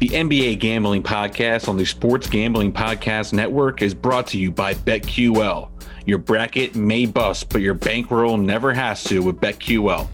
The 0.00 0.08
NBA 0.08 0.60
Gambling 0.60 1.02
Podcast 1.02 1.68
on 1.68 1.76
the 1.76 1.84
Sports 1.84 2.26
Gambling 2.26 2.72
Podcast 2.72 3.34
Network 3.34 3.82
is 3.82 3.92
brought 3.92 4.26
to 4.28 4.38
you 4.38 4.50
by 4.50 4.72
BetQL. 4.72 5.68
Your 6.06 6.16
bracket 6.16 6.74
may 6.74 7.04
bust, 7.04 7.50
but 7.50 7.60
your 7.60 7.74
bankroll 7.74 8.38
never 8.38 8.72
has 8.72 9.04
to 9.04 9.20
with 9.20 9.38
BetQL. 9.42 10.08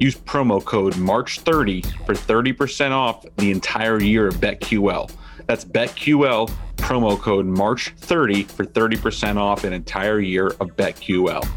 Use 0.00 0.16
promo 0.16 0.64
code 0.64 0.94
March30 0.94 1.86
for 2.04 2.14
30% 2.14 2.90
off 2.90 3.24
the 3.36 3.52
entire 3.52 4.00
year 4.00 4.26
of 4.26 4.34
BetQL. 4.38 5.08
That's 5.46 5.64
BetQL, 5.64 6.50
promo 6.74 7.16
code 7.16 7.46
March30 7.46 8.50
for 8.50 8.64
30% 8.64 9.36
off 9.36 9.62
an 9.62 9.72
entire 9.72 10.18
year 10.18 10.48
of 10.58 10.74
BetQL. 10.74 11.48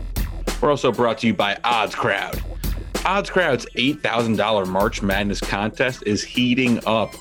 We're 0.61 0.69
also 0.69 0.91
brought 0.91 1.17
to 1.17 1.27
you 1.27 1.33
by 1.33 1.57
Odds 1.63 1.95
Crowd. 1.95 2.43
Odds 3.05 3.31
Crowd's 3.31 3.65
$8,000 3.75 4.67
March 4.67 5.01
Madness 5.01 5.39
contest 5.39 6.03
is 6.05 6.23
heating 6.23 6.79
up. 6.85 7.15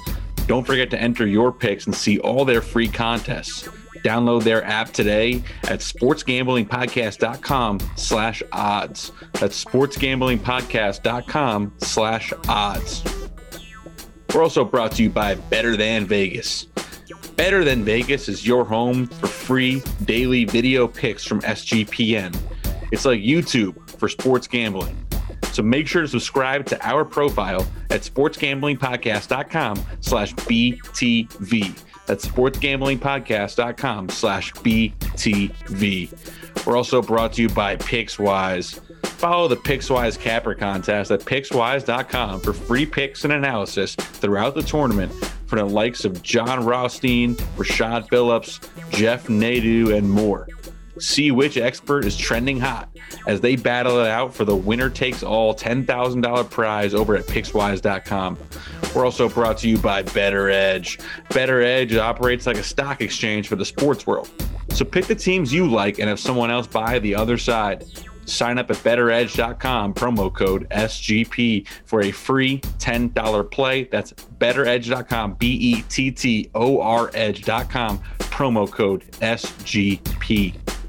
Don't 0.51 0.67
forget 0.67 0.91
to 0.91 1.01
enter 1.01 1.27
your 1.29 1.53
picks 1.53 1.87
and 1.87 1.95
see 1.95 2.19
all 2.19 2.45
their 2.45 2.61
free 2.61 2.89
contests. 2.89 3.69
Download 3.99 4.43
their 4.43 4.65
app 4.65 4.91
today 4.91 5.45
at 5.63 5.79
sportsgamblingpodcast.com 5.79 7.79
slash 7.95 8.43
odds. 8.51 9.13
That's 9.35 9.65
sportsgamblingpodcast.com 9.65 11.73
slash 11.79 12.33
odds. 12.49 13.05
We're 14.35 14.43
also 14.43 14.65
brought 14.65 14.91
to 14.93 15.03
you 15.05 15.11
by 15.11 15.37
Better 15.37 15.77
Than 15.77 16.07
Vegas. 16.07 16.65
Better 17.37 17.63
Than 17.63 17.85
Vegas 17.85 18.29
is 18.29 18.45
your 18.45 18.65
home 18.65 19.07
for 19.07 19.29
free 19.29 19.85
daily 20.05 20.47
video 20.47 20.89
picks 20.89 21.25
from 21.25 21.43
SGPN. 21.43 22.37
It's 22.91 23.05
like 23.05 23.21
YouTube 23.21 23.89
for 24.01 24.09
sports 24.09 24.49
gambling. 24.49 24.97
So 25.53 25.63
make 25.63 25.87
sure 25.87 26.03
to 26.03 26.09
subscribe 26.09 26.67
to 26.67 26.87
our 26.87 27.05
profile 27.05 27.67
at 27.91 28.03
sportsgamblingpodcast.com 28.03 29.85
slash 30.01 30.35
BTV. 30.35 31.79
That's 32.07 32.27
sportsgamblingpodcast.com 32.27 34.09
slash 34.09 34.53
BTV. 34.55 36.67
We're 36.67 36.77
also 36.77 37.03
brought 37.03 37.35
to 37.35 37.43
you 37.43 37.49
by 37.49 37.77
PicksWise. 37.77 38.81
Follow 39.07 39.49
the 39.49 39.57
PicksWise 39.57 40.19
Capper 40.19 40.55
contest 40.55 41.11
at 41.11 41.21
PicksWise.com 41.21 42.41
for 42.41 42.53
free 42.53 42.87
picks 42.87 43.25
and 43.25 43.33
analysis 43.33 43.95
throughout 43.95 44.55
the 44.55 44.63
tournament 44.63 45.13
for 45.47 45.57
the 45.57 45.65
likes 45.65 46.05
of 46.05 46.23
John 46.23 46.65
Rothstein, 46.65 47.35
Rashad 47.57 48.09
Phillips, 48.09 48.61
Jeff 48.91 49.27
Nadu, 49.27 49.97
and 49.97 50.09
more. 50.09 50.47
See 51.01 51.31
which 51.31 51.57
expert 51.57 52.05
is 52.05 52.17
trending 52.17 52.61
hot 52.61 52.89
as 53.27 53.41
they 53.41 53.57
battle 53.57 54.01
it 54.01 54.09
out 54.09 54.35
for 54.35 54.45
the 54.45 54.55
winner 54.55 54.91
takes 54.91 55.23
all 55.23 55.55
$10,000 55.55 56.51
prize 56.51 56.95
over 56.95 57.17
at 57.17 57.27
PicksWise.com. 57.27 58.39
We're 58.95 59.05
also 59.05 59.29
brought 59.29 59.59
to 59.59 59.69
you 59.69 59.79
by 59.79 60.03
BettorEdge. 60.03 61.03
Better 61.31 61.63
Edge 61.63 61.97
operates 61.97 62.47
like 62.47 62.59
a 62.59 62.63
stock 62.63 63.01
exchange 63.01 63.49
for 63.49 63.57
the 63.57 63.65
sports 63.65 64.07
world. 64.07 64.31
So 64.71 64.85
pick 64.85 65.07
the 65.07 65.15
teams 65.15 65.53
you 65.53 65.71
like 65.71 65.99
and 65.99 66.09
have 66.09 66.21
someone 66.21 66.51
else 66.51 66.67
buy 66.67 66.99
the 66.99 67.15
other 67.15 67.39
side. 67.39 67.85
Sign 68.27 68.59
up 68.59 68.71
at 68.71 68.77
bettoredge.com, 68.79 69.95
promo 69.95 70.33
code 70.33 70.69
SGP 70.71 71.67
for 71.85 72.03
a 72.03 72.11
free 72.13 72.61
$10 72.79 73.51
play. 73.51 73.85
That's 73.85 74.13
bettoredge.com, 74.13 75.35
B 75.35 75.47
E 75.47 75.83
T 75.89 76.11
T 76.13 76.51
O 76.55 76.81
R 76.81 77.11
edge.com, 77.15 77.99
promo 78.19 78.71
code 78.71 79.05
SGP. 79.21 80.80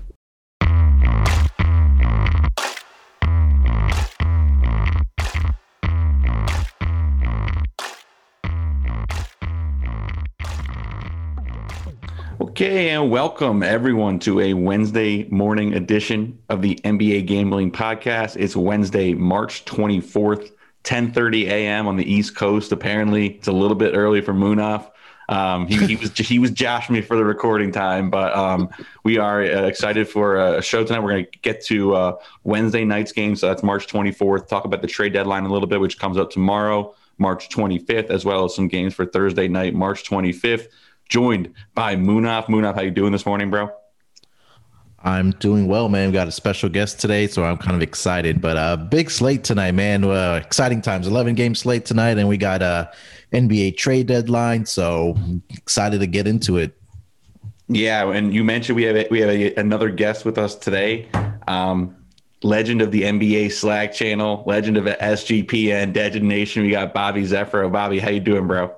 Okay, 12.61 12.91
and 12.91 13.09
welcome 13.09 13.63
everyone 13.63 14.19
to 14.19 14.39
a 14.39 14.53
Wednesday 14.53 15.23
morning 15.29 15.73
edition 15.73 16.37
of 16.47 16.61
the 16.61 16.75
NBA 16.83 17.25
Gambling 17.25 17.71
Podcast. 17.71 18.37
It's 18.39 18.55
Wednesday, 18.55 19.15
March 19.15 19.65
24th, 19.65 20.51
10:30 20.83 21.45
a.m. 21.45 21.87
on 21.87 21.97
the 21.97 22.05
East 22.05 22.35
Coast. 22.35 22.71
Apparently, 22.71 23.29
it's 23.29 23.47
a 23.47 23.51
little 23.51 23.73
bit 23.73 23.95
early 23.95 24.21
for 24.21 24.35
Munaf. 24.35 24.91
Um, 25.27 25.65
he, 25.65 25.87
he, 25.87 25.95
was 25.95 26.11
he 26.15 26.37
was 26.37 26.51
joshing 26.51 26.93
me 26.93 27.01
for 27.01 27.17
the 27.17 27.25
recording 27.25 27.71
time, 27.71 28.11
but 28.11 28.31
um, 28.35 28.69
we 29.03 29.17
are 29.17 29.41
uh, 29.41 29.63
excited 29.63 30.07
for 30.07 30.37
a 30.37 30.61
show 30.61 30.83
tonight. 30.83 30.99
We're 30.99 31.13
going 31.13 31.25
to 31.25 31.39
get 31.39 31.65
to 31.65 31.95
uh, 31.95 32.17
Wednesday 32.43 32.85
night's 32.85 33.11
game, 33.11 33.35
so 33.35 33.47
that's 33.47 33.63
March 33.63 33.87
24th. 33.87 34.47
Talk 34.47 34.65
about 34.65 34.83
the 34.83 34.87
trade 34.87 35.13
deadline 35.13 35.45
a 35.45 35.51
little 35.51 35.67
bit, 35.67 35.79
which 35.79 35.97
comes 35.97 36.15
up 36.15 36.29
tomorrow, 36.29 36.93
March 37.17 37.49
25th, 37.49 38.11
as 38.11 38.23
well 38.23 38.45
as 38.45 38.53
some 38.53 38.67
games 38.67 38.93
for 38.93 39.07
Thursday 39.07 39.47
night, 39.47 39.73
March 39.73 40.07
25th 40.07 40.67
joined 41.11 41.53
by 41.75 41.95
Munaf. 41.95 42.47
Munaf, 42.47 42.73
how 42.73 42.81
you 42.81 42.89
doing 42.89 43.11
this 43.11 43.25
morning, 43.25 43.51
bro? 43.51 43.69
I'm 45.03 45.31
doing 45.31 45.67
well, 45.67 45.89
man. 45.89 46.09
We 46.09 46.13
got 46.13 46.27
a 46.27 46.31
special 46.31 46.69
guest 46.69 46.99
today, 46.99 47.27
so 47.27 47.43
I'm 47.43 47.57
kind 47.57 47.75
of 47.75 47.81
excited. 47.81 48.41
But 48.41 48.57
uh 48.57 48.77
big 48.77 49.11
slate 49.11 49.43
tonight, 49.43 49.73
man. 49.73 50.03
Uh, 50.03 50.39
exciting 50.43 50.81
times. 50.81 51.07
11 51.07 51.35
game 51.35 51.53
slate 51.53 51.85
tonight, 51.85 52.17
and 52.17 52.27
we 52.27 52.37
got 52.37 52.61
a 52.61 52.91
NBA 53.33 53.77
trade 53.77 54.07
deadline. 54.07 54.65
So 54.65 55.15
excited 55.49 55.99
to 55.99 56.07
get 56.07 56.27
into 56.27 56.57
it. 56.57 56.77
Yeah, 57.67 58.11
and 58.11 58.33
you 58.33 58.43
mentioned 58.43 58.75
we 58.75 58.83
have 58.83 58.95
a, 58.95 59.07
we 59.09 59.21
have 59.21 59.29
a, 59.29 59.55
another 59.55 59.89
guest 59.89 60.25
with 60.25 60.37
us 60.37 60.55
today. 60.55 61.09
Um, 61.47 61.95
legend 62.43 62.81
of 62.81 62.91
the 62.91 63.03
NBA 63.03 63.51
Slack 63.53 63.93
channel, 63.93 64.43
legend 64.45 64.77
of 64.77 64.85
SGPN, 64.85 65.93
Dead 65.93 66.21
Nation. 66.21 66.63
We 66.63 66.71
got 66.71 66.93
Bobby 66.93 67.23
Zephyro. 67.23 67.71
Bobby, 67.71 67.99
how 67.99 68.09
you 68.09 68.19
doing, 68.19 68.45
bro? 68.45 68.75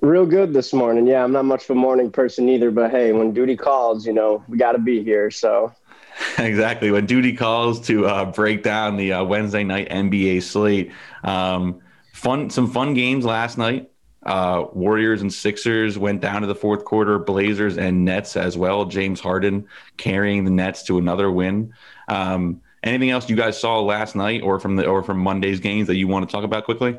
Real 0.00 0.26
good 0.26 0.52
this 0.52 0.72
morning. 0.72 1.08
Yeah, 1.08 1.24
I'm 1.24 1.32
not 1.32 1.44
much 1.44 1.64
of 1.64 1.70
a 1.70 1.74
morning 1.74 2.10
person 2.10 2.48
either, 2.48 2.70
but 2.70 2.92
hey, 2.92 3.12
when 3.12 3.32
duty 3.32 3.56
calls, 3.56 4.06
you 4.06 4.12
know, 4.12 4.44
we 4.46 4.56
got 4.56 4.72
to 4.72 4.78
be 4.78 5.02
here. 5.02 5.28
So, 5.28 5.72
exactly. 6.38 6.92
When 6.92 7.04
duty 7.04 7.32
calls 7.32 7.80
to 7.88 8.06
uh, 8.06 8.26
break 8.26 8.62
down 8.62 8.96
the 8.96 9.14
uh, 9.14 9.24
Wednesday 9.24 9.64
night 9.64 9.88
NBA 9.88 10.42
slate, 10.44 10.92
um, 11.24 11.80
fun, 12.12 12.48
some 12.48 12.70
fun 12.70 12.94
games 12.94 13.24
last 13.24 13.58
night. 13.58 13.90
Uh, 14.22 14.66
Warriors 14.72 15.22
and 15.22 15.32
Sixers 15.32 15.98
went 15.98 16.20
down 16.20 16.42
to 16.42 16.46
the 16.46 16.54
fourth 16.54 16.84
quarter. 16.84 17.18
Blazers 17.18 17.76
and 17.76 18.04
Nets 18.04 18.36
as 18.36 18.56
well. 18.56 18.84
James 18.84 19.18
Harden 19.18 19.66
carrying 19.96 20.44
the 20.44 20.50
Nets 20.50 20.84
to 20.84 20.98
another 20.98 21.30
win. 21.30 21.72
Um, 22.06 22.60
anything 22.84 23.10
else 23.10 23.28
you 23.28 23.36
guys 23.36 23.58
saw 23.58 23.80
last 23.80 24.14
night, 24.14 24.42
or 24.42 24.60
from 24.60 24.76
the 24.76 24.86
or 24.86 25.02
from 25.02 25.18
Monday's 25.18 25.60
games 25.60 25.88
that 25.88 25.96
you 25.96 26.06
want 26.06 26.28
to 26.28 26.32
talk 26.32 26.44
about 26.44 26.64
quickly? 26.64 26.98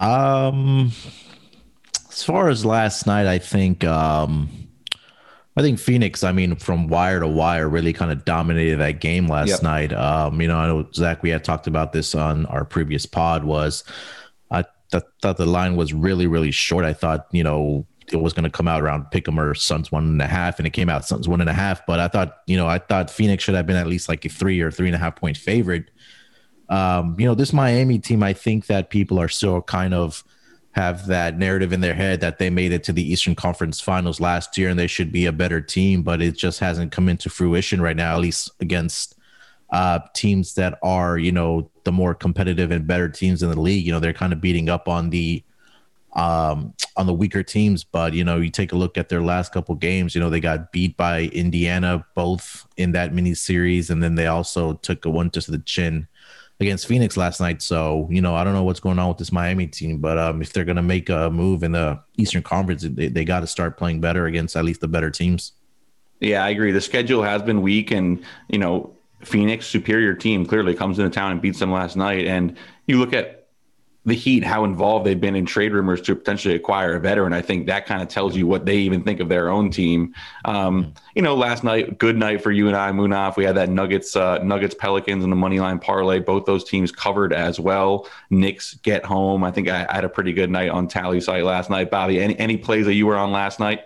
Um, 0.00 0.92
as 2.08 2.24
far 2.24 2.48
as 2.48 2.64
last 2.64 3.06
night, 3.06 3.26
I 3.26 3.38
think 3.38 3.84
um, 3.84 4.48
I 5.56 5.62
think 5.62 5.78
Phoenix. 5.78 6.24
I 6.24 6.32
mean, 6.32 6.56
from 6.56 6.88
wire 6.88 7.20
to 7.20 7.28
wire, 7.28 7.68
really 7.68 7.92
kind 7.92 8.10
of 8.10 8.24
dominated 8.24 8.76
that 8.76 9.00
game 9.00 9.28
last 9.28 9.48
yep. 9.48 9.62
night. 9.62 9.92
Um, 9.92 10.40
you 10.40 10.48
know, 10.48 10.56
I 10.56 10.66
know 10.66 10.88
Zach. 10.94 11.22
We 11.22 11.30
had 11.30 11.44
talked 11.44 11.66
about 11.66 11.92
this 11.92 12.14
on 12.14 12.46
our 12.46 12.64
previous 12.64 13.06
pod. 13.06 13.44
Was 13.44 13.84
I 14.50 14.64
th- 14.90 15.04
thought 15.20 15.36
the 15.36 15.46
line 15.46 15.76
was 15.76 15.92
really 15.92 16.26
really 16.26 16.50
short. 16.50 16.84
I 16.84 16.94
thought 16.94 17.26
you 17.30 17.44
know 17.44 17.86
it 18.12 18.20
was 18.20 18.32
going 18.32 18.44
to 18.44 18.50
come 18.50 18.66
out 18.66 18.82
around 18.82 19.06
Pick'em 19.12 19.38
or 19.38 19.54
Suns 19.54 19.92
one 19.92 20.04
and 20.04 20.22
a 20.22 20.26
half, 20.26 20.58
and 20.58 20.66
it 20.66 20.70
came 20.70 20.88
out 20.88 21.04
Suns 21.04 21.28
one 21.28 21.40
and 21.40 21.50
a 21.50 21.54
half. 21.54 21.84
But 21.86 22.00
I 22.00 22.08
thought, 22.08 22.38
you 22.46 22.56
know, 22.56 22.66
I 22.66 22.78
thought 22.78 23.10
Phoenix 23.10 23.44
should 23.44 23.54
have 23.54 23.66
been 23.66 23.76
at 23.76 23.86
least 23.86 24.08
like 24.08 24.24
a 24.24 24.28
three 24.28 24.60
or 24.60 24.70
three 24.70 24.88
and 24.88 24.94
a 24.94 24.98
half 24.98 25.16
point 25.16 25.36
favorite 25.36 25.90
um, 26.70 27.16
you 27.18 27.26
know, 27.26 27.34
this 27.34 27.52
Miami 27.52 27.98
team, 27.98 28.22
I 28.22 28.32
think 28.32 28.66
that 28.66 28.90
people 28.90 29.18
are 29.20 29.28
still 29.28 29.60
kind 29.60 29.92
of 29.92 30.24
have 30.72 31.08
that 31.08 31.36
narrative 31.36 31.72
in 31.72 31.80
their 31.80 31.94
head 31.94 32.20
that 32.20 32.38
they 32.38 32.48
made 32.48 32.72
it 32.72 32.84
to 32.84 32.92
the 32.92 33.12
Eastern 33.12 33.34
Conference 33.34 33.80
Finals 33.80 34.20
last 34.20 34.56
year 34.56 34.68
and 34.68 34.78
they 34.78 34.86
should 34.86 35.10
be 35.10 35.26
a 35.26 35.32
better 35.32 35.60
team, 35.60 36.02
but 36.02 36.22
it 36.22 36.36
just 36.36 36.60
hasn't 36.60 36.92
come 36.92 37.08
into 37.08 37.28
fruition 37.28 37.82
right 37.82 37.96
now, 37.96 38.14
at 38.14 38.20
least 38.20 38.52
against 38.60 39.16
uh, 39.70 39.98
teams 40.14 40.54
that 40.54 40.78
are, 40.80 41.18
you 41.18 41.32
know, 41.32 41.68
the 41.82 41.90
more 41.90 42.14
competitive 42.14 42.70
and 42.70 42.86
better 42.86 43.08
teams 43.08 43.42
in 43.42 43.50
the 43.50 43.60
league. 43.60 43.84
You 43.84 43.92
know, 43.92 44.00
they're 44.00 44.12
kind 44.12 44.32
of 44.32 44.40
beating 44.40 44.68
up 44.68 44.88
on 44.88 45.10
the 45.10 45.42
um 46.14 46.74
on 46.96 47.06
the 47.06 47.14
weaker 47.14 47.44
teams 47.44 47.84
but 47.84 48.12
you 48.14 48.24
know 48.24 48.38
you 48.38 48.50
take 48.50 48.72
a 48.72 48.76
look 48.76 48.98
at 48.98 49.08
their 49.08 49.22
last 49.22 49.52
couple 49.52 49.76
games 49.76 50.12
you 50.12 50.20
know 50.20 50.28
they 50.28 50.40
got 50.40 50.72
beat 50.72 50.96
by 50.96 51.26
indiana 51.26 52.04
both 52.16 52.66
in 52.76 52.90
that 52.90 53.14
mini 53.14 53.32
series 53.32 53.90
and 53.90 54.02
then 54.02 54.16
they 54.16 54.26
also 54.26 54.72
took 54.72 55.04
a 55.04 55.08
one 55.08 55.30
to 55.30 55.40
the 55.52 55.58
chin 55.60 56.08
against 56.60 56.86
Phoenix 56.86 57.16
last 57.16 57.40
night. 57.40 57.62
So, 57.62 58.06
you 58.10 58.20
know, 58.20 58.34
I 58.34 58.44
don't 58.44 58.52
know 58.52 58.64
what's 58.64 58.80
going 58.80 58.98
on 58.98 59.08
with 59.08 59.18
this 59.18 59.32
Miami 59.32 59.66
team, 59.66 59.98
but 59.98 60.18
um, 60.18 60.42
if 60.42 60.52
they're 60.52 60.64
going 60.64 60.76
to 60.76 60.82
make 60.82 61.08
a 61.08 61.30
move 61.30 61.62
in 61.62 61.72
the 61.72 62.00
Eastern 62.16 62.42
Conference, 62.42 62.82
they, 62.82 63.08
they 63.08 63.24
got 63.24 63.40
to 63.40 63.46
start 63.46 63.78
playing 63.78 64.00
better 64.00 64.26
against 64.26 64.56
at 64.56 64.64
least 64.64 64.80
the 64.80 64.88
better 64.88 65.10
teams. 65.10 65.52
Yeah, 66.20 66.44
I 66.44 66.50
agree. 66.50 66.70
The 66.70 66.80
schedule 66.82 67.22
has 67.22 67.40
been 67.42 67.62
weak, 67.62 67.90
and, 67.90 68.22
you 68.48 68.58
know, 68.58 68.94
Phoenix, 69.24 69.66
superior 69.66 70.14
team, 70.14 70.44
clearly 70.44 70.74
comes 70.74 70.98
into 70.98 71.10
town 71.10 71.32
and 71.32 71.40
beats 71.40 71.58
them 71.58 71.72
last 71.72 71.96
night. 71.96 72.26
And 72.26 72.56
you 72.86 72.98
look 72.98 73.14
at 73.14 73.39
the 74.06 74.14
Heat, 74.14 74.42
how 74.42 74.64
involved 74.64 75.04
they've 75.04 75.20
been 75.20 75.36
in 75.36 75.44
trade 75.44 75.72
rumors 75.72 76.00
to 76.02 76.16
potentially 76.16 76.54
acquire 76.54 76.96
a 76.96 77.00
veteran. 77.00 77.34
I 77.34 77.42
think 77.42 77.66
that 77.66 77.84
kind 77.84 78.00
of 78.00 78.08
tells 78.08 78.34
you 78.34 78.46
what 78.46 78.64
they 78.64 78.76
even 78.76 79.02
think 79.02 79.20
of 79.20 79.28
their 79.28 79.50
own 79.50 79.70
team. 79.70 80.14
Um, 80.46 80.94
you 81.14 81.20
know, 81.20 81.34
last 81.34 81.64
night, 81.64 81.98
good 81.98 82.16
night 82.16 82.42
for 82.42 82.50
you 82.50 82.66
and 82.66 82.76
I, 82.76 82.90
Munaf. 82.92 83.36
We 83.36 83.44
had 83.44 83.56
that 83.56 83.68
Nuggets, 83.68 84.16
uh, 84.16 84.38
Nuggets, 84.38 84.74
Pelicans, 84.74 85.22
and 85.22 85.30
the 85.30 85.36
money 85.36 85.60
line 85.60 85.78
parlay. 85.78 86.18
Both 86.18 86.46
those 86.46 86.64
teams 86.64 86.90
covered 86.90 87.34
as 87.34 87.60
well. 87.60 88.08
Knicks 88.30 88.74
get 88.74 89.04
home. 89.04 89.44
I 89.44 89.50
think 89.50 89.68
I, 89.68 89.86
I 89.90 89.96
had 89.96 90.04
a 90.04 90.08
pretty 90.08 90.32
good 90.32 90.50
night 90.50 90.70
on 90.70 90.88
Tallysight 90.88 91.44
last 91.44 91.68
night. 91.68 91.90
Bobby, 91.90 92.20
any 92.20 92.38
any 92.38 92.56
plays 92.56 92.86
that 92.86 92.94
you 92.94 93.06
were 93.06 93.16
on 93.16 93.32
last 93.32 93.60
night? 93.60 93.82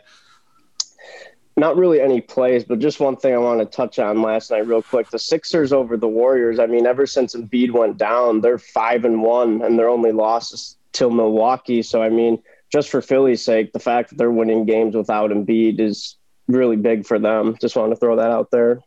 Not 1.56 1.76
really 1.76 2.00
any 2.00 2.20
plays, 2.20 2.64
but 2.64 2.80
just 2.80 2.98
one 2.98 3.16
thing 3.16 3.32
I 3.32 3.38
want 3.38 3.60
to 3.60 3.66
touch 3.66 3.98
on 3.98 4.22
last 4.22 4.50
night, 4.50 4.66
real 4.66 4.82
quick. 4.82 5.10
The 5.10 5.18
Sixers 5.18 5.72
over 5.72 5.96
the 5.96 6.08
Warriors. 6.08 6.58
I 6.58 6.66
mean, 6.66 6.86
ever 6.86 7.06
since 7.06 7.34
Embiid 7.34 7.70
went 7.70 7.96
down, 7.96 8.40
they're 8.40 8.58
five 8.58 9.04
and 9.04 9.22
one, 9.22 9.62
and 9.62 9.78
their 9.78 9.88
only 9.88 10.12
loss 10.12 10.52
is 10.52 10.76
till 10.92 11.10
Milwaukee. 11.10 11.82
So, 11.82 12.02
I 12.02 12.08
mean, 12.08 12.42
just 12.72 12.90
for 12.90 13.00
Philly's 13.00 13.44
sake, 13.44 13.72
the 13.72 13.78
fact 13.78 14.10
that 14.10 14.18
they're 14.18 14.32
winning 14.32 14.64
games 14.64 14.96
without 14.96 15.30
Embiid 15.30 15.78
is 15.78 16.16
really 16.48 16.76
big 16.76 17.06
for 17.06 17.18
them. 17.18 17.56
Just 17.60 17.76
want 17.76 17.92
to 17.92 17.96
throw 17.96 18.16
that 18.16 18.30
out 18.30 18.50
there. 18.50 18.80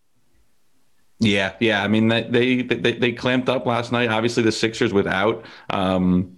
Yeah, 1.20 1.54
yeah. 1.60 1.84
I 1.84 1.88
mean, 1.88 2.10
they 2.10 2.24
they 2.24 2.62
they, 2.62 2.94
they 2.94 3.12
clamped 3.12 3.50
up 3.50 3.66
last 3.66 3.92
night. 3.92 4.10
Obviously, 4.10 4.44
the 4.44 4.52
Sixers 4.52 4.94
without. 4.94 5.46
Um, 5.70 6.37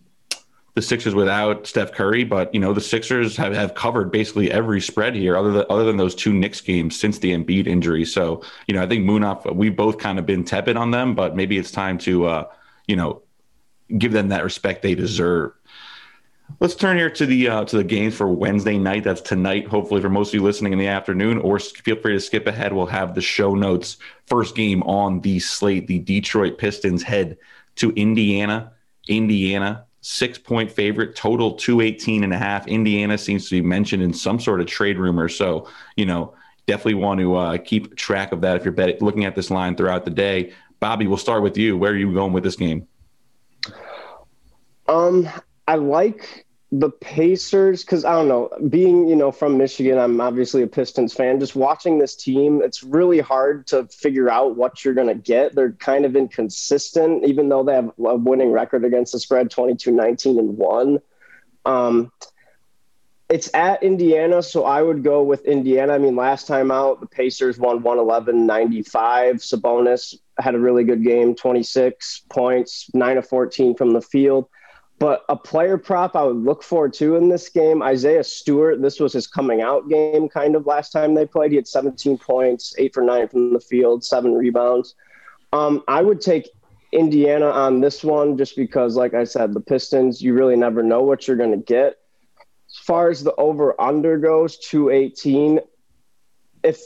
the 0.79 0.85
Sixers 0.85 1.13
without 1.13 1.67
Steph 1.67 1.91
Curry, 1.91 2.23
but 2.23 2.53
you 2.53 2.59
know 2.59 2.71
the 2.71 2.79
Sixers 2.79 3.35
have, 3.35 3.53
have 3.53 3.75
covered 3.75 4.13
basically 4.13 4.49
every 4.49 4.79
spread 4.79 5.13
here, 5.13 5.35
other 5.35 5.51
than 5.51 5.65
other 5.69 5.83
than 5.83 5.97
those 5.97 6.15
two 6.15 6.31
Knicks 6.31 6.61
games 6.61 6.97
since 6.97 7.19
the 7.19 7.33
Embiid 7.33 7.67
injury. 7.67 8.05
So 8.05 8.41
you 8.65 8.73
know 8.73 8.81
I 8.81 8.87
think 8.87 9.05
Munaf, 9.05 9.53
we've 9.53 9.75
both 9.75 9.97
kind 9.97 10.17
of 10.17 10.25
been 10.25 10.45
tepid 10.45 10.77
on 10.77 10.91
them, 10.91 11.15
but 11.15 11.35
maybe 11.35 11.57
it's 11.57 11.69
time 11.69 11.97
to 11.99 12.25
uh, 12.27 12.47
you 12.87 12.95
know 12.95 13.21
give 13.97 14.13
them 14.13 14.29
that 14.29 14.45
respect 14.45 14.81
they 14.81 14.95
deserve. 14.95 15.51
Let's 16.61 16.75
turn 16.75 16.95
here 16.95 17.09
to 17.09 17.25
the 17.25 17.49
uh, 17.49 17.65
to 17.65 17.75
the 17.75 17.83
games 17.83 18.15
for 18.15 18.29
Wednesday 18.29 18.77
night. 18.77 19.03
That's 19.03 19.19
tonight. 19.19 19.67
Hopefully, 19.67 19.99
for 19.99 20.09
most 20.09 20.29
of 20.29 20.35
you 20.35 20.43
listening 20.43 20.71
in 20.71 20.79
the 20.79 20.87
afternoon, 20.87 21.39
or 21.39 21.59
feel 21.59 21.97
free 21.97 22.13
to 22.13 22.21
skip 22.21 22.47
ahead. 22.47 22.71
We'll 22.71 22.85
have 22.85 23.15
the 23.15 23.21
show 23.21 23.53
notes. 23.53 23.97
First 24.27 24.55
game 24.55 24.81
on 24.83 25.19
the 25.19 25.39
slate: 25.39 25.87
the 25.87 25.99
Detroit 25.99 26.57
Pistons 26.57 27.03
head 27.03 27.37
to 27.75 27.91
Indiana. 27.91 28.71
Indiana 29.09 29.87
six 30.01 30.37
point 30.37 30.71
favorite, 30.71 31.15
total 31.15 31.53
218 31.53 32.23
and 32.23 32.33
a 32.33 32.37
half. 32.37 32.67
Indiana 32.67 33.17
seems 33.17 33.49
to 33.49 33.61
be 33.61 33.65
mentioned 33.65 34.03
in 34.03 34.13
some 34.13 34.39
sort 34.39 34.61
of 34.61 34.67
trade 34.67 34.97
rumor. 34.97 35.29
So, 35.29 35.67
you 35.95 36.05
know, 36.05 36.33
definitely 36.67 36.95
want 36.95 37.19
to 37.19 37.35
uh, 37.35 37.57
keep 37.57 37.95
track 37.95 38.31
of 38.31 38.41
that 38.41 38.57
if 38.57 38.63
you're 38.63 38.71
bet- 38.71 39.01
looking 39.01 39.25
at 39.25 39.35
this 39.35 39.49
line 39.49 39.75
throughout 39.75 40.05
the 40.05 40.11
day. 40.11 40.53
Bobby, 40.79 41.07
we'll 41.07 41.17
start 41.17 41.43
with 41.43 41.57
you. 41.57 41.77
Where 41.77 41.91
are 41.91 41.97
you 41.97 42.13
going 42.13 42.31
with 42.31 42.43
this 42.43 42.55
game? 42.55 42.87
Um, 44.87 45.27
I 45.67 45.75
like 45.75 46.45
the 46.71 46.91
Pacers, 46.91 47.83
because 47.83 48.05
I 48.05 48.11
don't 48.13 48.27
know, 48.27 48.49
being, 48.69 49.07
you 49.07 49.15
know, 49.15 49.31
from 49.31 49.57
Michigan, 49.57 49.97
I'm 49.97 50.21
obviously 50.21 50.61
a 50.61 50.67
Pistons 50.67 51.13
fan. 51.13 51.39
Just 51.39 51.55
watching 51.55 51.97
this 51.97 52.15
team, 52.15 52.61
it's 52.61 52.83
really 52.83 53.19
hard 53.19 53.65
to 53.67 53.85
figure 53.87 54.29
out 54.29 54.55
what 54.55 54.85
you're 54.85 54.93
going 54.93 55.07
to 55.07 55.15
get. 55.15 55.55
They're 55.55 55.71
kind 55.71 56.05
of 56.05 56.15
inconsistent, 56.15 57.25
even 57.25 57.49
though 57.49 57.63
they 57.63 57.73
have 57.73 57.91
a 57.97 58.15
winning 58.15 58.51
record 58.51 58.85
against 58.85 59.13
the 59.13 59.19
spread 59.19 59.49
22 59.49 59.91
19 59.91 60.37
and 60.37 60.57
1. 60.57 60.99
Um, 61.65 62.11
it's 63.29 63.49
at 63.53 63.81
Indiana, 63.81 64.41
so 64.41 64.65
I 64.65 64.81
would 64.81 65.03
go 65.03 65.23
with 65.23 65.45
Indiana. 65.45 65.93
I 65.93 65.97
mean, 65.97 66.15
last 66.15 66.45
time 66.45 66.71
out, 66.71 66.99
the 66.99 67.07
Pacers 67.07 67.57
won 67.57 67.81
111 67.81 68.45
95. 68.45 69.37
Sabonis 69.37 70.15
had 70.39 70.55
a 70.55 70.59
really 70.59 70.83
good 70.83 71.03
game 71.03 71.35
26 71.35 72.25
points, 72.29 72.89
9 72.93 73.17
of 73.17 73.27
14 73.27 73.75
from 73.75 73.93
the 73.93 74.01
field. 74.01 74.47
But 74.99 75.23
a 75.29 75.35
player 75.37 75.77
prop 75.77 76.17
I 76.17 76.23
would 76.23 76.43
look 76.43 76.61
for 76.61 76.89
too 76.89 77.15
in 77.15 77.29
this 77.29 77.47
game, 77.47 77.81
Isaiah 77.81 78.23
Stewart. 78.23 78.81
This 78.81 78.99
was 78.99 79.13
his 79.13 79.27
coming 79.27 79.61
out 79.61 79.87
game, 79.87 80.27
kind 80.27 80.55
of 80.55 80.67
last 80.67 80.91
time 80.91 81.13
they 81.13 81.25
played. 81.25 81.51
He 81.51 81.55
had 81.55 81.67
17 81.67 82.17
points, 82.17 82.75
eight 82.77 82.93
for 82.93 83.01
nine 83.01 83.29
from 83.29 83.53
the 83.53 83.61
field, 83.61 84.03
seven 84.03 84.33
rebounds. 84.33 84.95
Um, 85.53 85.83
I 85.87 86.01
would 86.01 86.19
take 86.19 86.49
Indiana 86.91 87.45
on 87.45 87.79
this 87.79 88.03
one 88.03 88.37
just 88.37 88.57
because, 88.57 88.97
like 88.97 89.13
I 89.13 89.23
said, 89.23 89.53
the 89.53 89.61
Pistons, 89.61 90.21
you 90.21 90.33
really 90.33 90.57
never 90.57 90.83
know 90.83 91.01
what 91.01 91.27
you're 91.27 91.37
going 91.37 91.51
to 91.51 91.57
get. 91.57 91.97
As 92.69 92.77
far 92.83 93.09
as 93.09 93.23
the 93.23 93.33
over 93.35 93.79
under 93.79 94.17
goes, 94.17 94.57
218. 94.57 95.61
If, 96.61 96.81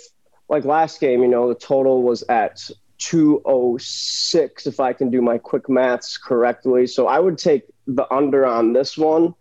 like 0.49 0.65
last 0.65 0.99
game, 0.99 1.23
you 1.23 1.27
know, 1.27 1.49
the 1.49 1.55
total 1.55 2.03
was 2.03 2.23
at 2.29 2.59
206, 2.99 4.67
if 4.67 4.79
I 4.79 4.93
can 4.93 5.09
do 5.09 5.21
my 5.21 5.39
quick 5.39 5.67
maths 5.67 6.17
correctly. 6.17 6.85
So 6.85 7.07
I 7.07 7.19
would 7.19 7.37
take 7.37 7.72
the 7.87 8.11
under 8.13 8.45
on 8.45 8.73
this 8.73 8.97
one, 8.97 9.33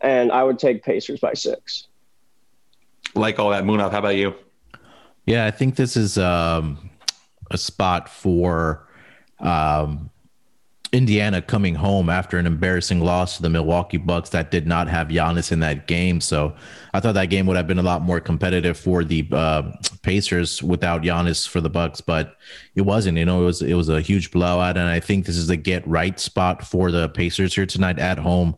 and 0.00 0.30
I 0.32 0.42
would 0.42 0.58
take 0.58 0.82
Pacers 0.82 1.20
by 1.20 1.34
six. 1.34 1.88
Like 3.14 3.38
all 3.38 3.50
that, 3.50 3.64
Munaf. 3.64 3.90
How 3.90 3.98
about 3.98 4.16
you? 4.16 4.34
Yeah, 5.24 5.46
I 5.46 5.50
think 5.50 5.76
this 5.76 5.96
is 5.96 6.18
um, 6.18 6.90
a 7.50 7.58
spot 7.58 8.08
for 8.08 8.86
um, 9.40 10.10
Indiana 10.96 11.42
coming 11.42 11.74
home 11.74 12.08
after 12.08 12.38
an 12.38 12.46
embarrassing 12.46 13.00
loss 13.00 13.36
to 13.36 13.42
the 13.42 13.50
Milwaukee 13.50 13.98
Bucks 13.98 14.30
that 14.30 14.50
did 14.50 14.66
not 14.66 14.88
have 14.88 15.08
Giannis 15.08 15.52
in 15.52 15.60
that 15.60 15.86
game. 15.86 16.22
So 16.22 16.56
I 16.94 17.00
thought 17.00 17.12
that 17.12 17.26
game 17.26 17.46
would 17.46 17.56
have 17.56 17.66
been 17.66 17.78
a 17.78 17.82
lot 17.82 18.00
more 18.00 18.18
competitive 18.18 18.78
for 18.78 19.04
the 19.04 19.28
uh, 19.30 19.72
Pacers 20.00 20.62
without 20.62 21.02
Giannis 21.02 21.46
for 21.46 21.60
the 21.60 21.68
Bucks, 21.68 22.00
but 22.00 22.38
it 22.74 22.80
wasn't. 22.80 23.18
You 23.18 23.26
know, 23.26 23.42
it 23.42 23.44
was 23.44 23.60
it 23.60 23.74
was 23.74 23.90
a 23.90 24.00
huge 24.00 24.30
blowout, 24.30 24.78
and 24.78 24.88
I 24.88 25.00
think 25.00 25.26
this 25.26 25.36
is 25.36 25.48
the 25.48 25.56
get 25.56 25.86
right 25.86 26.18
spot 26.18 26.66
for 26.66 26.90
the 26.90 27.10
Pacers 27.10 27.54
here 27.54 27.66
tonight 27.66 27.98
at 27.98 28.18
home 28.18 28.56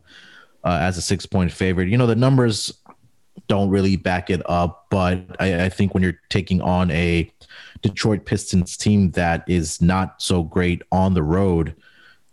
uh, 0.63 0.77
as 0.81 0.97
a 0.97 1.01
six 1.01 1.25
point 1.25 1.51
favorite. 1.51 1.89
You 1.89 1.97
know, 1.97 2.07
the 2.07 2.15
numbers 2.15 2.73
don't 3.47 3.69
really 3.69 3.97
back 3.97 4.29
it 4.29 4.41
up, 4.45 4.85
but 4.89 5.25
I, 5.41 5.65
I 5.65 5.69
think 5.69 5.93
when 5.93 6.03
you're 6.03 6.19
taking 6.29 6.61
on 6.61 6.89
a 6.91 7.29
Detroit 7.81 8.25
Pistons 8.25 8.77
team 8.77 9.11
that 9.11 9.43
is 9.47 9.81
not 9.81 10.21
so 10.21 10.43
great 10.43 10.81
on 10.91 11.13
the 11.13 11.23
road 11.23 11.75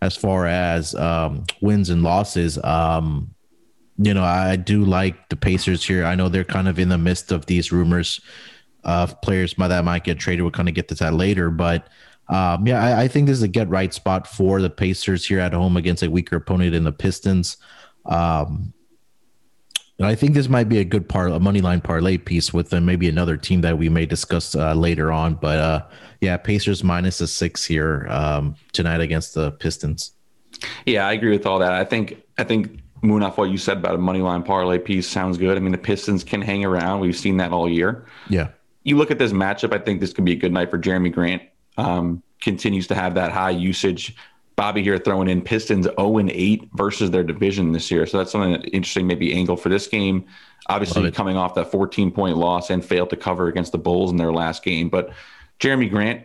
as 0.03 0.17
far 0.17 0.47
as 0.47 0.95
um, 0.95 1.45
wins 1.61 1.91
and 1.91 2.03
losses. 2.03 2.63
Um, 2.63 3.35
you 3.99 4.13
know, 4.13 4.25
I 4.25 4.57
do 4.57 4.85
like 4.85 5.29
the 5.31 5.37
Pacers 5.37 5.85
here. 5.85 6.05
I 6.05 6.15
know 6.15 6.29
they're 6.29 6.45
kind 6.45 6.69
of 6.69 6.79
in 6.79 6.89
the 6.89 6.99
midst 6.99 7.33
of 7.33 7.47
these 7.47 7.73
rumors 7.73 8.21
of 8.85 9.21
players 9.21 9.55
that 9.55 9.85
might 9.85 10.05
get 10.05 10.19
traded. 10.19 10.43
We'll 10.43 10.53
kind 10.53 10.69
of 10.69 10.75
get 10.75 10.89
to 10.89 10.95
that 10.97 11.15
later, 11.15 11.51
but 11.51 11.89
um, 12.29 12.67
yeah, 12.67 12.83
I, 12.83 13.03
I, 13.03 13.09
think 13.09 13.27
this 13.27 13.37
is 13.37 13.43
a 13.45 13.49
get 13.49 13.69
right 13.69 13.95
spot 13.95 14.27
for 14.27 14.61
the 14.61 14.69
Pacers 14.69 15.25
here 15.25 15.39
at 15.39 15.53
home 15.53 15.77
against 15.77 16.03
a 16.03 16.11
weaker 16.11 16.37
opponent 16.37 16.75
in 16.75 16.83
the 16.83 16.91
Pistons. 16.91 17.57
Um, 18.05 18.73
and 19.99 20.09
I 20.09 20.17
think 20.17 20.35
this 20.35 20.49
might 20.49 20.69
be 20.69 20.79
a 20.79 20.85
good 20.85 21.09
part, 21.09 21.31
a 21.31 21.39
money 21.39 21.61
line 21.61 21.81
parlay 21.81 22.19
piece 22.19 22.53
with 22.53 22.71
them, 22.71 22.85
maybe 22.85 23.09
another 23.09 23.37
team 23.37 23.61
that 23.61 23.79
we 23.79 23.89
may 23.89 24.07
discuss 24.07 24.57
uh, 24.57 24.75
later 24.75 25.13
on. 25.13 25.35
But 25.35 25.59
uh, 25.59 25.85
yeah, 26.21 26.37
Pacers 26.37 26.83
minus 26.83 27.21
a 27.21 27.27
six 27.27 27.65
here 27.65 28.07
um, 28.11 28.57
tonight 28.73 29.01
against 29.01 29.35
the 29.35 29.53
Pistons. 29.53 30.13
Yeah, 30.87 31.07
I 31.07 31.13
agree 31.13 31.31
with 31.31 31.47
all 31.47 31.59
that. 31.59 31.73
I 31.73 31.85
think 31.85 32.23
I 32.39 32.45
think 32.45 32.81
Munaf 33.03 33.37
what 33.37 33.51
you 33.51 33.59
said 33.59 33.79
about 33.79 33.95
a 33.95 33.99
money 33.99 34.21
line 34.21 34.43
parlay 34.43 34.79
piece 34.79 35.07
sounds 35.07 35.39
good. 35.39 35.57
I 35.57 35.61
mean, 35.61 35.73
the 35.73 35.79
Pistons 35.79 36.25
can 36.25 36.43
hang 36.43 36.65
around. 36.65 37.01
We've 37.01 37.17
seen 37.17 37.37
that 37.39 37.53
all 37.53 37.69
year. 37.69 38.07
Yeah. 38.29 38.49
You 38.85 38.97
look 38.97 39.11
at 39.11 39.19
this 39.19 39.33
matchup. 39.33 39.75
I 39.75 39.79
think 39.79 40.01
this 40.01 40.13
could 40.13 40.25
be 40.25 40.33
a 40.33 40.37
good 40.37 40.53
night 40.53 40.71
for 40.71 40.79
Jerami 40.79 41.13
Grant. 41.13 41.43
Um, 41.77 42.23
continues 42.41 42.87
to 42.87 42.95
have 42.95 43.15
that 43.15 43.33
high 43.33 43.51
usage 43.51 44.17
Bobby 44.57 44.83
here 44.83 44.99
throwing 44.99 45.29
in 45.29 45.43
Pistons 45.43 45.85
0 45.85 46.19
and 46.19 46.31
8 46.31 46.71
versus 46.73 47.11
their 47.11 47.23
division 47.23 47.73
this 47.73 47.91
year. 47.91 48.07
So 48.07 48.17
that's 48.17 48.33
something 48.33 48.53
that 48.53 48.65
interesting, 48.75 49.07
maybe 49.07 49.35
angle 49.35 49.57
for 49.57 49.69
this 49.69 49.87
game. 49.87 50.25
Obviously, 50.69 51.11
coming 51.13 51.37
off 51.37 51.55
that 51.55 51.71
14 51.71 52.11
point 52.11 52.39
loss 52.39 52.71
and 52.71 52.85
failed 52.85 53.11
to 53.11 53.17
cover 53.17 53.49
against 53.49 53.73
the 53.73 53.79
Bulls 53.79 54.11
in 54.11 54.17
their 54.17 54.33
last 54.33 54.65
game. 54.65 54.89
But 54.89 55.13
Jerami 55.61 55.91
Grant, 55.91 56.25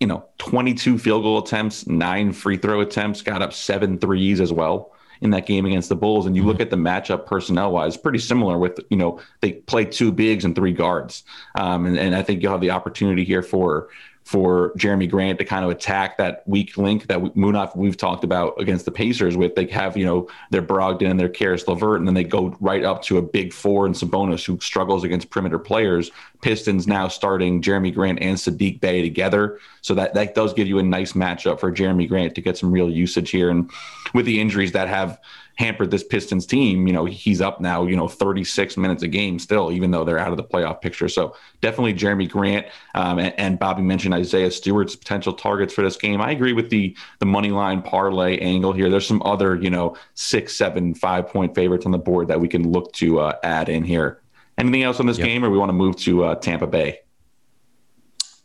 you 0.00 0.06
know, 0.06 0.24
22 0.38 0.98
field 0.98 1.22
goal 1.22 1.38
attempts, 1.38 1.86
nine 1.86 2.32
free 2.32 2.56
throw 2.56 2.80
attempts, 2.80 3.22
got 3.22 3.42
up 3.42 3.52
seven 3.52 3.98
threes 3.98 4.40
as 4.40 4.52
well 4.52 4.94
in 5.20 5.30
that 5.30 5.46
game 5.46 5.66
against 5.66 5.88
the 5.88 5.96
Bulls. 5.96 6.26
And 6.26 6.36
you 6.36 6.42
mm-hmm. 6.42 6.50
look 6.50 6.60
at 6.60 6.70
the 6.70 6.76
matchup 6.76 7.26
personnel 7.26 7.72
wise, 7.72 7.96
pretty 7.96 8.20
similar 8.20 8.58
with, 8.58 8.78
you 8.90 8.96
know, 8.96 9.20
they 9.40 9.52
play 9.52 9.84
two 9.84 10.12
bigs 10.12 10.44
and 10.44 10.54
three 10.54 10.72
guards. 10.72 11.24
Um, 11.56 11.86
and, 11.86 11.98
and 11.98 12.14
I 12.14 12.22
think 12.22 12.42
you'll 12.42 12.52
have 12.52 12.60
the 12.60 12.70
opportunity 12.70 13.24
here 13.24 13.42
for 13.42 13.88
for 14.28 14.74
Jerami 14.76 15.08
Grant 15.08 15.38
to 15.38 15.44
kind 15.46 15.64
of 15.64 15.70
attack 15.70 16.18
that 16.18 16.46
weak 16.46 16.76
link 16.76 17.06
that 17.06 17.18
Munaf 17.18 17.74
we've 17.74 17.96
talked 17.96 18.24
about 18.24 18.60
against 18.60 18.84
the 18.84 18.90
Pacers 18.90 19.38
with. 19.38 19.54
They 19.54 19.64
have, 19.68 19.96
you 19.96 20.04
know, 20.04 20.28
their 20.50 20.60
Brogdon 20.60 21.10
and 21.10 21.18
their 21.18 21.30
Caris 21.30 21.66
LeVert, 21.66 21.98
and 21.98 22.06
then 22.06 22.12
they 22.12 22.24
go 22.24 22.54
right 22.60 22.84
up 22.84 23.00
to 23.04 23.16
a 23.16 23.22
big 23.22 23.54
four 23.54 23.86
and 23.86 23.94
Sabonis 23.94 24.44
who 24.44 24.60
struggles 24.60 25.02
against 25.02 25.30
perimeter 25.30 25.58
players. 25.58 26.10
Pistons 26.42 26.86
now 26.86 27.08
starting 27.08 27.62
Jerami 27.62 27.94
Grant 27.94 28.20
and 28.20 28.36
Saddiq 28.36 28.82
Bey 28.82 29.00
together. 29.00 29.60
So 29.80 29.94
that, 29.94 30.12
that 30.12 30.34
does 30.34 30.52
give 30.52 30.68
you 30.68 30.78
a 30.78 30.82
nice 30.82 31.14
matchup 31.14 31.58
for 31.58 31.72
Jerami 31.72 32.06
Grant 32.06 32.34
to 32.34 32.42
get 32.42 32.58
some 32.58 32.70
real 32.70 32.90
usage 32.90 33.30
here. 33.30 33.48
And 33.48 33.70
with 34.12 34.26
the 34.26 34.42
injuries 34.42 34.72
that 34.72 34.88
have 34.88 35.18
hampered 35.58 35.90
this 35.90 36.04
Pistons 36.04 36.46
team. 36.46 36.86
You 36.86 36.92
know, 36.92 37.04
he's 37.04 37.40
up 37.40 37.60
now, 37.60 37.84
you 37.84 37.96
know, 37.96 38.06
36 38.06 38.76
minutes 38.76 39.02
a 39.02 39.08
game 39.08 39.40
still, 39.40 39.72
even 39.72 39.90
though 39.90 40.04
they're 40.04 40.18
out 40.18 40.30
of 40.30 40.36
the 40.36 40.44
playoff 40.44 40.80
picture. 40.80 41.08
So 41.08 41.36
definitely 41.60 41.94
Jerami 41.94 42.30
Grant 42.30 42.66
um, 42.94 43.18
and, 43.18 43.34
and, 43.38 43.58
Bobby 43.58 43.82
mentioned 43.82 44.14
Isaiah 44.14 44.52
Stewart's 44.52 44.94
potential 44.94 45.32
targets 45.32 45.74
for 45.74 45.82
this 45.82 45.96
game. 45.96 46.20
I 46.20 46.30
agree 46.30 46.52
with 46.52 46.70
the 46.70 46.96
the 47.18 47.26
money 47.26 47.50
line 47.50 47.82
parlay 47.82 48.38
angle 48.38 48.72
here. 48.72 48.88
There's 48.88 49.06
some 49.06 49.20
other, 49.24 49.56
you 49.56 49.68
know, 49.68 49.96
six, 50.14 50.54
seven, 50.54 50.94
five 50.94 51.26
point 51.26 51.56
favorites 51.56 51.86
on 51.86 51.92
the 51.92 51.98
board 51.98 52.28
that 52.28 52.40
we 52.40 52.46
can 52.46 52.70
look 52.70 52.92
to 52.94 53.18
uh, 53.18 53.36
add 53.42 53.68
in 53.68 53.82
here. 53.82 54.20
Anything 54.58 54.84
else 54.84 55.00
on 55.00 55.06
this 55.06 55.18
yep. 55.18 55.26
game, 55.26 55.44
or 55.44 55.50
we 55.50 55.58
want 55.58 55.70
to 55.70 55.74
move 55.74 55.96
to 55.96 56.24
uh, 56.24 56.34
Tampa 56.36 56.68
Bay? 56.68 57.00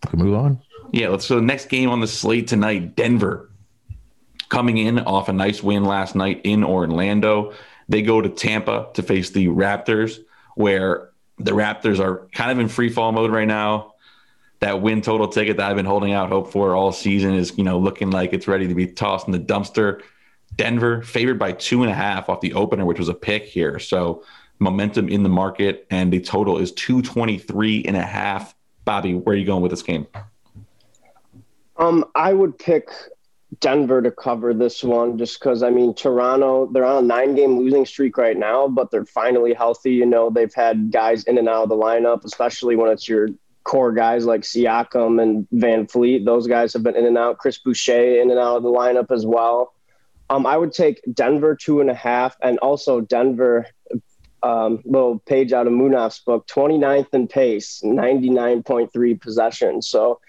We 0.06 0.10
Can 0.10 0.20
move 0.20 0.36
on. 0.36 0.62
Yeah, 0.92 1.10
let's 1.10 1.28
go. 1.28 1.36
The 1.36 1.42
next 1.42 1.70
game 1.70 1.90
on 1.90 2.02
the 2.02 2.08
slate 2.08 2.48
tonight, 2.48 2.96
Denver 2.96 3.50
coming 4.54 4.78
in 4.78 5.00
off 5.00 5.30
a 5.30 5.34
nice 5.34 5.64
win 5.64 5.84
last 5.84 6.14
night 6.14 6.40
in 6.44 6.64
Orlando. 6.64 7.54
They 7.90 8.04
go 8.04 8.22
to 8.22 8.30
Tampa 8.30 8.88
to 8.94 9.02
face 9.02 9.32
the 9.32 9.48
Raptors, 9.48 10.20
where 10.56 11.10
the 11.40 11.54
Raptors 11.54 12.00
are 12.00 12.28
kind 12.34 12.52
of 12.52 12.60
in 12.60 12.68
free 12.68 12.90
fall 12.90 13.12
mode 13.12 13.32
right 13.32 13.48
now. 13.48 13.96
That 14.60 14.80
win 14.80 15.02
total 15.02 15.28
ticket 15.28 15.58
that 15.58 15.72
I've 15.72 15.76
been 15.76 15.88
holding 15.88 16.14
out 16.14 16.30
hope 16.30 16.52
for 16.52 16.76
all 16.76 16.92
season 16.92 17.34
is, 17.34 17.58
you 17.58 17.64
know, 17.64 17.80
looking 17.80 18.12
like 18.12 18.32
it's 18.32 18.48
ready 18.48 18.68
to 18.68 18.76
be 18.76 18.86
tossed 18.86 19.26
in 19.26 19.32
the 19.32 19.40
dumpster. 19.40 20.04
Denver 20.56 21.02
favored 21.02 21.40
by 21.40 21.54
two 21.54 21.82
and 21.82 21.92
a 21.92 21.96
half 21.96 22.30
off 22.30 22.40
the 22.40 22.54
opener, 22.54 22.86
which 22.86 23.00
was 23.00 23.10
a 23.10 23.16
pick 23.16 23.46
here. 23.46 23.80
So 23.80 24.24
momentum 24.60 25.10
in 25.10 25.24
the 25.24 25.30
market, 25.30 25.88
and 25.90 26.14
the 26.14 26.20
total 26.20 26.60
is 26.60 26.72
223 26.74 27.86
and 27.86 27.98
a 27.98 28.04
half. 28.04 28.54
Bobby, 28.86 29.16
where 29.16 29.34
are 29.34 29.38
you 29.38 29.48
going 29.48 29.64
with 29.64 29.72
this 29.72 29.82
game? 29.82 30.06
Um, 31.78 32.06
I 32.14 32.34
would 32.34 32.60
pick 32.60 32.92
Denver 33.60 34.02
to 34.02 34.12
cover 34.12 34.54
this 34.54 34.84
one 34.84 35.18
just 35.18 35.40
because 35.40 35.64
I 35.64 35.70
mean 35.70 35.94
Toronto 35.94 36.70
they're 36.72 36.86
on 36.86 37.04
a 37.04 37.08
nine 37.08 37.36
game 37.36 37.58
losing 37.58 37.86
streak 37.86 38.18
right 38.18 38.38
now, 38.38 38.68
but 38.68 38.90
they're 38.92 39.06
finally 39.06 39.54
healthy. 39.54 39.92
You 39.92 40.06
know 40.06 40.30
they've 40.30 40.54
had 40.54 40.92
guys 40.92 41.24
in 41.26 41.38
and 41.38 41.50
out 41.50 41.64
of 41.64 41.70
the 41.70 41.76
lineup, 41.76 42.24
especially 42.24 42.76
when 42.76 42.90
it's 42.90 43.08
your 43.08 43.30
core 43.64 43.92
guys 43.92 44.26
like 44.26 44.42
Siakam 44.42 45.22
and 45.22 45.48
VanVleet 45.54 46.26
Those 46.26 46.48
guys 46.48 46.74
have 46.74 46.84
been 46.84 46.96
in 46.96 47.06
and 47.06 47.18
out. 47.18 47.38
Chris 47.38 47.58
Boucher 47.58 48.22
in 48.22 48.30
and 48.30 48.40
out 48.40 48.58
of 48.58 48.64
the 48.64 48.70
lineup 48.70 49.12
as 49.12 49.26
well. 49.26 49.74
Um, 50.30 50.46
I 50.46 50.58
would 50.58 50.74
take 50.74 51.02
Denver 51.14 51.56
two 51.56 51.82
and 51.82 51.90
a 51.90 51.96
half, 51.96 52.36
and 52.42 52.58
also 52.60 53.02
Denver. 53.02 53.68
Um, 54.42 54.82
little 54.84 55.20
page 55.20 55.54
out 55.54 55.68
of 55.68 55.72
Munaf's 55.72 56.20
book, 56.20 56.46
29th 56.48 57.14
in 57.14 57.30
pace, 57.30 57.82
99.3 57.82 59.22
possessions. 59.22 59.88
So 59.88 60.20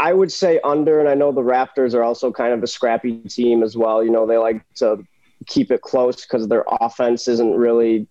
I 0.00 0.12
would 0.12 0.30
say 0.30 0.60
under, 0.62 1.00
and 1.00 1.08
I 1.08 1.14
know 1.14 1.32
the 1.32 1.40
Raptors 1.40 1.94
are 1.94 2.04
also 2.04 2.30
kind 2.30 2.52
of 2.52 2.62
a 2.62 2.68
scrappy 2.68 3.18
team 3.20 3.62
as 3.62 3.76
well. 3.76 4.04
You 4.04 4.10
know, 4.10 4.26
they 4.26 4.38
like 4.38 4.62
to 4.76 5.04
keep 5.46 5.70
it 5.70 5.82
close 5.82 6.22
because 6.22 6.48
their 6.48 6.64
offense 6.80 7.26
isn't 7.26 7.54
really 7.54 8.06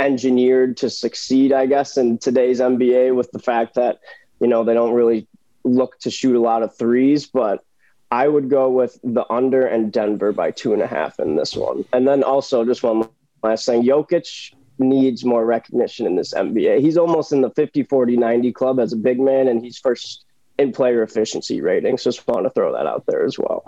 engineered 0.00 0.76
to 0.78 0.90
succeed, 0.90 1.52
I 1.52 1.66
guess, 1.66 1.96
in 1.96 2.18
today's 2.18 2.60
NBA 2.60 3.14
with 3.14 3.30
the 3.30 3.38
fact 3.38 3.74
that, 3.74 4.00
you 4.40 4.48
know, 4.48 4.64
they 4.64 4.74
don't 4.74 4.94
really 4.94 5.28
look 5.62 5.98
to 6.00 6.10
shoot 6.10 6.34
a 6.34 6.40
lot 6.40 6.62
of 6.62 6.76
threes. 6.76 7.26
But 7.26 7.64
I 8.10 8.26
would 8.26 8.50
go 8.50 8.68
with 8.68 8.98
the 9.04 9.30
under 9.30 9.66
and 9.66 9.92
Denver 9.92 10.32
by 10.32 10.50
two 10.50 10.72
and 10.72 10.82
a 10.82 10.86
half 10.88 11.20
in 11.20 11.36
this 11.36 11.54
one. 11.54 11.84
And 11.92 12.08
then 12.08 12.24
also, 12.24 12.64
just 12.64 12.82
one 12.82 13.08
last 13.44 13.66
thing 13.66 13.84
Jokic 13.84 14.54
needs 14.80 15.24
more 15.24 15.44
recognition 15.44 16.06
in 16.06 16.16
this 16.16 16.34
NBA. 16.34 16.80
He's 16.80 16.96
almost 16.96 17.32
in 17.32 17.42
the 17.42 17.50
50, 17.50 17.84
40, 17.84 18.16
90 18.16 18.52
club 18.52 18.80
as 18.80 18.92
a 18.92 18.96
big 18.96 19.20
man, 19.20 19.46
and 19.46 19.62
he's 19.62 19.78
first 19.78 20.24
in 20.60 20.72
player 20.72 21.02
efficiency 21.02 21.60
ratings. 21.60 22.04
Just 22.04 22.26
want 22.28 22.44
to 22.44 22.50
throw 22.50 22.72
that 22.72 22.86
out 22.86 23.04
there 23.06 23.24
as 23.24 23.38
well. 23.38 23.64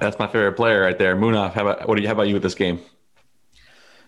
That's 0.00 0.18
my 0.18 0.26
favorite 0.26 0.52
player 0.52 0.82
right 0.82 0.98
there, 0.98 1.16
Munaf. 1.16 1.52
How 1.52 1.62
about 1.62 1.88
what 1.88 1.96
do 1.96 2.02
you? 2.02 2.08
How 2.08 2.14
about 2.14 2.28
you 2.28 2.34
with 2.34 2.42
this 2.42 2.54
game? 2.54 2.80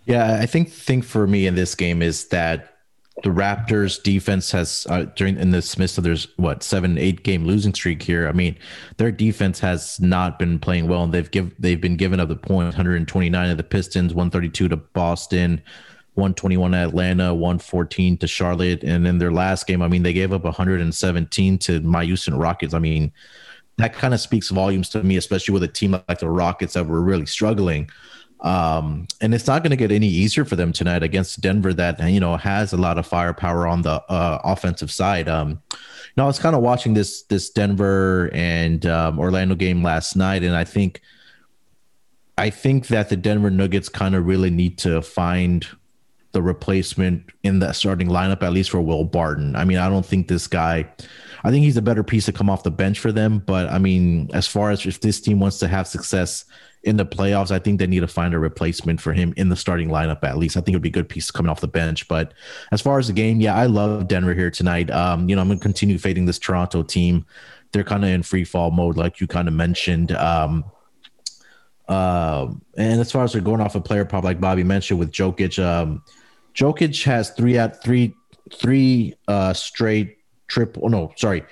Yeah, 0.04 0.38
I 0.40 0.46
think 0.46 0.70
thing 0.70 1.02
for 1.02 1.26
me 1.26 1.46
in 1.46 1.54
this 1.54 1.74
game 1.74 2.02
is 2.02 2.28
that 2.28 2.78
the 3.22 3.30
Raptors 3.30 4.02
defense 4.02 4.50
has 4.52 4.86
uh, 4.88 5.04
during 5.16 5.38
in 5.38 5.50
this 5.50 5.76
midst 5.78 5.98
of 5.98 6.04
there's 6.04 6.28
what 6.36 6.62
seven 6.62 6.96
eight 6.96 7.22
game 7.22 7.44
losing 7.44 7.74
streak 7.74 8.02
here. 8.02 8.28
I 8.28 8.32
mean, 8.32 8.56
their 8.96 9.10
defense 9.10 9.60
has 9.60 10.00
not 10.00 10.38
been 10.38 10.58
playing 10.58 10.88
well, 10.88 11.04
and 11.04 11.12
they've 11.12 11.30
give 11.30 11.54
they've 11.58 11.80
been 11.80 11.96
given 11.96 12.20
up 12.20 12.28
the 12.28 12.36
point 12.36 12.66
129 12.66 13.50
of 13.50 13.56
the 13.56 13.62
Pistons, 13.62 14.14
132 14.14 14.68
to 14.68 14.76
Boston, 14.76 15.62
121 16.20 16.74
at 16.74 16.88
Atlanta, 16.88 17.34
114 17.34 18.18
to 18.18 18.26
Charlotte. 18.26 18.84
And 18.84 19.06
in 19.06 19.18
their 19.18 19.32
last 19.32 19.66
game, 19.66 19.82
I 19.82 19.88
mean, 19.88 20.02
they 20.02 20.12
gave 20.12 20.32
up 20.32 20.44
117 20.44 21.58
to 21.58 21.80
my 21.80 22.04
Houston 22.04 22.36
Rockets. 22.36 22.74
I 22.74 22.78
mean, 22.78 23.12
that 23.78 23.94
kind 23.94 24.14
of 24.14 24.20
speaks 24.20 24.50
volumes 24.50 24.88
to 24.90 25.02
me, 25.02 25.16
especially 25.16 25.52
with 25.52 25.62
a 25.62 25.68
team 25.68 25.92
like 25.92 26.18
the 26.18 26.28
Rockets 26.28 26.74
that 26.74 26.86
were 26.86 27.00
really 27.00 27.26
struggling. 27.26 27.90
Um, 28.40 29.06
and 29.20 29.34
it's 29.34 29.46
not 29.46 29.62
going 29.62 29.70
to 29.70 29.76
get 29.76 29.92
any 29.92 30.06
easier 30.06 30.44
for 30.44 30.56
them 30.56 30.72
tonight 30.72 31.02
against 31.02 31.40
Denver, 31.40 31.74
that 31.74 32.00
you 32.10 32.20
know 32.20 32.36
has 32.36 32.72
a 32.72 32.76
lot 32.76 32.96
of 32.96 33.06
firepower 33.06 33.66
on 33.66 33.82
the 33.82 34.02
uh, 34.08 34.40
offensive 34.44 34.90
side. 34.90 35.28
Um, 35.28 35.60
you 35.72 35.76
know, 36.16 36.24
I 36.24 36.26
was 36.26 36.38
kind 36.38 36.56
of 36.56 36.62
watching 36.62 36.94
this 36.94 37.22
this 37.24 37.50
Denver 37.50 38.30
and 38.32 38.86
um, 38.86 39.18
Orlando 39.18 39.54
game 39.54 39.82
last 39.82 40.16
night, 40.16 40.42
and 40.42 40.56
I 40.56 40.64
think 40.64 41.02
I 42.38 42.48
think 42.48 42.86
that 42.86 43.10
the 43.10 43.16
Denver 43.16 43.50
Nuggets 43.50 43.90
kind 43.90 44.14
of 44.14 44.24
really 44.26 44.48
need 44.48 44.78
to 44.78 45.02
find 45.02 45.66
the 46.32 46.42
replacement 46.42 47.24
in 47.42 47.58
that 47.58 47.74
starting 47.76 48.08
lineup, 48.08 48.42
at 48.42 48.52
least 48.52 48.70
for 48.70 48.80
Will 48.80 49.04
Barton. 49.04 49.56
I 49.56 49.64
mean, 49.64 49.78
I 49.78 49.88
don't 49.88 50.06
think 50.06 50.28
this 50.28 50.46
guy, 50.46 50.88
I 51.42 51.50
think 51.50 51.64
he's 51.64 51.76
a 51.76 51.82
better 51.82 52.04
piece 52.04 52.26
to 52.26 52.32
come 52.32 52.48
off 52.48 52.62
the 52.62 52.70
bench 52.70 53.00
for 53.00 53.10
them. 53.10 53.40
But 53.40 53.68
I 53.68 53.78
mean, 53.78 54.30
as 54.32 54.46
far 54.46 54.70
as 54.70 54.86
if 54.86 55.00
this 55.00 55.20
team 55.20 55.40
wants 55.40 55.58
to 55.58 55.68
have 55.68 55.88
success 55.88 56.44
in 56.84 56.96
the 56.96 57.04
playoffs, 57.04 57.50
I 57.50 57.58
think 57.58 57.78
they 57.78 57.86
need 57.86 58.00
to 58.00 58.08
find 58.08 58.32
a 58.32 58.38
replacement 58.38 59.00
for 59.00 59.12
him 59.12 59.34
in 59.36 59.48
the 59.48 59.56
starting 59.56 59.88
lineup 59.88 60.22
at 60.22 60.38
least. 60.38 60.56
I 60.56 60.60
think 60.60 60.74
it 60.74 60.76
would 60.76 60.82
be 60.82 60.88
a 60.88 60.92
good 60.92 61.08
piece 61.08 61.30
coming 61.30 61.50
off 61.50 61.60
the 61.60 61.68
bench. 61.68 62.06
But 62.06 62.32
as 62.70 62.80
far 62.80 62.98
as 62.98 63.08
the 63.08 63.12
game, 63.12 63.40
yeah, 63.40 63.56
I 63.56 63.66
love 63.66 64.06
Denver 64.06 64.34
here 64.34 64.50
tonight. 64.50 64.90
Um, 64.90 65.28
you 65.28 65.34
know, 65.34 65.42
I'm 65.42 65.48
going 65.48 65.58
to 65.58 65.62
continue 65.62 65.98
fading 65.98 66.26
this 66.26 66.38
Toronto 66.38 66.82
team. 66.82 67.26
They're 67.72 67.84
kind 67.84 68.04
of 68.04 68.10
in 68.10 68.22
free 68.22 68.44
fall 68.44 68.70
mode, 68.70 68.96
like 68.96 69.20
you 69.20 69.26
kind 69.26 69.48
of 69.48 69.54
mentioned. 69.54 70.12
Um, 70.12 70.64
uh, 71.90 72.52
and 72.76 73.00
as 73.00 73.10
far 73.10 73.24
as 73.24 73.32
they're 73.32 73.42
going 73.42 73.60
off 73.60 73.74
a 73.74 73.80
player 73.80 74.04
prop, 74.04 74.22
like 74.22 74.40
Bobby 74.40 74.62
mentioned 74.62 75.00
with 75.00 75.10
Jokic, 75.10 75.62
um, 75.62 76.04
Jokic 76.54 77.04
has 77.04 77.30
three 77.30 77.58
at 77.58 77.82
three 77.82 78.14
three 78.52 79.14
uh, 79.28 79.52
straight 79.52 80.18
triple. 80.48 80.88
No, 80.88 81.12
sorry. 81.16 81.44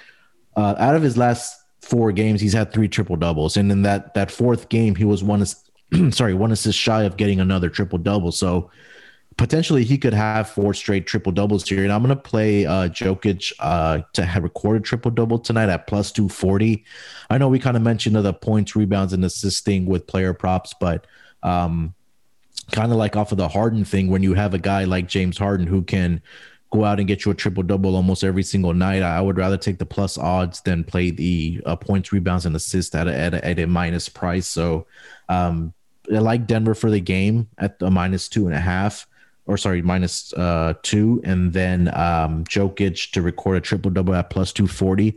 Uh, 0.56 0.74
out 0.78 0.96
of 0.96 1.02
his 1.02 1.16
last 1.16 1.56
four 1.82 2.12
games, 2.12 2.40
he's 2.40 2.52
had 2.52 2.72
three 2.72 2.88
triple 2.88 3.16
doubles, 3.16 3.56
and 3.56 3.70
in 3.70 3.82
that 3.82 4.14
that 4.14 4.30
fourth 4.30 4.68
game, 4.68 4.94
he 4.94 5.04
was 5.04 5.22
one 5.22 5.44
sorry 6.10 6.34
one 6.34 6.52
assist 6.52 6.78
shy 6.78 7.02
of 7.02 7.16
getting 7.16 7.40
another 7.40 7.70
triple 7.70 7.98
double. 7.98 8.32
So 8.32 8.70
potentially 9.38 9.84
he 9.84 9.96
could 9.96 10.12
have 10.12 10.50
four 10.50 10.74
straight 10.74 11.06
triple 11.06 11.32
doubles 11.32 11.66
here. 11.66 11.84
And 11.84 11.92
I'm 11.92 12.02
going 12.02 12.14
to 12.14 12.22
play 12.22 12.66
uh, 12.66 12.88
Jokic 12.88 13.52
uh, 13.60 14.00
to 14.12 14.24
have 14.24 14.42
recorded 14.42 14.84
triple 14.84 15.12
double 15.12 15.38
tonight 15.38 15.70
at 15.70 15.86
plus 15.86 16.12
240. 16.12 16.84
I 17.30 17.38
know 17.38 17.48
we 17.48 17.60
kind 17.60 17.76
of 17.76 17.82
mentioned 17.82 18.16
the 18.16 18.34
points, 18.34 18.76
rebounds, 18.76 19.12
and 19.12 19.24
assisting 19.24 19.86
with 19.86 20.06
player 20.06 20.34
props, 20.34 20.74
but 20.78 21.06
um, 21.42 21.94
kind 22.72 22.92
of 22.92 22.98
like 22.98 23.16
off 23.16 23.32
of 23.32 23.38
the 23.38 23.48
Harden 23.48 23.84
thing, 23.84 24.08
when 24.08 24.22
you 24.22 24.34
have 24.34 24.54
a 24.54 24.58
guy 24.58 24.84
like 24.84 25.08
James 25.08 25.38
Harden 25.38 25.66
who 25.66 25.82
can 25.82 26.20
go 26.70 26.84
out 26.84 26.98
and 26.98 27.08
get 27.08 27.24
you 27.24 27.32
a 27.32 27.34
triple 27.34 27.62
double 27.62 27.96
almost 27.96 28.22
every 28.22 28.42
single 28.42 28.74
night, 28.74 29.02
I 29.02 29.20
would 29.20 29.38
rather 29.38 29.56
take 29.56 29.78
the 29.78 29.86
plus 29.86 30.18
odds 30.18 30.60
than 30.60 30.84
play 30.84 31.10
the 31.10 31.60
uh, 31.64 31.76
points, 31.76 32.12
rebounds, 32.12 32.46
and 32.46 32.54
assists 32.54 32.94
at 32.94 33.08
a, 33.08 33.14
at 33.14 33.34
a, 33.34 33.44
at 33.44 33.58
a 33.58 33.66
minus 33.66 34.08
price. 34.08 34.46
So 34.46 34.86
um, 35.28 35.72
I 36.14 36.18
like 36.18 36.46
Denver 36.46 36.74
for 36.74 36.90
the 36.90 37.00
game 37.00 37.48
at 37.58 37.76
a 37.80 37.90
minus 37.90 38.28
two 38.28 38.46
and 38.46 38.54
a 38.54 38.60
half. 38.60 39.06
Or 39.46 39.56
sorry, 39.56 39.80
minus, 39.80 40.34
uh, 40.34 40.74
two, 40.82 41.22
and 41.24 41.54
then 41.54 41.88
um, 41.94 42.44
Jokic 42.44 43.12
to 43.12 43.22
record 43.22 43.56
a 43.56 43.62
triple 43.62 43.90
double 43.90 44.14
at 44.14 44.28
plus 44.28 44.52
two 44.52 44.66
forty. 44.66 45.16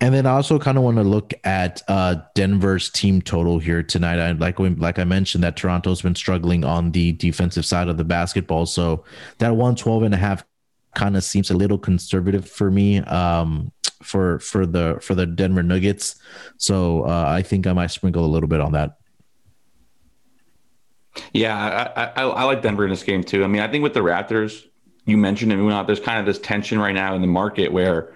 And 0.00 0.14
then 0.14 0.26
I 0.26 0.32
also 0.32 0.58
kind 0.58 0.76
of 0.76 0.84
want 0.84 0.98
to 0.98 1.02
look 1.02 1.32
at 1.44 1.82
uh, 1.88 2.16
Denver's 2.34 2.90
team 2.90 3.22
total 3.22 3.58
here 3.58 3.82
tonight. 3.82 4.18
I 4.18 4.32
like 4.32 4.58
like 4.58 4.98
I 4.98 5.04
mentioned 5.04 5.42
that 5.42 5.56
Toronto's 5.56 6.02
been 6.02 6.14
struggling 6.14 6.64
on 6.64 6.92
the 6.92 7.12
defensive 7.12 7.64
side 7.64 7.88
of 7.88 7.96
the 7.96 8.04
basketball. 8.04 8.66
So 8.66 9.04
that 9.38 9.50
112 9.50 10.02
and 10.02 10.14
a 10.14 10.18
half 10.18 10.44
kind 10.94 11.16
of 11.16 11.24
seems 11.24 11.50
a 11.50 11.54
little 11.54 11.78
conservative 11.78 12.48
for 12.48 12.70
me 12.70 12.98
um, 13.00 13.72
for 14.02 14.38
for 14.40 14.66
the 14.66 14.98
for 15.00 15.14
the 15.14 15.24
Denver 15.24 15.62
Nuggets. 15.62 16.16
So 16.58 17.04
uh, 17.04 17.24
I 17.28 17.40
think 17.40 17.66
I 17.66 17.72
might 17.72 17.90
sprinkle 17.90 18.24
a 18.24 18.28
little 18.28 18.48
bit 18.50 18.60
on 18.60 18.72
that. 18.72 18.98
Yeah, 21.32 21.56
I, 21.96 22.22
I, 22.22 22.26
I 22.26 22.44
like 22.44 22.60
Denver 22.60 22.84
in 22.84 22.90
this 22.90 23.02
game 23.02 23.24
too. 23.24 23.44
I 23.44 23.46
mean, 23.46 23.62
I 23.62 23.68
think 23.68 23.82
with 23.82 23.94
the 23.94 24.00
Raptors, 24.00 24.66
you 25.06 25.16
mentioned 25.16 25.52
it, 25.52 25.86
there's 25.86 26.00
kind 26.00 26.20
of 26.20 26.26
this 26.26 26.38
tension 26.38 26.78
right 26.78 26.94
now 26.94 27.14
in 27.14 27.22
the 27.22 27.26
market 27.28 27.72
where 27.72 28.12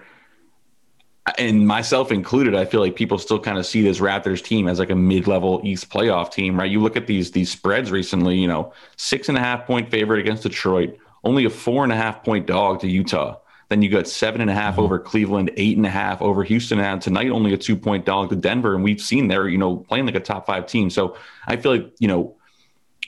and 1.37 1.67
myself 1.67 2.11
included, 2.11 2.55
I 2.55 2.65
feel 2.65 2.79
like 2.79 2.95
people 2.95 3.17
still 3.17 3.39
kind 3.39 3.57
of 3.57 3.65
see 3.65 3.81
this 3.81 3.99
Raptors 3.99 4.43
team 4.43 4.67
as 4.67 4.79
like 4.79 4.89
a 4.89 4.95
mid-level 4.95 5.61
East 5.63 5.89
playoff 5.89 6.31
team, 6.31 6.57
right? 6.57 6.69
You 6.69 6.81
look 6.81 6.97
at 6.97 7.07
these 7.07 7.31
these 7.31 7.51
spreads 7.51 7.91
recently, 7.91 8.37
you 8.37 8.47
know, 8.47 8.73
six 8.97 9.29
and 9.29 9.37
a 9.37 9.41
half 9.41 9.65
point 9.65 9.91
favorite 9.91 10.19
against 10.19 10.43
Detroit, 10.43 10.97
only 11.23 11.45
a 11.45 11.49
four 11.49 11.83
and 11.83 11.93
a 11.93 11.95
half 11.95 12.23
point 12.23 12.47
dog 12.47 12.79
to 12.81 12.87
Utah. 12.87 13.37
Then 13.69 13.81
you 13.81 13.89
got 13.89 14.07
seven 14.07 14.41
and 14.41 14.49
a 14.49 14.53
half 14.53 14.73
mm-hmm. 14.73 14.83
over 14.83 14.99
Cleveland, 14.99 15.51
eight 15.55 15.77
and 15.77 15.85
a 15.85 15.89
half 15.89 16.21
over 16.21 16.43
Houston, 16.43 16.79
and 16.79 17.01
tonight 17.01 17.29
only 17.29 17.53
a 17.53 17.57
two 17.57 17.77
point 17.77 18.03
dog 18.05 18.29
to 18.31 18.35
Denver. 18.35 18.73
And 18.73 18.83
we've 18.83 18.99
seen 18.99 19.27
there, 19.27 19.47
you 19.47 19.57
know, 19.57 19.77
playing 19.77 20.07
like 20.07 20.15
a 20.15 20.19
top 20.19 20.47
five 20.47 20.65
team. 20.65 20.89
So 20.89 21.15
I 21.47 21.55
feel 21.55 21.71
like, 21.71 21.93
you 21.99 22.07
know, 22.07 22.35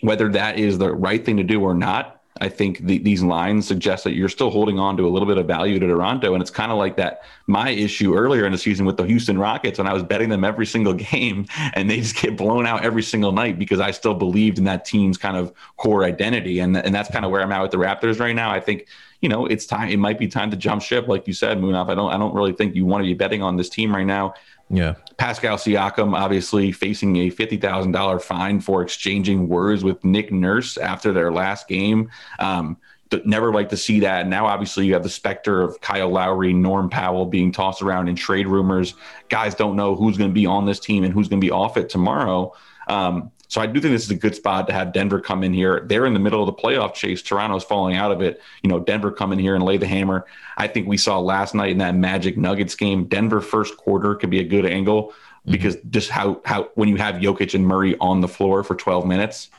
whether 0.01 0.29
that 0.29 0.59
is 0.59 0.77
the 0.77 0.93
right 0.93 1.23
thing 1.25 1.37
to 1.37 1.43
do 1.43 1.61
or 1.61 1.73
not, 1.73 2.21
I 2.41 2.49
think 2.49 2.79
the, 2.79 2.97
these 2.97 3.21
lines 3.21 3.67
suggest 3.67 4.03
that 4.05 4.13
you're 4.13 4.29
still 4.29 4.49
holding 4.49 4.79
on 4.79 4.97
to 4.97 5.07
a 5.07 5.09
little 5.09 5.27
bit 5.27 5.37
of 5.37 5.45
value 5.45 5.77
to 5.79 5.87
Toronto. 5.87 6.33
And 6.33 6.41
it's 6.41 6.49
kind 6.49 6.71
of 6.71 6.77
like 6.77 6.97
that 6.97 7.23
my 7.45 7.69
issue 7.69 8.15
earlier 8.15 8.45
in 8.45 8.51
the 8.51 8.57
season 8.57 8.85
with 8.85 8.97
the 8.97 9.03
Houston 9.03 9.37
Rockets 9.37 9.77
when 9.77 9.87
I 9.87 9.93
was 9.93 10.01
betting 10.01 10.29
them 10.29 10.43
every 10.43 10.65
single 10.65 10.93
game 11.11 11.45
and 11.73 11.89
they 11.89 11.97
just 11.99 12.15
get 12.15 12.35
blown 12.35 12.65
out 12.65 12.83
every 12.83 13.03
single 13.03 13.31
night 13.31 13.59
because 13.59 13.79
I 13.79 13.91
still 13.91 14.15
believed 14.15 14.57
in 14.57 14.63
that 14.63 14.83
team's 14.85 15.17
kind 15.17 15.37
of 15.37 15.53
core 15.77 16.03
identity. 16.03 16.59
And, 16.59 16.75
and 16.75 16.93
that's 16.93 17.09
kind 17.09 17.23
of 17.23 17.31
where 17.31 17.41
I'm 17.41 17.51
at 17.51 17.61
with 17.61 17.71
the 17.71 17.77
Raptors 17.77 18.19
right 18.19 18.35
now. 18.35 18.51
I 18.51 18.59
think, 18.59 18.87
you 19.21 19.29
know, 19.29 19.45
it's 19.45 19.65
time, 19.65 19.89
it 19.89 19.97
might 19.97 20.17
be 20.17 20.27
time 20.27 20.49
to 20.51 20.57
jump 20.57 20.81
ship. 20.81 21.07
Like 21.07 21.27
you 21.27 21.33
said, 21.33 21.59
Munaf, 21.59 21.89
I 21.89 21.95
don't, 21.95 22.11
I 22.11 22.17
don't 22.17 22.33
really 22.33 22.53
think 22.53 22.75
you 22.75 22.85
want 22.85 23.03
to 23.03 23.05
be 23.05 23.13
betting 23.13 23.43
on 23.43 23.57
this 23.57 23.69
team 23.69 23.95
right 23.95 24.05
now. 24.05 24.33
Yeah. 24.73 24.95
Pascal 25.17 25.57
Siakam 25.57 26.17
obviously 26.17 26.71
facing 26.71 27.15
a 27.17 27.29
$50,000 27.29 28.21
fine 28.21 28.59
for 28.59 28.81
exchanging 28.81 29.47
words 29.47 29.83
with 29.83 30.03
Nick 30.03 30.31
Nurse 30.31 30.77
after 30.77 31.13
their 31.13 31.31
last 31.31 31.67
game. 31.67 32.09
Um, 32.39 32.77
never 33.23 33.53
like 33.53 33.69
to 33.69 33.77
see 33.77 33.99
that. 33.99 34.27
Now, 34.27 34.47
obviously, 34.47 34.87
you 34.87 34.93
have 34.93 35.03
the 35.03 35.09
specter 35.09 35.61
of 35.61 35.79
Kyle 35.81 36.09
Lowry, 36.09 36.51
Norm 36.51 36.89
Powell 36.89 37.27
being 37.27 37.51
tossed 37.51 37.83
around 37.83 38.07
in 38.07 38.15
trade 38.15 38.47
rumors. 38.47 38.95
Guys 39.29 39.53
don't 39.53 39.75
know 39.75 39.95
who's 39.95 40.17
going 40.17 40.31
to 40.31 40.33
be 40.33 40.47
on 40.47 40.65
this 40.65 40.79
team 40.79 41.03
and 41.03 41.13
who's 41.13 41.27
going 41.27 41.39
to 41.39 41.45
be 41.45 41.51
off 41.51 41.77
it 41.77 41.89
tomorrow. 41.89 42.51
Um, 42.87 43.31
so 43.53 43.61
I 43.61 43.67
do 43.67 43.79
think 43.79 43.93
this 43.93 44.05
is 44.05 44.09
a 44.09 44.15
good 44.15 44.33
spot 44.33 44.65
to 44.65 44.73
have 44.73 44.93
Denver 44.93 45.19
come 45.19 45.43
in 45.43 45.53
here. 45.53 45.85
They're 45.85 46.07
in 46.07 46.15
the 46.15 46.19
middle 46.19 46.41
of 46.41 46.47
the 46.47 46.59
playoff 46.59 46.95
chase. 46.95 47.21
Toronto's 47.21 47.63
falling 47.63 47.95
out 47.95 48.11
of 48.11 48.19
it. 48.19 48.41
You 48.63 48.67
know, 48.67 48.79
Denver 48.79 49.11
come 49.11 49.31
in 49.31 49.37
here 49.37 49.53
and 49.53 49.63
lay 49.63 49.77
the 49.77 49.85
hammer. 49.85 50.25
I 50.57 50.65
think 50.65 50.87
we 50.87 50.97
saw 50.97 51.19
last 51.19 51.53
night 51.53 51.69
in 51.69 51.77
that 51.77 51.93
Magic 51.93 52.35
Nuggets 52.35 52.73
game, 52.73 53.05
Denver 53.05 53.41
first 53.41 53.77
quarter 53.77 54.15
could 54.15 54.31
be 54.31 54.39
a 54.39 54.43
good 54.43 54.65
angle 54.65 55.09
mm-hmm. 55.09 55.51
because 55.51 55.77
just 55.91 56.09
how 56.09 56.41
how 56.45 56.69
when 56.73 56.89
you 56.89 56.95
have 56.95 57.17
Jokic 57.17 57.53
and 57.53 57.67
Murray 57.67 57.95
on 57.99 58.21
the 58.21 58.27
floor 58.27 58.63
for 58.63 58.73
12 58.73 59.05
minutes, 59.05 59.51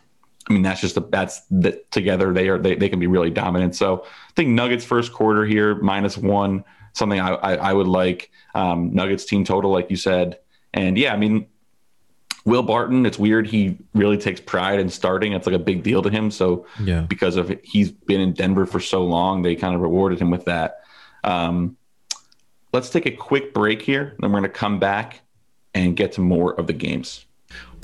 I 0.51 0.55
mean 0.55 0.63
that's 0.63 0.81
just 0.81 0.97
a, 0.97 1.01
that's 1.01 1.43
that 1.53 1.89
together 1.93 2.33
they 2.33 2.49
are 2.49 2.59
they, 2.59 2.75
they 2.75 2.89
can 2.89 2.99
be 2.99 3.07
really 3.07 3.31
dominant. 3.31 3.77
So 3.77 4.03
I 4.03 4.33
think 4.35 4.49
Nuggets 4.49 4.85
first 4.85 5.13
quarter 5.13 5.47
here 5.47 5.77
minus 5.77 6.19
one 6.19 6.65
something 6.95 7.21
I 7.21 7.35
I, 7.35 7.55
I 7.55 7.73
would 7.73 7.87
like. 7.87 8.33
Um, 8.57 8.93
Nuggets 8.93 9.25
team 9.25 9.45
total 9.45 9.71
like 9.71 9.89
you 9.89 9.97
said, 9.97 10.41
and 10.73 10.99
yeah, 10.99 11.15
I 11.15 11.17
mean 11.17 11.47
Will 12.45 12.63
Barton, 12.63 13.07
it's 13.07 13.19
weird. 13.19 13.47
He 13.47 13.79
really 13.95 14.19
takes 14.19 14.41
pride 14.41 14.79
in 14.79 14.91
starting. 14.91 15.33
It's 15.33 15.47
like 15.47 15.57
a 15.57 15.59
big 15.59 15.83
deal 15.83 16.03
to 16.03 16.11
him. 16.11 16.31
So 16.31 16.67
yeah, 16.79 17.03
because 17.03 17.37
of 17.37 17.57
he's 17.63 17.91
been 17.91 18.21
in 18.21 18.35
Denver 18.35 18.67
for 18.67 18.81
so 18.81 19.05
long, 19.05 19.43
they 19.43 19.57
kind 19.57 19.75
of 19.75 19.81
rewarded 19.81 20.21
him 20.21 20.31
with 20.31 20.45
that. 20.45 20.81
Um, 21.23 21.77
let's 22.73 22.91
take 22.91 23.07
a 23.07 23.11
quick 23.11 23.55
break 23.55 23.81
here. 23.81 24.15
Then 24.19 24.31
we're 24.31 24.41
going 24.41 24.51
to 24.51 24.59
come 24.59 24.79
back 24.79 25.21
and 25.75 25.97
get 25.97 26.13
to 26.13 26.21
more 26.21 26.53
of 26.55 26.67
the 26.67 26.73
games. 26.73 27.25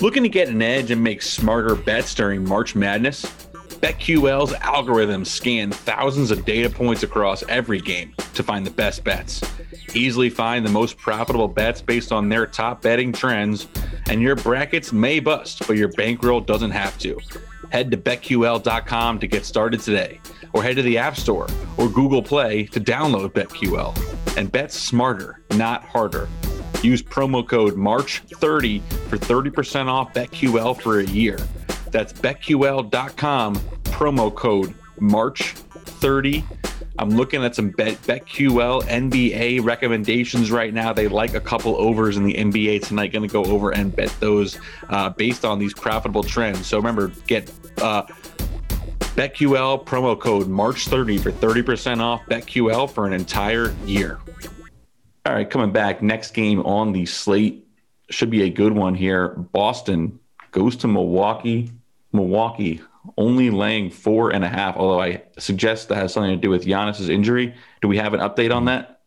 Looking 0.01 0.23
to 0.23 0.29
get 0.29 0.49
an 0.49 0.63
edge 0.63 0.91
and 0.91 1.03
make 1.03 1.23
smarter 1.23 1.75
bets 1.75 2.15
during 2.15 2.45
March 2.45 2.75
Madness? 2.75 3.25
BetQL's 3.71 4.53
algorithms 4.55 5.27
scan 5.27 5.71
thousands 5.71 6.31
of 6.31 6.45
data 6.45 6.69
points 6.69 7.03
across 7.03 7.43
every 7.49 7.81
game 7.81 8.15
to 8.35 8.43
find 8.43 8.67
the 8.67 8.71
best 8.71 9.05
bets. 9.05 9.41
Easily 9.95 10.31
find 10.31 10.65
the 10.65 10.71
most 10.71 10.97
profitable 10.97 11.49
bets 11.49 11.81
based 11.81 12.13
on 12.13 12.29
their 12.29 12.47
top 12.47 12.83
betting 12.83 13.13
trends, 13.13 13.69
and 14.09 14.21
your 14.21 14.37
brackets 14.37 14.93
may 14.93 15.21
bust, 15.21 15.67
but 15.67 15.77
your 15.77 15.89
bankroll 15.93 16.41
doesn't 16.41 16.71
have 16.71 16.99
to. 16.99 17.19
Head 17.71 17.91
to 17.91 17.97
betql.com 17.97 19.19
to 19.21 19.27
get 19.27 19.45
started 19.45 19.81
today, 19.81 20.21
or 20.53 20.63
head 20.63 20.77
to 20.77 20.83
the 20.83 20.99
App 20.99 21.17
Store 21.17 21.47
or 21.77 21.89
Google 21.89 22.23
Play 22.23 22.65
to 22.67 22.81
download 22.81 23.31
BetQL 23.31 24.37
and 24.37 24.51
bet 24.51 24.73
smarter, 24.73 25.41
not 25.53 25.85
harder. 25.85 26.29
Use 26.83 27.03
promo 27.03 27.47
code 27.47 27.75
MARCH30 27.75 28.83
for 29.09 29.19
30% 29.19 29.87
off 29.87 30.15
BetQL 30.15 30.81
for 30.81 31.01
a 31.01 31.05
year. 31.05 31.39
That's 31.91 32.13
betql.com, 32.13 33.57
promo 33.57 34.35
code 34.35 34.75
March30. 35.01 36.45
I'm 36.99 37.11
looking 37.11 37.43
at 37.43 37.55
some 37.55 37.71
Bet, 37.71 37.95
BetQL 38.03 38.83
NBA 38.83 39.65
recommendations 39.65 40.51
right 40.51 40.73
now. 40.73 40.93
They 40.93 41.09
like 41.09 41.35
a 41.35 41.41
couple 41.41 41.75
overs 41.77 42.17
in 42.19 42.25
the 42.25 42.35
NBA 42.35 42.87
tonight. 42.87 43.13
Going 43.13 43.27
to 43.27 43.33
go 43.33 43.45
over 43.45 43.71
and 43.71 43.95
bet 43.95 44.15
those 44.21 44.59
uh, 44.91 45.09
based 45.09 45.45
on 45.45 45.59
these 45.59 45.73
profitable 45.73 46.23
trends. 46.23 46.67
So 46.67 46.77
remember, 46.77 47.09
get 47.27 47.51
uh, 47.81 48.03
BetQL 49.17 49.85
promo 49.87 50.19
code 50.19 50.47
March30 50.47 51.21
for 51.21 51.33
30% 51.33 52.01
off 52.01 52.21
BetQL 52.27 52.91
for 52.91 53.07
an 53.07 53.13
entire 53.13 53.75
year. 53.87 54.19
All 55.25 55.35
right, 55.35 55.49
coming 55.49 55.73
back. 55.73 56.03
Next 56.03 56.33
game 56.33 56.61
on 56.61 56.93
the 56.93 57.07
slate 57.07 57.67
should 58.11 58.31
be 58.31 58.43
a 58.43 58.51
good 58.51 58.73
one 58.73 58.95
here. 58.95 59.29
Boston 59.29 60.19
goes 60.51 60.77
to 60.77 60.89
Milwaukee 60.89 61.71
Milwaukee 62.13 62.81
only 63.17 63.51
laying 63.51 63.91
four 63.91 64.31
and 64.31 64.45
a 64.45 64.49
half, 64.49 64.77
although 64.77 65.01
I 65.01 65.23
suggest 65.39 65.89
that 65.89 65.97
has 65.97 66.13
something 66.13 66.33
to 66.33 66.37
do 66.37 66.51
with 66.51 66.65
Giannis's 66.65 67.09
injury. 67.09 67.55
Do 67.81 67.89
we 67.89 67.97
have 67.97 68.15
an 68.15 68.21
update 68.21 68.55
on 68.55 68.67
that? 68.67 69.01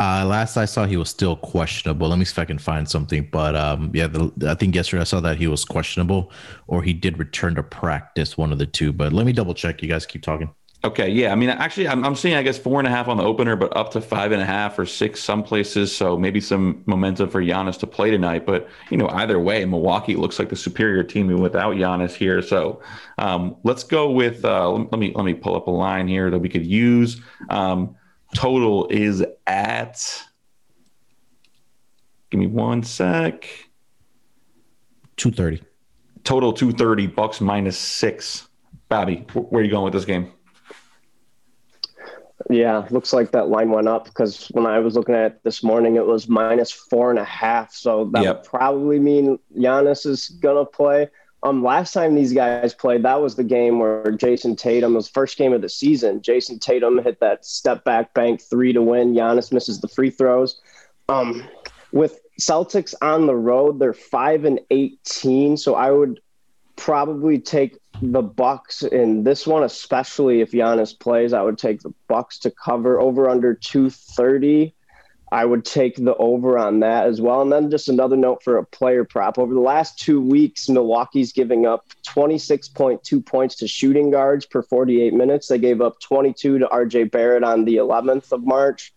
Uh, 0.00 0.24
last 0.26 0.56
I 0.56 0.64
saw, 0.64 0.84
he 0.84 0.96
was 0.96 1.08
still 1.08 1.36
questionable. 1.36 2.08
Let 2.08 2.18
me 2.18 2.24
see 2.24 2.32
if 2.32 2.38
I 2.40 2.44
can 2.44 2.58
find 2.58 2.88
something. 2.88 3.28
But 3.30 3.54
um, 3.54 3.92
yeah, 3.94 4.08
the, 4.08 4.32
I 4.48 4.54
think 4.54 4.74
yesterday 4.74 5.00
I 5.00 5.04
saw 5.04 5.20
that 5.20 5.36
he 5.36 5.46
was 5.46 5.64
questionable, 5.64 6.32
or 6.66 6.82
he 6.82 6.92
did 6.92 7.18
return 7.18 7.54
to 7.54 7.62
practice, 7.62 8.36
one 8.36 8.52
of 8.52 8.58
the 8.58 8.66
two. 8.66 8.92
But 8.92 9.12
let 9.12 9.26
me 9.26 9.32
double 9.32 9.54
check. 9.54 9.80
You 9.80 9.88
guys 9.88 10.04
keep 10.04 10.22
talking. 10.22 10.52
Okay, 10.84 11.08
yeah. 11.08 11.30
I 11.30 11.36
mean, 11.36 11.48
actually, 11.48 11.86
I'm, 11.86 12.04
I'm 12.04 12.16
seeing, 12.16 12.34
I 12.34 12.42
guess, 12.42 12.58
four 12.58 12.80
and 12.80 12.88
a 12.88 12.90
half 12.90 13.06
on 13.06 13.16
the 13.16 13.22
opener, 13.22 13.54
but 13.54 13.76
up 13.76 13.92
to 13.92 14.00
five 14.00 14.32
and 14.32 14.42
a 14.42 14.44
half 14.44 14.76
or 14.80 14.84
six 14.84 15.20
some 15.20 15.44
places. 15.44 15.94
So 15.94 16.18
maybe 16.18 16.40
some 16.40 16.82
momentum 16.86 17.30
for 17.30 17.40
Giannis 17.40 17.78
to 17.80 17.86
play 17.86 18.10
tonight. 18.10 18.44
But 18.44 18.68
you 18.90 18.96
know, 18.96 19.08
either 19.10 19.38
way, 19.38 19.64
Milwaukee 19.64 20.16
looks 20.16 20.40
like 20.40 20.48
the 20.48 20.56
superior 20.56 21.04
team 21.04 21.28
without 21.40 21.76
Giannis 21.76 22.12
here. 22.14 22.42
So 22.42 22.82
um, 23.18 23.54
let's 23.62 23.84
go 23.84 24.10
with. 24.10 24.44
Uh, 24.44 24.72
let 24.72 24.98
me 24.98 25.12
let 25.14 25.24
me 25.24 25.34
pull 25.34 25.54
up 25.54 25.68
a 25.68 25.70
line 25.70 26.08
here 26.08 26.30
that 26.30 26.38
we 26.40 26.48
could 26.48 26.66
use. 26.66 27.20
Um, 27.48 27.94
total 28.34 28.88
is 28.88 29.24
at. 29.46 30.24
Give 32.30 32.40
me 32.40 32.48
one 32.48 32.82
sec. 32.82 33.48
Two 35.16 35.30
thirty. 35.30 35.62
Total 36.24 36.52
two 36.52 36.72
thirty. 36.72 37.06
Bucks 37.06 37.40
minus 37.40 37.78
six. 37.78 38.48
Bobby, 38.88 39.26
where 39.32 39.62
are 39.62 39.64
you 39.64 39.70
going 39.70 39.84
with 39.84 39.92
this 39.92 40.04
game? 40.04 40.32
Yeah, 42.50 42.86
looks 42.90 43.12
like 43.12 43.30
that 43.32 43.48
line 43.48 43.70
went 43.70 43.88
up 43.88 44.04
because 44.04 44.48
when 44.48 44.66
I 44.66 44.78
was 44.78 44.96
looking 44.96 45.14
at 45.14 45.32
it 45.32 45.40
this 45.44 45.62
morning, 45.62 45.96
it 45.96 46.06
was 46.06 46.28
minus 46.28 46.70
four 46.70 47.10
and 47.10 47.18
a 47.18 47.24
half. 47.24 47.72
So 47.74 48.10
that 48.12 48.22
yep. 48.22 48.36
would 48.36 48.44
probably 48.44 48.98
mean 48.98 49.38
Giannis 49.56 50.06
is 50.06 50.28
gonna 50.28 50.64
play. 50.64 51.08
Um, 51.44 51.64
last 51.64 51.92
time 51.92 52.14
these 52.14 52.32
guys 52.32 52.72
played, 52.72 53.02
that 53.02 53.20
was 53.20 53.34
the 53.34 53.44
game 53.44 53.80
where 53.80 54.04
Jayson 54.12 54.56
Tatum 54.56 54.94
was 54.94 55.08
first 55.08 55.36
game 55.36 55.52
of 55.52 55.60
the 55.60 55.68
season. 55.68 56.20
Jayson 56.20 56.60
Tatum 56.60 57.02
hit 57.02 57.18
that 57.20 57.44
step 57.44 57.82
back 57.84 58.14
bank 58.14 58.40
three 58.40 58.72
to 58.72 58.80
win. 58.80 59.14
Giannis 59.14 59.52
misses 59.52 59.80
the 59.80 59.88
free 59.88 60.10
throws. 60.10 60.60
Um, 61.08 61.42
with 61.92 62.20
Celtics 62.40 62.94
on 63.02 63.26
the 63.26 63.34
road, 63.34 63.80
they're 63.80 63.92
five 63.92 64.44
and 64.44 64.60
eighteen. 64.70 65.56
So 65.56 65.74
I 65.74 65.90
would 65.90 66.20
probably 66.82 67.38
take 67.38 67.78
the 68.02 68.22
Bucks 68.22 68.82
in 68.82 69.22
this 69.22 69.46
one, 69.46 69.62
especially 69.62 70.40
if 70.40 70.50
Giannis 70.50 70.98
plays. 70.98 71.32
I 71.32 71.40
would 71.40 71.56
take 71.56 71.80
the 71.80 71.94
Bucks 72.08 72.40
to 72.40 72.50
cover 72.50 73.00
over 73.00 73.30
under 73.30 73.54
two 73.54 73.88
thirty. 73.88 74.74
I 75.30 75.44
would 75.44 75.64
take 75.64 75.94
the 75.94 76.16
over 76.16 76.58
on 76.58 76.80
that 76.80 77.06
as 77.06 77.20
well. 77.20 77.40
And 77.40 77.52
then 77.52 77.70
just 77.70 77.88
another 77.88 78.16
note 78.16 78.42
for 78.42 78.58
a 78.58 78.66
player 78.66 79.04
prop. 79.04 79.38
Over 79.38 79.54
the 79.54 79.60
last 79.60 79.96
two 79.96 80.20
weeks, 80.20 80.68
Milwaukee's 80.68 81.32
giving 81.32 81.66
up 81.66 81.86
26.2 82.04 83.24
points 83.24 83.54
to 83.56 83.68
shooting 83.68 84.10
guards 84.10 84.44
per 84.44 84.62
48 84.62 85.14
minutes. 85.14 85.46
They 85.46 85.58
gave 85.58 85.80
up 85.80 86.00
22 86.00 86.58
to 86.58 86.66
RJ 86.66 87.12
Barrett 87.12 87.44
on 87.44 87.64
the 87.64 87.76
11th 87.76 88.32
of 88.32 88.44
March. 88.44 88.92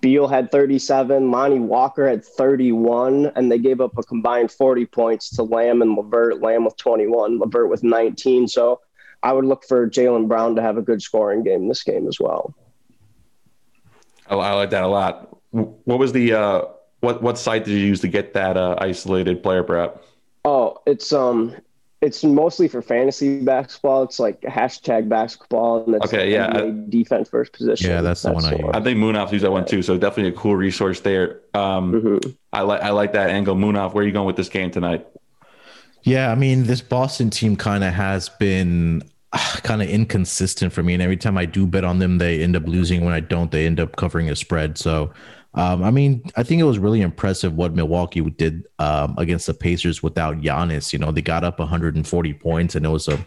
Beal 0.00 0.26
had 0.26 0.50
37, 0.50 1.30
Lonnie 1.30 1.60
Walker 1.60 2.08
had 2.08 2.24
31, 2.24 3.32
and 3.36 3.52
they 3.52 3.58
gave 3.58 3.80
up 3.80 3.96
a 3.98 4.02
combined 4.02 4.50
40 4.50 4.86
points 4.86 5.30
to 5.36 5.42
Lamb 5.42 5.82
and 5.82 5.94
LeVert. 5.94 6.40
Lamb 6.40 6.64
with 6.64 6.76
21, 6.76 7.38
LeVert 7.38 7.68
with 7.68 7.82
19. 7.82 8.48
So 8.48 8.80
I 9.22 9.32
would 9.32 9.44
look 9.44 9.64
for 9.64 9.88
Jaylen 9.88 10.28
Brown 10.28 10.56
to 10.56 10.62
have 10.62 10.78
a 10.78 10.82
good 10.82 11.02
scoring 11.02 11.42
game 11.42 11.68
this 11.68 11.82
game 11.82 12.08
as 12.08 12.18
well. 12.18 12.54
I, 14.28 14.34
I 14.34 14.52
like 14.54 14.70
that 14.70 14.84
a 14.84 14.88
lot. 14.88 15.36
What 15.50 15.98
was 15.98 16.12
the 16.12 16.32
uh, 16.32 16.62
what 17.00 17.22
what 17.22 17.36
site 17.36 17.64
did 17.64 17.72
you 17.72 17.84
use 17.86 18.00
to 18.00 18.08
get 18.08 18.32
that 18.34 18.56
uh, 18.56 18.76
isolated 18.78 19.42
player 19.42 19.64
prep? 19.64 20.04
Oh, 20.44 20.78
it's 20.86 21.12
um 21.12 21.56
it's 22.00 22.24
mostly 22.24 22.66
for 22.66 22.80
fantasy 22.80 23.40
basketball. 23.40 24.02
It's 24.02 24.18
like 24.18 24.40
hashtag 24.42 25.08
basketball, 25.08 25.84
and 25.84 25.96
it's 25.96 26.06
okay, 26.06 26.32
yeah, 26.32 26.70
defense 26.88 27.28
first 27.28 27.52
position. 27.52 27.90
Yeah, 27.90 28.00
that's, 28.00 28.22
that's 28.22 28.42
the 28.44 28.56
one 28.56 28.74
I. 28.74 28.78
I 28.78 28.82
think 28.82 28.98
Munaf 28.98 29.32
used 29.32 29.44
that 29.44 29.50
one 29.50 29.66
too, 29.66 29.82
so 29.82 29.98
definitely 29.98 30.32
a 30.32 30.36
cool 30.36 30.56
resource 30.56 31.00
there. 31.00 31.40
Um, 31.52 31.92
mm-hmm. 31.92 32.30
I 32.52 32.62
like 32.62 32.82
I 32.82 32.90
like 32.90 33.12
that 33.12 33.30
angle. 33.30 33.54
Munaf, 33.54 33.92
where 33.92 34.02
are 34.02 34.06
you 34.06 34.12
going 34.12 34.26
with 34.26 34.36
this 34.36 34.48
game 34.48 34.70
tonight? 34.70 35.06
Yeah, 36.02 36.32
I 36.32 36.34
mean, 36.34 36.64
this 36.64 36.80
Boston 36.80 37.28
team 37.28 37.56
kind 37.56 37.84
of 37.84 37.92
has 37.92 38.30
been 38.30 39.02
uh, 39.34 39.56
kind 39.62 39.82
of 39.82 39.90
inconsistent 39.90 40.72
for 40.72 40.82
me, 40.82 40.94
and 40.94 41.02
every 41.02 41.18
time 41.18 41.36
I 41.36 41.44
do 41.44 41.66
bet 41.66 41.84
on 41.84 41.98
them, 41.98 42.16
they 42.16 42.42
end 42.42 42.56
up 42.56 42.66
losing. 42.66 43.04
When 43.04 43.12
I 43.12 43.20
don't, 43.20 43.50
they 43.50 43.66
end 43.66 43.78
up 43.78 43.96
covering 43.96 44.30
a 44.30 44.36
spread. 44.36 44.78
So 44.78 45.12
Um, 45.54 45.82
I 45.82 45.90
mean, 45.90 46.22
I 46.36 46.42
think 46.42 46.60
it 46.60 46.64
was 46.64 46.78
really 46.78 47.00
impressive 47.00 47.54
what 47.54 47.74
Milwaukee 47.74 48.20
did 48.20 48.66
um, 48.78 49.14
against 49.18 49.46
the 49.46 49.54
Pacers 49.54 50.02
without 50.02 50.40
Giannis. 50.40 50.92
You 50.92 51.00
know, 51.00 51.10
they 51.10 51.22
got 51.22 51.42
up 51.42 51.58
140 51.58 52.34
points, 52.34 52.74
and 52.76 52.86
it 52.86 52.88
was 52.88 53.08
a 53.08 53.18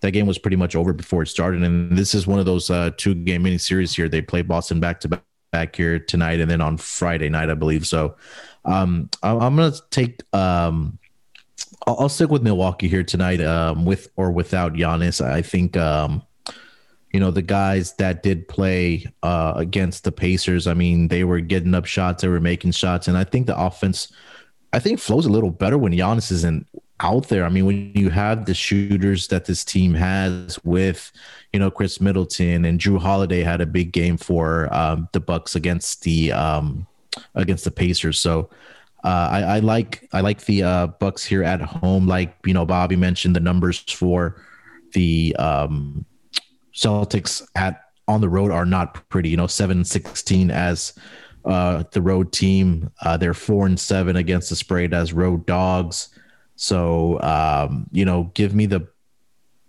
that 0.00 0.12
game 0.12 0.26
was 0.26 0.38
pretty 0.38 0.56
much 0.56 0.76
over 0.76 0.92
before 0.92 1.22
it 1.22 1.28
started. 1.28 1.62
And 1.62 1.96
this 1.96 2.14
is 2.14 2.26
one 2.26 2.38
of 2.38 2.46
those 2.46 2.70
uh, 2.70 2.90
two 2.96 3.14
game 3.14 3.42
mini 3.42 3.58
series 3.58 3.94
here. 3.94 4.08
They 4.08 4.22
play 4.22 4.42
Boston 4.42 4.80
back 4.80 5.00
to 5.00 5.20
back 5.50 5.76
here 5.76 5.98
tonight, 5.98 6.40
and 6.40 6.50
then 6.50 6.60
on 6.60 6.76
Friday 6.76 7.28
night, 7.28 7.50
I 7.50 7.54
believe. 7.54 7.86
So, 7.86 8.16
um, 8.64 9.08
I'm 9.22 9.56
gonna 9.56 9.72
take. 9.90 10.22
Um, 10.34 10.98
I'll, 11.86 12.00
I'll, 12.00 12.08
stick 12.10 12.30
with 12.30 12.42
Milwaukee 12.42 12.88
here 12.88 13.02
tonight, 13.02 13.40
um, 13.40 13.86
with 13.86 14.08
or 14.16 14.30
without 14.30 14.74
Giannis. 14.74 15.24
I 15.24 15.42
think. 15.42 15.76
Um, 15.76 16.22
you 17.12 17.20
know 17.20 17.30
the 17.30 17.42
guys 17.42 17.94
that 17.94 18.22
did 18.22 18.48
play 18.48 19.06
uh, 19.22 19.54
against 19.56 20.04
the 20.04 20.12
Pacers. 20.12 20.66
I 20.66 20.74
mean, 20.74 21.08
they 21.08 21.24
were 21.24 21.40
getting 21.40 21.74
up 21.74 21.86
shots, 21.86 22.22
they 22.22 22.28
were 22.28 22.40
making 22.40 22.72
shots, 22.72 23.08
and 23.08 23.16
I 23.16 23.24
think 23.24 23.46
the 23.46 23.60
offense, 23.60 24.08
I 24.72 24.78
think, 24.78 25.00
flows 25.00 25.26
a 25.26 25.30
little 25.30 25.50
better 25.50 25.78
when 25.78 25.92
Giannis 25.92 26.30
isn't 26.30 26.66
out 27.00 27.28
there. 27.28 27.44
I 27.44 27.48
mean, 27.48 27.66
when 27.66 27.92
you 27.94 28.10
have 28.10 28.44
the 28.44 28.54
shooters 28.54 29.28
that 29.28 29.46
this 29.46 29.64
team 29.64 29.94
has 29.94 30.62
with, 30.64 31.10
you 31.52 31.58
know, 31.58 31.70
Khris 31.70 32.00
Middleton 32.00 32.64
and 32.64 32.78
Jrue 32.78 33.00
Holiday 33.00 33.42
had 33.42 33.60
a 33.60 33.66
big 33.66 33.92
game 33.92 34.16
for 34.16 34.72
um, 34.72 35.08
the 35.12 35.20
Bucks 35.20 35.56
against 35.56 36.02
the 36.02 36.32
um, 36.32 36.86
against 37.34 37.64
the 37.64 37.70
Pacers. 37.70 38.20
So 38.20 38.50
uh, 39.02 39.28
I, 39.32 39.40
I, 39.42 39.58
like 39.60 40.08
I 40.12 40.20
like 40.20 40.44
the 40.44 40.62
uh, 40.62 40.86
Bucks 40.88 41.24
here 41.24 41.42
at 41.42 41.60
home. 41.60 42.06
Like 42.06 42.34
you 42.44 42.54
know, 42.54 42.66
Bobby 42.66 42.96
mentioned 42.96 43.34
the 43.34 43.40
numbers 43.40 43.78
for 43.78 44.42
the 44.92 45.34
um, 45.36 46.04
Celtics 46.74 47.42
at 47.54 47.84
on 48.08 48.20
the 48.20 48.28
road 48.28 48.50
are 48.50 48.66
not 48.66 49.08
pretty. 49.08 49.28
You 49.28 49.36
know, 49.36 49.46
7-16 49.46 50.50
as 50.50 50.94
uh, 51.44 51.84
the 51.92 52.02
road 52.02 52.32
team. 52.32 52.90
Uh, 53.02 53.16
they're 53.16 53.34
four 53.34 53.66
and 53.66 53.78
seven 53.78 54.16
against 54.16 54.50
the 54.50 54.56
spread 54.56 54.92
as 54.92 55.12
road 55.12 55.46
dogs. 55.46 56.08
So 56.56 57.20
um, 57.22 57.86
you 57.92 58.04
know, 58.04 58.30
give 58.34 58.54
me 58.54 58.66
the 58.66 58.86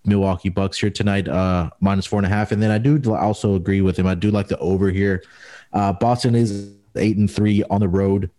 Milwaukee 0.04 0.50
Bucks 0.50 0.80
here 0.80 0.90
tonight, 0.90 1.28
uh, 1.28 1.70
minus 1.80 2.06
four 2.06 2.20
and 2.20 2.26
a 2.26 2.30
half. 2.30 2.52
And 2.52 2.62
then 2.62 2.72
I 2.72 2.78
do 2.78 3.00
also 3.14 3.56
agree 3.56 3.82
with 3.82 3.98
him. 3.98 4.08
I 4.08 4.16
do 4.16 4.32
like 4.32 4.48
the 4.48 4.58
over 4.58 4.90
here. 4.90 5.24
Uh, 5.74 5.94
Boston 5.94 6.36
is 6.36 6.74
eight 6.96 7.18
and 7.18 7.32
three 7.32 7.64
on 7.70 7.80
the 7.80 7.88
road 7.88 8.30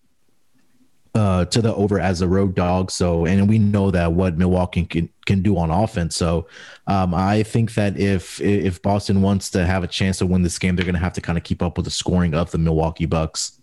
uh, 1.14 1.44
to 1.46 1.60
the 1.60 1.74
over 1.74 2.00
as 2.00 2.22
a 2.22 2.28
road 2.28 2.54
dog. 2.54 2.90
So, 2.90 3.26
and 3.26 3.48
we 3.48 3.58
know 3.58 3.90
that 3.90 4.12
what 4.12 4.38
Milwaukee 4.38 4.84
can, 4.84 5.08
can 5.26 5.42
do 5.42 5.58
on 5.58 5.70
offense. 5.70 6.16
So, 6.16 6.46
um, 6.86 7.14
I 7.14 7.42
think 7.42 7.74
that 7.74 7.98
if 7.98 8.40
if 8.40 8.80
Boston 8.82 9.22
wants 9.22 9.50
to 9.50 9.66
have 9.66 9.84
a 9.84 9.86
chance 9.86 10.18
to 10.18 10.26
win 10.26 10.42
this 10.42 10.58
game, 10.58 10.76
they're 10.76 10.84
going 10.84 10.94
to 10.94 11.00
have 11.00 11.12
to 11.14 11.20
kind 11.20 11.36
of 11.36 11.44
keep 11.44 11.62
up 11.62 11.76
with 11.76 11.84
the 11.84 11.90
scoring 11.90 12.34
of 12.34 12.50
the 12.50 12.58
Milwaukee 12.58 13.06
Bucks. 13.06 13.60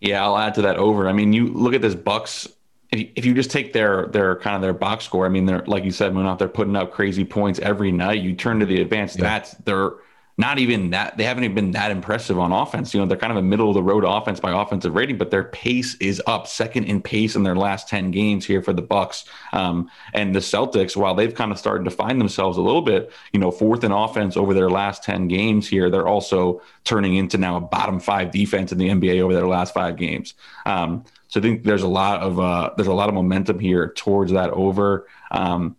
Yeah, 0.00 0.24
I'll 0.24 0.36
add 0.36 0.54
to 0.54 0.62
that 0.62 0.76
over. 0.76 1.08
I 1.08 1.12
mean, 1.12 1.32
you 1.32 1.46
look 1.46 1.74
at 1.74 1.82
this 1.82 1.94
Bucks. 1.94 2.48
If 2.92 3.00
you, 3.00 3.10
if 3.16 3.24
you 3.24 3.34
just 3.34 3.50
take 3.50 3.72
their 3.72 4.06
their 4.06 4.36
kind 4.36 4.56
of 4.56 4.62
their 4.62 4.74
box 4.74 5.04
score, 5.04 5.26
I 5.26 5.28
mean, 5.28 5.46
they're 5.46 5.64
like 5.66 5.84
you 5.84 5.90
said, 5.90 6.14
when 6.14 6.26
out 6.26 6.38
there 6.38 6.48
putting 6.48 6.76
up 6.76 6.92
crazy 6.92 7.24
points 7.24 7.58
every 7.60 7.92
night. 7.92 8.20
You 8.20 8.34
turn 8.34 8.60
to 8.60 8.66
the 8.66 8.80
advanced 8.80 9.18
yeah. 9.18 9.40
stats, 9.40 9.56
they're 9.64 9.94
not 10.38 10.58
even 10.58 10.90
that 10.90 11.16
they 11.16 11.24
haven't 11.24 11.44
even 11.44 11.54
been 11.54 11.70
that 11.70 11.90
impressive 11.90 12.38
on 12.38 12.52
offense. 12.52 12.92
You 12.92 13.00
know, 13.00 13.06
they're 13.06 13.16
kind 13.16 13.30
of 13.30 13.38
a 13.38 13.42
middle 13.42 13.68
of 13.68 13.74
the 13.74 13.82
road 13.82 14.04
offense 14.04 14.38
by 14.38 14.52
offensive 14.52 14.94
rating, 14.94 15.16
but 15.16 15.30
their 15.30 15.44
pace 15.44 15.94
is 15.94 16.20
up, 16.26 16.46
second 16.46 16.84
in 16.84 17.00
pace 17.00 17.36
in 17.36 17.42
their 17.42 17.56
last 17.56 17.88
10 17.88 18.10
games 18.10 18.44
here 18.44 18.62
for 18.62 18.74
the 18.74 18.82
Bucks. 18.82 19.24
Um, 19.54 19.90
and 20.12 20.34
the 20.34 20.40
Celtics, 20.40 20.94
while 20.94 21.14
they've 21.14 21.34
kind 21.34 21.52
of 21.52 21.58
started 21.58 21.84
to 21.84 21.90
find 21.90 22.20
themselves 22.20 22.58
a 22.58 22.62
little 22.62 22.82
bit, 22.82 23.10
you 23.32 23.40
know, 23.40 23.50
fourth 23.50 23.82
in 23.82 23.92
offense 23.92 24.36
over 24.36 24.52
their 24.52 24.68
last 24.68 25.02
10 25.04 25.26
games 25.28 25.66
here, 25.66 25.88
they're 25.88 26.06
also 26.06 26.60
turning 26.84 27.16
into 27.16 27.38
now 27.38 27.56
a 27.56 27.60
bottom 27.60 27.98
five 27.98 28.30
defense 28.30 28.72
in 28.72 28.78
the 28.78 28.88
NBA 28.88 29.20
over 29.22 29.32
their 29.32 29.46
last 29.46 29.72
five 29.72 29.96
games. 29.96 30.34
Um, 30.66 31.04
so 31.28 31.40
I 31.40 31.42
think 31.42 31.64
there's 31.64 31.82
a 31.82 31.88
lot 31.88 32.20
of 32.20 32.38
uh, 32.38 32.70
there's 32.76 32.86
a 32.88 32.94
lot 32.94 33.08
of 33.08 33.14
momentum 33.14 33.58
here 33.58 33.92
towards 33.96 34.32
that 34.32 34.50
over. 34.50 35.08
Um, 35.30 35.76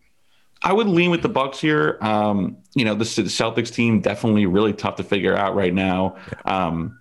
I 0.67 0.73
would 0.73 0.87
lean 0.87 1.11
with 1.11 1.21
the 1.21 1.29
Bucks 1.29 1.61
here. 1.61 1.97
Um, 2.01 2.57
you 2.75 2.83
know, 2.83 2.93
the, 2.93 3.05
Celtics 3.05 3.73
team 3.73 4.01
definitely 4.01 4.45
really 4.47 4.73
tough 4.73 4.97
to 4.97 5.03
figure 5.03 5.33
out 5.33 5.55
right 5.55 5.73
now. 5.73 6.17
Um, 6.43 6.99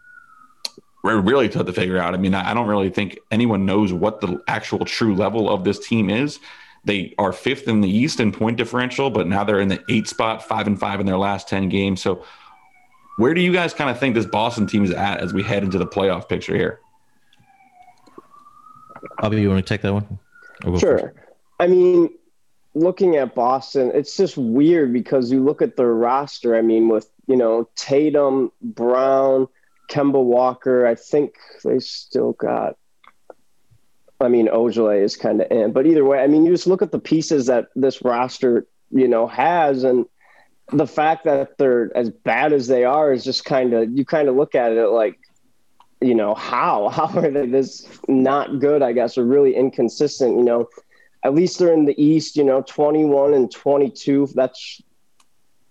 really 1.02 1.48
tough 1.48 1.66
to 1.66 1.72
figure 1.72 1.98
out. 1.98 2.14
I 2.14 2.16
mean, 2.16 2.32
I, 2.32 2.52
I 2.52 2.54
don't 2.54 2.68
really 2.68 2.90
think 2.90 3.18
anyone 3.32 3.66
knows 3.66 3.92
what 3.92 4.20
the 4.20 4.40
actual 4.46 4.84
true 4.84 5.16
level 5.16 5.50
of 5.50 5.64
this 5.64 5.84
team 5.84 6.10
is. 6.10 6.38
They 6.84 7.12
are 7.18 7.32
fifth 7.32 7.66
in 7.66 7.80
the 7.80 7.88
East 7.88 8.20
in 8.20 8.30
point 8.30 8.56
differential, 8.56 9.10
but 9.10 9.26
now 9.26 9.42
they're 9.42 9.58
in 9.58 9.66
the 9.66 9.82
eight 9.88 10.06
spot, 10.06 10.46
five 10.46 10.68
and 10.68 10.78
five 10.78 11.00
in 11.00 11.06
their 11.06 11.18
last 11.18 11.48
ten 11.48 11.68
games. 11.68 12.00
So, 12.00 12.24
where 13.16 13.34
do 13.34 13.40
you 13.40 13.52
guys 13.52 13.74
kind 13.74 13.90
of 13.90 13.98
think 13.98 14.14
this 14.14 14.26
Boston 14.26 14.68
team 14.68 14.84
is 14.84 14.92
at 14.92 15.18
as 15.18 15.32
we 15.32 15.42
head 15.42 15.64
into 15.64 15.78
the 15.78 15.88
playoff 15.88 16.28
picture 16.28 16.54
here? 16.54 16.78
Bobby, 19.18 19.40
you 19.40 19.48
want 19.48 19.66
to 19.66 19.68
take 19.68 19.82
that 19.82 19.92
one? 19.92 20.20
Sure. 20.78 21.12
I 21.58 21.66
mean, 21.66 22.10
looking 22.76 23.16
at 23.16 23.34
Boston, 23.34 23.90
it's 23.94 24.16
just 24.16 24.36
weird 24.36 24.92
because 24.92 25.32
you 25.32 25.42
look 25.42 25.62
at 25.62 25.76
their 25.76 25.94
roster. 25.94 26.54
I 26.54 26.62
mean, 26.62 26.88
with 26.88 27.10
you 27.26 27.36
know 27.36 27.68
Tatum, 27.74 28.52
Brown, 28.60 29.48
Kemba 29.90 30.22
Walker. 30.22 30.86
I 30.86 30.94
think 30.94 31.34
they 31.64 31.78
still 31.78 32.32
got. 32.32 32.76
I 34.20 34.28
mean, 34.28 34.48
Ojeleye 34.48 35.02
is 35.02 35.16
kind 35.16 35.42
of 35.42 35.50
in, 35.50 35.72
but 35.72 35.86
either 35.86 36.04
way, 36.04 36.20
I 36.20 36.26
mean, 36.26 36.46
you 36.46 36.52
just 36.52 36.66
look 36.66 36.80
at 36.80 36.90
the 36.92 36.98
pieces 36.98 37.46
that 37.46 37.66
this 37.76 38.02
roster, 38.02 38.66
you 38.90 39.08
know, 39.08 39.26
has, 39.26 39.84
and 39.84 40.06
the 40.72 40.86
fact 40.86 41.24
that 41.24 41.58
they're 41.58 41.94
as 41.94 42.08
bad 42.08 42.54
as 42.54 42.66
they 42.66 42.84
are 42.84 43.12
is 43.12 43.24
just 43.24 43.44
kind 43.44 43.74
of 43.74 43.90
you 43.90 44.04
kind 44.04 44.28
of 44.28 44.36
look 44.36 44.54
at 44.54 44.72
it 44.72 44.88
like, 44.88 45.18
you 46.00 46.14
know, 46.14 46.34
how 46.34 46.88
how 46.92 47.08
are 47.18 47.30
they 47.30 47.46
this 47.46 47.88
not 48.06 48.58
good? 48.58 48.82
I 48.82 48.92
guess 48.92 49.16
or 49.16 49.24
really 49.24 49.54
inconsistent. 49.54 50.36
You 50.36 50.44
know, 50.44 50.68
at 51.24 51.34
least 51.34 51.58
they're 51.58 51.72
in 51.72 51.84
the 51.84 52.00
East, 52.02 52.36
you 52.36 52.44
know, 52.44 52.62
21 52.62 53.34
and 53.34 53.50
22. 53.50 54.28
That's 54.34 54.80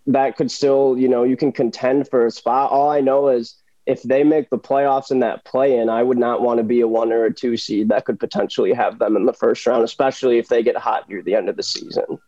that 0.07 0.37
could 0.37 0.51
still, 0.51 0.97
you 0.97 1.07
know, 1.07 1.23
you 1.23 1.35
can 1.35 1.51
contend 1.51 2.07
for 2.09 2.25
a 2.25 2.31
spot. 2.31 2.71
All 2.71 2.89
I 2.89 3.01
know 3.01 3.29
is 3.29 3.55
if 3.85 4.03
they 4.03 4.23
make 4.23 4.49
the 4.49 4.57
playoffs 4.57 5.11
in 5.11 5.19
that 5.19 5.45
play 5.45 5.77
in, 5.77 5.89
I 5.89 6.03
would 6.03 6.17
not 6.17 6.41
want 6.41 6.57
to 6.59 6.63
be 6.63 6.81
a 6.81 6.87
one 6.87 7.11
or 7.11 7.25
a 7.25 7.33
two 7.33 7.57
seed. 7.57 7.89
That 7.89 8.05
could 8.05 8.19
potentially 8.19 8.73
have 8.73 8.99
them 8.99 9.15
in 9.15 9.25
the 9.25 9.33
first 9.33 9.65
round, 9.65 9.83
especially 9.83 10.37
if 10.37 10.47
they 10.47 10.63
get 10.63 10.77
hot 10.77 11.09
near 11.09 11.21
the 11.21 11.35
end 11.35 11.49
of 11.49 11.55
the 11.55 11.63
season. 11.63 12.19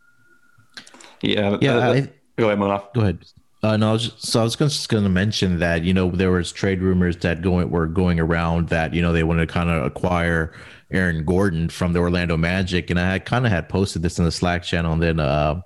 Yeah. 1.20 1.56
Yeah. 1.60 1.76
Uh, 1.76 1.92
I, 1.92 2.08
go 2.36 2.46
ahead, 2.46 2.58
Munaf. 2.58 2.92
Go 2.94 3.00
ahead. 3.02 3.24
Uh, 3.62 3.76
no, 3.76 3.90
I 3.90 3.92
was 3.92 4.04
just, 4.04 4.24
so 4.24 4.40
I 4.40 4.44
was 4.44 4.54
just 4.54 4.88
going 4.88 5.02
to 5.02 5.10
mention 5.10 5.58
that 5.58 5.82
you 5.82 5.92
know 5.92 6.10
there 6.10 6.30
was 6.30 6.52
trade 6.52 6.80
rumors 6.80 7.16
that 7.18 7.42
going 7.42 7.70
were 7.70 7.88
going 7.88 8.20
around 8.20 8.68
that 8.68 8.94
you 8.94 9.02
know 9.02 9.12
they 9.12 9.24
wanted 9.24 9.48
to 9.48 9.52
kind 9.52 9.68
of 9.68 9.84
acquire 9.84 10.52
Aaron 10.90 11.24
Gordon 11.24 11.68
from 11.68 11.92
the 11.92 12.00
Orlando 12.00 12.36
Magic, 12.36 12.90
and 12.90 12.98
I 12.98 13.18
kind 13.18 13.44
of 13.44 13.52
had 13.52 13.68
posted 13.68 14.02
this 14.02 14.18
in 14.18 14.24
the 14.24 14.32
Slack 14.32 14.62
channel, 14.62 14.92
and 14.92 15.02
then 15.02 15.20
uh, 15.20 15.60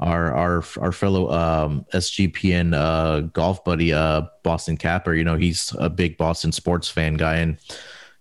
our 0.00 0.34
our 0.34 0.64
our 0.80 0.92
fellow 0.92 1.30
um, 1.30 1.86
SGPN 1.92 2.74
uh, 2.74 3.20
golf 3.20 3.64
buddy 3.64 3.92
uh, 3.92 4.22
Boston 4.42 4.76
Capper, 4.76 5.14
you 5.14 5.24
know, 5.24 5.36
he's 5.36 5.74
a 5.78 5.88
big 5.88 6.16
Boston 6.16 6.50
sports 6.50 6.88
fan 6.88 7.14
guy, 7.14 7.36
and 7.36 7.58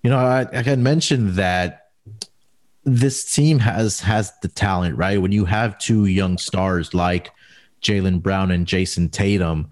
you 0.03 0.09
know, 0.09 0.17
I, 0.17 0.45
I 0.53 0.61
had 0.61 0.79
mentioned 0.79 1.31
that 1.31 1.89
this 2.83 3.33
team 3.33 3.59
has 3.59 3.99
has 4.01 4.31
the 4.41 4.47
talent, 4.47 4.97
right? 4.97 5.21
When 5.21 5.31
you 5.31 5.45
have 5.45 5.79
two 5.79 6.05
young 6.05 6.37
stars 6.37 6.93
like 6.93 7.31
Jaylen 7.81 8.21
Brown 8.21 8.51
and 8.51 8.67
Jayson 8.67 9.09
Tatum 9.09 9.71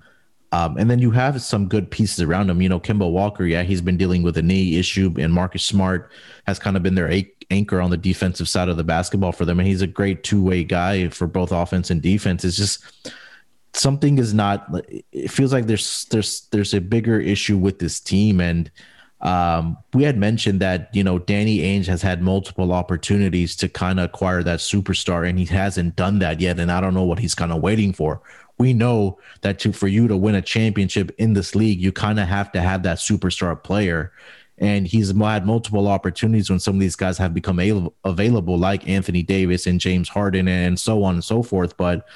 um, 0.51 0.77
and 0.77 0.89
then 0.89 0.99
you 0.99 1.11
have 1.11 1.41
some 1.41 1.67
good 1.67 1.89
pieces 1.89 2.21
around 2.21 2.49
him. 2.49 2.61
You 2.61 2.69
know, 2.69 2.79
Kemba 2.79 3.09
Walker, 3.09 3.45
yeah, 3.45 3.63
he's 3.63 3.81
been 3.81 3.97
dealing 3.97 4.21
with 4.21 4.37
a 4.37 4.41
knee 4.41 4.77
issue, 4.77 5.13
and 5.17 5.31
Marcus 5.31 5.63
Smart 5.63 6.11
has 6.45 6.59
kind 6.59 6.75
of 6.75 6.83
been 6.83 6.95
their 6.95 7.11
anchor 7.49 7.79
on 7.79 7.89
the 7.89 7.97
defensive 7.97 8.49
side 8.49 8.67
of 8.67 8.77
the 8.77 8.83
basketball 8.83 9.31
for 9.31 9.45
them. 9.45 9.59
And 9.59 9.67
he's 9.67 9.81
a 9.81 9.87
great 9.87 10.23
two 10.23 10.43
way 10.43 10.63
guy 10.63 11.07
for 11.09 11.27
both 11.27 11.51
offense 11.51 11.89
and 11.89 12.01
defense. 12.01 12.43
It's 12.43 12.57
just 12.57 12.83
something 13.73 14.17
is 14.17 14.33
not. 14.33 14.67
It 15.13 15.31
feels 15.31 15.53
like 15.53 15.67
there's 15.67 16.05
there's 16.11 16.47
there's 16.51 16.73
a 16.73 16.81
bigger 16.81 17.19
issue 17.19 17.57
with 17.57 17.79
this 17.79 18.01
team, 18.01 18.41
and 18.41 18.69
um, 19.21 19.77
we 19.93 20.03
had 20.03 20.17
mentioned 20.17 20.59
that 20.59 20.89
you 20.93 21.03
know 21.05 21.17
Danny 21.17 21.59
Ainge 21.59 21.85
has 21.85 22.01
had 22.01 22.21
multiple 22.21 22.73
opportunities 22.73 23.55
to 23.57 23.69
kind 23.69 24.01
of 24.01 24.05
acquire 24.05 24.43
that 24.43 24.59
superstar, 24.59 25.29
and 25.29 25.39
he 25.39 25.45
hasn't 25.45 25.95
done 25.95 26.19
that 26.19 26.41
yet. 26.41 26.59
And 26.59 26.69
I 26.69 26.81
don't 26.81 26.93
know 26.93 27.03
what 27.03 27.19
he's 27.19 27.35
kind 27.35 27.53
of 27.53 27.61
waiting 27.61 27.93
for 27.93 28.21
we 28.57 28.73
know 28.73 29.19
that 29.41 29.59
to 29.59 29.73
for 29.73 29.87
you 29.87 30.07
to 30.07 30.17
win 30.17 30.35
a 30.35 30.41
championship 30.41 31.11
in 31.17 31.33
this 31.33 31.55
league, 31.55 31.81
you 31.81 31.91
kind 31.91 32.19
of 32.19 32.27
have 32.27 32.51
to 32.53 32.61
have 32.61 32.83
that 32.83 32.97
superstar 32.97 33.61
player. 33.61 34.11
And 34.57 34.85
he's 34.85 35.11
had 35.17 35.45
multiple 35.45 35.87
opportunities 35.87 36.49
when 36.49 36.59
some 36.59 36.75
of 36.75 36.81
these 36.81 36.95
guys 36.95 37.17
have 37.17 37.33
become 37.33 37.59
available, 38.03 38.57
like 38.59 38.87
Anthony 38.87 39.23
Davis 39.23 39.65
and 39.65 39.79
James 39.79 40.07
Harden 40.07 40.47
and 40.47 40.79
so 40.79 41.03
on 41.03 41.15
and 41.15 41.23
so 41.23 41.41
forth. 41.41 41.75
But 41.77 42.07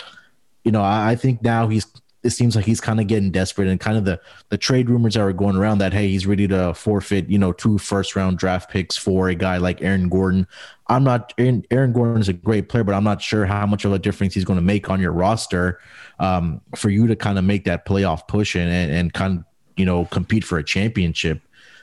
you 0.64 0.72
know, 0.72 0.84
I 0.84 1.16
think 1.16 1.42
now 1.42 1.68
he's 1.68 1.86
it 2.26 2.32
seems 2.32 2.56
like 2.56 2.66
he's 2.66 2.82
kind 2.82 3.00
of 3.00 3.08
getting 3.08 3.32
desperate 3.32 3.68
and 3.68 3.80
kind 3.80 3.98
of 3.98 4.06
the 4.06 4.20
the 4.50 4.58
trade 4.58 4.90
rumors 4.90 5.14
that 5.14 5.22
are 5.22 5.32
going 5.32 5.56
around 5.56 5.78
that 5.78 5.94
hey 5.94 6.10
he's 6.10 6.26
ready 6.26 6.48
to 6.48 6.74
forfeit 6.74 7.30
you 7.30 7.38
know 7.38 7.54
two 7.54 7.78
first 7.78 8.16
round 8.16 8.38
draft 8.38 8.70
picks 8.70 8.98
for 8.98 9.30
a 9.30 9.36
guy 9.36 9.58
like 9.58 9.82
Aaron 9.82 10.10
Gordon. 10.10 10.48
I'm 10.88 11.04
not 11.04 11.34
Aaron, 11.38 11.94
Gordon 11.94 12.22
is 12.22 12.30
a 12.30 12.34
great 12.34 12.70
player, 12.70 12.84
but 12.84 12.94
I'm 12.94 13.04
not 13.04 13.22
sure 13.22 13.46
how 13.46 13.66
much 13.66 13.86
of 13.86 13.94
a 13.94 14.00
difference 14.00 14.34
he's 14.34 14.46
going 14.46 14.60
to 14.60 14.66
make 14.66 14.90
on 14.90 15.00
your 15.00 15.12
roster 15.12 15.80
um, 16.20 16.62
for 16.76 16.90
you 16.90 17.08
to 17.08 17.16
kind 17.16 17.40
of 17.40 17.46
make 17.46 17.66
that 17.66 17.86
playoff 17.86 18.28
push 18.28 18.56
and 18.56 18.70
and, 18.72 19.14
kind 19.14 19.40
of 19.40 19.46
you 19.78 19.86
know, 19.86 20.06
compete 20.06 20.44
for 20.44 20.58
a 20.58 20.64
championship. 20.64 21.42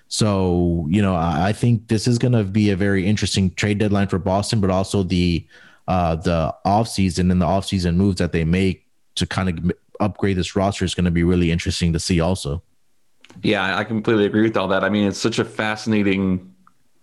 So, 0.08 0.86
you 0.90 1.00
know, 1.00 1.14
I 1.14 1.52
think 1.52 1.88
this 1.88 2.06
is 2.06 2.18
going 2.18 2.32
to 2.32 2.44
be 2.44 2.70
a 2.70 2.76
very 2.76 3.06
interesting 3.06 3.50
trade 3.54 3.78
deadline 3.78 4.08
for 4.08 4.18
Boston, 4.18 4.60
but 4.60 4.70
also 4.70 5.02
the 5.02 5.46
uh, 5.88 6.16
the 6.16 6.54
offseason 6.66 7.30
and 7.30 7.40
the 7.40 7.46
offseason 7.46 7.96
moves 7.96 8.18
that 8.18 8.32
they 8.32 8.44
make 8.44 8.86
to 9.16 9.26
kind 9.26 9.48
of 9.48 9.72
upgrade 10.00 10.36
this 10.36 10.56
roster 10.56 10.84
is 10.84 10.94
going 10.94 11.04
to 11.04 11.10
be 11.10 11.24
really 11.24 11.50
interesting 11.50 11.92
to 11.92 12.00
see 12.00 12.20
also. 12.20 12.62
Yeah, 13.42 13.76
I 13.76 13.84
completely 13.84 14.26
agree 14.26 14.42
with 14.42 14.56
all 14.56 14.68
that. 14.68 14.84
I 14.84 14.88
mean, 14.88 15.06
it's 15.06 15.18
such 15.18 15.38
a 15.38 15.44
fascinating 15.44 16.54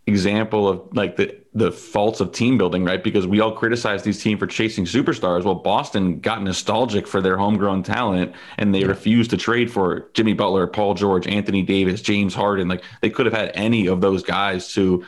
example 0.05 0.67
of 0.67 0.95
like 0.95 1.15
the 1.15 1.39
the 1.53 1.71
faults 1.71 2.19
of 2.19 2.31
team 2.31 2.57
building, 2.57 2.85
right? 2.85 3.03
Because 3.03 3.25
we 3.25 3.39
all 3.39 3.51
criticize 3.51 4.03
these 4.03 4.21
teams 4.21 4.39
for 4.39 4.45
chasing 4.45 4.85
superstars. 4.85 5.43
Well, 5.43 5.55
Boston 5.55 6.19
got 6.19 6.43
nostalgic 6.43 7.07
for 7.07 7.21
their 7.21 7.37
homegrown 7.37 7.81
talent 7.81 8.35
and 8.59 8.73
they 8.73 8.81
yeah. 8.81 8.87
refused 8.87 9.31
to 9.31 9.37
trade 9.37 9.71
for 9.71 10.09
Jimmy 10.13 10.33
Butler, 10.33 10.67
Paul 10.67 10.93
George, 10.93 11.27
Anthony 11.27 11.63
Davis, 11.63 12.01
James 12.01 12.35
Harden. 12.35 12.67
Like 12.67 12.83
they 13.01 13.09
could 13.09 13.25
have 13.25 13.33
had 13.33 13.51
any 13.55 13.87
of 13.87 13.99
those 13.99 14.21
guys 14.21 14.71
to 14.73 15.03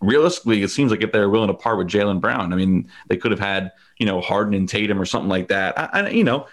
realistically, 0.00 0.62
it 0.62 0.68
seems 0.68 0.92
like 0.92 1.02
if 1.02 1.10
they're 1.10 1.30
willing 1.30 1.48
to 1.48 1.54
part 1.54 1.78
with 1.78 1.88
Jaylen 1.88 2.20
Brown, 2.20 2.52
I 2.52 2.56
mean, 2.56 2.88
they 3.08 3.16
could 3.16 3.32
have 3.32 3.40
had, 3.40 3.72
you 3.98 4.06
know, 4.06 4.20
Harden 4.20 4.54
and 4.54 4.68
Tatum 4.68 5.00
or 5.00 5.04
something 5.04 5.28
like 5.28 5.48
that. 5.48 5.78
I, 5.78 5.88
I, 5.92 6.08
you 6.10 6.24
know, 6.24 6.46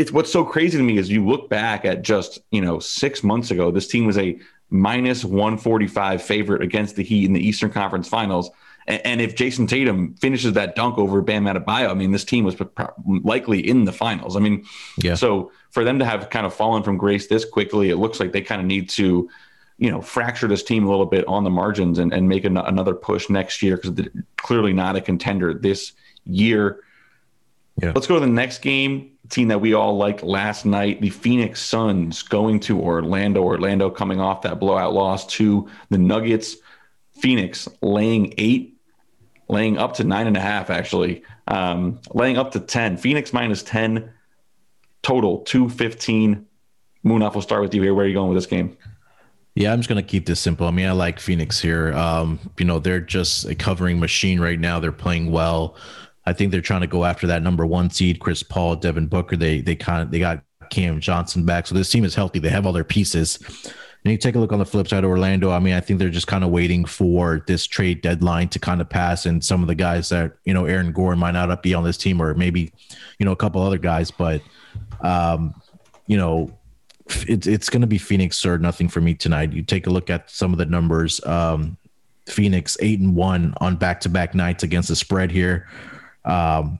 it's 0.00 0.10
what's 0.10 0.32
so 0.32 0.42
crazy 0.42 0.78
to 0.78 0.82
me 0.82 0.96
is 0.96 1.10
you 1.10 1.26
look 1.26 1.50
back 1.50 1.84
at 1.84 2.00
just, 2.00 2.38
you 2.50 2.62
know, 2.62 2.78
six 2.78 3.22
months 3.22 3.50
ago, 3.50 3.70
this 3.70 3.86
team 3.86 4.06
was 4.06 4.16
a 4.16 4.40
minus 4.70 5.26
145 5.26 6.22
favorite 6.22 6.62
against 6.62 6.96
the 6.96 7.02
Heat 7.02 7.26
in 7.26 7.34
the 7.34 7.46
Eastern 7.46 7.70
Conference 7.70 8.08
Finals. 8.08 8.50
And, 8.86 9.02
and 9.04 9.20
if 9.20 9.36
Jayson 9.36 9.68
Tatum 9.68 10.14
finishes 10.14 10.54
that 10.54 10.74
dunk 10.74 10.96
over 10.96 11.20
Bam 11.20 11.44
Adebayo, 11.44 11.90
I 11.90 11.92
mean, 11.92 12.12
this 12.12 12.24
team 12.24 12.44
was 12.44 12.56
likely 13.06 13.60
in 13.60 13.84
the 13.84 13.92
finals. 13.92 14.36
I 14.36 14.40
mean, 14.40 14.64
yeah. 14.96 15.16
so 15.16 15.52
for 15.68 15.84
them 15.84 15.98
to 15.98 16.06
have 16.06 16.30
kind 16.30 16.46
of 16.46 16.54
fallen 16.54 16.82
from 16.82 16.96
grace 16.96 17.26
this 17.26 17.44
quickly, 17.44 17.90
it 17.90 17.96
looks 17.96 18.20
like 18.20 18.32
they 18.32 18.40
kind 18.40 18.62
of 18.62 18.66
need 18.66 18.88
to, 18.90 19.28
you 19.76 19.90
know, 19.90 20.00
fracture 20.00 20.48
this 20.48 20.62
team 20.62 20.86
a 20.86 20.88
little 20.88 21.04
bit 21.04 21.26
on 21.28 21.44
the 21.44 21.50
margins 21.50 21.98
and, 21.98 22.14
and 22.14 22.26
make 22.26 22.44
an, 22.44 22.56
another 22.56 22.94
push 22.94 23.28
next 23.28 23.60
year 23.60 23.76
because 23.76 24.08
clearly 24.38 24.72
not 24.72 24.96
a 24.96 25.02
contender 25.02 25.52
this 25.52 25.92
year. 26.24 26.80
Yeah. 27.76 27.92
Let's 27.94 28.06
go 28.06 28.14
to 28.14 28.20
the 28.20 28.26
next 28.26 28.60
game. 28.60 29.12
Team 29.28 29.48
that 29.48 29.60
we 29.60 29.74
all 29.74 29.96
liked 29.96 30.22
last 30.22 30.66
night, 30.66 31.00
the 31.00 31.10
Phoenix 31.10 31.62
Suns 31.62 32.22
going 32.22 32.60
to 32.60 32.80
Orlando. 32.80 33.42
Orlando 33.42 33.88
coming 33.88 34.20
off 34.20 34.42
that 34.42 34.58
blowout 34.58 34.92
loss 34.92 35.26
to 35.28 35.68
the 35.88 35.98
Nuggets. 35.98 36.56
Phoenix 37.12 37.68
laying 37.80 38.34
eight, 38.38 38.76
laying 39.48 39.78
up 39.78 39.94
to 39.94 40.04
nine 40.04 40.26
and 40.26 40.36
a 40.36 40.40
half, 40.40 40.70
actually, 40.70 41.22
um, 41.46 42.00
laying 42.12 42.38
up 42.38 42.52
to 42.52 42.60
10. 42.60 42.96
Phoenix 42.96 43.32
minus 43.32 43.62
10 43.62 44.12
total, 45.02 45.38
215. 45.40 46.46
Munaf, 47.04 47.34
we'll 47.34 47.42
start 47.42 47.62
with 47.62 47.74
you 47.74 47.82
here. 47.82 47.94
Where 47.94 48.04
are 48.04 48.08
you 48.08 48.14
going 48.14 48.28
with 48.28 48.36
this 48.36 48.46
game? 48.46 48.76
Yeah, 49.54 49.72
I'm 49.72 49.80
just 49.80 49.88
gonna 49.88 50.02
keep 50.02 50.26
this 50.26 50.40
simple. 50.40 50.66
I 50.66 50.70
mean, 50.70 50.86
I 50.86 50.92
like 50.92 51.18
Phoenix 51.18 51.60
here. 51.60 51.92
Um, 51.92 52.38
you 52.58 52.64
know, 52.64 52.78
they're 52.78 53.00
just 53.00 53.46
a 53.46 53.54
covering 53.54 53.98
machine 53.98 54.40
right 54.40 54.58
now. 54.58 54.78
They're 54.78 54.92
playing 54.92 55.30
well. 55.30 55.76
I 56.30 56.32
think 56.32 56.52
they're 56.52 56.60
trying 56.60 56.82
to 56.82 56.86
go 56.86 57.04
after 57.04 57.26
that 57.26 57.42
number 57.42 57.66
one 57.66 57.90
seed, 57.90 58.20
Chris 58.20 58.44
Paul, 58.44 58.76
Devin 58.76 59.08
Booker. 59.08 59.36
They 59.36 59.60
they 59.60 59.74
kind 59.74 60.00
of 60.00 60.12
they 60.12 60.20
got 60.20 60.44
Cam 60.70 61.00
Johnson 61.00 61.44
back, 61.44 61.66
so 61.66 61.74
this 61.74 61.90
team 61.90 62.04
is 62.04 62.14
healthy. 62.14 62.38
They 62.38 62.48
have 62.50 62.66
all 62.66 62.72
their 62.72 62.84
pieces. 62.84 63.40
And 64.04 64.12
you 64.12 64.16
take 64.16 64.36
a 64.36 64.38
look 64.38 64.52
on 64.52 64.60
the 64.60 64.64
flip 64.64 64.88
side 64.88 65.04
of 65.04 65.10
Orlando. 65.10 65.50
I 65.50 65.58
mean, 65.58 65.74
I 65.74 65.80
think 65.80 65.98
they're 65.98 66.08
just 66.08 66.28
kind 66.28 66.42
of 66.42 66.50
waiting 66.50 66.86
for 66.86 67.44
this 67.46 67.66
trade 67.66 68.00
deadline 68.00 68.48
to 68.50 68.58
kind 68.60 68.80
of 68.80 68.88
pass, 68.88 69.26
and 69.26 69.44
some 69.44 69.60
of 69.60 69.66
the 69.66 69.74
guys 69.74 70.08
that 70.10 70.34
you 70.44 70.54
know, 70.54 70.66
Aaron 70.66 70.92
Gordon 70.92 71.18
might 71.18 71.32
not 71.32 71.62
be 71.64 71.74
on 71.74 71.82
this 71.82 71.96
team, 71.96 72.22
or 72.22 72.32
maybe 72.34 72.72
you 73.18 73.26
know 73.26 73.32
a 73.32 73.36
couple 73.36 73.60
other 73.60 73.78
guys, 73.78 74.12
but 74.12 74.40
um, 75.00 75.52
you 76.06 76.16
know, 76.16 76.56
it's 77.26 77.48
it's 77.48 77.68
going 77.68 77.82
to 77.82 77.88
be 77.88 77.98
Phoenix 77.98 78.46
or 78.46 78.56
nothing 78.56 78.88
for 78.88 79.00
me 79.00 79.14
tonight. 79.14 79.52
You 79.52 79.64
take 79.64 79.88
a 79.88 79.90
look 79.90 80.08
at 80.10 80.30
some 80.30 80.52
of 80.52 80.58
the 80.58 80.66
numbers. 80.66 81.22
Um, 81.26 81.76
Phoenix 82.26 82.76
eight 82.78 83.00
and 83.00 83.16
one 83.16 83.54
on 83.60 83.74
back 83.74 84.00
to 84.02 84.08
back 84.08 84.36
nights 84.36 84.62
against 84.62 84.88
the 84.88 84.94
spread 84.94 85.32
here 85.32 85.66
um, 86.24 86.78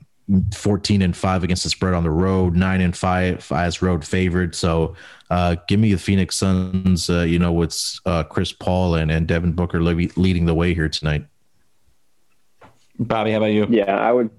14 0.53 1.01
and 1.01 1.15
5 1.15 1.43
against 1.43 1.63
the 1.63 1.69
spread 1.69 1.93
on 1.93 2.03
the 2.03 2.11
road, 2.11 2.55
9 2.55 2.81
and 2.81 2.95
5 2.95 3.51
as 3.51 3.81
road 3.81 4.05
favored. 4.05 4.55
So 4.55 4.95
uh, 5.29 5.55
give 5.67 5.79
me 5.79 5.91
the 5.91 5.99
Phoenix 5.99 6.35
Suns, 6.35 7.09
uh, 7.09 7.21
you 7.21 7.39
know, 7.39 7.51
with 7.51 7.99
uh, 8.05 8.23
Chris 8.23 8.51
Paul 8.51 8.95
and, 8.95 9.11
and 9.11 9.27
Devin 9.27 9.53
Booker 9.53 9.81
leading 9.81 10.45
the 10.45 10.53
way 10.53 10.73
here 10.73 10.89
tonight. 10.89 11.25
Bobby, 12.99 13.31
how 13.31 13.37
about 13.37 13.47
you? 13.47 13.67
Yeah, 13.69 13.95
I 13.95 14.11
would. 14.11 14.29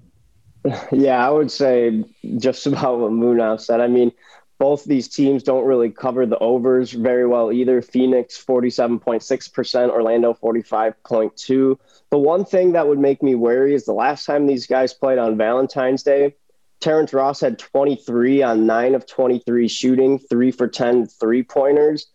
Yeah, 0.93 1.27
I 1.27 1.29
would 1.29 1.51
say 1.51 2.05
just 2.37 2.65
about 2.67 2.99
what 2.99 3.11
Munaf 3.11 3.59
said. 3.59 3.81
I 3.81 3.87
mean, 3.87 4.13
both 4.63 4.85
these 4.85 5.09
teams 5.09 5.43
don't 5.43 5.65
really 5.65 5.89
cover 5.89 6.25
the 6.25 6.37
overs 6.37 6.93
very 6.93 7.27
well 7.27 7.51
either. 7.51 7.81
Phoenix 7.81 8.41
47.6%, 8.41 9.89
Orlando 9.89 10.33
45.2. 10.33 11.77
The 12.09 12.17
one 12.17 12.45
thing 12.45 12.71
that 12.71 12.87
would 12.87 12.97
make 12.97 13.21
me 13.21 13.35
wary 13.35 13.75
is 13.75 13.83
the 13.83 13.91
last 13.91 14.25
time 14.25 14.47
these 14.47 14.65
guys 14.65 14.93
played 14.93 15.17
on 15.17 15.35
Valentine's 15.35 16.01
Day, 16.01 16.35
Terrence 16.79 17.11
Ross 17.11 17.41
had 17.41 17.59
23 17.59 18.41
on 18.41 18.65
9 18.65 18.95
of 18.95 19.05
23 19.05 19.67
shooting, 19.67 20.17
3 20.17 20.51
for 20.51 20.69
10 20.69 21.07
three-pointers. 21.07 22.07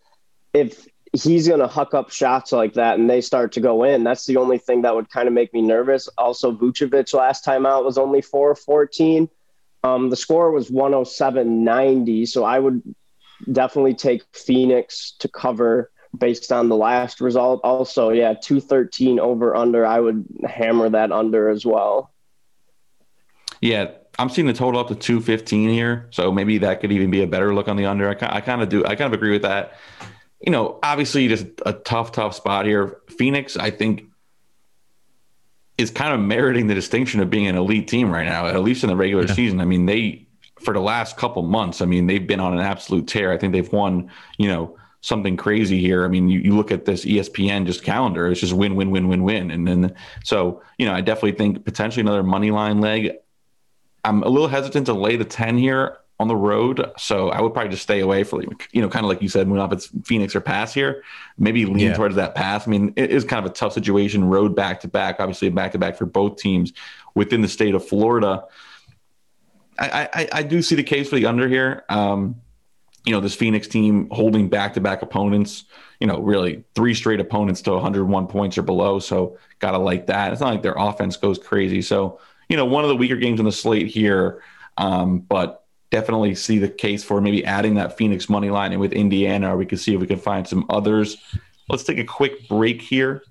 If 0.51 0.87
he's 1.13 1.47
going 1.47 1.59
to 1.59 1.67
huck 1.67 1.93
up 1.93 2.09
shots 2.09 2.51
like 2.51 2.73
that 2.73 2.97
and 2.97 3.07
they 3.07 3.21
start 3.21 3.51
to 3.51 3.61
go 3.61 3.83
in, 3.83 4.03
that's 4.03 4.25
the 4.25 4.37
only 4.37 4.57
thing 4.57 4.81
that 4.81 4.95
would 4.95 5.11
kind 5.11 5.27
of 5.27 5.35
make 5.35 5.53
me 5.53 5.61
nervous. 5.61 6.09
Also, 6.17 6.51
Vucevic 6.51 7.13
last 7.13 7.43
time 7.43 7.67
out 7.67 7.85
was 7.85 7.99
only 7.99 8.23
4 8.23 8.55
14 8.55 9.29
um, 9.83 10.09
the 10.09 10.15
score 10.15 10.51
was 10.51 10.69
107.90, 10.69 12.27
so 12.27 12.43
I 12.43 12.59
would 12.59 12.81
definitely 13.51 13.93
take 13.93 14.23
Phoenix 14.33 15.13
to 15.19 15.27
cover 15.27 15.91
based 16.17 16.51
on 16.51 16.69
the 16.69 16.75
last 16.75 17.21
result. 17.21 17.61
Also, 17.63 18.09
yeah, 18.09 18.33
213 18.33 19.19
over 19.19 19.55
under. 19.55 19.85
I 19.85 19.99
would 19.99 20.25
hammer 20.45 20.89
that 20.89 21.11
under 21.11 21.49
as 21.49 21.65
well. 21.65 22.11
Yeah, 23.61 23.91
I'm 24.17 24.29
seeing 24.29 24.47
the 24.47 24.53
total 24.53 24.79
up 24.79 24.87
to 24.87 24.95
215 24.95 25.69
here, 25.69 26.07
so 26.11 26.31
maybe 26.31 26.57
that 26.59 26.81
could 26.81 26.91
even 26.91 27.11
be 27.11 27.23
a 27.23 27.27
better 27.27 27.53
look 27.53 27.67
on 27.67 27.77
the 27.77 27.85
under. 27.85 28.09
I, 28.09 28.37
I 28.37 28.41
kind 28.41 28.61
of 28.61 28.69
do. 28.69 28.85
I 28.85 28.95
kind 28.95 29.13
of 29.13 29.13
agree 29.13 29.31
with 29.31 29.43
that. 29.43 29.73
You 30.41 30.51
know, 30.51 30.79
obviously, 30.83 31.27
just 31.27 31.47
a 31.65 31.73
tough, 31.73 32.11
tough 32.11 32.35
spot 32.35 32.65
here. 32.65 32.97
Phoenix, 33.09 33.57
I 33.57 33.71
think, 33.71 34.08
is 35.79 35.89
kind 35.89 36.13
of 36.13 36.19
meriting 36.19 36.67
the 36.67 36.75
distinction 36.75 37.21
of 37.21 37.29
being 37.29 37.47
an 37.47 37.55
elite 37.55 37.87
team 37.87 38.11
right 38.11 38.25
now, 38.25 38.45
at 38.47 38.61
least 38.61 38.83
in 38.83 38.89
the 38.89 38.95
regular 38.97 39.25
yeah. 39.25 39.33
season. 39.33 39.61
I 39.61 39.65
mean, 39.65 39.85
they 39.85 40.27
for 40.59 40.73
the 40.73 40.81
last 40.81 41.15
couple 41.15 41.41
months, 41.41 41.81
I 41.81 41.85
mean, 41.85 42.05
they've 42.05 42.27
been 42.27 42.41
on 42.41 42.51
an 42.53 42.59
absolute 42.59 43.07
tear. 43.07 43.31
I 43.31 43.37
think 43.37 43.53
they've 43.53 43.71
won, 43.71 44.11
you 44.37 44.49
know, 44.49 44.77
something 44.99 45.37
crazy 45.37 45.79
here. 45.79 46.03
I 46.03 46.09
mean, 46.09 46.27
you, 46.27 46.41
you 46.41 46.53
look 46.53 46.69
at 46.69 46.83
this 46.83 47.05
ESPN 47.05 47.65
just 47.65 47.81
calendar, 47.81 48.27
it's 48.27 48.41
just 48.41 48.51
win, 48.51 48.75
win, 48.75 48.91
win, 48.91 49.07
win, 49.07 49.23
win. 49.23 49.51
And 49.51 49.65
then 49.65 49.95
so, 50.25 50.61
you 50.77 50.85
know, 50.85 50.93
I 50.93 50.99
definitely 50.99 51.31
think 51.31 51.63
potentially 51.63 52.01
another 52.01 52.23
money 52.23 52.51
line 52.51 52.81
leg. 52.81 53.13
I'm 54.03 54.21
a 54.23 54.27
little 54.27 54.49
hesitant 54.49 54.87
to 54.87 54.93
lay 54.93 55.15
the 55.15 55.23
10 55.23 55.57
here 55.57 55.97
on 56.19 56.27
the 56.27 56.35
road. 56.35 56.91
So 56.97 57.29
I 57.29 57.41
would 57.41 57.53
probably 57.53 57.71
just 57.71 57.83
stay 57.83 58.01
away 58.01 58.23
for, 58.23 58.43
you 58.71 58.81
know, 58.81 58.89
kind 58.89 59.05
of 59.05 59.09
like 59.09 59.21
you 59.21 59.29
said, 59.29 59.47
Munaf 59.47 59.71
it's 59.71 59.87
Phoenix 60.03 60.35
or 60.35 60.41
pass 60.41 60.73
here, 60.73 61.03
maybe 61.37 61.65
lean 61.65 61.79
yeah. 61.79 61.93
towards 61.93 62.15
that 62.15 62.35
pass. 62.35 62.67
I 62.67 62.71
mean, 62.71 62.93
it 62.97 63.09
is 63.09 63.23
kind 63.23 63.43
of 63.45 63.49
a 63.49 63.53
tough 63.53 63.73
situation, 63.73 64.25
road 64.25 64.55
back 64.55 64.81
to 64.81 64.87
back, 64.89 65.17
obviously 65.19 65.49
back 65.49 65.71
to 65.71 65.77
back 65.77 65.97
for 65.97 66.05
both 66.05 66.37
teams 66.37 66.73
within 67.15 67.41
the 67.41 67.47
state 67.47 67.73
of 67.73 67.87
Florida. 67.87 68.43
I, 69.79 70.09
I, 70.13 70.29
I 70.33 70.43
do 70.43 70.61
see 70.61 70.75
the 70.75 70.83
case 70.83 71.09
for 71.09 71.15
the 71.15 71.25
under 71.25 71.47
here. 71.47 71.85
Um, 71.87 72.41
you 73.05 73.13
know, 73.13 73.21
this 73.21 73.33
Phoenix 73.33 73.67
team 73.67 74.09
holding 74.11 74.49
back 74.49 74.73
to 74.73 74.81
back 74.81 75.01
opponents, 75.01 75.63
you 76.01 76.07
know, 76.07 76.19
really 76.19 76.65
three 76.75 76.93
straight 76.93 77.21
opponents 77.21 77.61
to 77.61 77.71
101 77.71 78.27
points 78.27 78.57
or 78.57 78.61
below. 78.61 78.99
So 78.99 79.37
got 79.59 79.71
to 79.71 79.77
like 79.77 80.07
that. 80.07 80.33
It's 80.33 80.41
not 80.41 80.51
like 80.51 80.63
their 80.63 80.75
offense 80.77 81.15
goes 81.15 81.37
crazy. 81.39 81.81
So, 81.81 82.19
you 82.49 82.57
know, 82.57 82.65
one 82.65 82.83
of 82.83 82.89
the 82.89 82.97
weaker 82.97 83.15
games 83.15 83.39
on 83.39 83.45
the 83.45 83.53
slate 83.53 83.87
here. 83.87 84.43
Um, 84.77 85.19
but 85.19 85.63
definitely 85.91 86.35
see 86.35 86.59
the 86.59 86.69
case 86.69 87.03
for 87.03 87.21
maybe 87.21 87.43
adding 87.45 87.75
that 87.75 87.97
Phoenix 87.97 88.29
money 88.29 88.49
line 88.49 88.71
and 88.71 88.81
with 88.81 88.93
Indiana, 88.93 89.53
or 89.53 89.57
we 89.57 89.65
could 89.65 89.79
see 89.79 89.93
if 89.93 90.01
we 90.01 90.07
can 90.07 90.19
find 90.19 90.47
some 90.47 90.65
others. 90.69 91.17
Let's 91.67 91.83
take 91.83 91.99
a 91.99 92.03
quick 92.03 92.47
break 92.47 92.81
here 92.81 93.23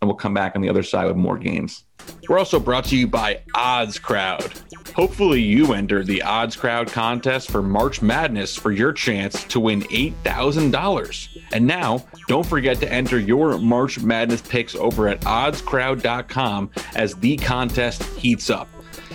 and 0.00 0.08
we'll 0.08 0.16
come 0.16 0.34
back 0.34 0.56
on 0.56 0.62
the 0.62 0.68
other 0.68 0.82
side 0.82 1.06
with 1.06 1.16
more 1.16 1.38
games. 1.38 1.84
We're 2.28 2.38
also 2.38 2.58
brought 2.58 2.84
to 2.86 2.96
you 2.96 3.06
by 3.06 3.42
Odds 3.54 4.00
Crowd. 4.00 4.52
Hopefully, 4.96 5.40
you 5.40 5.72
entered 5.74 6.06
the 6.06 6.22
Odds 6.22 6.56
Crowd 6.56 6.88
contest 6.88 7.50
for 7.50 7.62
March 7.62 8.02
Madness 8.02 8.56
for 8.56 8.72
your 8.72 8.92
chance 8.92 9.44
to 9.44 9.60
win 9.60 9.82
$8,000. 9.82 11.44
And 11.52 11.66
now, 11.66 12.04
don't 12.26 12.44
forget 12.44 12.80
to 12.80 12.92
enter 12.92 13.20
your 13.20 13.56
March 13.58 14.00
Madness 14.00 14.42
picks 14.42 14.74
over 14.74 15.06
at 15.06 15.20
oddscrowd.com 15.20 16.70
as 16.96 17.14
the 17.14 17.36
contest 17.36 18.02
heats 18.18 18.50
up. 18.50 18.68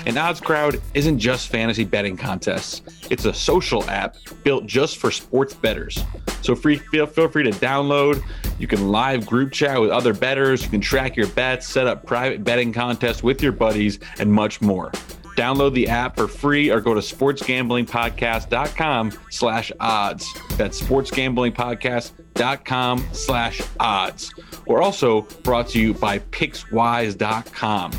And 0.08 0.18
Odds 0.18 0.40
Crowd 0.40 0.82
isn't 0.94 1.20
just 1.20 1.50
fantasy 1.50 1.84
betting 1.84 2.16
contests. 2.16 2.82
It's 3.10 3.26
a 3.26 3.34
social 3.34 3.84
app 3.90 4.16
built 4.46 4.66
just 4.66 5.00
for 5.00 5.12
sports 5.12 5.54
bettors. 5.54 6.02
So 6.42 6.56
free, 6.56 6.78
feel, 6.78 7.06
feel 7.06 7.28
free 7.28 7.44
to 7.44 7.52
download. 7.52 8.24
You 8.58 8.68
can 8.68 8.90
live 8.90 9.26
group 9.26 9.52
chat 9.52 9.82
with 9.82 9.90
other 9.90 10.14
bettors. 10.14 10.64
You 10.64 10.70
can 10.70 10.80
track 10.80 11.18
your 11.18 11.28
bets, 11.28 11.68
set 11.68 11.88
up 11.88 12.06
private 12.06 12.46
betting 12.46 12.72
contests 12.72 13.22
with 13.22 13.44
your 13.44 13.52
buddies, 13.52 14.00
and 14.18 14.32
much 14.32 14.62
more. 14.62 14.92
Download 15.36 15.74
the 15.74 15.90
app 15.90 16.16
for 16.16 16.30
free 16.30 16.72
or 16.72 16.80
go 16.80 16.94
to 16.94 17.02
sportsgamblingpodcast.com 17.02 19.12
slash 19.30 19.74
odds. 19.82 20.34
That's 20.56 20.82
sportsgamblingpodcast.com 20.82 23.08
slash 23.12 23.62
odds. 23.78 24.34
We're 24.66 24.82
also 24.82 25.24
brought 25.44 25.68
to 25.70 25.82
you 25.82 25.94
by 25.94 26.20
PicksWise.com. 26.20 27.92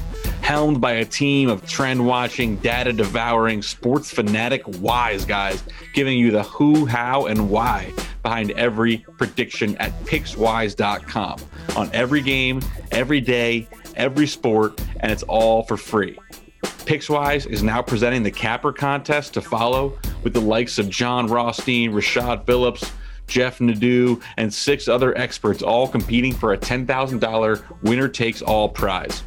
Helmed 0.49 0.81
by 0.81 0.93
a 0.93 1.05
team 1.05 1.51
of 1.51 1.69
trend 1.69 2.07
watching, 2.07 2.57
data 2.57 2.91
devouring, 2.91 3.61
sports 3.61 4.11
fanatic 4.11 4.63
wise 4.81 5.27
guys, 5.27 5.63
giving 5.93 6.19
you 6.19 6.31
the 6.31 6.43
who, 6.45 6.87
how, 6.87 7.27
and 7.27 7.51
why 7.51 7.93
behind 8.23 8.53
every 8.53 9.05
prediction 9.19 9.77
at 9.77 9.93
PicksWise.com 10.07 11.39
on 11.77 11.91
every 11.93 12.23
game, 12.23 12.63
every 12.93 13.21
day, 13.21 13.69
every 13.95 14.27
sport, 14.27 14.81
and 15.01 15.13
it's 15.13 15.23
all 15.25 15.65
for 15.65 15.77
free. 15.77 16.19
Pickswise 16.63 17.47
is 17.47 17.63
now 17.63 17.83
presenting 17.83 18.23
the 18.23 18.31
Capper 18.31 18.73
contest 18.73 19.35
to 19.35 19.43
follow 19.43 19.99
with 20.23 20.33
the 20.33 20.41
likes 20.41 20.79
of 20.79 20.89
John 20.89 21.27
Rothstein, 21.27 21.93
Rashad 21.93 22.47
Phillips, 22.47 22.91
Jeff 23.29 23.61
Nadeau, 23.61 24.21
and 24.37 24.53
six 24.53 24.89
other 24.89 25.17
experts 25.17 25.63
all 25.63 25.87
competing 25.87 26.35
for 26.35 26.53
a 26.53 26.59
$10,000 26.59 27.83
winner 27.83 28.09
takes 28.09 28.43
all 28.43 28.69
prize. 28.69 29.23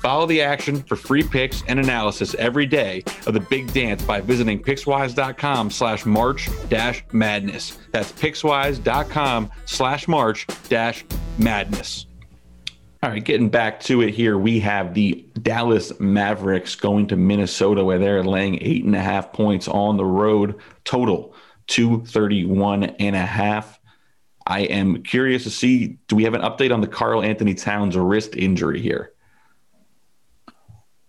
Follow 0.00 0.26
the 0.26 0.42
action 0.42 0.82
for 0.82 0.96
free 0.96 1.22
picks 1.22 1.62
and 1.68 1.78
analysis 1.78 2.34
every 2.34 2.66
day 2.66 3.02
of 3.26 3.34
the 3.34 3.40
big 3.40 3.72
dance 3.72 4.02
by 4.02 4.20
visiting 4.20 4.62
pickswise.com 4.62 5.70
slash 5.70 6.04
march 6.04 6.48
dash 6.68 7.04
madness. 7.12 7.78
That's 7.92 8.12
pickswise.com 8.12 9.50
slash 9.64 10.08
march 10.08 10.46
dash 10.68 11.04
madness. 11.38 12.06
All 13.02 13.10
right, 13.10 13.22
getting 13.22 13.50
back 13.50 13.80
to 13.80 14.00
it 14.00 14.14
here, 14.14 14.38
we 14.38 14.60
have 14.60 14.94
the 14.94 15.26
Dallas 15.42 15.92
Mavericks 16.00 16.74
going 16.74 17.06
to 17.08 17.16
Minnesota 17.16 17.84
where 17.84 17.98
they're 17.98 18.24
laying 18.24 18.62
eight 18.62 18.84
and 18.84 18.96
a 18.96 19.00
half 19.00 19.30
points 19.30 19.68
on 19.68 19.98
the 19.98 20.06
road, 20.06 20.58
total 20.84 21.33
231 21.66 22.84
and 22.84 23.16
a 23.16 23.20
half. 23.20 23.80
I 24.46 24.60
am 24.60 25.02
curious 25.02 25.44
to 25.44 25.50
see 25.50 25.98
do 26.08 26.16
we 26.16 26.24
have 26.24 26.34
an 26.34 26.42
update 26.42 26.72
on 26.72 26.80
the 26.80 26.86
Karl-Anthony 26.86 27.54
Towns 27.54 27.96
wrist 27.96 28.36
injury 28.36 28.80
here? 28.80 29.12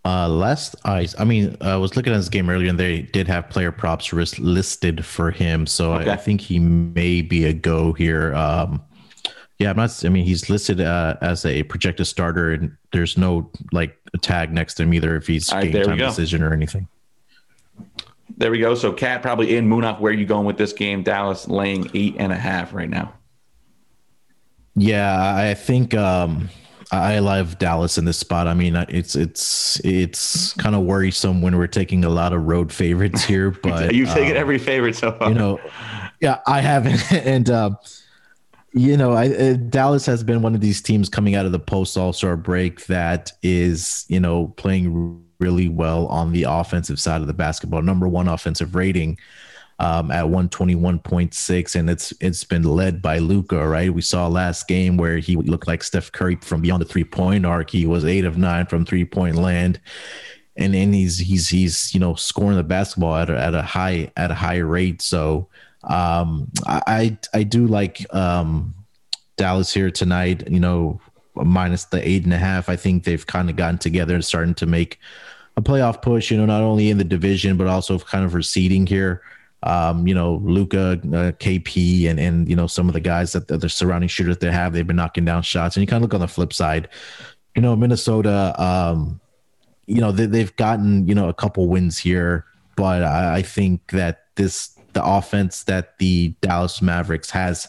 Uh, 0.05 0.29
last 0.29 0.75
I, 0.85 1.07
I 1.17 1.25
mean, 1.25 1.57
I 1.61 1.77
was 1.77 1.95
looking 1.95 2.13
at 2.13 2.17
this 2.17 2.29
game 2.29 2.47
earlier, 2.47 2.69
and 2.69 2.79
they 2.79 3.01
did 3.01 3.27
have 3.27 3.49
player 3.49 3.71
props 3.71 4.13
wrist 4.13 4.37
listed 4.37 5.03
for 5.03 5.31
him, 5.31 5.65
so 5.65 5.93
okay. 5.93 6.11
I, 6.11 6.13
I, 6.13 6.17
think 6.17 6.41
he 6.41 6.59
may 6.59 7.23
be 7.23 7.45
a 7.45 7.53
go 7.53 7.91
here. 7.91 8.35
Um, 8.35 8.83
yeah, 9.57 9.71
I'm 9.71 9.77
not. 9.77 10.05
I 10.05 10.09
mean, 10.09 10.23
he's 10.23 10.47
listed 10.47 10.79
uh, 10.79 11.15
as 11.21 11.43
a 11.43 11.63
projected 11.63 12.05
starter, 12.05 12.51
and 12.51 12.77
there's 12.91 13.17
no 13.17 13.49
like 13.71 13.97
a 14.13 14.19
tag 14.19 14.53
next 14.53 14.75
to 14.75 14.83
him 14.83 14.93
either 14.93 15.15
if 15.15 15.25
he's 15.25 15.49
game 15.49 15.83
time 15.83 15.97
decision 15.97 16.43
or 16.43 16.53
anything. 16.53 16.87
There 18.38 18.51
we 18.51 18.59
go. 18.59 18.75
So, 18.75 18.91
KAT 18.91 19.21
probably 19.21 19.55
in 19.55 19.69
Munaf. 19.69 19.99
Where 19.99 20.11
are 20.11 20.15
you 20.15 20.25
going 20.25 20.45
with 20.45 20.57
this 20.57 20.73
game? 20.73 21.03
Dallas 21.03 21.47
laying 21.47 21.89
eight 21.93 22.15
and 22.17 22.31
a 22.31 22.35
half 22.35 22.73
right 22.73 22.89
now. 22.89 23.13
Yeah, 24.75 25.35
I 25.35 25.53
think 25.53 25.93
um, 25.93 26.49
I 26.91 27.19
love 27.19 27.57
Dallas 27.59 27.97
in 27.97 28.05
this 28.05 28.17
spot. 28.17 28.47
I 28.47 28.53
mean, 28.53 28.75
it's 28.89 29.15
it's 29.15 29.79
it's 29.85 30.53
kind 30.53 30.75
of 30.75 30.83
worrisome 30.83 31.41
when 31.41 31.57
we're 31.57 31.67
taking 31.67 32.03
a 32.03 32.09
lot 32.09 32.33
of 32.33 32.43
road 32.43 32.73
favorites 32.73 33.23
here, 33.23 33.51
but 33.63 33.93
you've 33.93 34.09
taken 34.09 34.31
um, 34.31 34.38
every 34.38 34.57
favorite 34.57 34.95
so 34.95 35.13
far. 35.13 35.29
You 35.29 35.35
know, 35.35 35.59
yeah, 36.19 36.39
I 36.47 36.61
haven't, 36.61 37.11
and. 37.11 37.49
Uh, 37.49 37.71
you 38.77 38.97
know, 38.97 39.13
I, 39.13 39.29
uh, 39.29 39.53
Dallas 39.53 40.05
has 40.05 40.21
been 40.21 40.41
one 40.41 40.53
of 40.53 40.59
these 40.59 40.81
teams 40.81 41.07
coming 41.07 41.33
out 41.33 41.45
of 41.45 41.53
the 41.53 41.59
post 41.59 41.95
All 41.95 42.11
Star 42.11 42.35
break 42.35 42.88
that 42.88 43.31
is, 43.41 44.03
you 44.09 44.19
know, 44.19 44.49
playing 44.57 45.24
really 45.39 45.69
well 45.69 46.08
on 46.08 46.32
the 46.32 46.43
offensive 46.43 47.00
side 47.00 47.21
of 47.21 47.28
the 47.28 47.34
basketball. 47.34 47.82
Number 47.82 48.08
one 48.08 48.28
offensive 48.28 48.76
rating 48.76 49.17
um, 49.80 50.10
at 50.12 50.26
121.6, 50.26 51.76
and 51.76 51.89
it's 51.89 52.13
it's 52.21 52.43
been 52.43 52.63
led 52.63 53.02
by 53.02 53.17
Luka. 53.17 53.67
Right, 53.67 53.93
we 53.93 54.02
saw 54.02 54.28
last 54.28 54.67
game 54.67 54.98
where 54.98 55.17
he 55.17 55.36
looked 55.36 55.67
like 55.67 55.84
Steph 55.84 56.12
Curry 56.12 56.38
from 56.38 56.62
beyond 56.62 56.82
the 56.82 56.86
three 56.86 57.04
point 57.04 57.45
arc. 57.45 57.69
He 57.69 57.86
was 57.86 58.06
eight 58.06 58.26
of 58.26 58.38
nine 58.38 58.65
from 58.65 58.86
three 58.86 59.06
point 59.06 59.36
land. 59.36 59.80
And 60.58 60.74
then 60.74 60.93
he's 60.93 61.17
he's 61.17 61.50
he's 61.50 61.93
you 61.93 62.00
know 62.00 62.15
scoring 62.15 62.56
the 62.56 62.63
basketball 62.63 63.15
at 63.17 63.30
a, 63.30 63.38
at 63.38 63.54
a 63.54 63.62
high 63.62 64.12
at 64.15 64.32
a 64.32 64.36
high 64.36 64.60
rate. 64.60 65.02
So 65.02 65.50
um, 65.84 66.50
I 66.65 67.17
I 67.34 67.43
do 67.43 67.67
like 67.67 68.06
um, 68.15 68.74
Dallas 69.36 69.74
here 69.74 69.91
tonight. 69.91 70.50
You 70.50 70.62
know, 70.62 71.02
minus 71.36 71.86
the 71.86 72.08
eight 72.08 72.24
and 72.24 72.34
a 72.34 72.38
half. 72.38 72.69
I 72.69 72.78
think 72.78 73.04
they've 73.04 73.26
kind 73.28 73.50
of 73.50 73.58
gotten 73.58 73.78
together 73.78 74.15
and 74.15 74.24
starting 74.24 74.56
to 74.56 74.65
make 74.65 75.00
a 75.57 75.61
playoff 75.61 76.01
push. 76.01 76.31
You 76.31 76.37
know, 76.37 76.45
not 76.45 76.61
only 76.61 76.89
in 76.89 76.97
the 76.97 77.03
division 77.03 77.57
but 77.57 77.67
also 77.67 77.99
kind 77.99 78.25
of 78.25 78.33
receding 78.33 78.85
here. 78.87 79.21
Um, 79.63 80.07
you 80.07 80.13
know, 80.13 80.35
Luka, 80.43 80.91
uh, 80.91 81.31
KP, 81.31 82.07
and 82.07 82.19
and 82.19 82.47
you 82.47 82.55
know 82.55 82.67
some 82.67 82.87
of 82.87 82.93
the 82.93 82.99
guys 82.99 83.33
that 83.33 83.47
the, 83.47 83.57
the 83.57 83.69
surrounding 83.69 84.09
shooters 84.09 84.37
they 84.37 84.51
have, 84.51 84.73
they've 84.73 84.85
been 84.85 84.95
knocking 84.95 85.25
down 85.25 85.41
shots. 85.41 85.75
And 85.75 85.81
you 85.81 85.87
kind 85.87 86.03
of 86.03 86.09
look 86.09 86.13
on 86.13 86.19
the 86.19 86.27
flip 86.27 86.53
side, 86.53 86.87
you 87.55 87.61
know, 87.61 87.75
Minnesota. 87.75 88.53
Um, 88.61 89.19
you 89.87 90.01
know, 90.01 90.11
they, 90.11 90.27
they've 90.27 90.55
gotten 90.55 91.07
you 91.07 91.15
know 91.15 91.29
a 91.29 91.33
couple 91.33 91.67
wins 91.67 91.97
here, 91.97 92.45
but 92.75 93.01
I, 93.01 93.37
I 93.37 93.41
think 93.41 93.91
that 93.91 94.25
this 94.35 94.77
the 94.93 95.03
offense 95.03 95.63
that 95.63 95.97
the 95.97 96.35
Dallas 96.41 96.81
Mavericks 96.81 97.29
has 97.31 97.67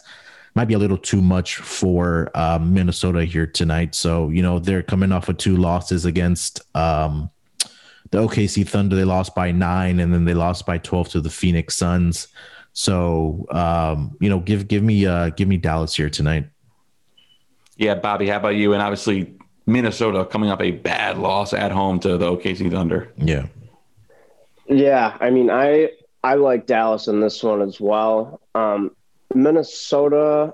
might 0.57 0.65
be 0.65 0.73
a 0.73 0.79
little 0.79 0.97
too 0.97 1.21
much 1.21 1.57
for 1.57 2.31
um, 2.33 2.73
Minnesota 2.73 3.25
here 3.25 3.45
tonight. 3.45 3.93
So, 3.93 4.29
you 4.29 4.41
know, 4.41 4.57
they're 4.57 4.81
coming 4.81 5.11
off 5.11 5.29
of 5.29 5.37
two 5.37 5.55
losses 5.55 6.03
against 6.03 6.61
um, 6.75 7.29
the 8.11 8.19
OKC 8.19 8.67
Thunder. 8.67 8.95
They 8.95 9.03
lost 9.03 9.35
by 9.35 9.51
nine 9.51 9.99
and 9.99 10.13
then 10.13 10.25
they 10.25 10.33
lost 10.33 10.65
by 10.65 10.77
12 10.77 11.09
to 11.09 11.21
the 11.21 11.29
Phoenix 11.29 11.75
Suns. 11.75 12.27
So, 12.73 13.45
um, 13.49 14.15
you 14.19 14.29
know, 14.29 14.39
give, 14.39 14.67
give 14.67 14.83
me, 14.83 15.05
uh, 15.05 15.29
give 15.29 15.47
me 15.47 15.57
Dallas 15.57 15.95
here 15.95 16.09
tonight. 16.09 16.47
Yeah. 17.77 17.95
Bobby, 17.95 18.27
how 18.27 18.37
about 18.37 18.55
you? 18.55 18.73
And 18.73 18.81
obviously 18.81 19.37
Minnesota 19.65 20.25
coming 20.25 20.49
up 20.49 20.61
a 20.61 20.71
bad 20.71 21.17
loss 21.17 21.53
at 21.53 21.71
home 21.71 21.99
to 22.01 22.17
the 22.17 22.25
OKC 22.25 22.71
Thunder. 22.71 23.11
Yeah. 23.17 23.47
Yeah. 24.67 25.17
I 25.19 25.29
mean, 25.29 25.49
I, 25.49 25.91
I 26.23 26.35
like 26.35 26.65
Dallas 26.65 27.07
in 27.07 27.19
this 27.19 27.43
one 27.43 27.61
as 27.61 27.79
well. 27.79 28.41
Um, 28.53 28.91
Minnesota, 29.33 30.53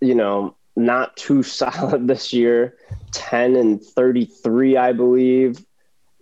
you 0.00 0.14
know, 0.14 0.56
not 0.76 1.16
too 1.16 1.42
solid 1.42 2.08
this 2.08 2.32
year. 2.32 2.76
10 3.12 3.56
and 3.56 3.82
33, 3.82 4.76
I 4.76 4.92
believe. 4.92 5.64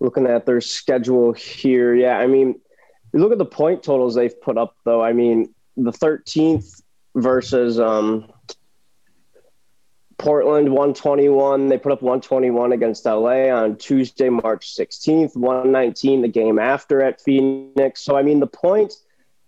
Looking 0.01 0.27
at 0.27 0.47
their 0.47 0.61
schedule 0.61 1.33
here. 1.33 1.95
Yeah, 1.95 2.19
I 2.19 2.27
mean, 2.27 2.61
look 3.13 3.33
at 3.33 3.39
the 3.39 3.45
point 3.45 3.83
totals 3.83 4.15
they've 4.15 4.41
put 4.41 4.57
up, 4.57 4.77
though. 4.85 5.03
I 5.03 5.13
mean, 5.13 5.55
the 5.77 5.93
13th 5.93 6.83
versus 7.15 7.79
um, 7.79 8.33
Portland 10.21 10.69
121. 10.69 11.69
They 11.69 11.79
put 11.79 11.93
up 11.93 12.03
121 12.03 12.73
against 12.73 13.07
LA 13.07 13.49
on 13.49 13.77
Tuesday, 13.77 14.29
March 14.29 14.77
16th, 14.77 15.35
119 15.35 16.23
the 16.23 16.29
game 16.29 16.59
after 16.59 17.03
at 17.03 17.21
Phoenix. 17.21 18.03
So, 18.03 18.17
I 18.17 18.23
mean, 18.23 18.41
the 18.41 18.47
points, 18.47 19.03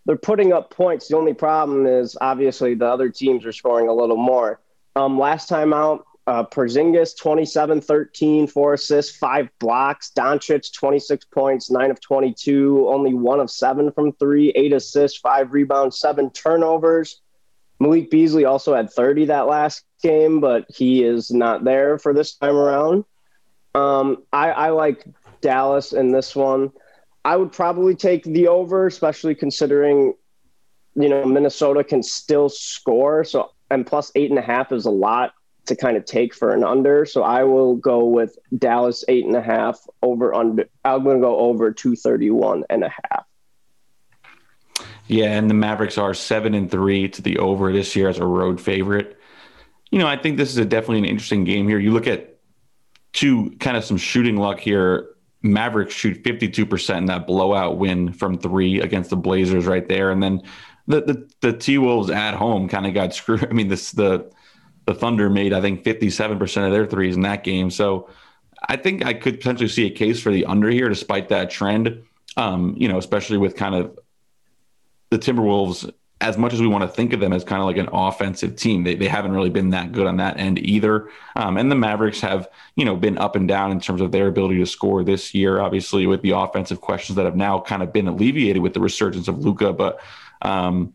they're 0.06 0.16
putting 0.16 0.52
up 0.52 0.70
points. 0.70 1.08
The 1.08 1.16
only 1.16 1.34
problem 1.34 1.86
is 1.86 2.16
obviously 2.20 2.74
the 2.74 2.86
other 2.86 3.10
teams 3.10 3.44
are 3.44 3.52
scoring 3.52 3.88
a 3.88 3.94
little 3.94 4.16
more. 4.16 4.60
Um, 4.96 5.18
last 5.18 5.48
time 5.48 5.72
out, 5.72 6.06
uh, 6.26 6.44
Porzingis 6.44 7.16
27 7.16 7.80
13, 7.80 8.46
four 8.46 8.74
assists, 8.74 9.16
five 9.16 9.48
blocks. 9.58 10.12
Doncic 10.16 10.72
26 10.72 11.24
points, 11.26 11.70
nine 11.70 11.90
of 11.90 12.00
22, 12.00 12.88
only 12.88 13.12
one 13.12 13.40
of 13.40 13.50
seven 13.50 13.90
from 13.90 14.12
three, 14.12 14.50
eight 14.50 14.72
assists, 14.72 15.18
five 15.18 15.52
rebounds, 15.52 15.98
seven 15.98 16.30
turnovers. 16.30 17.20
Malik 17.80 18.10
Beasley 18.10 18.44
also 18.44 18.74
had 18.74 18.92
30 18.92 19.26
that 19.26 19.48
last 19.48 19.84
game, 20.02 20.40
but 20.40 20.66
he 20.68 21.02
is 21.02 21.32
not 21.32 21.64
there 21.64 21.98
for 21.98 22.14
this 22.14 22.34
time 22.34 22.54
around. 22.54 23.04
Um, 23.74 24.22
I, 24.32 24.50
I 24.50 24.70
like 24.70 25.04
Dallas 25.40 25.92
in 25.92 26.12
this 26.12 26.36
one. 26.36 26.70
I 27.24 27.36
would 27.36 27.50
probably 27.50 27.96
take 27.96 28.22
the 28.22 28.46
over, 28.46 28.86
especially 28.86 29.34
considering, 29.34 30.14
you 30.94 31.08
know, 31.08 31.24
Minnesota 31.24 31.82
can 31.82 32.04
still 32.04 32.48
score. 32.48 33.24
So, 33.24 33.50
and 33.68 33.84
plus 33.84 34.12
eight 34.14 34.30
and 34.30 34.38
a 34.38 34.42
half 34.42 34.70
is 34.70 34.84
a 34.84 34.90
lot 34.90 35.32
to 35.66 35.76
kind 35.76 35.96
of 35.96 36.04
take 36.04 36.34
for 36.34 36.52
an 36.52 36.64
under. 36.64 37.06
So 37.06 37.22
I 37.22 37.44
will 37.44 37.76
go 37.76 38.04
with 38.04 38.38
Dallas 38.56 39.04
eight 39.08 39.24
and 39.24 39.36
a 39.36 39.42
half 39.42 39.80
over 40.02 40.34
under. 40.34 40.68
I'm 40.84 41.04
going 41.04 41.18
to 41.18 41.22
go 41.22 41.36
over 41.38 41.70
231 41.72 42.64
and 42.68 42.84
a 42.84 42.88
half. 42.88 43.26
Yeah, 45.06 45.36
and 45.36 45.50
the 45.50 45.54
Mavericks 45.54 45.98
are 45.98 46.14
seven 46.14 46.54
and 46.54 46.70
three 46.70 47.08
to 47.08 47.22
the 47.22 47.38
over 47.38 47.72
this 47.72 47.94
year 47.94 48.08
as 48.08 48.18
a 48.18 48.26
road 48.26 48.60
favorite. 48.60 49.18
You 49.90 49.98
know, 49.98 50.06
I 50.06 50.16
think 50.16 50.36
this 50.36 50.50
is 50.50 50.56
a 50.56 50.64
definitely 50.64 50.98
an 50.98 51.04
interesting 51.04 51.44
game 51.44 51.68
here. 51.68 51.78
You 51.78 51.92
look 51.92 52.06
at 52.06 52.38
two 53.12 53.50
kind 53.60 53.76
of 53.76 53.84
some 53.84 53.98
shooting 53.98 54.36
luck 54.36 54.58
here. 54.58 55.10
Mavericks 55.42 55.94
shoot 55.94 56.22
52% 56.22 56.96
in 56.96 57.06
that 57.06 57.26
blowout 57.26 57.76
win 57.76 58.12
from 58.12 58.38
three 58.38 58.80
against 58.80 59.10
the 59.10 59.16
Blazers 59.16 59.66
right 59.66 59.86
there. 59.86 60.10
And 60.10 60.22
then 60.22 60.42
the 60.86 61.02
the, 61.02 61.30
the 61.40 61.52
T 61.52 61.78
Wolves 61.78 62.10
at 62.10 62.34
home 62.34 62.68
kind 62.68 62.86
of 62.86 62.94
got 62.94 63.14
screwed. 63.14 63.44
I 63.50 63.52
mean, 63.52 63.68
this 63.68 63.92
the 63.92 64.30
the 64.86 64.94
Thunder 64.94 65.30
made, 65.30 65.52
I 65.52 65.60
think, 65.60 65.84
57% 65.84 66.66
of 66.66 66.72
their 66.72 66.86
threes 66.86 67.16
in 67.16 67.22
that 67.22 67.44
game. 67.44 67.70
So 67.70 68.08
I 68.68 68.76
think 68.76 69.04
I 69.04 69.14
could 69.14 69.38
potentially 69.38 69.68
see 69.68 69.86
a 69.86 69.90
case 69.90 70.20
for 70.20 70.32
the 70.32 70.44
under 70.46 70.70
here, 70.70 70.88
despite 70.88 71.28
that 71.28 71.50
trend. 71.50 72.02
Um, 72.36 72.74
you 72.78 72.88
know, 72.88 72.98
especially 72.98 73.38
with 73.38 73.56
kind 73.56 73.74
of 73.74 73.98
the 75.10 75.18
Timberwolves 75.18 75.92
as 76.22 76.38
much 76.38 76.54
as 76.54 76.60
we 76.60 76.68
want 76.68 76.82
to 76.82 76.88
think 76.88 77.12
of 77.12 77.18
them 77.18 77.32
as 77.32 77.42
kind 77.42 77.60
of 77.60 77.66
like 77.66 77.76
an 77.76 77.88
offensive 77.92 78.54
team, 78.54 78.84
they, 78.84 78.94
they 78.94 79.08
haven't 79.08 79.32
really 79.32 79.50
been 79.50 79.70
that 79.70 79.90
good 79.90 80.06
on 80.06 80.18
that 80.18 80.38
end 80.38 80.58
either. 80.60 81.10
Um, 81.34 81.56
and 81.56 81.68
the 81.70 81.74
Mavericks 81.74 82.20
have, 82.20 82.48
you 82.76 82.84
know, 82.84 82.94
been 82.94 83.18
up 83.18 83.34
and 83.34 83.48
down 83.48 83.72
in 83.72 83.80
terms 83.80 84.00
of 84.00 84.12
their 84.12 84.28
ability 84.28 84.58
to 84.58 84.66
score 84.66 85.02
this 85.02 85.34
year, 85.34 85.60
obviously 85.60 86.06
with 86.06 86.22
the 86.22 86.30
offensive 86.30 86.80
questions 86.80 87.16
that 87.16 87.24
have 87.24 87.34
now 87.34 87.58
kind 87.58 87.82
of 87.82 87.92
been 87.92 88.06
alleviated 88.06 88.62
with 88.62 88.72
the 88.72 88.80
resurgence 88.80 89.26
of 89.26 89.44
Luka. 89.44 89.72
But 89.72 90.00
um, 90.42 90.94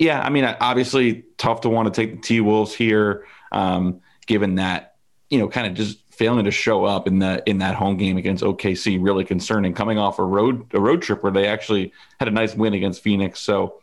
yeah, 0.00 0.18
I 0.22 0.30
mean, 0.30 0.44
obviously 0.44 1.26
tough 1.36 1.60
to 1.60 1.68
want 1.68 1.92
to 1.92 2.00
take 2.00 2.16
the 2.16 2.20
T 2.22 2.40
Wolves 2.40 2.74
here, 2.74 3.26
um, 3.52 4.00
given 4.26 4.54
that, 4.54 4.96
you 5.28 5.38
know, 5.38 5.46
kind 5.46 5.66
of 5.66 5.74
just 5.74 5.98
failing 6.10 6.46
to 6.46 6.50
show 6.50 6.86
up 6.86 7.06
in 7.06 7.18
the 7.18 7.42
in 7.46 7.58
that 7.58 7.74
home 7.74 7.98
game 7.98 8.16
against 8.16 8.42
OKC 8.42 8.98
really 8.98 9.26
concerning 9.26 9.74
coming 9.74 9.98
off 9.98 10.18
a 10.18 10.24
road 10.24 10.66
a 10.72 10.80
road 10.80 11.02
trip 11.02 11.22
where 11.22 11.30
they 11.30 11.46
actually 11.46 11.92
had 12.18 12.28
a 12.28 12.30
nice 12.30 12.54
win 12.54 12.72
against 12.72 13.02
Phoenix. 13.02 13.40
So 13.40 13.82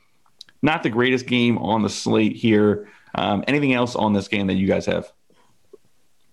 not 0.63 0.81
the 0.81 0.89
greatest 0.89 1.27
game 1.27 1.59
on 1.59 1.83
the 1.83 1.89
slate 1.89 2.35
here. 2.35 2.89
Um, 3.13 3.43
anything 3.47 3.73
else 3.73 3.95
on 3.95 4.13
this 4.13 4.27
game 4.27 4.47
that 4.47 4.55
you 4.55 4.65
guys 4.65 4.87
have? 4.87 5.11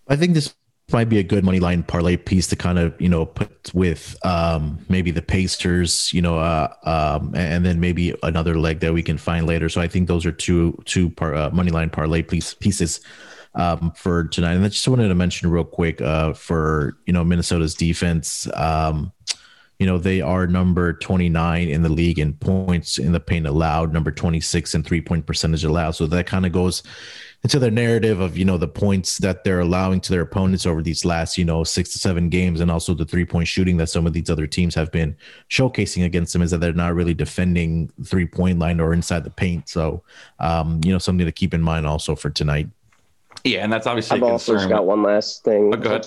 I 0.08 0.16
think 0.16 0.32
this 0.32 0.54
might 0.92 1.08
be 1.08 1.18
a 1.18 1.22
good 1.22 1.44
money 1.44 1.60
line 1.60 1.82
parlay 1.82 2.16
piece 2.16 2.46
to 2.48 2.56
kind 2.56 2.78
of 2.78 2.94
you 3.00 3.08
know 3.08 3.26
put 3.26 3.72
with 3.74 4.16
um, 4.24 4.84
maybe 4.88 5.10
the 5.10 5.22
Pacers, 5.22 6.12
you 6.12 6.20
know, 6.20 6.38
uh, 6.38 6.68
um, 6.84 7.34
and 7.34 7.64
then 7.64 7.80
maybe 7.80 8.14
another 8.22 8.58
leg 8.58 8.80
that 8.80 8.92
we 8.92 9.02
can 9.02 9.18
find 9.18 9.46
later. 9.46 9.68
So 9.68 9.80
I 9.80 9.88
think 9.88 10.08
those 10.08 10.26
are 10.26 10.32
two 10.32 10.78
two 10.84 11.10
par, 11.10 11.34
uh, 11.34 11.50
money 11.50 11.70
line 11.70 11.90
parlay 11.90 12.22
piece, 12.22 12.54
pieces 12.54 13.00
um, 13.54 13.92
for 13.96 14.24
tonight. 14.24 14.54
And 14.54 14.64
I 14.64 14.68
just 14.68 14.86
wanted 14.86 15.08
to 15.08 15.14
mention 15.14 15.50
real 15.50 15.64
quick 15.64 16.00
uh, 16.00 16.34
for 16.34 16.96
you 17.06 17.12
know 17.12 17.24
Minnesota's 17.24 17.74
defense. 17.74 18.48
Um, 18.54 19.12
you 19.78 19.86
know, 19.86 19.98
they 19.98 20.20
are 20.20 20.46
number 20.46 20.92
29 20.92 21.68
in 21.68 21.82
the 21.82 21.88
league 21.88 22.18
in 22.18 22.34
points 22.34 22.98
in 22.98 23.12
the 23.12 23.20
paint 23.20 23.46
allowed, 23.46 23.92
number 23.92 24.10
26 24.10 24.74
in 24.74 24.82
three 24.82 25.00
point 25.00 25.26
percentage 25.26 25.64
allowed. 25.64 25.92
So 25.92 26.06
that 26.06 26.26
kind 26.26 26.46
of 26.46 26.52
goes 26.52 26.82
into 27.42 27.58
their 27.58 27.70
narrative 27.70 28.20
of, 28.20 28.38
you 28.38 28.44
know, 28.44 28.56
the 28.56 28.68
points 28.68 29.18
that 29.18 29.44
they're 29.44 29.60
allowing 29.60 30.00
to 30.00 30.12
their 30.12 30.22
opponents 30.22 30.64
over 30.64 30.80
these 30.80 31.04
last, 31.04 31.36
you 31.36 31.44
know, 31.44 31.64
six 31.64 31.92
to 31.92 31.98
seven 31.98 32.28
games, 32.28 32.60
and 32.60 32.70
also 32.70 32.94
the 32.94 33.04
three 33.04 33.24
point 33.24 33.48
shooting 33.48 33.76
that 33.76 33.88
some 33.88 34.06
of 34.06 34.12
these 34.12 34.30
other 34.30 34.46
teams 34.46 34.74
have 34.74 34.90
been 34.92 35.16
showcasing 35.50 36.04
against 36.04 36.32
them 36.32 36.42
is 36.42 36.52
that 36.52 36.58
they're 36.58 36.72
not 36.72 36.94
really 36.94 37.14
defending 37.14 37.90
three 38.04 38.26
point 38.26 38.58
line 38.58 38.80
or 38.80 38.94
inside 38.94 39.24
the 39.24 39.30
paint. 39.30 39.68
So, 39.68 40.02
um, 40.38 40.80
you 40.84 40.92
know, 40.92 40.98
something 40.98 41.26
to 41.26 41.32
keep 41.32 41.52
in 41.52 41.60
mind 41.60 41.86
also 41.86 42.14
for 42.14 42.30
tonight. 42.30 42.68
Yeah, 43.42 43.64
and 43.64 43.72
that's 43.72 43.86
obviously 43.86 44.18
I've 44.18 44.22
also 44.22 44.68
got 44.68 44.86
one 44.86 45.02
last 45.02 45.42
thing. 45.42 45.74
Oh, 45.74 45.76
go 45.76 45.90
ahead. 45.90 46.06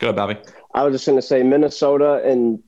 Go 0.00 0.08
ahead, 0.08 0.16
Bobby. 0.16 0.36
I 0.74 0.82
was 0.82 0.92
just 0.92 1.06
going 1.06 1.18
to 1.18 1.22
say 1.22 1.42
Minnesota 1.42 2.20
and 2.24 2.62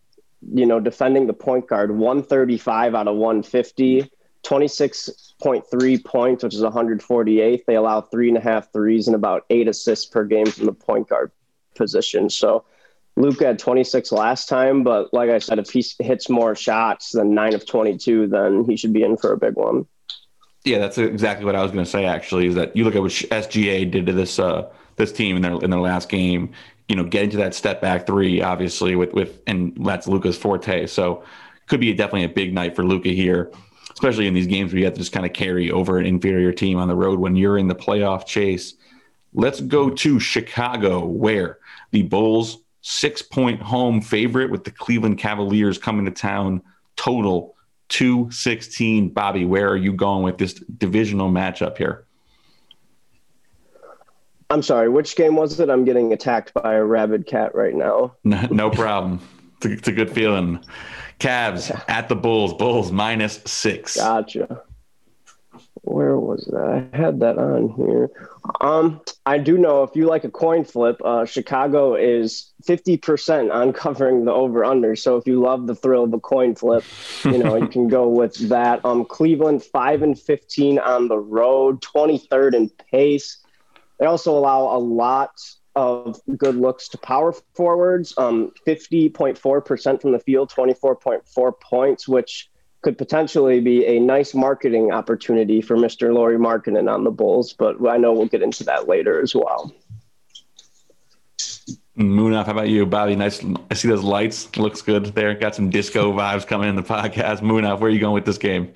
you 0.53 0.65
know 0.65 0.79
defending 0.81 1.27
the 1.27 1.33
point 1.33 1.67
guard 1.67 1.91
135 1.91 2.95
out 2.95 3.09
of 3.09 3.17
150, 3.17 4.11
26.3 4.45 6.05
points, 6.05 6.45
which 6.45 6.55
is 6.55 6.63
148. 6.63 7.67
They 7.67 7.75
allow 7.75 8.01
three 8.01 8.29
and 8.29 8.39
a 8.39 8.41
half 8.41 8.73
threes 8.73 9.09
and 9.09 9.17
about 9.17 9.45
eight 9.51 9.69
assists 9.69 10.07
per 10.07 10.25
game 10.25 10.47
from 10.47 10.67
the 10.67 10.73
point 10.73 11.09
guard 11.09 11.33
position. 11.75 12.31
So 12.31 12.65
Luka 13.17 13.47
had 13.47 13.59
26 13.59 14.13
last 14.13 14.49
time, 14.49 14.85
but 14.85 15.13
like 15.13 15.31
I 15.31 15.39
said, 15.39 15.59
if 15.59 15.71
he 15.71 15.85
hits 15.99 16.29
more 16.29 16.55
shots 16.55 17.13
than 17.13 17.35
nine 17.35 17.55
of 17.55 17.67
22, 17.67 18.29
then 18.29 18.65
he 18.65 18.77
should 18.77 18.93
be 18.93 19.03
in 19.03 19.17
for 19.17 19.33
a 19.33 19.37
big 19.37 19.57
one. 19.57 19.87
Yeah, 20.65 20.79
that's 20.79 20.99
exactly 20.99 21.45
what 21.45 21.55
I 21.55 21.63
was 21.63 21.73
going 21.73 21.85
to 21.85 21.91
say. 21.91 22.05
Actually, 22.05 22.49
is 22.49 22.55
that 22.57 22.77
you 22.77 22.85
look 22.85 22.95
at 22.95 23.03
what 23.03 23.13
SGA 23.13 23.91
did 23.91 24.07
to 24.07 24.13
this 24.13 24.39
uh, 24.39 24.69
this 24.97 25.13
team 25.13 25.37
in 25.37 25.43
their 25.43 25.53
in 25.63 25.71
their 25.71 25.81
last 25.81 26.09
game 26.09 26.53
you 26.89 26.97
know, 26.97 27.05
getting 27.05 27.31
to 27.31 27.37
that 27.39 27.55
step 27.55 27.81
back 27.81 28.07
three, 28.07 28.41
obviously, 28.41 28.97
with 28.97 29.13
with 29.13 29.41
and 29.47 29.77
that's 29.85 30.07
Luka's 30.07 30.37
forte. 30.37 30.87
So 30.87 31.25
could 31.67 31.81
be 31.81 31.93
definitely 31.93 32.25
a 32.25 32.29
big 32.29 32.55
night 32.55 32.77
for 32.77 32.85
Luka 32.85 33.09
here, 33.09 33.51
especially 33.93 34.27
in 34.27 34.35
these 34.35 34.47
games 34.47 34.73
where 34.73 34.79
you 34.79 34.85
have 34.85 34.95
to 34.95 35.01
just 35.01 35.13
kind 35.13 35.27
of 35.27 35.33
carry 35.33 35.71
over 35.71 35.99
an 35.99 36.07
inferior 36.07 36.53
team 36.53 36.79
on 36.79 36.89
the 36.89 36.95
road 36.95 37.19
when 37.19 37.35
you're 37.37 37.59
in 37.59 37.69
the 37.69 37.75
playoff 37.75 38.27
chase. 38.27 38.75
Let's 39.35 39.61
go 39.61 39.91
to 39.91 40.21
Chicago, 40.21 41.05
where 41.05 41.59
the 41.91 42.03
Bulls 42.03 42.59
six 42.83 43.21
point 43.21 43.61
home 43.61 44.01
favorite 44.01 44.51
with 44.51 44.65
the 44.65 44.71
Cleveland 44.71 45.19
Cavaliers 45.19 45.77
coming 45.77 46.05
to 46.05 46.13
town, 46.13 46.63
total 46.95 47.57
216. 47.89 49.11
Bobby, 49.11 49.45
where 49.45 49.69
are 49.69 49.77
you 49.77 49.93
going 49.93 50.23
with 50.23 50.39
this 50.39 50.55
divisional 50.55 51.31
matchup 51.31 51.77
here? 51.77 52.06
I'm 54.51 54.63
sorry, 54.63 54.89
which 54.89 55.17
game 55.17 55.37
was 55.37 55.59
it? 55.59 55.71
I'm 55.71 55.85
getting 55.85 56.13
attacked 56.13 56.55
by 56.55 56.75
a 56.75 56.85
rabid 56.85 57.27
cat 57.27 57.55
right 57.55 57.75
now. 57.75 58.15
No, 58.25 58.43
no 58.51 58.71
problem. 58.71 59.21
it's, 59.57 59.67
a, 59.67 59.73
it's, 59.73 59.89
a, 59.89 59.93
good 59.93 60.11
feeling. 60.11 60.65
Cavs 61.19 61.71
yeah. 61.71 61.83
at 61.89 62.09
the 62.09 62.17
Bulls. 62.17 62.55
Bulls 62.55 62.93
minus 62.93 63.41
six. 63.45 63.97
Gotcha. 63.97 64.63
Where 65.83 66.19
was 66.19 66.49
that? 66.53 66.89
I 66.93 66.97
had 66.97 67.21
that 67.21 67.39
on 67.39 67.69
here. 67.77 68.11
Um, 68.61 69.01
I 69.25 69.39
do 69.39 69.57
know 69.57 69.85
if 69.85 69.95
you 69.95 70.07
like 70.07 70.25
a 70.25 70.31
coin 70.31 70.65
flip, 70.65 71.01
uh, 71.05 71.25
Chicago 71.25 71.95
is 71.95 72.53
50% 72.65 73.53
on 73.53 73.73
covering 73.85 74.25
the 74.25 74.33
over 74.33 74.65
under. 74.65 74.97
So 74.97 75.17
if 75.17 75.27
you 75.27 75.41
love 75.41 75.69
the 75.69 75.77
thrill 75.77 76.05
of 76.05 76.13
a 76.13 76.19
coin 76.19 76.57
flip, 76.57 76.83
you 77.25 77.39
know, 77.39 77.55
you 77.55 77.69
can 77.77 77.87
go 77.87 78.09
with 78.09 78.35
that. 78.49 78.85
Um, 78.85 79.05
Cleveland 79.05 79.63
5 79.63 80.03
and 80.03 80.19
15 80.19 80.81
on 80.81 81.07
the 81.07 81.19
road, 81.19 81.81
23rd 81.83 82.55
in 82.55 82.69
pace. 82.91 83.39
They 83.99 84.07
also 84.07 84.37
allow 84.37 84.77
a 84.77 84.79
lot 84.79 85.33
of 85.75 86.21
good 86.37 86.57
looks 86.57 86.89
to 86.89 86.99
power 86.99 87.35
forwards, 87.55 88.15
um, 88.17 88.53
50.4% 88.67 90.01
from 90.01 90.13
the 90.13 90.19
field, 90.19 90.51
24.4 90.51 91.61
points, 91.61 92.09
which 92.09 92.49
could 92.83 92.97
potentially 92.97 93.61
be 93.61 93.85
a 93.87 93.99
nice 93.99 94.35
marketing 94.35 94.93
opportunity 94.93 95.61
for 95.61 95.77
Mr. 95.77 96.15
Lauri 96.15 96.39
Markkanen 96.39 96.93
on 96.93 97.05
the 97.05 97.11
Bulls. 97.11 97.53
But 97.53 97.87
I 97.87 97.97
know 97.97 98.13
we'll 98.13 98.27
get 98.27 98.43
into 98.43 98.65
that 98.65 98.89
later 98.89 99.21
as 99.21 99.35
well. 99.35 99.75
Munaf, 101.99 102.47
how 102.47 102.53
about 102.53 102.69
you, 102.69 102.85
Bobby? 102.85 103.17
Nice. 103.17 103.45
I 103.71 103.75
see 103.75 103.89
those 103.89 104.03
lights. 104.03 104.55
Looks 104.57 104.83
good 104.83 105.07
there. 105.07 105.35
Got 105.35 105.55
some 105.55 105.71
disco 105.71 106.13
vibes 106.13 106.47
coming 106.47 106.69
in 106.69 106.77
the 106.77 106.83
podcast. 106.83 107.41
Munaf, 107.41 107.81
where 107.81 107.89
are 107.89 107.93
you 107.93 108.01
going 108.01 108.13
with 108.15 108.27
this 108.27 108.39
game? 108.39 108.73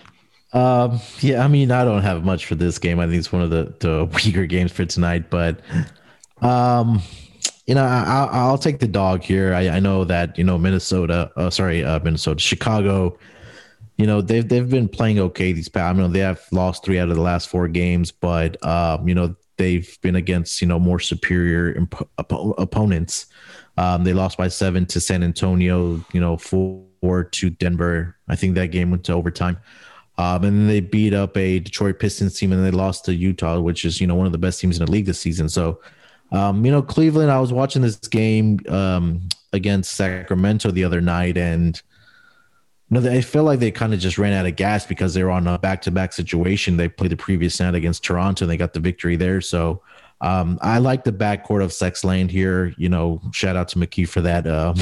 Um, 0.52 1.00
yeah, 1.20 1.44
I 1.44 1.48
mean, 1.48 1.70
I 1.70 1.84
don't 1.84 2.02
have 2.02 2.24
much 2.24 2.46
for 2.46 2.56
this 2.56 2.78
game. 2.78 2.98
I 2.98 3.06
think 3.06 3.18
it's 3.18 3.32
one 3.32 3.42
of 3.42 3.50
the, 3.50 3.74
the 3.78 4.04
weaker 4.24 4.46
games 4.46 4.72
for 4.72 4.84
tonight, 4.84 5.30
but 5.30 5.60
um, 6.42 7.02
you 7.66 7.74
know, 7.74 7.84
I, 7.84 8.50
will 8.50 8.58
take 8.58 8.80
the 8.80 8.88
dog 8.88 9.22
here. 9.22 9.54
I, 9.54 9.68
I, 9.68 9.80
know 9.80 10.04
that 10.04 10.36
you 10.36 10.44
know 10.44 10.58
Minnesota. 10.58 11.30
Uh, 11.36 11.50
sorry, 11.50 11.84
uh, 11.84 12.00
Minnesota, 12.00 12.40
Chicago. 12.40 13.16
You 13.96 14.06
know 14.06 14.22
they've 14.22 14.48
they've 14.48 14.68
been 14.68 14.88
playing 14.88 15.20
okay 15.20 15.52
these 15.52 15.68
past. 15.68 15.96
I 15.96 16.00
mean, 16.00 16.12
they 16.12 16.20
have 16.20 16.42
lost 16.50 16.84
three 16.84 16.98
out 16.98 17.10
of 17.10 17.16
the 17.16 17.22
last 17.22 17.48
four 17.48 17.68
games, 17.68 18.10
but 18.10 18.64
um, 18.66 19.06
you 19.06 19.14
know 19.14 19.36
they've 19.56 19.96
been 20.00 20.16
against 20.16 20.60
you 20.60 20.66
know 20.66 20.80
more 20.80 20.98
superior 20.98 21.74
imp- 21.74 22.08
op- 22.18 22.58
opponents. 22.58 23.26
Um, 23.76 24.04
they 24.04 24.14
lost 24.14 24.36
by 24.36 24.48
seven 24.48 24.86
to 24.86 25.00
San 25.00 25.22
Antonio. 25.22 26.04
You 26.12 26.20
know, 26.20 26.38
four 26.38 27.24
to 27.24 27.50
Denver. 27.50 28.16
I 28.26 28.36
think 28.36 28.54
that 28.56 28.68
game 28.68 28.90
went 28.90 29.04
to 29.04 29.12
overtime. 29.12 29.58
Um, 30.20 30.44
and 30.44 30.58
then 30.58 30.66
they 30.66 30.80
beat 30.80 31.14
up 31.14 31.34
a 31.38 31.60
Detroit 31.60 31.98
Pistons 31.98 32.38
team 32.38 32.52
and 32.52 32.62
they 32.62 32.70
lost 32.70 33.06
to 33.06 33.14
Utah, 33.14 33.58
which 33.58 33.86
is, 33.86 34.02
you 34.02 34.06
know, 34.06 34.14
one 34.14 34.26
of 34.26 34.32
the 34.32 34.38
best 34.38 34.60
teams 34.60 34.78
in 34.78 34.84
the 34.84 34.92
league 34.92 35.06
this 35.06 35.18
season. 35.18 35.48
So, 35.48 35.80
um, 36.30 36.62
you 36.62 36.70
know, 36.70 36.82
Cleveland, 36.82 37.30
I 37.30 37.40
was 37.40 37.54
watching 37.54 37.80
this 37.80 37.96
game 37.96 38.60
um, 38.68 39.30
against 39.54 39.92
Sacramento 39.92 40.72
the 40.72 40.84
other 40.84 41.00
night 41.00 41.38
and, 41.38 41.80
you 42.90 43.00
know, 43.00 43.10
I 43.10 43.22
feel 43.22 43.44
like 43.44 43.60
they 43.60 43.70
kind 43.70 43.94
of 43.94 44.00
just 44.00 44.18
ran 44.18 44.34
out 44.34 44.44
of 44.44 44.56
gas 44.56 44.84
because 44.84 45.14
they 45.14 45.24
were 45.24 45.30
on 45.30 45.46
a 45.46 45.58
back 45.58 45.80
to 45.82 45.90
back 45.90 46.12
situation. 46.12 46.76
They 46.76 46.90
played 46.90 47.12
the 47.12 47.16
previous 47.16 47.58
night 47.58 47.74
against 47.74 48.04
Toronto 48.04 48.44
and 48.44 48.50
they 48.50 48.58
got 48.58 48.74
the 48.74 48.80
victory 48.80 49.16
there. 49.16 49.40
So, 49.40 49.80
um, 50.22 50.58
I 50.60 50.78
like 50.78 51.04
the 51.04 51.12
backcourt 51.12 51.62
of 51.62 51.70
Sexland 51.70 52.30
here. 52.30 52.74
You 52.76 52.88
know, 52.88 53.22
shout 53.32 53.56
out 53.56 53.68
to 53.68 53.78
McKee 53.78 54.08
for 54.08 54.20
that. 54.20 54.46
Um, 54.46 54.74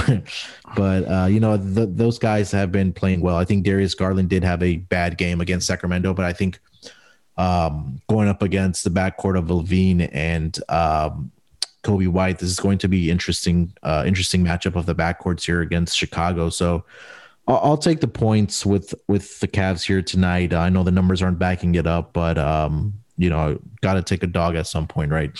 but 0.77 1.05
uh, 1.05 1.27
you 1.27 1.39
know, 1.39 1.57
the, 1.57 1.87
those 1.87 2.19
guys 2.19 2.51
have 2.51 2.73
been 2.73 2.93
playing 2.93 3.21
well. 3.21 3.37
I 3.37 3.45
think 3.45 3.65
Darius 3.65 3.95
Garland 3.95 4.31
did 4.31 4.43
have 4.43 4.63
a 4.63 4.77
bad 4.77 5.17
game 5.17 5.41
against 5.41 5.67
Sacramento, 5.67 6.13
but 6.13 6.25
I 6.25 6.33
think 6.33 6.59
um, 7.37 8.01
going 8.09 8.29
up 8.29 8.43
against 8.43 8.83
the 8.83 8.91
backcourt 8.91 9.39
of 9.39 9.47
LaVine 9.47 10.11
and 10.13 10.59
um, 10.69 11.31
Coby 11.85 12.09
White, 12.09 12.41
this 12.41 12.49
is 12.51 12.59
going 12.59 12.79
to 12.79 12.89
be 12.89 13.09
interesting. 13.09 13.73
Uh, 13.85 14.03
interesting 14.07 14.45
matchup 14.45 14.75
of 14.75 14.87
the 14.87 14.95
backcourts 14.95 15.45
here 15.45 15.61
against 15.61 15.97
Chicago. 15.97 16.51
So. 16.51 16.85
I'll, 17.47 17.61
I'll 17.63 17.79
take 17.79 18.01
the 18.01 18.09
points 18.09 18.67
with 18.67 18.95
with 19.09 19.41
the 19.41 19.49
Cavs 19.49 19.83
here 19.83 20.03
tonight. 20.03 20.53
I 20.53 20.69
know 20.69 20.83
the 20.83 20.91
numbers 20.91 21.23
aren't 21.23 21.39
backing 21.39 21.77
it 21.77 21.87
up, 21.87 22.13
but 22.13 22.37
um, 22.37 22.93
you 23.19 23.29
know, 23.29 23.61
got 23.83 23.95
to 23.95 24.03
take 24.03 24.23
a 24.23 24.27
dog 24.27 24.55
at 24.55 24.67
some 24.67 24.87
point, 24.87 25.11
right? 25.11 25.31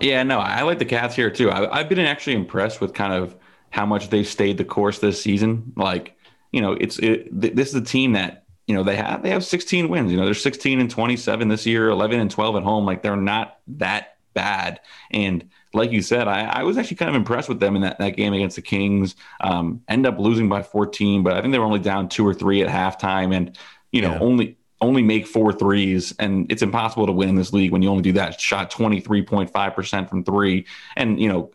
Yeah, 0.00 0.22
no, 0.22 0.38
I 0.38 0.62
like 0.62 0.78
the 0.78 0.84
Cavs 0.84 1.14
here 1.14 1.30
too. 1.30 1.50
I, 1.50 1.78
have 1.78 1.88
been 1.88 1.98
actually 2.00 2.34
impressed 2.34 2.80
with 2.80 2.92
kind 2.92 3.12
of 3.12 3.36
how 3.70 3.86
much 3.86 4.10
they've 4.10 4.26
stayed 4.26 4.58
the 4.58 4.64
course 4.64 4.98
this 4.98 5.20
season. 5.20 5.72
Like, 5.76 6.16
you 6.50 6.60
know, 6.60 6.72
it's 6.72 6.98
it, 6.98 7.28
this 7.32 7.68
is 7.68 7.74
a 7.74 7.80
team 7.80 8.12
that 8.12 8.44
you 8.66 8.74
know 8.74 8.82
they 8.82 8.96
have 8.96 9.22
they 9.22 9.30
have 9.30 9.44
16 9.44 9.88
wins. 9.88 10.10
You 10.10 10.18
know, 10.18 10.24
they're 10.24 10.34
16 10.34 10.80
and 10.80 10.90
27 10.90 11.48
this 11.48 11.66
year, 11.66 11.88
11 11.88 12.20
and 12.20 12.30
12 12.30 12.56
at 12.56 12.62
home. 12.62 12.84
Like 12.84 13.02
they're 13.02 13.16
not 13.16 13.58
that 13.68 14.16
bad. 14.34 14.80
And 15.10 15.48
like 15.74 15.90
you 15.90 16.02
said, 16.02 16.28
I, 16.28 16.44
I, 16.44 16.62
was 16.62 16.76
actually 16.76 16.96
kind 16.96 17.08
of 17.08 17.14
impressed 17.14 17.48
with 17.48 17.60
them 17.60 17.76
in 17.76 17.82
that, 17.82 17.98
that 17.98 18.10
game 18.10 18.32
against 18.32 18.56
the 18.56 18.62
Kings. 18.62 19.16
Um, 19.40 19.82
end 19.88 20.06
up 20.06 20.18
losing 20.18 20.48
by 20.48 20.62
14, 20.62 21.22
but 21.22 21.34
I 21.34 21.40
think 21.40 21.52
they 21.52 21.58
were 21.58 21.64
only 21.64 21.80
down 21.80 22.08
two 22.08 22.26
or 22.26 22.34
three 22.34 22.62
at 22.62 22.68
halftime, 22.68 23.34
and 23.34 23.56
you 23.90 24.02
know 24.02 24.12
yeah. 24.12 24.20
only 24.20 24.58
only 24.82 25.02
make 25.02 25.26
four 25.26 25.52
threes, 25.52 26.14
and 26.18 26.50
it's 26.50 26.62
impossible 26.62 27.06
to 27.06 27.12
win 27.12 27.30
in 27.30 27.36
this 27.36 27.52
league 27.52 27.72
when 27.72 27.82
you 27.82 27.88
only 27.88 28.02
do 28.02 28.12
that. 28.12 28.40
Shot 28.40 28.70
23.5 28.70 29.74
percent 29.74 30.10
from 30.10 30.24
three, 30.24 30.66
and 30.96 31.20
you 31.20 31.28
know 31.28 31.50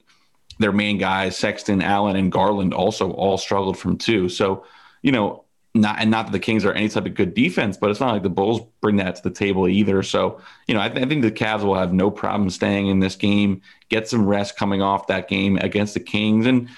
their 0.59 0.71
main 0.71 0.97
guys, 0.97 1.37
Sexton, 1.37 1.83
Allen, 1.83 2.15
and 2.15 2.31
Garland, 2.31 2.73
also 2.73 3.11
all 3.11 3.37
struggled 3.37 3.77
from 3.77 3.97
two. 3.97 4.29
So 4.29 4.65
you 5.03 5.11
know 5.11 5.43
not 5.75 5.97
and 5.99 6.09
not 6.09 6.25
that 6.25 6.31
the 6.31 6.39
Kings 6.39 6.65
are 6.65 6.73
any 6.73 6.89
type 6.89 7.05
of 7.05 7.13
good 7.13 7.33
defense, 7.33 7.77
but 7.77 7.89
it's 7.89 7.99
not 7.99 8.13
like 8.13 8.23
the 8.23 8.29
Bulls 8.29 8.61
bring 8.81 8.95
that 8.97 9.15
to 9.17 9.23
the 9.23 9.29
table 9.31 9.67
either. 9.67 10.01
So, 10.03 10.41
you 10.67 10.73
know, 10.73 10.81
I, 10.81 10.89
th- 10.89 11.05
I, 11.05 11.07
think 11.07 11.21
the 11.21 11.31
Cavs 11.31 11.63
will 11.63 11.75
have 11.75 11.93
no 11.93 12.09
problem 12.09 12.49
staying 12.49 12.87
in 12.87 12.99
this 12.99 13.15
game, 13.15 13.61
get 13.89 14.07
some 14.07 14.25
rest 14.25 14.57
coming 14.57 14.81
off 14.81 15.07
that 15.07 15.27
game 15.27 15.57
against 15.57 15.93
the 15.93 15.99
Kings. 15.99 16.45
And, 16.45 16.69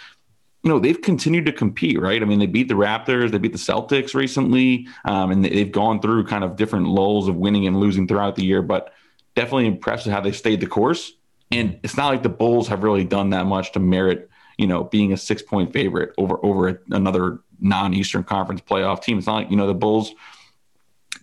you 0.63 0.69
know, 0.69 0.79
they've 0.79 1.01
continued 1.01 1.45
to 1.45 1.53
compete, 1.53 1.99
right? 1.99 2.21
I 2.21 2.25
mean, 2.25 2.39
they 2.39 2.45
beat 2.45 2.67
the 2.67 2.73
Raptors, 2.73 3.31
they 3.31 3.37
beat 3.37 3.53
the 3.53 3.57
Celtics 3.57 4.13
recently, 4.13 4.87
um, 5.05 5.31
and 5.31 5.45
they've 5.45 5.71
gone 5.71 6.01
through 6.01 6.25
kind 6.25 6.43
of 6.43 6.57
different 6.57 6.87
lulls 6.87 7.27
of 7.29 7.35
winning 7.35 7.65
and 7.65 7.79
losing 7.79 8.07
throughout 8.07 8.35
the 8.35 8.43
year, 8.43 8.61
but 8.61 8.93
definitely 9.35 9.67
impressed 9.67 10.05
with 10.05 10.13
how 10.13 10.19
they 10.19 10.33
stayed 10.33 10.59
the 10.59 10.67
course. 10.67 11.13
And 11.51 11.79
it's 11.83 11.95
not 11.95 12.07
like 12.07 12.23
the 12.23 12.29
Bulls 12.29 12.67
have 12.67 12.83
really 12.83 13.05
done 13.05 13.29
that 13.31 13.45
much 13.45 13.71
to 13.71 13.79
merit, 13.79 14.29
you 14.57 14.67
know, 14.67 14.83
being 14.83 15.13
a 15.13 15.17
six 15.17 15.41
point 15.41 15.73
favorite 15.73 16.13
over 16.17 16.43
over 16.45 16.81
another 16.91 17.39
non-Eastern 17.59 18.23
Conference 18.23 18.61
playoff 18.61 19.01
team. 19.01 19.17
It's 19.17 19.27
not 19.27 19.35
like 19.35 19.49
you 19.49 19.57
know 19.57 19.65
the 19.65 19.73
Bulls 19.73 20.13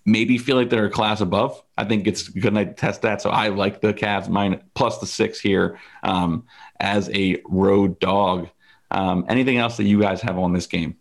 maybe 0.04 0.38
feel 0.38 0.56
like 0.56 0.70
they're 0.70 0.86
a 0.86 0.90
class 0.90 1.20
above. 1.20 1.62
I 1.76 1.84
think 1.84 2.06
it's 2.06 2.28
good 2.28 2.54
night 2.54 2.68
to 2.68 2.74
test 2.74 3.02
that. 3.02 3.20
So 3.20 3.30
I 3.30 3.48
like 3.48 3.80
the 3.80 3.92
Cavs 3.92 4.28
minus 4.28 4.62
plus 4.74 4.98
the 4.98 5.06
six 5.06 5.40
here 5.40 5.78
um, 6.02 6.46
as 6.80 7.10
a 7.10 7.42
road 7.44 7.98
dog. 7.98 8.48
Um, 8.90 9.24
anything 9.28 9.58
else 9.58 9.76
that 9.78 9.84
you 9.84 10.00
guys 10.00 10.20
have 10.22 10.38
on 10.38 10.52
this 10.52 10.66
game? 10.66 10.96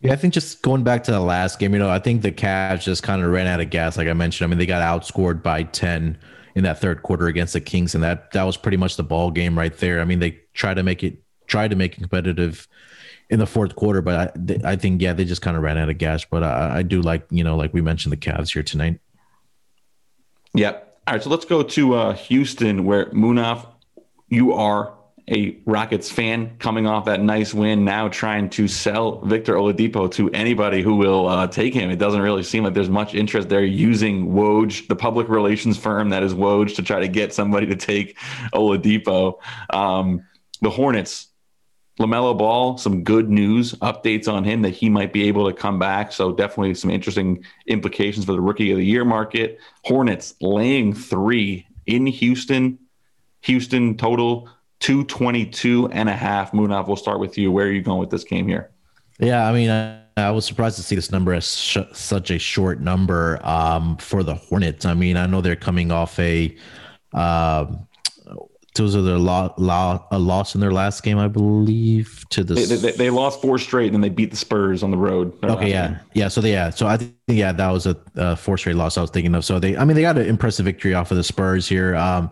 Yeah, 0.00 0.12
I 0.12 0.16
think 0.16 0.34
just 0.34 0.62
going 0.62 0.84
back 0.84 1.04
to 1.04 1.10
the 1.10 1.20
last 1.20 1.58
game, 1.58 1.72
you 1.72 1.78
know, 1.78 1.88
I 1.88 1.98
think 1.98 2.22
the 2.22 2.30
Cavs 2.30 2.82
just 2.82 3.02
kind 3.02 3.22
of 3.22 3.30
ran 3.30 3.46
out 3.46 3.60
of 3.60 3.70
gas. 3.70 3.96
Like 3.96 4.08
I 4.08 4.12
mentioned, 4.12 4.46
I 4.46 4.48
mean, 4.50 4.58
they 4.58 4.66
got 4.66 4.82
outscored 4.82 5.42
by 5.42 5.62
ten 5.64 6.18
in 6.54 6.64
that 6.64 6.80
third 6.80 7.02
quarter 7.02 7.26
against 7.26 7.54
the 7.54 7.60
Kings, 7.60 7.94
and 7.94 8.04
that 8.04 8.30
that 8.32 8.42
was 8.42 8.56
pretty 8.56 8.76
much 8.76 8.96
the 8.96 9.02
ball 9.02 9.30
game 9.30 9.58
right 9.58 9.76
there. 9.78 10.00
I 10.00 10.04
mean, 10.04 10.18
they 10.18 10.40
tried 10.54 10.74
to 10.74 10.82
make 10.82 11.02
it 11.02 11.22
tried 11.46 11.70
to 11.70 11.76
make 11.76 11.94
it 11.94 12.00
competitive 12.00 12.68
in 13.30 13.38
the 13.38 13.46
fourth 13.46 13.74
quarter. 13.74 14.02
But 14.02 14.38
I, 14.50 14.72
I 14.72 14.76
think 14.76 15.00
yeah, 15.00 15.12
they 15.12 15.24
just 15.24 15.42
kind 15.42 15.56
of 15.56 15.62
ran 15.62 15.78
out 15.78 15.88
of 15.88 15.98
gas. 15.98 16.24
But 16.24 16.42
I, 16.42 16.78
I 16.78 16.82
do 16.82 17.00
like 17.00 17.26
you 17.30 17.42
know 17.42 17.56
like 17.56 17.72
we 17.72 17.80
mentioned 17.80 18.12
the 18.12 18.16
Cavs 18.16 18.52
here 18.52 18.62
tonight. 18.62 19.00
Yeah. 20.54 20.72
All 21.06 21.14
right. 21.14 21.22
So 21.22 21.30
let's 21.30 21.44
go 21.44 21.62
to 21.62 21.94
uh, 21.94 22.12
Houston, 22.14 22.84
where 22.84 23.06
Munaf, 23.06 23.66
you 24.28 24.52
are 24.52 24.95
a 25.28 25.58
Rockets 25.66 26.10
fan 26.10 26.56
coming 26.58 26.86
off 26.86 27.06
that 27.06 27.20
nice 27.20 27.52
win, 27.52 27.84
now 27.84 28.08
trying 28.08 28.48
to 28.50 28.68
sell 28.68 29.20
Victor 29.22 29.54
Oladipo 29.54 30.10
to 30.12 30.30
anybody 30.30 30.82
who 30.82 30.94
will 30.94 31.26
uh, 31.26 31.48
take 31.48 31.74
him. 31.74 31.90
It 31.90 31.98
doesn't 31.98 32.20
really 32.20 32.44
seem 32.44 32.62
like 32.62 32.74
there's 32.74 32.88
much 32.88 33.14
interest 33.14 33.48
there 33.48 33.64
using 33.64 34.28
Woj, 34.28 34.86
the 34.86 34.94
public 34.94 35.28
relations 35.28 35.76
firm 35.76 36.10
that 36.10 36.22
is 36.22 36.32
Woj, 36.32 36.76
to 36.76 36.82
try 36.82 37.00
to 37.00 37.08
get 37.08 37.34
somebody 37.34 37.66
to 37.66 37.76
take 37.76 38.16
Oladipo. 38.54 39.38
Um, 39.70 40.24
the 40.62 40.70
Hornets 40.70 41.28
LaMelo 41.98 42.36
Ball, 42.36 42.76
some 42.78 43.02
good 43.02 43.28
news 43.28 43.72
updates 43.74 44.32
on 44.32 44.44
him 44.44 44.62
that 44.62 44.74
he 44.74 44.88
might 44.88 45.12
be 45.12 45.26
able 45.26 45.46
to 45.46 45.52
come 45.52 45.78
back. 45.78 46.12
So, 46.12 46.32
definitely 46.32 46.74
some 46.74 46.90
interesting 46.90 47.42
implications 47.66 48.26
for 48.26 48.32
the 48.32 48.40
rookie 48.40 48.70
of 48.70 48.78
the 48.78 48.84
year 48.84 49.04
market. 49.04 49.58
Hornets 49.82 50.34
laying 50.40 50.92
three 50.92 51.66
in 51.86 52.06
Houston. 52.06 52.78
Houston 53.42 53.96
total 53.96 54.50
222 54.80 55.88
and 55.92 56.08
a 56.08 56.16
half. 56.16 56.52
Munaf, 56.52 56.86
we'll 56.86 56.96
start 56.96 57.20
with 57.20 57.38
you. 57.38 57.50
Where 57.50 57.66
are 57.66 57.72
you 57.72 57.82
going 57.82 57.98
with 57.98 58.10
this 58.10 58.24
game 58.24 58.46
here? 58.46 58.70
Yeah, 59.18 59.48
I 59.48 59.52
mean, 59.52 59.70
I, 59.70 60.02
I 60.16 60.30
was 60.30 60.44
surprised 60.44 60.76
to 60.76 60.82
see 60.82 60.94
this 60.94 61.10
number 61.10 61.32
as 61.32 61.56
sh- 61.56 61.78
such 61.92 62.30
a 62.30 62.38
short 62.38 62.80
number 62.80 63.40
um, 63.46 63.96
for 63.96 64.22
the 64.22 64.34
Hornets. 64.34 64.84
I 64.84 64.94
mean, 64.94 65.16
I 65.16 65.26
know 65.26 65.40
they're 65.40 65.56
coming 65.56 65.90
off 65.90 66.18
a. 66.18 66.54
Uh, 67.12 67.66
those 68.76 68.96
are 68.96 69.02
their 69.02 69.18
lo- 69.18 69.52
lo- 69.56 70.04
a 70.10 70.18
loss 70.18 70.54
in 70.54 70.60
their 70.60 70.72
last 70.72 71.02
game, 71.02 71.18
I 71.18 71.28
believe. 71.28 72.24
To 72.30 72.44
the 72.44 72.54
they, 72.54 72.64
they, 72.64 72.90
they, 72.92 73.10
lost 73.10 73.40
four 73.40 73.58
straight, 73.58 73.86
and 73.86 73.94
then 73.94 74.00
they 74.00 74.08
beat 74.08 74.30
the 74.30 74.36
Spurs 74.36 74.82
on 74.82 74.90
the 74.90 74.96
road. 74.96 75.32
Okay, 75.44 75.70
yeah, 75.70 75.98
yeah. 76.14 76.28
So 76.28 76.40
they, 76.40 76.52
yeah, 76.52 76.70
so 76.70 76.86
I 76.86 76.96
think 76.96 77.14
yeah, 77.28 77.52
that 77.52 77.70
was 77.70 77.86
a, 77.86 77.96
a, 78.16 78.36
four 78.36 78.58
straight 78.58 78.76
loss 78.76 78.96
I 78.96 79.00
was 79.00 79.10
thinking 79.10 79.34
of. 79.34 79.44
So 79.44 79.58
they, 79.58 79.76
I 79.76 79.84
mean, 79.84 79.96
they 79.96 80.02
got 80.02 80.18
an 80.18 80.26
impressive 80.26 80.64
victory 80.64 80.94
off 80.94 81.10
of 81.10 81.16
the 81.16 81.24
Spurs 81.24 81.68
here. 81.68 81.96
Um, 81.96 82.30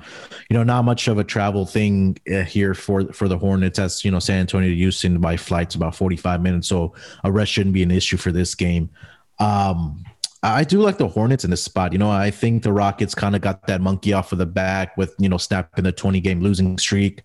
you 0.49 0.57
know, 0.57 0.63
not 0.63 0.85
much 0.85 1.09
of 1.09 1.19
a 1.19 1.25
travel 1.25 1.67
thing 1.67 2.19
uh, 2.33 2.43
here 2.43 2.75
for 2.75 3.13
for 3.13 3.29
the 3.29 3.39
Hornets. 3.39 3.79
As 3.79 4.05
you 4.05 4.11
know, 4.11 4.19
San 4.19 4.41
Antonio 4.41 4.69
to 4.69 4.75
Houston 4.75 5.21
by 5.21 5.37
flight's 5.37 5.75
about 5.75 5.95
forty 5.95 6.17
five 6.17 6.43
minutes, 6.43 6.69
so 6.69 6.95
a 7.25 7.33
rest 7.33 7.53
shouldn't 7.53 7.75
be 7.75 7.83
an 7.83 7.91
issue 7.91 8.17
for 8.17 8.33
this 8.33 8.55
game. 8.55 8.91
Um, 9.39 10.05
I 10.45 10.63
do 10.63 10.81
like 10.81 10.99
the 10.99 11.09
Hornets 11.09 11.45
in 11.45 11.51
this 11.51 11.63
spot. 11.63 11.93
You 11.93 11.99
know, 11.99 12.11
I 12.11 12.31
think 12.31 12.63
the 12.63 12.73
Rockets 12.73 13.15
kind 13.15 13.35
of 13.35 13.41
got 13.41 13.67
that 13.67 13.81
monkey 13.81 14.13
off 14.13 14.31
of 14.31 14.39
the 14.39 14.47
back 14.47 14.95
with, 14.97 15.15
you 15.19 15.29
know, 15.29 15.39
snapping 15.39 15.85
the 15.85 15.93
20 15.93 16.21
game 16.21 16.41
losing 16.41 16.77
streak. 16.77 17.23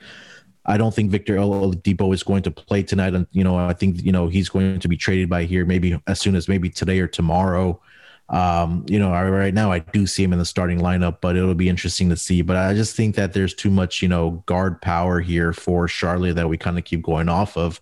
I 0.66 0.78
don't 0.78 0.94
think 0.94 1.12
Victor 1.12 1.36
Oladipo 1.36 2.14
is 2.14 2.24
going 2.24 2.44
to 2.44 2.52
play 2.52 2.82
tonight. 2.82 3.14
And, 3.14 3.28
you 3.32 3.44
know, 3.44 3.58
I 3.58 3.74
think, 3.74 4.02
you 4.04 4.14
know, 4.14 4.30
he's 4.30 4.48
going 4.48 4.80
to 4.80 4.88
be 4.88 4.96
traded 4.96 5.30
by 5.30 5.44
here 5.44 5.66
maybe 5.66 6.00
as 6.08 6.22
soon 6.22 6.36
as 6.36 6.48
maybe 6.48 6.70
today 6.70 7.00
or 7.00 7.08
tomorrow. 7.08 7.82
Um, 8.30 8.86
you 8.88 9.00
know, 9.00 9.12
right 9.12 9.54
now 9.54 9.72
I 9.72 9.80
do 9.80 10.06
see 10.06 10.24
him 10.24 10.32
in 10.32 10.40
the 10.40 10.46
starting 10.46 10.80
lineup, 10.80 11.18
but 11.20 11.36
it'll 11.36 11.56
be 11.56 11.68
interesting 11.68 12.10
to 12.10 12.16
see. 12.16 12.42
But 12.42 12.56
I 12.56 12.74
just 12.74 12.96
think 12.96 13.16
that 13.16 13.34
there's 13.34 13.54
too 13.54 13.72
much, 13.72 14.02
you 14.02 14.08
know, 14.08 14.44
guard 14.46 14.82
power 14.82 15.20
here 15.20 15.52
for 15.52 15.88
Charlotte 15.88 16.36
that 16.36 16.48
we 16.48 16.58
kind 16.58 16.78
of 16.78 16.86
keep 16.86 17.02
going 17.02 17.28
off 17.28 17.58
of 17.58 17.82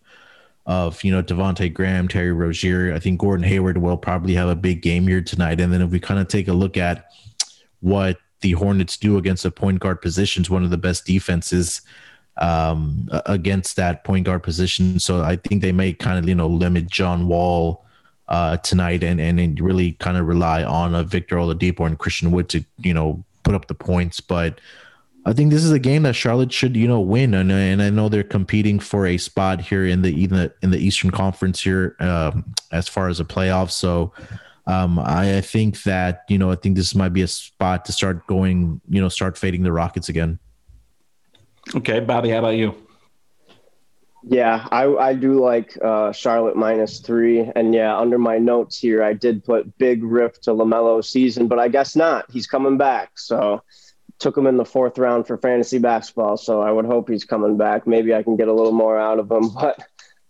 of 0.67 1.01
you 1.03 1.11
know 1.11 1.23
Devonte 1.23 1.73
Graham, 1.73 2.07
Terry 2.07 2.33
Rozier. 2.33 2.93
I 2.93 2.99
think 2.99 3.19
Gordon 3.19 3.45
Hayward 3.45 3.77
will 3.77 3.97
probably 3.97 4.33
have 4.35 4.49
a 4.49 4.55
big 4.55 4.81
game 4.81 5.07
here 5.07 5.21
tonight. 5.21 5.59
And 5.59 5.73
then 5.73 5.81
if 5.81 5.89
we 5.89 5.99
kind 5.99 6.19
of 6.19 6.27
take 6.27 6.49
a 6.49 6.53
look 6.53 6.77
at 6.77 7.09
what 7.79 8.17
the 8.41 8.51
Hornets 8.51 8.97
do 8.97 9.17
against 9.17 9.43
the 9.43 9.51
point 9.51 9.79
guard 9.79 10.01
position, 10.01 10.41
positions, 10.41 10.49
one 10.49 10.63
of 10.63 10.69
the 10.69 10.77
best 10.77 11.05
defenses 11.05 11.81
um, 12.35 13.09
against 13.25 13.77
that 13.77 14.03
point 14.03 14.25
guard 14.25 14.43
position. 14.43 14.99
So 14.99 15.23
I 15.23 15.37
think 15.37 15.61
they 15.61 15.71
may 15.71 15.93
kind 15.93 16.19
of 16.19 16.27
you 16.27 16.35
know 16.35 16.47
limit 16.47 16.87
John 16.87 17.27
Wall 17.27 17.85
uh, 18.27 18.57
tonight 18.57 19.03
and 19.03 19.21
and 19.21 19.59
really 19.59 19.93
kind 19.93 20.17
of 20.17 20.27
rely 20.27 20.63
on 20.63 20.93
a 20.93 21.03
Victor 21.03 21.37
Oladipo 21.37 21.87
and 21.87 21.97
Christian 21.97 22.31
Wood 22.31 22.49
to 22.49 22.63
you 22.79 22.93
know 22.93 23.23
put 23.43 23.55
up 23.55 23.67
the 23.67 23.73
points, 23.75 24.19
but. 24.19 24.59
I 25.27 25.33
think 25.33 25.51
this 25.51 25.65
is 25.65 25.73
a 25.73 25.79
game 25.79 26.03
that 26.03 26.15
Charlotte 26.15 26.53
should, 26.53 26.77
you 26.77 26.87
know, 26.87 27.01
win, 27.01 27.33
and 27.33 27.51
and 27.51 27.81
I 27.81 27.89
know 27.89 28.07
they're 28.07 28.23
competing 28.23 28.79
for 28.79 29.05
a 29.05 29.17
spot 29.17 29.59
here 29.59 29.85
in 29.85 30.01
the 30.01 30.23
in 30.23 30.29
the, 30.29 30.53
in 30.61 30.71
the 30.71 30.77
Eastern 30.77 31.11
Conference 31.11 31.61
here 31.61 31.97
um, 31.99 32.55
as 32.71 32.87
far 32.87 33.09
as 33.09 33.19
a 33.19 33.25
playoff. 33.25 33.69
So 33.69 34.13
um, 34.67 34.97
I, 34.99 35.39
I 35.39 35.41
think 35.41 35.83
that 35.83 36.23
you 36.29 36.37
know 36.37 36.49
I 36.49 36.55
think 36.55 36.77
this 36.77 36.95
might 36.95 37.11
be 37.11 37.23
a 37.23 37.27
spot 37.27 37.83
to 37.85 37.91
start 37.91 38.25
going, 38.27 38.79
you 38.87 39.01
know, 39.01 39.09
start 39.09 39.37
fading 39.37 39.63
the 39.63 39.73
Rockets 39.73 40.07
again. 40.07 40.39
Okay, 41.75 41.99
Bobby, 41.99 42.29
how 42.29 42.39
about 42.39 42.55
you? 42.55 42.73
Yeah, 44.23 44.65
I, 44.71 44.85
I 44.95 45.13
do 45.13 45.41
like 45.41 45.77
uh, 45.83 46.13
Charlotte 46.13 46.55
minus 46.55 47.01
three. 47.01 47.51
And 47.53 47.73
yeah, 47.73 47.97
under 47.97 48.17
my 48.17 48.37
notes 48.37 48.79
here, 48.79 49.03
I 49.03 49.11
did 49.11 49.43
put 49.43 49.77
big 49.77 50.03
rift 50.03 50.43
to 50.43 50.51
LaMelo 50.51 51.03
season, 51.03 51.49
but 51.49 51.59
I 51.59 51.67
guess 51.67 51.97
not. 51.97 52.31
He's 52.31 52.47
coming 52.47 52.77
back. 52.77 53.19
So 53.19 53.61
took 54.19 54.37
him 54.37 54.47
in 54.47 54.57
the 54.57 54.65
fourth 54.65 54.97
round 54.97 55.27
for 55.27 55.37
fantasy 55.37 55.77
basketball, 55.77 56.37
so 56.37 56.61
I 56.61 56.71
would 56.71 56.85
hope 56.85 57.09
he's 57.09 57.25
coming 57.25 57.57
back. 57.57 57.85
Maybe 57.85 58.13
I 58.13 58.23
can 58.23 58.35
get 58.35 58.47
a 58.47 58.53
little 58.53 58.71
more 58.71 58.97
out 58.97 59.19
of 59.19 59.31
him. 59.31 59.51
But 59.59 59.83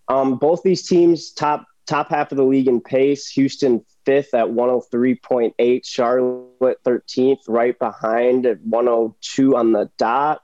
um, 0.10 0.38
both 0.38 0.64
these 0.64 0.88
teams 0.88 1.32
top 1.32 1.66
top 1.86 2.10
half 2.10 2.32
of 2.32 2.38
the 2.38 2.44
league 2.44 2.68
in 2.68 2.82
pace. 2.82 3.28
Houston 3.30 3.84
fifth 4.06 4.34
at 4.34 4.48
103.8, 4.48 5.86
Charlotte 5.86 6.78
13th, 6.86 7.40
right 7.48 7.78
behind 7.78 8.46
at 8.46 8.62
102 8.62 9.56
on 9.56 9.74
the 9.74 9.90
dot. 9.98 10.42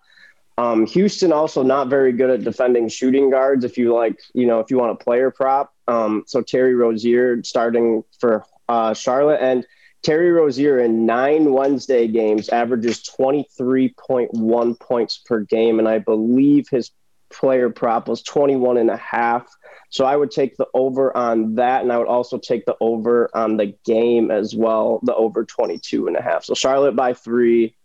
Um, 0.58 0.86
Houston 0.86 1.32
also 1.32 1.64
not 1.64 1.88
very 1.88 2.12
good 2.12 2.30
at 2.30 2.44
defending 2.44 2.88
shooting 2.88 3.30
guards. 3.30 3.66
If 3.66 3.78
you 3.78 3.94
like, 3.94 4.20
you 4.34 4.46
know, 4.46 4.60
if 4.60 4.70
you 4.70 4.78
want 4.78 4.91
a 4.91 5.04
player 5.04 5.32
prop, 5.32 5.74
um, 5.88 6.24
so 6.28 6.41
Terry 6.41 6.76
Rozier 6.76 7.44
starting 7.44 8.04
for 8.20 8.46
uh, 8.70 8.94
Charlotte 8.94 9.41
and 9.41 9.66
Terry 10.04 10.32
Rozier 10.32 10.80
in 10.80 11.06
nine 11.06 11.51
Wednesday 11.54 12.08
games 12.08 12.49
averages 12.49 13.01
23.1 13.04 14.80
points 14.80 15.18
per 15.18 15.39
game. 15.39 15.80
And 15.80 15.88
I 15.88 15.99
believe 15.99 16.68
his 16.70 16.91
player 17.32 17.70
prop 17.70 18.08
was 18.10 18.22
21 18.22 18.78
and 18.78 18.89
a 18.89 18.97
half. 18.97 19.47
So 19.89 20.06
I 20.06 20.16
would 20.16 20.32
take 20.32 20.58
the 20.58 20.68
over 20.74 21.16
on 21.16 21.56
that. 21.56 21.84
And 21.84 21.91
I 21.91 21.97
would 21.97 22.08
also 22.08 22.38
take 22.38 22.66
the 22.66 22.76
over 22.82 23.30
on 23.34 23.56
the 23.56 23.76
game 23.86 24.30
as 24.30 24.54
well, 24.54 24.99
the 25.04 25.16
over 25.16 25.45
22 25.45 26.08
and 26.08 26.18
a 26.18 26.22
half. 26.22 26.43
So 26.43 26.54
Charlotte 26.54 26.97
by 26.97 27.14
three, 27.14 27.76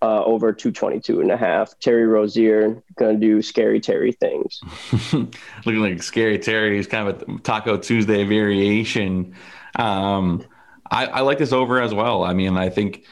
uh, 0.00 0.24
over 0.24 0.52
222 0.52 1.20
and 1.20 1.30
a 1.30 1.36
half. 1.36 1.78
Terry 1.80 2.06
Rozier 2.06 2.82
going 2.96 3.20
to 3.20 3.26
do 3.26 3.42
scary 3.42 3.80
Terry 3.80 4.12
things. 4.12 4.60
Looking 5.12 5.82
like 5.82 6.02
scary 6.02 6.38
Terry. 6.38 6.76
He's 6.76 6.86
kind 6.86 7.08
of 7.08 7.22
a 7.22 7.38
Taco 7.40 7.76
Tuesday 7.76 8.24
variation. 8.24 9.34
Um, 9.74 10.44
I, 10.90 11.06
I 11.06 11.20
like 11.20 11.38
this 11.38 11.52
over 11.52 11.80
as 11.80 11.92
well. 11.94 12.24
I 12.24 12.32
mean, 12.32 12.56
I 12.56 12.68
think 12.68 13.04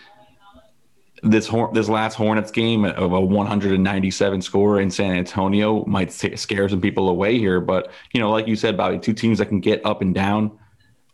this 1.23 1.51
this 1.73 1.89
last 1.89 2.15
Hornets 2.15 2.51
game 2.51 2.85
of 2.85 3.13
a 3.13 3.21
197 3.21 4.43
score 4.43 4.81
in 4.81 4.91
San 4.91 5.17
Antonio 5.17 5.85
might 5.87 6.13
scare 6.13 6.69
some 6.69 6.81
people 6.81 7.09
away 7.09 7.39
here. 7.39 7.61
But 7.61 7.91
you 8.13 8.21
know, 8.21 8.31
like 8.31 8.47
you 8.47 8.57
said, 8.57 8.77
Bobby, 8.77 8.99
two 8.99 9.15
teams 9.15 9.39
that 9.39 9.47
can 9.47 9.61
get 9.61 9.85
up 9.85 10.03
and 10.03 10.15
down. 10.15 10.59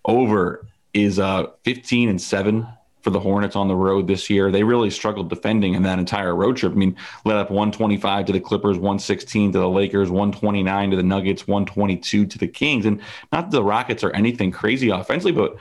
Over 0.05 0.67
is 0.93 1.19
uh 1.19 1.47
15 1.65 2.09
and 2.09 2.21
seven 2.21 2.67
for 3.03 3.11
the 3.11 3.21
Hornets 3.21 3.57
on 3.57 3.69
the 3.69 3.75
road 3.75 4.07
this 4.07 4.31
year. 4.31 4.51
They 4.51 4.63
really 4.63 4.91
struggled 4.91 5.29
defending 5.29 5.75
in 5.75 5.83
that 5.83 5.99
entire 5.99 6.35
road 6.35 6.57
trip. 6.57 6.73
I 6.73 6.77
mean, 6.77 6.97
led 7.25 7.37
up 7.37 7.51
125 7.51 8.27
to 8.27 8.33
the 8.33 8.41
Clippers, 8.41 8.77
116 8.77 9.53
to 9.53 9.59
the 9.59 9.69
Lakers, 9.69 10.09
129 10.09 10.91
to 10.91 10.97
the 10.97 11.03
Nuggets, 11.03 11.47
122 11.49 12.27
to 12.27 12.39
the 12.39 12.47
Kings. 12.47 12.87
And 12.87 13.01
not 13.33 13.51
that 13.51 13.57
the 13.57 13.65
Rockets 13.65 14.05
are 14.05 14.13
anything 14.13 14.53
crazy 14.53 14.91
offensively, 14.91 15.33
but 15.33 15.57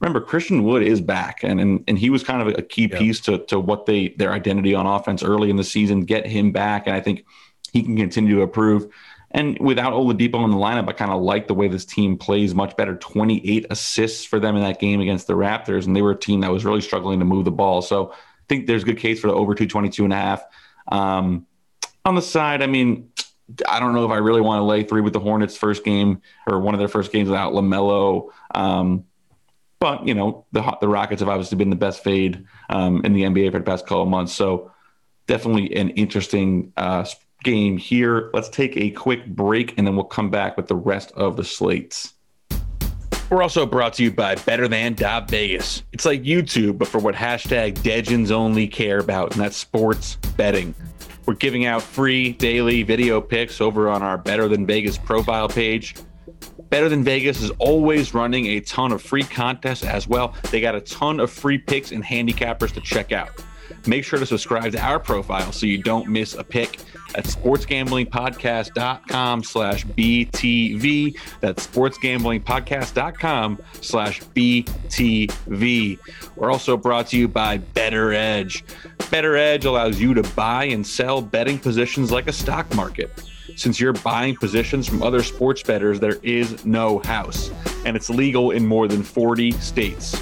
remember 0.00 0.20
Christian 0.20 0.64
Wood 0.64 0.82
is 0.82 1.00
back 1.00 1.42
and 1.42 1.60
and, 1.60 1.84
and 1.88 1.98
he 1.98 2.10
was 2.10 2.22
kind 2.22 2.42
of 2.42 2.58
a 2.58 2.62
key 2.62 2.88
piece 2.88 3.20
to 3.20 3.38
to 3.46 3.58
what 3.58 3.86
they 3.86 4.08
their 4.10 4.32
identity 4.32 4.74
on 4.74 4.86
offense 4.86 5.22
early 5.22 5.50
in 5.50 5.56
the 5.56 5.64
season. 5.64 6.02
Get 6.02 6.26
him 6.26 6.52
back, 6.52 6.86
and 6.86 6.94
I 6.94 7.00
think 7.00 7.24
he 7.72 7.82
can 7.82 7.96
continue 7.96 8.36
to 8.36 8.42
improve. 8.42 8.92
And 9.30 9.58
without 9.58 9.92
Oladipo 9.92 10.42
in 10.44 10.50
the 10.50 10.56
lineup, 10.56 10.88
I 10.88 10.92
kind 10.92 11.10
of 11.10 11.20
like 11.20 11.48
the 11.48 11.54
way 11.54 11.68
this 11.68 11.84
team 11.84 12.16
plays 12.16 12.54
much 12.54 12.76
better. 12.76 12.96
28 12.96 13.66
assists 13.68 14.24
for 14.24 14.40
them 14.40 14.56
in 14.56 14.62
that 14.62 14.80
game 14.80 15.00
against 15.00 15.26
the 15.26 15.34
Raptors, 15.34 15.86
and 15.86 15.94
they 15.94 16.00
were 16.00 16.12
a 16.12 16.18
team 16.18 16.40
that 16.40 16.50
was 16.50 16.64
really 16.64 16.80
struggling 16.80 17.18
to 17.18 17.26
move 17.26 17.44
the 17.44 17.50
ball. 17.50 17.82
So 17.82 18.12
I 18.12 18.14
think 18.48 18.66
there's 18.66 18.84
a 18.84 18.86
good 18.86 18.98
case 18.98 19.20
for 19.20 19.26
the 19.26 19.34
over 19.34 19.54
222 19.54 20.04
and 20.04 20.12
a 20.12 20.16
half. 20.16 20.44
Um, 20.90 21.46
on 22.06 22.14
the 22.14 22.22
side, 22.22 22.62
I 22.62 22.66
mean, 22.66 23.10
I 23.68 23.80
don't 23.80 23.94
know 23.94 24.04
if 24.06 24.10
I 24.10 24.16
really 24.16 24.40
want 24.40 24.60
to 24.60 24.64
lay 24.64 24.82
three 24.82 25.02
with 25.02 25.12
the 25.12 25.20
Hornets 25.20 25.58
first 25.58 25.84
game 25.84 26.22
or 26.46 26.58
one 26.60 26.74
of 26.74 26.78
their 26.78 26.88
first 26.88 27.12
games 27.12 27.28
without 27.28 27.52
LaMelo. 27.52 28.30
Um, 28.54 29.04
but 29.80 30.06
you 30.06 30.14
know, 30.14 30.46
the 30.52 30.76
the 30.80 30.88
Rockets 30.88 31.20
have 31.20 31.28
obviously 31.28 31.56
been 31.56 31.70
the 31.70 31.76
best 31.76 32.02
fade 32.02 32.44
um, 32.68 33.04
in 33.04 33.12
the 33.12 33.22
NBA 33.22 33.52
for 33.52 33.58
the 33.58 33.64
past 33.64 33.86
couple 33.86 34.06
months. 34.06 34.32
So 34.32 34.70
definitely 35.26 35.74
an 35.76 35.90
interesting 35.90 36.72
uh, 36.76 37.04
game 37.44 37.76
here. 37.76 38.30
Let's 38.32 38.48
take 38.48 38.76
a 38.76 38.90
quick 38.90 39.26
break 39.26 39.78
and 39.78 39.86
then 39.86 39.94
we'll 39.94 40.04
come 40.04 40.30
back 40.30 40.56
with 40.56 40.66
the 40.66 40.76
rest 40.76 41.12
of 41.12 41.36
the 41.36 41.44
slates. 41.44 42.14
We're 43.30 43.42
also 43.42 43.66
brought 43.66 43.92
to 43.94 44.02
you 44.02 44.10
by 44.10 44.36
Better 44.36 44.66
Than 44.68 44.94
Vegas. 44.94 45.82
It's 45.92 46.06
like 46.06 46.22
YouTube, 46.22 46.78
but 46.78 46.88
for 46.88 46.98
what 46.98 47.14
hashtag 47.14 47.74
Degins 47.80 48.30
only 48.30 48.66
care 48.66 48.98
about, 48.98 49.32
and 49.32 49.40
that's 49.40 49.56
sports 49.56 50.16
betting. 50.38 50.74
We're 51.26 51.34
giving 51.34 51.66
out 51.66 51.82
free 51.82 52.32
daily 52.32 52.82
video 52.84 53.20
picks 53.20 53.60
over 53.60 53.90
on 53.90 54.02
our 54.02 54.16
Better 54.16 54.48
Than 54.48 54.64
Vegas 54.66 54.96
profile 54.96 55.46
page. 55.46 55.94
Better 56.70 56.88
Than 56.88 57.04
Vegas 57.04 57.42
is 57.42 57.50
always 57.58 58.14
running 58.14 58.46
a 58.46 58.60
ton 58.60 58.92
of 58.92 59.02
free 59.02 59.22
contests 59.22 59.84
as 59.84 60.06
well. 60.06 60.34
They 60.50 60.60
got 60.60 60.74
a 60.74 60.80
ton 60.80 61.20
of 61.20 61.30
free 61.30 61.58
picks 61.58 61.92
and 61.92 62.04
handicappers 62.04 62.72
to 62.72 62.80
check 62.80 63.12
out. 63.12 63.30
Make 63.86 64.04
sure 64.04 64.18
to 64.18 64.26
subscribe 64.26 64.72
to 64.72 64.80
our 64.80 64.98
profile 64.98 65.52
so 65.52 65.66
you 65.66 65.80
don't 65.82 66.08
miss 66.08 66.34
a 66.34 66.44
pick 66.44 66.78
at 67.14 67.24
sportsgamblingpodcast.com 67.24 69.44
slash 69.44 69.86
BTV. 69.86 71.18
That's 71.40 71.66
sportsgamblingpodcast.com 71.66 73.62
slash 73.80 74.20
BTV. 74.22 75.98
We're 76.36 76.50
also 76.50 76.76
brought 76.76 77.06
to 77.08 77.18
you 77.18 77.28
by 77.28 77.58
BettorEdge. 77.58 78.62
Better 79.10 79.36
Edge 79.36 79.64
allows 79.64 80.00
you 80.00 80.14
to 80.14 80.22
buy 80.34 80.64
and 80.64 80.84
sell 80.86 81.22
betting 81.22 81.58
positions 81.58 82.10
like 82.10 82.28
a 82.28 82.32
stock 82.32 82.74
market. 82.74 83.10
Since 83.58 83.80
you're 83.80 83.92
buying 83.92 84.36
positions 84.36 84.88
from 84.88 85.02
other 85.02 85.20
sports 85.20 85.64
bettors, 85.64 85.98
there 85.98 86.20
is 86.22 86.64
no 86.64 87.00
house, 87.00 87.50
and 87.84 87.96
it's 87.96 88.08
legal 88.08 88.52
in 88.52 88.64
more 88.64 88.86
than 88.86 89.02
40 89.02 89.50
states. 89.50 90.16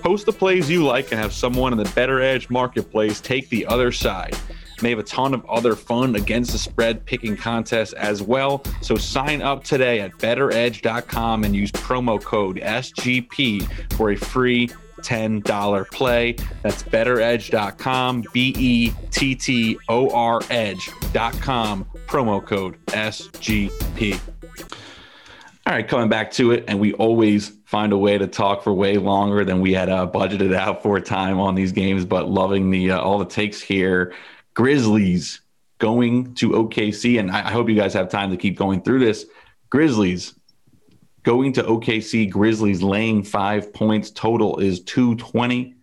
Post 0.00 0.26
the 0.26 0.32
plays 0.32 0.68
you 0.68 0.84
like 0.84 1.12
and 1.12 1.20
have 1.20 1.32
someone 1.32 1.70
in 1.70 1.78
the 1.78 1.84
BettorEdge 1.84 2.50
marketplace 2.50 3.20
take 3.20 3.48
the 3.50 3.64
other 3.66 3.92
side. 3.92 4.36
They 4.80 4.90
have 4.90 4.98
a 4.98 5.04
ton 5.04 5.32
of 5.32 5.44
other 5.46 5.76
fun 5.76 6.16
against 6.16 6.50
the 6.50 6.58
spread 6.58 7.06
picking 7.06 7.36
contests 7.36 7.92
as 7.92 8.20
well. 8.20 8.64
So 8.80 8.96
sign 8.96 9.42
up 9.42 9.62
today 9.62 10.00
at 10.00 10.18
bettoredge.com 10.18 11.44
and 11.44 11.54
use 11.54 11.70
promo 11.70 12.20
code 12.20 12.56
SGP 12.56 13.92
for 13.92 14.10
a 14.10 14.16
free 14.16 14.68
$10 15.02 15.90
play. 15.90 16.36
That's 16.62 16.82
bettoredge.com, 16.82 18.24
B 18.32 18.54
E 18.56 18.92
T 19.10 19.34
T 19.34 19.78
O 19.88 20.10
R 20.10 20.40
edge.com, 20.50 21.86
promo 22.06 22.44
code 22.44 22.84
SGP. 22.86 24.20
All 25.64 25.72
right, 25.72 25.86
coming 25.86 26.08
back 26.08 26.32
to 26.32 26.50
it, 26.50 26.64
and 26.66 26.80
we 26.80 26.92
always 26.94 27.52
find 27.66 27.92
a 27.92 27.98
way 27.98 28.18
to 28.18 28.26
talk 28.26 28.64
for 28.64 28.72
way 28.72 28.96
longer 28.96 29.44
than 29.44 29.60
we 29.60 29.72
had 29.72 29.88
uh, 29.88 30.10
budgeted 30.12 30.54
out 30.54 30.82
for 30.82 30.98
time 31.00 31.38
on 31.38 31.54
these 31.54 31.70
games, 31.70 32.04
but 32.04 32.28
loving 32.28 32.70
the 32.70 32.90
uh, 32.90 33.00
all 33.00 33.18
the 33.18 33.24
takes 33.24 33.60
here. 33.60 34.12
Grizzlies 34.54 35.40
going 35.78 36.34
to 36.34 36.50
OKC, 36.50 37.20
and 37.20 37.30
I, 37.30 37.46
I 37.48 37.50
hope 37.52 37.68
you 37.68 37.76
guys 37.76 37.94
have 37.94 38.08
time 38.08 38.30
to 38.30 38.36
keep 38.36 38.58
going 38.58 38.82
through 38.82 38.98
this. 38.98 39.26
Grizzlies 39.70 40.34
going 41.22 41.52
to 41.54 41.62
OKC. 41.62 42.28
Grizzlies 42.28 42.82
laying 42.82 43.22
five 43.22 43.72
points. 43.72 44.10
Total 44.10 44.58
is 44.58 44.80
220. 44.82 45.74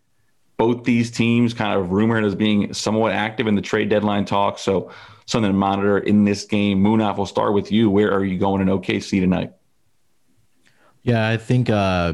Both 0.57 0.83
these 0.83 1.09
teams 1.09 1.53
kind 1.53 1.79
of 1.79 1.91
rumored 1.91 2.25
as 2.25 2.35
being 2.35 2.73
somewhat 2.73 3.13
active 3.13 3.47
in 3.47 3.55
the 3.55 3.61
trade 3.61 3.89
deadline 3.89 4.25
talk. 4.25 4.59
So 4.59 4.91
something 5.29 5.51
to 5.51 5.57
monitor 5.57 5.99
in 5.99 6.25
this 6.25 6.43
game. 6.43 6.83
Munaf, 6.83 7.17
we'll 7.17 7.27
start 7.27 7.53
with 7.53 7.71
you. 7.71 7.91
Where 7.91 8.11
are 8.11 8.25
you 8.25 8.39
going 8.39 8.61
in 8.61 8.67
OKC 8.67 9.21
tonight? 9.21 9.53
Yeah, 11.03 11.29
I 11.29 11.37
think 11.37 11.69
uh, 11.69 12.13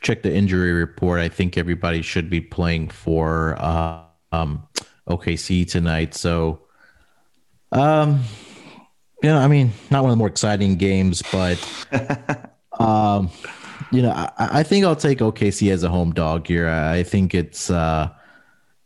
check 0.00 0.22
the 0.22 0.34
injury 0.34 0.72
report. 0.72 1.20
I 1.20 1.28
think 1.28 1.58
everybody 1.58 2.00
should 2.00 2.30
be 2.30 2.40
playing 2.40 2.88
for 2.88 3.54
uh, 3.60 4.00
um, 4.32 4.66
OKC 5.06 5.68
tonight. 5.68 6.14
So, 6.14 6.62
um, 7.70 8.22
you 9.22 9.28
know, 9.28 9.38
I 9.38 9.46
mean, 9.46 9.72
not 9.90 10.02
one 10.02 10.10
of 10.10 10.16
the 10.16 10.18
more 10.18 10.28
exciting 10.28 10.76
games, 10.76 11.22
but, 11.30 11.58
um, 12.80 13.30
you 13.92 14.00
know, 14.00 14.10
I, 14.10 14.30
I, 14.38 14.62
think 14.62 14.86
I'll 14.86 14.96
take 14.96 15.18
OKC 15.18 15.70
as 15.70 15.82
a 15.82 15.90
home 15.90 16.12
dog 16.12 16.46
here. 16.46 16.66
I 16.66 17.02
think 17.02 17.34
it's, 17.34 17.68
uh, 17.68 18.08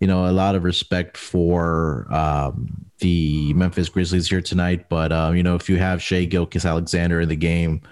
you 0.03 0.09
know, 0.09 0.29
a 0.29 0.33
lot 0.33 0.57
of 0.57 0.65
respect 0.65 1.17
for 1.17 2.13
um, 2.13 2.87
the 2.99 3.55
Memphis 3.55 3.89
Grizzlies 3.89 4.29
here 4.29 4.43
tonight. 4.43 4.89
But, 4.89 5.13
uh, 5.13 5.31
you 5.33 5.45
know, 5.45 5.55
if 5.55 5.69
you 5.69 5.77
have 5.79 6.03
Shai 6.03 6.25
Gilgeous-Alexander 6.25 7.21
in 7.21 7.29
the 7.29 7.37
game, 7.37 7.83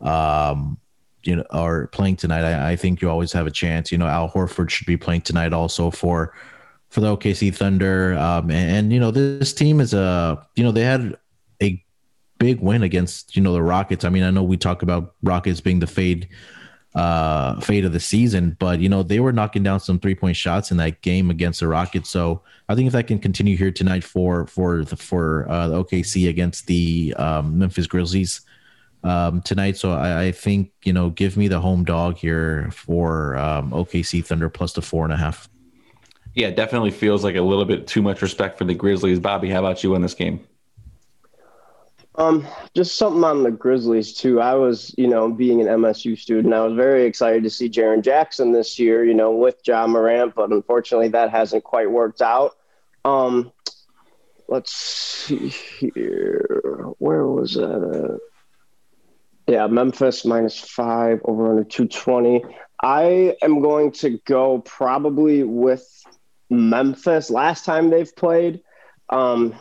um, 0.00 0.78
you 1.24 1.36
know, 1.36 1.44
are 1.50 1.88
playing 1.88 2.16
tonight, 2.16 2.44
I, 2.44 2.70
I, 2.70 2.76
think 2.76 3.02
you 3.02 3.10
always 3.10 3.32
have 3.34 3.46
a 3.46 3.50
chance. 3.50 3.92
You 3.92 3.98
know, 3.98 4.06
Al 4.06 4.30
Horford 4.30 4.70
should 4.70 4.86
be 4.86 4.96
playing 4.96 5.20
tonight 5.20 5.52
also 5.52 5.90
for 5.90 6.32
for 6.88 7.02
the 7.02 7.14
OKC 7.14 7.54
Thunder. 7.54 8.16
Um, 8.16 8.50
and, 8.50 8.70
and, 8.70 8.92
you 8.94 8.98
know, 8.98 9.10
this 9.10 9.52
team 9.52 9.78
is 9.82 9.92
a, 9.92 10.42
you 10.56 10.64
know, 10.64 10.72
they 10.72 10.84
had 10.84 11.18
a 11.62 11.84
big 12.38 12.60
win 12.60 12.82
against, 12.82 13.36
you 13.36 13.42
know, 13.42 13.52
the 13.52 13.62
Rockets. 13.62 14.06
I 14.06 14.08
mean, 14.08 14.22
I 14.22 14.30
know 14.30 14.42
we 14.42 14.56
talk 14.56 14.80
about 14.80 15.16
Rockets 15.22 15.60
being 15.60 15.80
the 15.80 15.86
fade, 15.86 16.30
uh, 16.98 17.60
fade 17.60 17.84
of 17.84 17.92
the 17.92 18.00
season, 18.00 18.56
but, 18.58 18.80
you 18.80 18.88
know, 18.88 19.04
they 19.04 19.20
were 19.20 19.32
knocking 19.32 19.62
down 19.62 19.78
some 19.78 20.00
three 20.00 20.16
point 20.16 20.36
shots 20.36 20.72
in 20.72 20.76
that 20.78 21.00
game 21.00 21.30
against 21.30 21.60
the 21.60 21.68
Rockets. 21.68 22.10
So 22.10 22.42
I 22.68 22.74
think 22.74 22.88
if 22.88 22.92
that 22.92 23.06
can 23.06 23.20
continue 23.20 23.56
here 23.56 23.70
tonight 23.70 24.02
for, 24.02 24.48
for 24.48 24.84
the, 24.84 24.96
for, 24.96 25.48
uh, 25.48 25.68
the 25.68 25.84
OKC 25.84 26.28
against 26.28 26.66
the, 26.66 27.14
um, 27.16 27.56
Memphis 27.56 27.86
Grizzlies, 27.86 28.40
um, 29.04 29.42
tonight. 29.42 29.76
So 29.76 29.92
I, 29.92 30.24
I, 30.24 30.32
think, 30.32 30.72
you 30.82 30.92
know, 30.92 31.10
give 31.10 31.36
me 31.36 31.46
the 31.46 31.60
home 31.60 31.84
dog 31.84 32.16
here 32.16 32.68
for, 32.72 33.36
um, 33.36 33.70
OKC 33.70 34.24
Thunder 34.24 34.48
plus 34.48 34.72
the 34.72 34.82
four 34.82 35.04
and 35.04 35.12
a 35.12 35.16
half. 35.16 35.48
Yeah, 36.34 36.50
definitely 36.50 36.90
feels 36.90 37.22
like 37.22 37.36
a 37.36 37.42
little 37.42 37.64
bit 37.64 37.86
too 37.86 38.02
much 38.02 38.22
respect 38.22 38.58
for 38.58 38.64
the 38.64 38.74
Grizzlies. 38.74 39.20
Bobby, 39.20 39.50
how 39.50 39.60
about 39.60 39.84
you 39.84 39.94
in 39.94 40.02
this 40.02 40.14
game? 40.14 40.44
Um, 42.18 42.44
just 42.74 42.98
something 42.98 43.22
on 43.22 43.44
the 43.44 43.52
Grizzlies 43.52 44.12
too. 44.12 44.40
I 44.40 44.54
was, 44.54 44.92
you 44.98 45.06
know, 45.06 45.30
being 45.30 45.60
an 45.60 45.68
MSU 45.68 46.18
student, 46.18 46.52
I 46.52 46.64
was 46.64 46.74
very 46.74 47.04
excited 47.04 47.44
to 47.44 47.50
see 47.50 47.70
Jaren 47.70 48.02
Jackson 48.02 48.50
this 48.50 48.76
year, 48.76 49.04
you 49.04 49.14
know, 49.14 49.30
with 49.30 49.60
Ja 49.64 49.86
Morant, 49.86 50.34
but 50.34 50.50
unfortunately 50.50 51.08
that 51.10 51.30
hasn't 51.30 51.62
quite 51.62 51.88
worked 51.88 52.20
out. 52.20 52.56
Um, 53.04 53.52
let's 54.48 54.72
see 54.72 55.48
here. 55.48 56.86
Where 56.98 57.24
was 57.28 57.54
that? 57.54 58.18
Yeah, 59.46 59.68
Memphis 59.68 60.24
minus 60.24 60.58
five 60.58 61.20
over 61.24 61.48
under 61.48 61.62
220. 61.62 62.44
I 62.82 63.36
am 63.42 63.60
going 63.60 63.92
to 63.92 64.18
go 64.26 64.58
probably 64.58 65.44
with 65.44 65.86
Memphis 66.50 67.30
last 67.30 67.64
time 67.64 67.90
they've 67.90 68.14
played. 68.16 68.60
Um, 69.08 69.54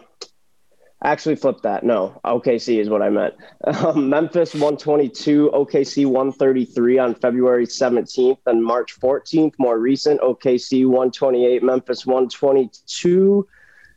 actually, 1.03 1.35
flip 1.35 1.61
that. 1.61 1.83
No, 1.83 2.19
OKC 2.25 2.79
is 2.79 2.89
what 2.89 3.01
I 3.01 3.09
meant. 3.09 3.35
Um, 3.65 4.09
Memphis 4.09 4.53
122, 4.53 5.51
OKC 5.53 6.05
133 6.05 6.97
on 6.97 7.15
February 7.15 7.67
17th 7.67 8.39
and 8.45 8.63
March 8.63 8.99
14th. 8.99 9.53
More 9.59 9.77
recent, 9.77 10.21
OKC 10.21 10.85
128, 10.85 11.63
Memphis 11.63 12.05
122. 12.05 13.47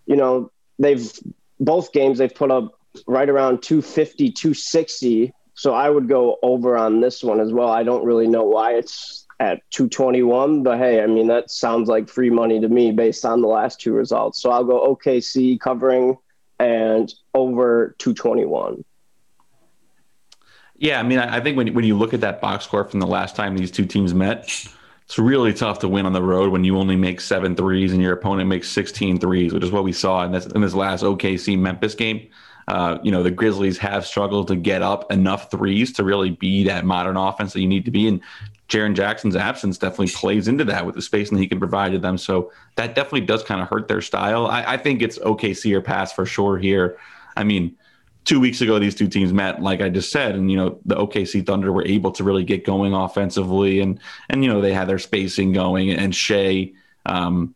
You 0.06 0.16
know, 0.16 0.50
they've 0.78 1.10
both 1.60 1.92
games 1.92 2.18
they've 2.18 2.34
put 2.34 2.50
up 2.50 2.78
right 3.06 3.28
around 3.28 3.62
250, 3.62 4.32
260. 4.32 5.32
So 5.54 5.74
I 5.74 5.90
would 5.90 6.08
go 6.08 6.38
over 6.42 6.76
on 6.76 7.00
this 7.00 7.22
one 7.22 7.40
as 7.40 7.52
well. 7.52 7.68
I 7.68 7.82
don't 7.82 8.04
really 8.04 8.26
know 8.26 8.44
why 8.44 8.74
it's 8.74 9.26
at 9.40 9.60
221. 9.70 10.62
But 10.62 10.78
hey, 10.78 11.02
I 11.02 11.06
mean, 11.06 11.28
that 11.28 11.50
sounds 11.50 11.88
like 11.88 12.08
free 12.08 12.30
money 12.30 12.60
to 12.60 12.68
me 12.68 12.92
based 12.92 13.24
on 13.24 13.40
the 13.40 13.48
last 13.48 13.80
two 13.80 13.92
results. 13.92 14.40
So 14.40 14.50
I'll 14.50 14.64
go 14.64 14.94
OKC 14.94 15.60
covering 15.60 16.16
and 16.60 17.12
over 17.34 17.96
221. 17.98 18.84
Yeah, 20.76 20.98
I 20.98 21.02
mean, 21.02 21.18
I 21.18 21.40
think 21.40 21.56
when 21.56 21.74
when 21.74 21.84
you 21.84 21.96
look 21.96 22.14
at 22.14 22.20
that 22.22 22.40
box 22.40 22.64
score 22.64 22.84
from 22.84 23.00
the 23.00 23.06
last 23.06 23.36
time 23.36 23.56
these 23.56 23.70
two 23.70 23.84
teams 23.84 24.14
met, 24.14 24.44
it's 25.04 25.18
really 25.18 25.52
tough 25.52 25.80
to 25.80 25.88
win 25.88 26.06
on 26.06 26.14
the 26.14 26.22
road 26.22 26.52
when 26.52 26.64
you 26.64 26.78
only 26.78 26.96
make 26.96 27.20
seven 27.20 27.54
threes 27.54 27.92
and 27.92 28.00
your 28.00 28.14
opponent 28.14 28.48
makes 28.48 28.68
16 28.70 29.18
threes, 29.18 29.52
which 29.52 29.62
is 29.62 29.70
what 29.70 29.84
we 29.84 29.92
saw 29.92 30.24
in 30.24 30.32
this 30.32 30.46
in 30.46 30.62
this 30.62 30.72
last 30.72 31.02
OKC 31.02 31.58
Memphis 31.58 31.94
game. 31.94 32.28
Uh, 32.68 32.98
you 33.02 33.10
know, 33.10 33.22
the 33.22 33.30
Grizzlies 33.30 33.78
have 33.78 34.06
struggled 34.06 34.48
to 34.48 34.56
get 34.56 34.82
up 34.82 35.10
enough 35.10 35.50
threes 35.50 35.92
to 35.94 36.04
really 36.04 36.30
be 36.30 36.64
that 36.64 36.84
modern 36.84 37.16
offense 37.16 37.52
that 37.52 37.60
you 37.60 37.66
need 37.66 37.84
to 37.84 37.90
be. 37.90 38.06
And 38.06 38.20
Jaren 38.68 38.94
Jackson's 38.94 39.36
absence 39.36 39.78
definitely 39.78 40.08
plays 40.08 40.46
into 40.46 40.64
that 40.64 40.86
with 40.86 40.94
the 40.94 41.02
spacing 41.02 41.38
he 41.38 41.48
can 41.48 41.58
provide 41.58 41.92
to 41.92 41.98
them. 41.98 42.16
So 42.16 42.52
that 42.76 42.94
definitely 42.94 43.22
does 43.22 43.42
kind 43.42 43.60
of 43.60 43.68
hurt 43.68 43.88
their 43.88 44.00
style. 44.00 44.46
I, 44.46 44.74
I 44.74 44.76
think 44.76 45.02
it's 45.02 45.18
OKC 45.18 45.74
or 45.74 45.80
pass 45.80 46.12
for 46.12 46.24
sure 46.24 46.56
here. 46.56 46.96
I 47.36 47.44
mean, 47.44 47.76
two 48.24 48.38
weeks 48.38 48.60
ago 48.60 48.78
these 48.78 48.94
two 48.94 49.08
teams 49.08 49.32
met 49.32 49.62
like 49.62 49.80
i 49.80 49.88
just 49.88 50.12
said 50.12 50.34
and 50.34 50.50
you 50.50 50.56
know 50.56 50.78
the 50.84 50.94
okc 50.94 51.46
thunder 51.46 51.72
were 51.72 51.84
able 51.86 52.12
to 52.12 52.22
really 52.22 52.44
get 52.44 52.64
going 52.64 52.92
offensively 52.92 53.80
and 53.80 53.98
and 54.28 54.44
you 54.44 54.52
know 54.52 54.60
they 54.60 54.74
had 54.74 54.88
their 54.88 54.98
spacing 54.98 55.52
going 55.52 55.90
and 55.90 56.14
shai 56.14 56.70
um, 57.06 57.54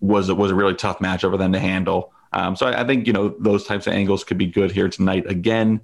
was 0.00 0.30
was 0.30 0.50
a 0.50 0.54
really 0.54 0.74
tough 0.74 0.98
matchup 0.98 1.30
for 1.30 1.38
them 1.38 1.52
to 1.52 1.58
handle 1.58 2.12
um, 2.32 2.56
so 2.56 2.66
I, 2.66 2.82
I, 2.82 2.86
think 2.86 3.06
you 3.06 3.12
know 3.12 3.34
those 3.38 3.64
types 3.64 3.86
of 3.86 3.92
angles 3.92 4.24
could 4.24 4.38
be 4.38 4.46
good 4.46 4.70
here 4.70 4.88
tonight 4.88 5.30
again 5.30 5.80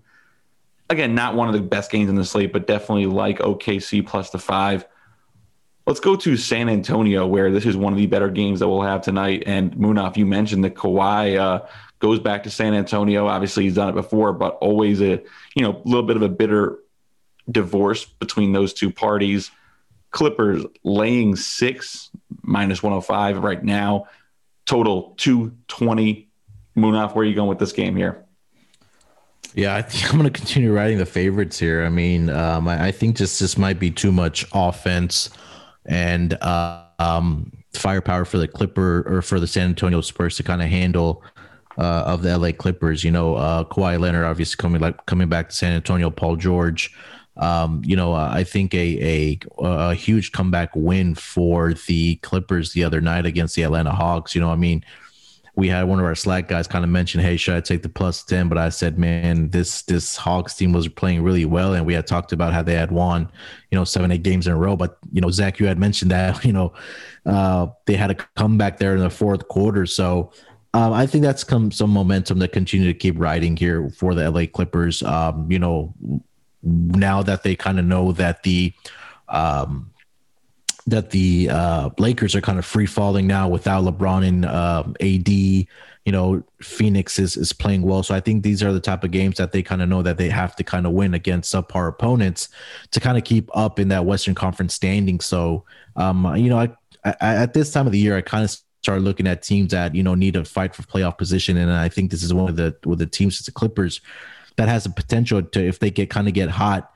again 0.91 1.15
not 1.15 1.35
one 1.35 1.49
of 1.49 1.55
the 1.55 1.61
best 1.61 1.91
games 1.91 2.09
in 2.09 2.15
the 2.15 2.25
slate 2.25 2.53
but 2.53 2.67
definitely 2.67 3.07
like 3.07 3.39
okc 3.39 4.07
plus 4.07 4.31
the 4.31 4.39
five 4.39 4.87
Let's 5.89 6.01
go 6.01 6.17
to 6.17 6.37
San 6.37 6.69
Antonio, 6.69 7.27
where 7.27 7.51
this 7.51 7.65
is 7.65 7.75
one 7.75 7.95
of 7.95 7.99
the 7.99 8.05
better 8.05 8.29
games 8.29 8.61
that 8.61 8.69
we'll 8.69 8.83
have 8.83 9.01
tonight. 9.01 9.45
And 9.47 9.73
Munaf, 9.73 10.19
you 10.19 10.27
mentioned 10.27 10.63
that 10.65 10.75
Kawhi 10.75 11.39
uh, 11.39 11.67
goes 11.99 12.21
back 12.21 12.43
to 12.43 12.51
San 12.51 12.75
Antonio. 12.75 13.27
Obviously, 13.27 13.65
he's 13.65 13.77
done 13.77 13.89
it 13.89 13.95
before, 13.95 14.35
but 14.35 14.59
always 14.61 15.01
a 15.01 15.23
you 15.55 15.63
know 15.63 15.81
little 15.87 16.03
bit 16.03 16.17
of 16.17 16.21
a 16.21 16.29
bitter 16.29 16.81
divorce 17.51 18.05
between 18.05 18.53
those 18.53 18.75
two 18.75 18.93
parties. 18.93 19.51
Clippers 20.11 20.63
laying 20.85 21.37
six 21.37 22.11
minus 22.43 22.83
105 22.83 23.39
right 23.43 23.65
now. 23.65 24.09
Total 24.67 25.15
220. 25.17 26.28
Munaf, 26.79 27.15
where 27.15 27.23
are 27.23 27.29
you 27.29 27.35
going 27.35 27.49
with 27.49 27.59
this 27.59 27.73
game 27.73 27.97
here? 27.97 28.25
Yeah, 29.55 29.75
I 29.75 29.83
think 29.83 30.05
I'm 30.13 30.19
going 30.19 30.33
to 30.33 30.39
continue 30.39 30.73
riding 30.73 30.99
the 30.99 31.07
favorites 31.07 31.59
here. 31.59 31.85
I 31.85 31.89
mean, 31.89 32.31
um, 32.31 32.69
I, 32.69 32.87
I, 32.87 32.91
think 32.93 33.17
just 33.17 33.41
this 33.41 33.57
might 33.57 33.79
be 33.79 33.91
too 33.91 34.13
much 34.13 34.47
offense 34.53 35.31
and 35.87 36.35
uh, 36.43 36.85
um, 36.99 37.53
firepower 37.75 38.25
for 38.25 38.39
the 38.39 38.49
Clipper 38.49 39.05
or 39.07 39.23
for 39.23 39.41
the 39.41 39.47
San 39.47 39.69
Antonio 39.69 40.01
Spurs 40.01 40.37
to 40.37 40.43
kind 40.43 40.63
of 40.63 40.69
handle 40.69 41.23
uh, 41.79 42.05
of 42.07 42.23
the 42.23 42.37
LA 42.37 42.53
Clippers. 42.53 43.05
You 43.05 43.11
know, 43.11 43.37
uh, 43.37 43.65
Kawhi 43.65 43.99
Leonard 43.99 44.25
obviously 44.25 44.57
coming 44.57 44.81
like 44.81 45.07
coming 45.07 45.29
back 45.29 45.49
to 45.49 45.55
San 45.55 45.73
Antonio. 45.73 46.11
Paul 46.11 46.37
George. 46.37 46.95
Um, 47.37 47.83
you 47.85 47.95
know, 47.95 48.15
uh, 48.15 48.31
I 48.33 48.43
think 48.43 48.75
a, 48.75 49.39
a, 49.61 49.65
a 49.65 49.95
huge 49.95 50.33
comeback 50.33 50.71
win 50.75 51.15
for 51.15 51.73
the 51.73 52.17
Clippers 52.17 52.73
the 52.73 52.83
other 52.83 53.01
night 53.01 53.27
against 53.27 53.55
the 53.55 53.63
Atlanta 53.63 53.93
Hawks. 53.93 54.35
You 54.35 54.41
know, 54.41 54.51
I 54.51 54.57
mean, 54.57 54.85
we 55.59 55.69
had 55.69 55.89
one 55.89 55.99
of 55.99 56.05
our 56.05 56.15
Slack 56.15 56.47
guys 56.47 56.69
kind 56.69 56.85
of 56.85 56.91
mention, 56.91 57.21
"Hey, 57.21 57.37
should 57.37 57.57
I 57.57 57.61
take 57.61 57.83
the 57.83 57.89
plus 57.89 58.23
ten? 58.23 58.49
But 58.49 58.59
I 58.59 58.69
said, 58.69 58.97
"Man, 58.97 59.51
this 59.51 59.83
this 59.83 60.17
Hawks 60.17 60.55
team 60.55 60.71
was 60.71 60.87
playing 60.87 61.25
really 61.25 61.45
well, 61.47 61.75
and 61.75 61.85
we 61.85 61.95
had 61.95 62.07
talked 62.07 62.31
about 62.31 62.53
how 62.53 62.63
they 62.63 62.75
had 62.75 62.93
won, 62.93 63.29
you 63.73 63.77
know, 63.77 63.83
seven 63.83 64.13
eight 64.13 64.23
games 64.23 64.47
in 64.47 64.53
a 64.53 64.57
row. 64.57 64.77
But 64.77 64.99
you 65.13 65.21
know, 65.21 65.31
Zach, 65.31 65.59
you 65.59 65.67
had 65.67 65.77
mentioned 65.77 66.13
that 66.13 66.45
you 66.45 66.53
know 66.53 66.75
uh, 67.27 67.67
they 67.87 67.95
had 67.95 68.13
a 68.13 68.15
comeback 68.37 68.79
there 68.79 68.95
in 68.95 69.01
the 69.01 69.11
fourth 69.11 69.49
quarter, 69.49 69.85
so 69.85 70.31
um, 70.75 70.93
I 70.93 71.09
think 71.09 71.25
that's 71.25 71.43
come 71.43 71.73
some 71.73 71.91
momentum 71.91 72.39
to 72.39 72.47
continue 72.47 72.87
to 72.87 72.97
keep 72.97 73.19
riding 73.19 73.57
here 73.57 73.91
for 73.91 74.15
the 74.15 74.31
LA 74.31 74.47
Clippers. 74.47 75.03
Um, 75.03 75.51
you 75.51 75.59
know, 75.59 75.93
now 76.63 77.25
that 77.25 77.43
they 77.43 77.57
kind 77.57 77.81
of 77.81 77.85
know 77.85 78.13
that 78.13 78.45
the 78.45 78.73
um, 79.29 79.91
that 80.91 81.11
the 81.11 81.51
uh, 81.51 81.91
Lakers 81.99 82.35
are 82.35 82.41
kind 82.41 82.59
of 82.59 82.65
free 82.65 82.87
falling 82.87 83.27
now 83.27 83.49
without 83.49 83.85
LeBron 83.85 84.27
and 84.27 84.45
uh, 84.45 84.85
AD. 85.01 85.29
You 85.29 86.13
know, 86.13 86.43
Phoenix 86.63 87.19
is 87.19 87.37
is 87.37 87.53
playing 87.53 87.83
well, 87.83 88.03
so 88.03 88.15
I 88.15 88.21
think 88.21 88.43
these 88.43 88.63
are 88.63 88.73
the 88.73 88.81
type 88.81 89.05
of 89.05 89.11
games 89.11 89.37
that 89.37 89.53
they 89.53 89.63
kind 89.63 89.83
of 89.83 89.89
know 89.91 90.03
that 90.03 90.17
they 90.17 90.31
have 90.31 90.57
to 90.57 90.65
kind 90.65 90.87
of 90.87 90.93
win 90.93 91.13
against 91.13 91.53
subpar 91.53 91.89
opponents 91.89 92.49
to 92.93 93.01
kind 93.01 93.19
of 93.19 93.25
keep 93.25 93.51
up 93.55 93.79
in 93.79 93.89
that 93.89 94.07
Western 94.07 94.35
Conference 94.35 94.73
standing. 94.73 95.21
So, 95.21 95.65
um, 95.97 96.35
you 96.37 96.49
know, 96.49 96.59
I, 96.59 96.75
I, 97.05 97.15
at 97.21 97.53
this 97.53 97.71
time 97.71 97.87
of 97.87 97.93
the 97.93 97.99
year, 97.99 98.17
I 98.17 98.23
kind 98.23 98.43
of 98.43 98.57
start 98.83 99.03
looking 99.03 99.27
at 99.27 99.43
teams 99.43 99.73
that 99.73 99.95
you 99.95 100.03
know 100.03 100.15
need 100.15 100.35
to 100.35 100.45
fight 100.47 100.75
for 100.75 100.83
playoff 100.83 101.19
position, 101.19 101.59
and 101.59 101.71
I 101.71 101.91
think 101.91 102.11
this 102.11 102.23
is 102.23 102.33
one 102.33 102.49
of 102.49 102.57
the 102.57 102.75
with 102.87 103.01
the 103.01 103.07
teams, 103.07 103.39
the 103.41 103.53
Clippers, 103.53 104.01
that 104.57 104.69
has 104.69 104.85
the 104.85 104.91
potential 104.91 105.43
to 105.43 105.61
if 105.61 105.79
they 105.79 105.91
get 105.91 106.09
kind 106.09 106.27
of 106.27 106.33
get 106.33 106.49
hot 106.49 106.91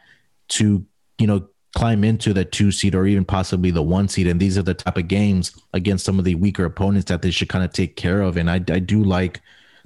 to 0.49 0.87
you 1.19 1.27
know 1.27 1.47
climb 1.75 2.05
into 2.05 2.33
the 2.33 2.45
two 2.45 2.71
seed 2.71 2.95
or 2.95 3.07
even 3.07 3.25
possibly 3.25 3.71
the 3.71 3.83
one 3.83 4.09
seed. 4.09 4.27
And 4.27 4.41
these 4.41 4.59
are 4.59 4.63
the 4.63 4.75
type 4.75 4.97
of 4.97 5.09
games 5.09 5.53
against 5.73 6.05
some 6.05 6.19
of 6.19 6.25
the 6.25 6.35
weaker 6.35 6.65
opponents 6.65 7.09
that 7.09 7.23
they 7.23 7.31
should 7.31 7.49
kind 7.49 7.65
of 7.65 7.73
take 7.73 7.97
care 7.97 8.21
of. 8.21 8.37
And 8.37 8.51
I, 8.51 8.57
I 8.57 8.79
do 8.79 9.03
like 9.03 9.41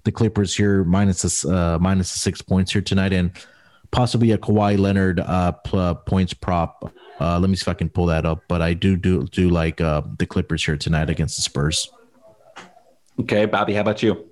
the 0.05 0.13
Clippers 0.13 0.57
here 0.57 0.85
minus 0.85 1.45
uh, 1.45 1.79
minus 1.81 2.13
the 2.13 2.19
six 2.19 2.43
points 2.43 2.73
here 2.73 2.83
tonight, 2.83 3.13
and 3.13 3.33
possibly 3.91 4.31
a 4.33 4.39
Kawhi 4.39 4.79
Leonard 4.79 5.21
uh, 5.21 5.53
points 6.07 6.33
prop 6.33 6.93
uh, 7.21 7.39
let 7.39 7.49
me 7.49 7.57
see 7.57 7.63
if 7.63 7.69
I 7.69 7.75
can 7.75 7.89
pull 7.89 8.07
that 8.07 8.27
up. 8.27 8.43
But 8.49 8.63
I 8.63 8.75
do 8.75 8.97
do 8.97 9.27
do 9.27 9.49
like 9.49 9.81
uh, 9.81 10.03
the 10.19 10.27
Clippers 10.27 10.65
here 10.65 10.77
tonight 10.77 11.11
against 11.11 11.37
the 11.37 11.43
Spurs. 11.43 11.91
Okay, 13.21 13.47
Bobby, 13.47 13.75
how 13.75 13.81
about 13.81 14.03
you? 14.03 14.31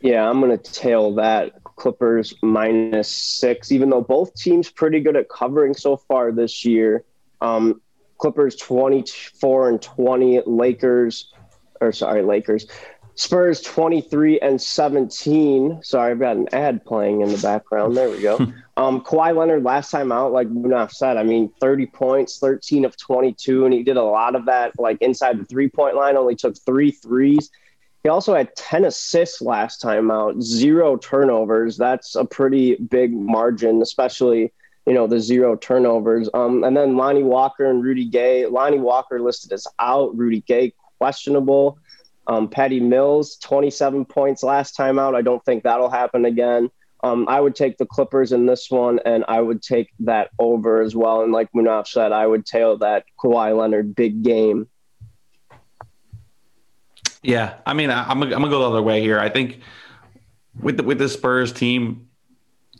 Yeah, 0.00 0.28
I'm 0.28 0.40
going 0.40 0.56
to 0.56 0.72
tail 0.72 1.14
that 1.16 1.52
Clippers 1.78 2.34
minus 2.42 3.08
six, 3.08 3.72
even 3.72 3.90
though 3.90 4.00
both 4.00 4.34
teams 4.34 4.70
pretty 4.70 5.00
good 5.00 5.16
at 5.16 5.28
covering 5.28 5.74
so 5.74 5.96
far 5.96 6.32
this 6.32 6.64
year. 6.64 7.04
Um, 7.40 7.80
Clippers 8.18 8.56
24 8.56 9.68
and 9.68 9.80
20, 9.80 10.42
Lakers, 10.46 11.32
or 11.80 11.92
sorry, 11.92 12.22
Lakers, 12.22 12.66
Spurs 13.18 13.60
23 13.62 14.38
and 14.38 14.62
17. 14.62 15.80
Sorry, 15.82 16.12
I've 16.12 16.20
got 16.20 16.36
an 16.36 16.48
ad 16.52 16.84
playing 16.84 17.20
in 17.22 17.30
the 17.30 17.38
background. 17.38 17.96
There 17.96 18.08
we 18.08 18.22
go. 18.22 18.36
um, 18.76 19.00
Kawhi 19.00 19.36
Leonard, 19.36 19.64
last 19.64 19.90
time 19.90 20.12
out, 20.12 20.30
like 20.30 20.48
Munaf 20.48 20.92
said, 20.92 21.16
I 21.16 21.24
mean, 21.24 21.52
30 21.60 21.86
points, 21.86 22.38
13 22.38 22.84
of 22.84 22.96
22, 22.96 23.64
and 23.64 23.74
he 23.74 23.82
did 23.82 23.96
a 23.96 24.02
lot 24.02 24.36
of 24.36 24.44
that 24.46 24.72
like 24.78 24.98
inside 25.00 25.40
the 25.40 25.44
three 25.44 25.68
point 25.68 25.96
line, 25.96 26.16
only 26.16 26.36
took 26.36 26.56
three 26.64 26.92
threes. 26.92 27.50
He 28.02 28.08
also 28.08 28.34
had 28.34 28.54
10 28.54 28.84
assists 28.84 29.42
last 29.42 29.80
time 29.80 30.10
out, 30.10 30.40
zero 30.40 30.96
turnovers. 30.96 31.76
That's 31.76 32.14
a 32.14 32.24
pretty 32.24 32.76
big 32.76 33.12
margin, 33.12 33.82
especially, 33.82 34.52
you 34.86 34.94
know, 34.94 35.06
the 35.06 35.20
zero 35.20 35.56
turnovers. 35.56 36.30
Um, 36.32 36.62
and 36.64 36.76
then 36.76 36.96
Lonnie 36.96 37.24
Walker 37.24 37.68
and 37.68 37.82
Rudy 37.82 38.04
Gay. 38.04 38.46
Lonnie 38.46 38.78
Walker 38.78 39.20
listed 39.20 39.52
as 39.52 39.66
out, 39.78 40.16
Rudy 40.16 40.42
Gay 40.42 40.72
questionable. 40.98 41.78
Um, 42.26 42.48
Patty 42.48 42.78
Mills, 42.78 43.36
27 43.38 44.04
points 44.04 44.42
last 44.42 44.72
time 44.72 44.98
out. 44.98 45.14
I 45.14 45.22
don't 45.22 45.44
think 45.44 45.64
that'll 45.64 45.90
happen 45.90 46.24
again. 46.24 46.70
Um, 47.02 47.26
I 47.28 47.40
would 47.40 47.54
take 47.54 47.78
the 47.78 47.86
Clippers 47.86 48.32
in 48.32 48.46
this 48.46 48.70
one, 48.70 48.98
and 49.04 49.24
I 49.28 49.40
would 49.40 49.62
take 49.62 49.90
that 50.00 50.30
over 50.38 50.82
as 50.82 50.94
well. 50.94 51.22
And 51.22 51.32
like 51.32 51.50
Munaf 51.52 51.86
said, 51.86 52.12
I 52.12 52.26
would 52.26 52.44
tail 52.44 52.76
that 52.78 53.04
Kawhi 53.18 53.56
Leonard 53.56 53.94
big 53.94 54.22
game. 54.22 54.68
Yeah, 57.22 57.56
I 57.66 57.74
mean, 57.74 57.90
I, 57.90 58.10
am 58.10 58.22
I'm 58.22 58.30
gonna 58.30 58.48
go 58.48 58.60
the 58.60 58.70
other 58.70 58.82
way 58.82 59.00
here. 59.00 59.18
I 59.18 59.28
think 59.28 59.60
with 60.60 60.76
the, 60.76 60.82
with 60.82 60.98
the 60.98 61.08
Spurs 61.08 61.52
team, 61.52 62.08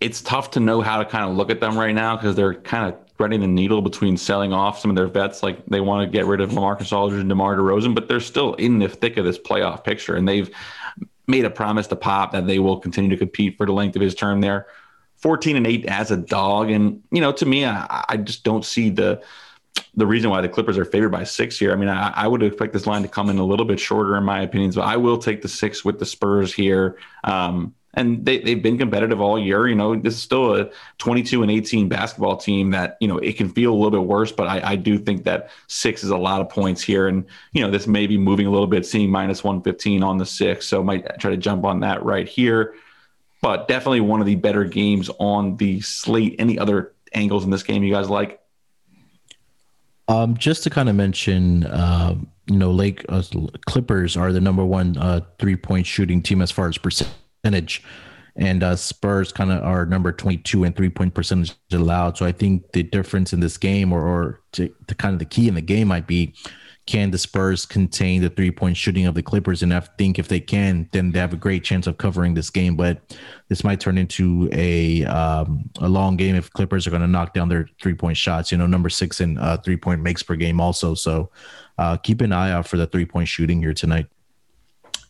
it's 0.00 0.22
tough 0.22 0.52
to 0.52 0.60
know 0.60 0.80
how 0.80 0.98
to 0.98 1.04
kind 1.04 1.28
of 1.28 1.36
look 1.36 1.50
at 1.50 1.60
them 1.60 1.76
right 1.78 1.94
now 1.94 2.16
because 2.16 2.36
they're 2.36 2.54
kind 2.54 2.92
of 2.92 2.98
threading 3.16 3.40
the 3.40 3.48
needle 3.48 3.82
between 3.82 4.16
selling 4.16 4.52
off 4.52 4.78
some 4.78 4.90
of 4.90 4.96
their 4.96 5.08
vets, 5.08 5.42
like 5.42 5.66
they 5.66 5.80
want 5.80 6.06
to 6.06 6.16
get 6.16 6.24
rid 6.26 6.40
of 6.40 6.50
LaMarcus 6.50 6.92
Aldridge 6.92 7.20
and 7.20 7.28
DeMar 7.28 7.56
DeRozan, 7.56 7.94
but 7.94 8.06
they're 8.06 8.20
still 8.20 8.54
in 8.54 8.78
the 8.78 8.88
thick 8.88 9.16
of 9.16 9.24
this 9.24 9.38
playoff 9.38 9.82
picture, 9.82 10.14
and 10.14 10.28
they've 10.28 10.48
made 11.26 11.44
a 11.44 11.50
promise 11.50 11.88
to 11.88 11.96
Pop 11.96 12.32
that 12.32 12.46
they 12.46 12.60
will 12.60 12.78
continue 12.78 13.10
to 13.10 13.16
compete 13.16 13.56
for 13.56 13.66
the 13.66 13.72
length 13.72 13.96
of 13.96 14.02
his 14.02 14.14
term 14.14 14.40
there. 14.40 14.66
14 15.16 15.56
and 15.56 15.66
8 15.66 15.86
as 15.86 16.12
a 16.12 16.16
dog, 16.16 16.70
and 16.70 17.02
you 17.10 17.20
know, 17.20 17.32
to 17.32 17.44
me, 17.44 17.64
I, 17.64 18.04
I 18.08 18.16
just 18.18 18.44
don't 18.44 18.64
see 18.64 18.88
the 18.88 19.20
the 19.94 20.06
reason 20.06 20.30
why 20.30 20.40
the 20.40 20.48
Clippers 20.48 20.78
are 20.78 20.84
favored 20.84 21.10
by 21.10 21.24
six 21.24 21.58
here. 21.58 21.72
I 21.72 21.76
mean, 21.76 21.88
I, 21.88 22.12
I, 22.14 22.28
would 22.28 22.42
expect 22.42 22.72
this 22.72 22.86
line 22.86 23.02
to 23.02 23.08
come 23.08 23.30
in 23.30 23.38
a 23.38 23.44
little 23.44 23.66
bit 23.66 23.80
shorter, 23.80 24.16
in 24.16 24.24
my 24.24 24.42
opinion. 24.42 24.70
So 24.70 24.80
I 24.80 24.96
will 24.96 25.18
take 25.18 25.42
the 25.42 25.48
six 25.48 25.84
with 25.84 25.98
the 25.98 26.06
Spurs 26.06 26.54
here. 26.54 26.98
Um, 27.24 27.74
and 27.94 28.24
they, 28.24 28.38
they've 28.38 28.62
been 28.62 28.78
competitive 28.78 29.20
all 29.20 29.38
year. 29.38 29.66
You 29.66 29.74
know, 29.74 29.96
this 29.96 30.14
is 30.14 30.22
still 30.22 30.54
a 30.54 30.70
22 30.98 31.42
and 31.42 31.50
18 31.50 31.88
basketball 31.88 32.36
team 32.36 32.70
that, 32.70 32.96
you 33.00 33.08
know, 33.08 33.18
it 33.18 33.36
can 33.36 33.48
feel 33.48 33.72
a 33.72 33.74
little 33.74 33.90
bit 33.90 34.04
worse, 34.04 34.30
but 34.30 34.46
I, 34.46 34.72
I 34.72 34.76
do 34.76 34.98
think 34.98 35.24
that 35.24 35.50
six 35.66 36.04
is 36.04 36.10
a 36.10 36.16
lot 36.16 36.40
of 36.40 36.48
points 36.48 36.80
here. 36.80 37.08
And, 37.08 37.24
you 37.52 37.62
know, 37.62 37.70
this 37.70 37.88
may 37.88 38.06
be 38.06 38.16
moving 38.16 38.46
a 38.46 38.50
little 38.50 38.68
bit, 38.68 38.86
seeing 38.86 39.10
minus 39.10 39.42
115 39.42 40.04
on 40.04 40.18
the 40.18 40.26
six. 40.26 40.68
So 40.68 40.82
might 40.84 41.18
try 41.18 41.30
to 41.30 41.36
jump 41.36 41.64
on 41.64 41.80
that 41.80 42.04
right 42.04 42.28
here. 42.28 42.74
But 43.40 43.68
definitely 43.68 44.00
one 44.00 44.20
of 44.20 44.26
the 44.26 44.36
better 44.36 44.64
games 44.64 45.10
on 45.18 45.56
the 45.56 45.80
slate. 45.80 46.36
Any 46.38 46.58
other 46.58 46.92
angles 47.12 47.44
in 47.44 47.50
this 47.50 47.62
game 47.62 47.82
you 47.82 47.92
guys 47.92 48.08
like? 48.08 48.40
Um, 50.08 50.38
just 50.38 50.62
to 50.64 50.70
kind 50.70 50.88
of 50.88 50.96
mention, 50.96 51.64
uh, 51.66 52.14
you 52.46 52.56
know, 52.56 52.70
Lake 52.70 53.04
uh, 53.10 53.22
Clippers 53.66 54.16
are 54.16 54.32
the 54.32 54.40
number 54.40 54.64
one 54.64 54.96
uh, 54.96 55.20
three 55.38 55.56
point 55.56 55.86
shooting 55.86 56.22
team 56.22 56.40
as 56.40 56.50
far 56.50 56.66
as 56.66 56.78
percentage, 56.78 57.84
and 58.34 58.62
uh, 58.62 58.74
Spurs 58.74 59.32
kind 59.32 59.52
of 59.52 59.62
are 59.62 59.84
number 59.84 60.10
twenty 60.10 60.38
two 60.38 60.64
in 60.64 60.72
three 60.72 60.88
point 60.88 61.12
percentage 61.12 61.54
allowed. 61.72 62.16
So 62.16 62.24
I 62.24 62.32
think 62.32 62.72
the 62.72 62.84
difference 62.84 63.34
in 63.34 63.40
this 63.40 63.58
game, 63.58 63.92
or, 63.92 64.00
or 64.00 64.40
to, 64.52 64.74
to 64.86 64.94
kind 64.94 65.12
of 65.12 65.18
the 65.18 65.26
key 65.26 65.46
in 65.46 65.54
the 65.54 65.60
game, 65.60 65.88
might 65.88 66.06
be 66.06 66.34
can 66.88 67.10
the 67.10 67.18
Spurs 67.18 67.66
contain 67.66 68.22
the 68.22 68.30
three 68.30 68.50
point 68.50 68.74
shooting 68.74 69.04
of 69.04 69.14
the 69.14 69.22
Clippers? 69.22 69.62
And 69.62 69.74
I 69.74 69.80
think 69.80 70.18
if 70.18 70.28
they 70.28 70.40
can, 70.40 70.88
then 70.92 71.12
they 71.12 71.18
have 71.18 71.34
a 71.34 71.36
great 71.36 71.62
chance 71.62 71.86
of 71.86 71.98
covering 71.98 72.32
this 72.32 72.48
game. 72.48 72.76
But 72.76 73.14
this 73.48 73.62
might 73.62 73.78
turn 73.78 73.98
into 73.98 74.48
a 74.52 75.04
um, 75.04 75.68
a 75.80 75.88
long 75.88 76.16
game 76.16 76.34
if 76.34 76.50
Clippers 76.50 76.86
are 76.86 76.90
going 76.90 77.02
to 77.02 77.06
knock 77.06 77.34
down 77.34 77.50
their 77.50 77.68
three 77.82 77.92
point 77.92 78.16
shots. 78.16 78.50
You 78.50 78.56
know, 78.56 78.66
number 78.66 78.88
six 78.88 79.20
in 79.20 79.36
uh, 79.36 79.58
three 79.58 79.76
point 79.76 80.00
makes 80.00 80.22
per 80.22 80.34
game 80.34 80.62
also. 80.62 80.94
So 80.94 81.30
uh, 81.76 81.98
keep 81.98 82.22
an 82.22 82.32
eye 82.32 82.52
out 82.52 82.66
for 82.66 82.78
the 82.78 82.86
three 82.86 83.04
point 83.04 83.28
shooting 83.28 83.60
here 83.60 83.74
tonight. 83.74 84.06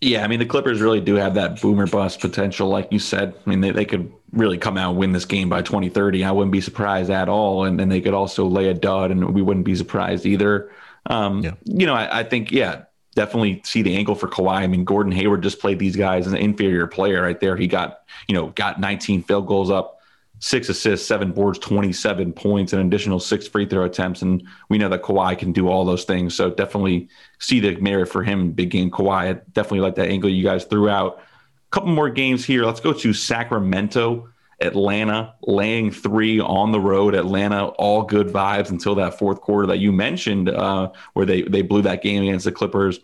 Yeah, 0.01 0.25
I 0.25 0.27
mean 0.27 0.41
the 0.41 0.47
Clippers 0.47 0.81
really 0.81 1.01
do 1.01 1.15
have 1.15 1.35
that 1.35 1.61
boomer 1.61 1.87
bust 1.87 2.19
potential, 2.19 2.69
like 2.69 2.91
you 2.91 2.99
said. 2.99 3.37
I 3.47 3.51
mean 3.51 3.61
they, 3.61 3.71
they 3.71 3.85
could 3.85 4.13
really 4.33 4.59
come 4.59 4.77
out 4.77 4.91
and 4.91 4.99
win 4.99 5.13
this 5.13 5.25
game 5.25 5.49
by 5.49 5.63
2030. 5.63 6.25
I 6.25 6.33
wouldn't 6.33 6.53
be 6.53 6.61
surprised 6.61 7.11
at 7.11 7.29
all. 7.29 7.65
And 7.65 7.79
then 7.79 7.89
they 7.89 8.01
could 8.01 8.15
also 8.15 8.47
lay 8.47 8.69
a 8.69 8.75
dud 8.75 9.13
and 9.13 9.33
we 9.33 9.43
wouldn't 9.43 9.65
be 9.65 9.77
surprised 9.77 10.27
either. 10.27 10.73
Um, 11.09 11.43
yeah. 11.43 11.55
You 11.65 11.87
know, 11.87 11.95
I, 11.95 12.21
I, 12.21 12.23
think, 12.23 12.53
yeah, 12.53 12.83
definitely 13.15 13.61
see 13.65 13.83
the 13.83 13.97
angle 13.97 14.15
for 14.15 14.29
Kawhi. 14.29 14.59
I 14.59 14.67
mean, 14.67 14.85
Gordon 14.85 15.13
Hayward 15.13 15.43
just 15.43 15.59
played 15.59 15.79
these 15.79 15.97
guys 15.97 16.27
as 16.27 16.33
an 16.33 16.39
inferior 16.39 16.87
player 16.87 17.23
right 17.23 17.41
there. 17.41 17.57
He 17.57 17.67
got, 17.67 18.03
you 18.29 18.35
know, 18.35 18.49
got 18.49 18.79
19 18.79 19.23
field 19.23 19.47
goals 19.47 19.71
up, 19.71 19.99
six 20.39 20.69
assists, 20.69 21.09
seven 21.09 21.33
boards, 21.33 21.59
27 21.59 22.33
points, 22.33 22.73
an 22.73 22.81
additional 22.81 23.19
six 23.19 23.49
free 23.49 23.67
throw 23.67 23.85
attempts. 23.85 24.23
And 24.23 24.47
we 24.69 24.79
know 24.79 24.89
that 24.91 25.03
Kawhi 25.03 25.37
can 25.39 25.53
do 25.53 25.69
all 25.69 25.85
those 25.85 26.05
things. 26.05 26.35
So 26.35 26.51
definitely 26.51 27.09
see 27.41 27.59
the 27.59 27.77
merit 27.77 28.09
for 28.09 28.23
him, 28.23 28.53
big 28.53 28.71
game 28.71 28.91
Kawhi. 28.91 29.11
I 29.11 29.33
definitely 29.53 29.81
like 29.81 29.97
that 29.97 30.09
angle 30.09 30.31
you 30.31 30.45
guys 30.45 30.65
threw 30.65 30.89
out. 30.89 31.19
A 31.19 31.71
couple 31.71 31.91
more 31.91 32.11
games 32.11 32.45
here. 32.45 32.65
Let's 32.65 32.81
go 32.81 32.93
to 32.93 33.13
Sacramento. 33.13 34.29
Atlanta 34.61 35.35
laying 35.43 35.91
three 35.91 36.41
on 36.41 36.73
the 36.73 36.81
road. 36.81 37.15
Atlanta, 37.15 37.67
all 37.67 38.03
good 38.03 38.29
vibes 38.29 38.71
until 38.71 38.95
that 38.97 39.19
fourth 39.19 39.41
quarter 39.41 39.67
that 39.69 39.79
you 39.79 39.93
mentioned, 39.93 40.49
uh, 40.49 40.91
where 41.13 41.27
they 41.27 41.43
they 41.43 41.63
blew 41.63 41.83
that 41.83 42.03
game 42.03 42.23
against 42.25 42.45
the 42.45 42.53
Clippers. 42.53 42.99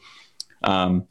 Um, 0.62 1.06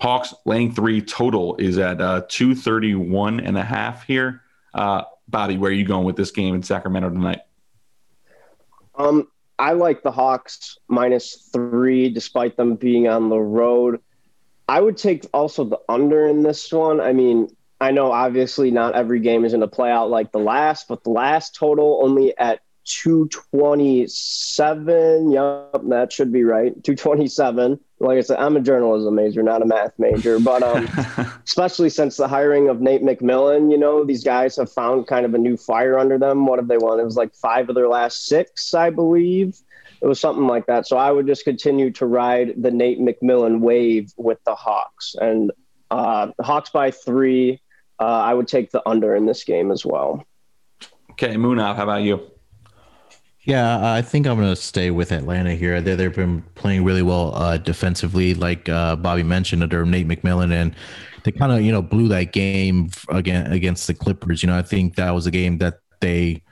Hawks 0.00 0.34
laying 0.44 0.72
three 0.72 1.00
total 1.00 1.56
is 1.56 1.78
at 1.78 2.00
uh, 2.00 2.22
231 2.28 3.40
and 3.40 3.56
a 3.56 3.64
half 3.64 4.06
here. 4.06 4.42
Uh, 4.72 5.02
Bobby, 5.26 5.56
where 5.56 5.70
are 5.70 5.74
you 5.74 5.84
going 5.84 6.04
with 6.04 6.16
this 6.16 6.30
game 6.30 6.54
in 6.54 6.62
Sacramento 6.62 7.10
tonight? 7.10 7.40
Um, 8.94 9.28
I 9.58 9.72
like 9.72 10.02
the 10.02 10.12
Hawks 10.12 10.78
minus 10.88 11.48
three, 11.52 12.10
despite 12.10 12.56
them 12.56 12.76
being 12.76 13.08
on 13.08 13.28
the 13.28 13.38
road. 13.38 14.00
I 14.68 14.80
would 14.80 14.96
take 14.96 15.24
also 15.32 15.64
the 15.64 15.80
under 15.88 16.26
in 16.26 16.42
this 16.42 16.72
one. 16.72 17.00
I 17.00 17.12
mean, 17.12 17.48
I 17.80 17.92
know 17.92 18.10
obviously 18.10 18.70
not 18.70 18.94
every 18.94 19.20
game 19.20 19.44
is 19.44 19.52
going 19.52 19.60
to 19.60 19.68
play 19.68 19.90
out 19.90 20.10
like 20.10 20.32
the 20.32 20.38
last, 20.38 20.88
but 20.88 21.04
the 21.04 21.10
last 21.10 21.54
total 21.54 22.00
only 22.02 22.36
at 22.36 22.60
227. 22.88 25.30
Yep, 25.30 25.82
that 25.88 26.12
should 26.12 26.32
be 26.32 26.42
right. 26.42 26.72
227. 26.82 27.78
Like 28.00 28.18
I 28.18 28.22
said, 28.22 28.38
I'm 28.38 28.56
a 28.56 28.60
journalism 28.60 29.14
major, 29.14 29.42
not 29.42 29.62
a 29.62 29.66
math 29.66 29.92
major, 29.98 30.40
but 30.40 30.62
um, 30.62 30.88
especially 31.46 31.90
since 31.90 32.16
the 32.16 32.28
hiring 32.28 32.68
of 32.68 32.80
Nate 32.80 33.02
McMillan, 33.02 33.70
you 33.70 33.78
know, 33.78 34.04
these 34.04 34.24
guys 34.24 34.56
have 34.56 34.72
found 34.72 35.06
kind 35.06 35.26
of 35.26 35.34
a 35.34 35.38
new 35.38 35.56
fire 35.56 35.98
under 35.98 36.18
them. 36.18 36.46
What 36.46 36.58
have 36.58 36.68
they 36.68 36.78
won? 36.78 36.98
It 36.98 37.04
was 37.04 37.16
like 37.16 37.34
five 37.34 37.68
of 37.68 37.74
their 37.74 37.88
last 37.88 38.26
six, 38.26 38.72
I 38.74 38.90
believe. 38.90 39.58
It 40.00 40.06
was 40.06 40.20
something 40.20 40.46
like 40.46 40.66
that. 40.66 40.86
So 40.86 40.96
I 40.96 41.10
would 41.10 41.26
just 41.26 41.44
continue 41.44 41.90
to 41.92 42.06
ride 42.06 42.54
the 42.56 42.70
Nate 42.70 43.00
McMillan 43.00 43.60
wave 43.60 44.12
with 44.16 44.38
the 44.44 44.54
Hawks 44.54 45.16
and 45.20 45.50
uh, 45.90 46.28
Hawks 46.40 46.70
by 46.70 46.92
three 46.92 47.60
uh, 48.00 48.04
I 48.04 48.34
would 48.34 48.48
take 48.48 48.70
the 48.70 48.86
under 48.88 49.14
in 49.14 49.26
this 49.26 49.44
game 49.44 49.70
as 49.70 49.84
well. 49.84 50.24
Okay, 51.12 51.34
Munaf, 51.34 51.76
how 51.76 51.82
about 51.82 52.02
you? 52.02 52.30
Yeah, 53.48 53.92
I 53.92 54.02
think 54.02 54.26
I'm 54.26 54.36
going 54.36 54.50
to 54.50 54.60
stay 54.60 54.90
with 54.90 55.10
Atlanta 55.10 55.54
here. 55.54 55.80
They, 55.80 55.94
they've 55.94 56.14
been 56.14 56.42
playing 56.54 56.84
really 56.84 57.02
well 57.02 57.34
uh, 57.34 57.56
defensively, 57.56 58.34
like 58.34 58.68
uh, 58.68 58.96
Bobby 58.96 59.22
mentioned, 59.22 59.62
under 59.62 59.86
Nate 59.86 60.06
McMillan, 60.06 60.52
and 60.52 60.74
they 61.24 61.32
kind 61.32 61.52
of 61.52 61.62
you 61.62 61.72
know 61.72 61.80
blew 61.80 62.08
that 62.08 62.32
game 62.32 62.90
again 63.08 63.50
against 63.50 63.86
the 63.86 63.94
Clippers. 63.94 64.42
You 64.42 64.48
know, 64.48 64.58
I 64.58 64.62
think 64.62 64.96
that 64.96 65.12
was 65.12 65.26
a 65.26 65.30
game 65.30 65.58
that 65.58 65.80
they 66.00 66.42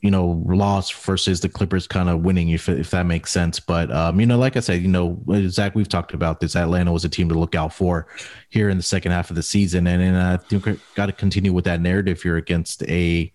you 0.00 0.10
know, 0.10 0.42
loss 0.46 0.90
versus 0.90 1.40
the 1.40 1.48
Clippers 1.48 1.86
kind 1.86 2.08
of 2.08 2.22
winning, 2.22 2.48
if 2.50 2.68
if 2.68 2.90
that 2.90 3.04
makes 3.04 3.30
sense. 3.30 3.60
But 3.60 3.90
um, 3.92 4.18
you 4.18 4.26
know, 4.26 4.38
like 4.38 4.56
I 4.56 4.60
said, 4.60 4.80
you 4.80 4.88
know, 4.88 5.22
Zach, 5.48 5.74
we've 5.74 5.88
talked 5.88 6.14
about 6.14 6.40
this. 6.40 6.56
Atlanta 6.56 6.92
was 6.92 7.04
a 7.04 7.08
team 7.08 7.28
to 7.28 7.38
look 7.38 7.54
out 7.54 7.72
for 7.72 8.06
here 8.48 8.70
in 8.70 8.76
the 8.76 8.82
second 8.82 9.12
half 9.12 9.30
of 9.30 9.36
the 9.36 9.42
season, 9.42 9.86
and, 9.86 10.02
and 10.02 10.16
I 10.16 10.38
think 10.38 10.66
got 10.94 11.06
to 11.06 11.12
continue 11.12 11.52
with 11.52 11.64
that 11.66 11.80
narrative 11.80 12.22
here 12.22 12.36
against 12.36 12.82
a 12.84 13.30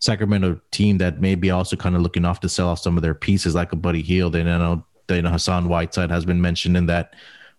Sacramento 0.00 0.60
team 0.70 0.98
that 0.98 1.20
may 1.20 1.34
be 1.34 1.50
also 1.50 1.76
kind 1.76 1.96
of 1.96 2.02
looking 2.02 2.24
off 2.24 2.40
to 2.40 2.48
sell 2.48 2.68
off 2.68 2.80
some 2.80 2.96
of 2.96 3.02
their 3.02 3.14
pieces, 3.14 3.54
like 3.54 3.72
a 3.72 3.76
Buddy 3.76 4.02
Hield, 4.02 4.36
and 4.36 4.48
I 4.50 4.58
know, 4.58 4.84
you 5.08 5.22
know 5.22 5.30
Hassan 5.30 5.68
Whiteside 5.68 6.10
has 6.10 6.26
been 6.26 6.40
mentioned 6.40 6.76
in 6.76 6.86
that 6.86 7.14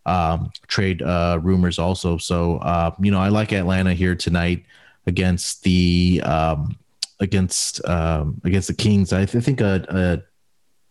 um, 0.06 0.52
trade 0.68 1.02
uh, 1.02 1.40
rumors 1.42 1.80
also. 1.80 2.18
So 2.18 2.58
uh, 2.58 2.92
you 3.02 3.10
know, 3.10 3.20
I 3.20 3.30
like 3.30 3.54
Atlanta 3.54 3.96
here 3.96 4.16
tonight 4.16 4.66
against 5.08 5.64
the 5.64 6.22
um, 6.24 6.78
against 7.22 7.88
um, 7.88 8.42
against 8.44 8.68
the 8.68 8.74
Kings. 8.74 9.14
I, 9.14 9.26
th- 9.26 9.44
think 9.44 9.62
a, 9.62 9.86
a, 9.90 10.24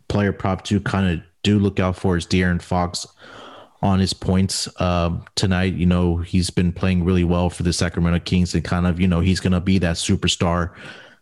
player 0.09 0.33
prop 0.33 0.65
to 0.65 0.81
kind 0.81 1.09
of 1.09 1.25
do 1.45 1.59
look 1.59 1.79
out 1.79 1.97
for 1.97 2.17
is 2.17 2.27
De'Aaron 2.27 2.61
Fox 2.61 3.07
on 3.83 4.01
his 4.01 4.13
points 4.13 4.69
um, 4.81 5.25
tonight. 5.35 5.75
You 5.75 5.87
know, 5.87 6.17
he's 6.17 6.51
been 6.51 6.73
playing 6.73 7.05
really 7.05 7.25
well 7.25 7.51
for 7.51 7.63
the 7.63 7.73
Sacramento 7.73 8.21
Kings, 8.21 8.55
and 8.55 8.65
kind 8.65 8.87
of 8.87 8.99
you 8.99 9.07
know 9.07 9.21
he's 9.21 9.41
going 9.41 9.53
to 9.53 9.61
be 9.61 9.79
that 9.79 9.97
superstar 9.97 10.75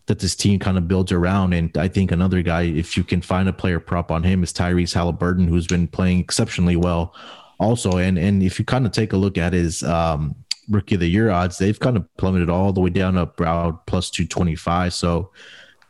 that 0.07 0.21
this 0.21 0.35
team 0.35 0.59
kind 0.59 0.79
of 0.79 0.89
builds 0.89 1.13
around. 1.13 1.53
And 1.53 1.77
I 1.77 1.87
think 1.87 2.11
another 2.11 2.41
guy, 2.41 2.63
if 2.63 2.97
you 2.97 3.05
can 3.05 3.21
find 3.21 3.47
a 3.47 3.53
player 3.53 3.79
prop 3.79 4.11
on 4.11 4.23
him, 4.23 4.43
is 4.43 4.53
Tyrese 4.53 4.95
Halliburton, 4.95 5.49
who's 5.49 5.67
been 5.67 5.87
playing 5.87 6.21
exceptionally 6.21 6.77
well 6.77 7.15
also. 7.59 7.99
And 7.99 8.19
and 8.19 8.43
if 8.43 8.59
you 8.59 8.65
kind 8.65 8.87
of 8.87 8.93
take 8.93 9.13
a 9.13 9.17
look 9.17 9.39
at 9.39 9.53
his 9.53 9.83
um, 9.83 10.35
rookie 10.69 10.95
of 10.95 11.01
the 11.01 11.09
year 11.09 11.31
odds, 11.31 11.59
they've 11.59 11.79
kind 11.79 11.97
of 11.97 12.17
plummeted 12.17 12.51
all 12.51 12.73
the 12.73 12.81
way 12.81 12.91
down 12.91 13.15
to 13.15 13.23
about 13.23 13.87
plus 13.87 14.11
225. 14.11 14.95
So 14.95 15.31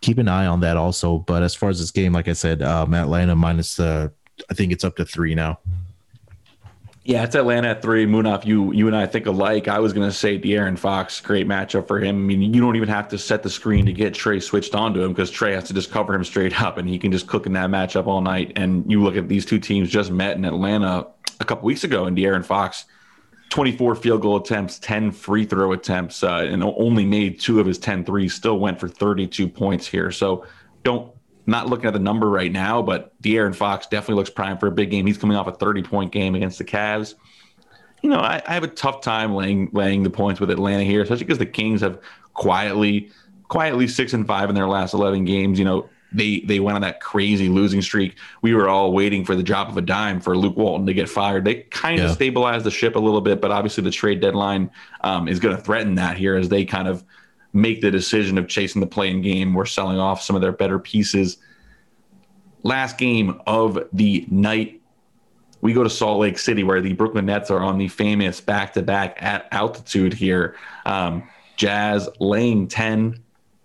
keep 0.01 0.18
an 0.18 0.29
eye 0.29 0.47
on 0.47 0.61
that 0.61 0.76
also. 0.76 1.18
But 1.18 1.43
as 1.43 1.55
far 1.55 1.70
as 1.70 1.81
this 1.81 1.91
game, 1.91 2.12
like 2.12 2.29
I 2.29 2.33
said, 2.33 2.62
um, 2.62 2.95
Atlanta 2.95 3.35
minus 3.35 3.76
the, 3.76 4.12
I 4.51 4.55
think 4.55 4.72
it's 4.72 4.85
up 4.85 4.97
to 4.97 5.05
three 5.05 5.35
now. 5.35 5.59
Yeah, 7.05 7.24
it's 7.24 7.35
Atlanta 7.35 7.68
at 7.68 7.81
three. 7.81 8.05
Munaf, 8.05 8.45
you 8.45 8.70
you 8.72 8.87
and 8.87 8.95
I 8.95 9.07
think 9.07 9.24
alike. 9.24 9.66
I 9.66 9.79
was 9.79 9.95
going 9.95 10.07
to 10.07 10.14
say 10.14 10.39
De'Aaron 10.39 10.79
Fox, 10.79 11.22
great 11.22 11.49
matchup 11.49 11.89
for 11.89 11.99
him. 11.99 12.16
I 12.16 12.18
mean, 12.18 12.53
you 12.53 12.61
don't 12.61 12.76
even 12.76 12.91
have 12.91 13.09
to 13.09 13.16
set 13.16 13.43
the 13.43 13.49
screen 13.49 13.87
to 13.87 13.95
get 13.95 14.12
Trae 14.12 14.43
switched 14.43 14.74
onto 14.74 15.01
him 15.01 15.14
because 15.14 15.31
Trae 15.31 15.55
has 15.55 15.64
to 15.68 15.72
just 15.72 15.91
cover 15.91 16.12
him 16.12 16.22
straight 16.22 16.61
up, 16.61 16.76
and 16.76 16.87
he 16.87 16.99
can 16.99 17.11
just 17.11 17.26
cook 17.26 17.47
in 17.47 17.55
that 17.55 17.70
matchup 17.70 18.07
all 18.07 18.20
night. 18.20 18.53
And 18.57 18.91
you 18.93 19.03
look 19.03 19.16
at 19.16 19.26
these 19.26 19.47
two 19.47 19.59
teams 19.59 19.89
just 19.89 20.11
met 20.11 20.37
in 20.37 20.45
Atlanta 20.45 21.07
a 21.41 21.47
couple 21.47 21.64
weeks 21.64 21.83
ago, 21.83 22.05
and 22.05 22.14
De'Aaron 22.14 22.45
Fox– 22.45 22.85
24 23.51 23.94
field 23.96 24.22
goal 24.22 24.36
attempts, 24.36 24.78
10 24.78 25.11
free 25.11 25.44
throw 25.44 25.72
attempts, 25.72 26.22
uh, 26.22 26.46
and 26.49 26.62
only 26.62 27.05
made 27.05 27.40
two 27.40 27.61
of 27.61 27.66
his 27.66 27.78
10 27.78 28.05
threes, 28.05 28.34
still 28.34 28.59
went 28.59 28.78
for 28.78 28.88
32 28.88 29.49
points 29.49 29.86
here. 29.86 30.11
So 30.11 30.46
don't, 30.82 31.12
not 31.46 31.66
looking 31.66 31.86
at 31.86 31.94
the 31.94 31.99
number 31.99 32.28
right 32.28 32.53
now, 32.53 32.82
but 32.82 33.20
De'Aaron 33.22 33.55
Fox 33.55 33.86
definitely 33.86 34.16
looks 34.16 34.30
prime 34.30 34.59
for 34.59 34.66
a 34.66 34.70
big 34.70 34.90
game. 34.90 35.07
He's 35.07 35.16
coming 35.16 35.36
off 35.36 35.46
a 35.46 35.53
30 35.53 35.82
point 35.82 36.12
game 36.12 36.34
against 36.34 36.59
the 36.59 36.64
Cavs. 36.64 37.14
You 38.03 38.11
know, 38.11 38.18
I, 38.18 38.42
I 38.46 38.55
have 38.55 38.64
a 38.64 38.68
tough 38.68 39.01
time 39.01 39.34
laying 39.34 39.70
laying 39.72 40.03
the 40.03 40.11
points 40.11 40.40
with 40.40 40.51
Atlanta 40.51 40.84
here, 40.84 41.03
especially 41.03 41.24
because 41.24 41.38
the 41.38 41.46
Kings 41.46 41.80
have 41.80 42.01
quietly, 42.34 43.11
quietly 43.49 43.88
six 43.88 44.12
and 44.12 44.26
five 44.26 44.51
in 44.51 44.55
their 44.55 44.68
last 44.68 44.94
11 44.94 45.24
games. 45.24 45.59
You 45.59 45.64
know, 45.64 45.88
they 46.12 46.40
they 46.40 46.61
went 46.61 46.76
on 46.76 46.82
that 46.82 47.00
crazy 47.00 47.48
losing 47.48 47.82
streak. 47.82 48.16
We 48.42 48.54
were 48.54 48.68
all 48.68 48.92
waiting 48.92 49.24
for 49.24 49.34
the 49.34 49.42
drop 49.42 49.68
of 49.68 49.76
a 49.76 49.82
dime 49.82 50.20
for 50.20 50.36
Luke 50.36 50.56
Walton 50.56 50.86
to 50.86 50.94
get 50.94 51.09
fired. 51.09 51.44
They 51.44 51.62
kind 51.62 52.00
of 52.00 52.09
yeah. 52.09 52.14
stabilized 52.14 52.64
the 52.64 52.70
ship 52.70 52.96
a 52.96 52.98
little 52.98 53.20
bit, 53.20 53.40
but 53.40 53.50
obviously 53.50 53.84
the 53.84 53.90
trade 53.90 54.20
deadline 54.20 54.70
um, 55.02 55.28
is 55.28 55.38
going 55.38 55.56
to 55.56 55.62
threaten 55.62 55.96
that 55.96 56.16
here 56.16 56.36
as 56.36 56.48
they 56.48 56.64
kind 56.64 56.88
of 56.88 57.04
make 57.52 57.80
the 57.80 57.90
decision 57.90 58.38
of 58.38 58.48
chasing 58.48 58.80
the 58.80 58.86
play-in 58.86 59.20
game. 59.20 59.54
We're 59.54 59.66
selling 59.66 59.98
off 59.98 60.22
some 60.22 60.36
of 60.36 60.42
their 60.42 60.52
better 60.52 60.78
pieces. 60.78 61.38
Last 62.62 62.98
game 62.98 63.40
of 63.46 63.78
the 63.92 64.26
night, 64.30 64.80
we 65.61 65.72
go 65.72 65.82
to 65.82 65.90
Salt 65.90 66.20
Lake 66.20 66.38
City 66.38 66.62
where 66.62 66.80
the 66.80 66.92
Brooklyn 66.92 67.26
Nets 67.26 67.50
are 67.50 67.61
on 67.61 67.78
the 67.78 67.88
famous 67.88 68.40
back 68.40 68.72
to 68.74 68.82
back 68.82 69.22
at 69.22 69.48
altitude 69.50 70.12
here. 70.12 70.56
Um, 70.86 71.28
Jazz 71.56 72.09
laying 72.20 72.68
10 72.68 73.22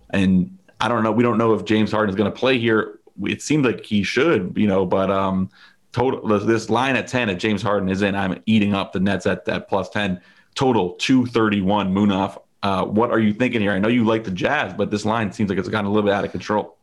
and 0.09 0.57
I 0.79 0.87
don't 0.87 1.03
know. 1.03 1.11
We 1.11 1.23
don't 1.23 1.37
know 1.37 1.53
if 1.53 1.65
James 1.65 1.91
Harden 1.91 2.09
is 2.09 2.15
going 2.15 2.31
to 2.31 2.37
play 2.37 2.57
here. 2.57 2.99
It 3.23 3.41
seems 3.41 3.65
like 3.65 3.85
he 3.85 4.03
should, 4.03 4.53
you 4.57 4.67
know, 4.67 4.85
but 4.85 5.11
um, 5.11 5.49
total 5.91 6.27
this 6.39 6.69
line 6.69 6.95
at 6.95 7.07
10 7.07 7.29
if 7.29 7.37
James 7.37 7.61
Harden 7.61 7.89
is 7.89 8.01
in. 8.01 8.15
I'm 8.15 8.41
eating 8.45 8.73
up 8.73 8.93
the 8.93 8.99
Nets 8.99 9.25
at 9.25 9.45
that 9.45 9.69
plus 9.69 9.89
10 9.89 10.19
total 10.55 10.93
231 10.93 11.93
Munaf. 11.93 12.41
Uh, 12.61 12.85
what 12.85 13.11
are 13.11 13.19
you 13.19 13.33
thinking 13.33 13.61
here? 13.61 13.71
I 13.71 13.79
know 13.79 13.89
you 13.89 14.03
like 14.03 14.23
the 14.23 14.31
Jazz, 14.31 14.73
but 14.73 14.89
this 14.89 15.05
line 15.05 15.31
seems 15.31 15.49
like 15.49 15.59
it's 15.59 15.69
gotten 15.69 15.85
a 15.85 15.89
little 15.89 16.07
bit 16.07 16.13
out 16.13 16.25
of 16.25 16.31
control. 16.31 16.77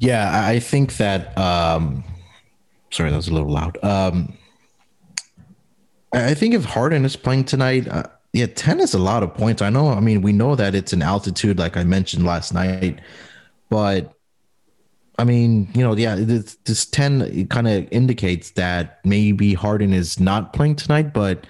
Yeah, 0.00 0.44
I 0.44 0.58
think 0.58 0.96
that 0.96 1.36
um, 1.38 2.02
sorry, 2.90 3.10
that 3.10 3.16
was 3.16 3.28
a 3.28 3.32
little 3.32 3.50
loud. 3.50 3.78
Um, 3.82 4.36
I 6.12 6.34
think 6.34 6.54
if 6.54 6.64
Harden 6.64 7.04
is 7.04 7.16
playing 7.16 7.44
tonight, 7.44 7.88
uh, 7.88 8.04
yeah, 8.32 8.46
10 8.46 8.80
is 8.80 8.94
a 8.94 8.98
lot 8.98 9.22
of 9.22 9.34
points. 9.34 9.60
I 9.60 9.70
know, 9.70 9.88
I 9.88 10.00
mean, 10.00 10.22
we 10.22 10.32
know 10.32 10.56
that 10.56 10.74
it's 10.74 10.92
an 10.92 11.02
altitude, 11.02 11.58
like 11.58 11.76
I 11.76 11.84
mentioned 11.84 12.24
last 12.24 12.54
night, 12.54 13.00
but 13.68 14.14
I 15.18 15.24
mean, 15.24 15.68
you 15.74 15.82
know, 15.82 15.94
yeah, 15.94 16.16
this, 16.16 16.56
this 16.64 16.86
10 16.86 17.48
kind 17.48 17.68
of 17.68 17.86
indicates 17.90 18.52
that 18.52 19.00
maybe 19.04 19.52
Harden 19.52 19.92
is 19.92 20.18
not 20.18 20.52
playing 20.54 20.76
tonight, 20.76 21.12
but 21.12 21.46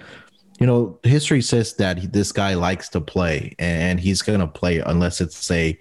you 0.59 0.67
know, 0.67 0.99
history 1.03 1.43
says 1.43 1.75
that 1.75 2.13
this 2.13 2.33
guy 2.33 2.55
likes 2.55 2.89
to 2.91 3.01
play 3.01 3.55
and 3.59 3.99
he's 3.99 4.23
going 4.23 4.41
to 4.41 4.47
play 4.47 4.79
unless 4.79 5.21
it's 5.21 5.51
a, 5.51 5.79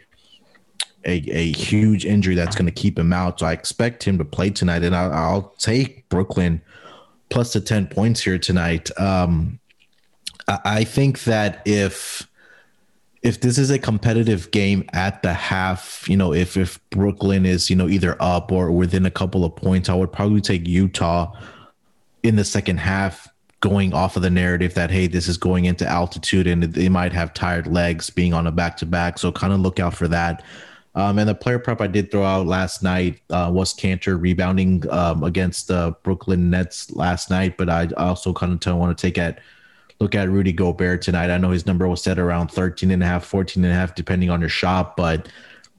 a, 1.05 1.13
a 1.29 1.51
huge 1.51 2.05
injury 2.05 2.35
that's 2.35 2.55
going 2.55 2.65
to 2.65 2.71
keep 2.71 2.97
him 2.97 3.13
out. 3.13 3.39
So 3.39 3.45
I 3.47 3.53
expect 3.53 4.03
him 4.03 4.17
to 4.19 4.25
play 4.25 4.51
tonight 4.51 4.83
and 4.83 4.95
I'll, 4.95 5.13
I'll 5.13 5.49
take 5.59 6.07
Brooklyn 6.09 6.61
plus 7.29 7.53
the 7.53 7.61
10 7.61 7.87
points 7.87 8.21
here 8.21 8.39
tonight. 8.39 8.89
Um, 8.99 9.59
I 10.47 10.83
think 10.83 11.23
that 11.23 11.61
if 11.65 12.27
if 13.21 13.41
this 13.41 13.59
is 13.59 13.69
a 13.69 13.77
competitive 13.77 14.49
game 14.49 14.83
at 14.93 15.21
the 15.21 15.33
half, 15.33 16.09
you 16.09 16.17
know, 16.17 16.33
if 16.33 16.57
if 16.57 16.79
Brooklyn 16.89 17.45
is, 17.45 17.69
you 17.69 17.75
know, 17.75 17.87
either 17.87 18.17
up 18.19 18.51
or 18.51 18.71
within 18.71 19.05
a 19.05 19.11
couple 19.11 19.45
of 19.45 19.55
points, 19.55 19.89
I 19.89 19.93
would 19.93 20.11
probably 20.11 20.41
take 20.41 20.67
Utah 20.67 21.33
in 22.23 22.35
the 22.35 22.45
second 22.45 22.77
half 22.77 23.27
going 23.59 23.93
off 23.93 24.15
of 24.15 24.23
the 24.23 24.29
narrative 24.29 24.73
that 24.73 24.89
hey, 24.89 25.07
this 25.07 25.27
is 25.27 25.37
going 25.37 25.65
into 25.65 25.87
altitude 25.87 26.47
and 26.47 26.63
they 26.63 26.89
might 26.89 27.13
have 27.13 27.33
tired 27.33 27.67
legs 27.67 28.09
being 28.09 28.33
on 28.33 28.47
a 28.47 28.51
back 28.51 28.75
to 28.77 28.85
back. 28.85 29.19
So 29.19 29.31
kind 29.31 29.53
of 29.53 29.59
look 29.59 29.79
out 29.79 29.93
for 29.93 30.07
that. 30.07 30.43
Um, 30.93 31.19
and 31.19 31.29
the 31.29 31.35
player 31.35 31.59
prep 31.59 31.79
I 31.79 31.87
did 31.87 32.11
throw 32.11 32.23
out 32.23 32.47
last 32.47 32.83
night 32.83 33.21
uh, 33.29 33.49
was 33.53 33.73
Kanter 33.73 34.19
rebounding 34.19 34.89
um, 34.89 35.23
against 35.23 35.67
the 35.69 35.95
Brooklyn 36.03 36.49
Nets 36.49 36.91
last 36.91 37.29
night, 37.29 37.55
but 37.55 37.69
I 37.69 37.87
also 37.95 38.33
kind 38.33 38.53
of 38.53 38.77
want 38.77 38.97
to 38.97 39.01
take 39.01 39.17
at 39.17 39.39
look 40.01 40.15
at 40.15 40.29
Rudy 40.29 40.51
Gobert 40.51 41.03
tonight. 41.03 41.29
I 41.29 41.37
know 41.37 41.51
his 41.51 41.67
number 41.67 41.87
was 41.87 42.01
set 42.01 42.17
around 42.17 42.49
13 42.49 42.89
and 42.89 43.03
a 43.03 43.05
half, 43.05 43.23
14 43.23 43.63
and 43.63 43.71
a 43.71 43.75
half, 43.75 43.93
depending 43.93 44.31
on 44.31 44.39
your 44.39 44.49
shop. 44.49 44.97
But, 44.97 45.29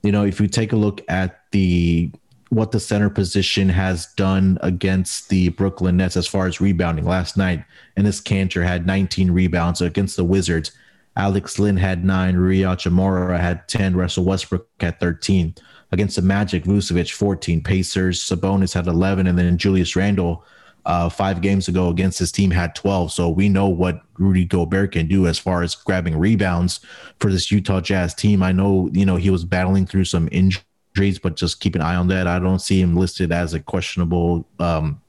you 0.04 0.12
know, 0.12 0.24
if 0.24 0.40
you 0.40 0.46
take 0.46 0.72
a 0.72 0.76
look 0.76 1.02
at 1.08 1.40
the 1.50 2.10
what 2.50 2.70
the 2.70 2.78
center 2.78 3.08
position 3.08 3.70
has 3.70 4.06
done 4.14 4.58
against 4.60 5.30
the 5.30 5.48
Brooklyn 5.48 5.96
Nets 5.96 6.18
as 6.18 6.26
far 6.26 6.46
as 6.46 6.60
rebounding 6.60 7.06
last 7.06 7.36
night, 7.36 7.64
and 7.96 8.06
this 8.06 8.20
Kanter 8.20 8.62
had 8.62 8.86
19 8.86 9.30
rebounds 9.30 9.80
against 9.80 10.16
the 10.16 10.24
Wizards. 10.24 10.70
Alex 11.16 11.58
Len 11.58 11.78
had 11.78 12.04
nine, 12.04 12.36
Rui 12.36 12.58
Hachimura 12.58 13.40
had 13.40 13.66
10, 13.68 13.96
Russell 13.96 14.24
Westbrook 14.24 14.68
had 14.80 15.00
13. 15.00 15.54
Against 15.92 16.16
the 16.16 16.22
Magic, 16.22 16.64
Vucevic 16.64 17.12
14, 17.12 17.62
Pacers, 17.62 18.22
Sabonis 18.22 18.74
had 18.74 18.86
11, 18.86 19.26
and 19.26 19.38
then 19.38 19.58
Julius 19.58 19.96
Randle 19.96 20.44
uh, 20.84 21.08
five 21.08 21.40
games 21.40 21.68
ago 21.68 21.88
against 21.88 22.18
his 22.18 22.32
team 22.32 22.50
had 22.50 22.74
12. 22.74 23.12
So 23.12 23.28
we 23.28 23.48
know 23.48 23.68
what 23.68 24.02
Rudy 24.18 24.44
Gobert 24.44 24.92
can 24.92 25.06
do 25.06 25.26
as 25.26 25.38
far 25.38 25.62
as 25.62 25.74
grabbing 25.74 26.16
rebounds 26.16 26.80
for 27.20 27.30
this 27.30 27.50
Utah 27.50 27.80
Jazz 27.80 28.14
team. 28.14 28.42
I 28.42 28.52
know, 28.52 28.90
you 28.92 29.06
know, 29.06 29.16
he 29.16 29.30
was 29.30 29.44
battling 29.44 29.86
through 29.86 30.04
some 30.04 30.28
injuries, 30.32 31.18
but 31.18 31.36
just 31.36 31.60
keep 31.60 31.74
an 31.74 31.82
eye 31.82 31.94
on 31.94 32.08
that. 32.08 32.26
I 32.26 32.38
don't 32.38 32.60
see 32.60 32.80
him 32.80 32.96
listed 32.96 33.32
as 33.32 33.54
a 33.54 33.60
questionable 33.60 34.46
um, 34.58 35.00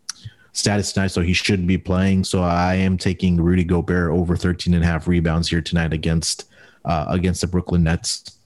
status 0.52 0.94
tonight, 0.94 1.08
so 1.08 1.22
he 1.22 1.34
shouldn't 1.34 1.68
be 1.68 1.78
playing. 1.78 2.24
So 2.24 2.44
I 2.44 2.76
am 2.76 2.98
taking 2.98 3.38
Rudy 3.38 3.64
Gobert 3.64 4.12
over 4.12 4.36
13 4.36 4.74
and 4.74 4.84
a 4.84 4.88
half 4.88 5.08
rebounds 5.08 5.50
here 5.50 5.62
tonight 5.62 5.94
against 5.94 6.50
uh, 6.86 7.06
against 7.10 7.42
the 7.42 7.48
Brooklyn 7.48 7.84
Nets. 7.84 8.38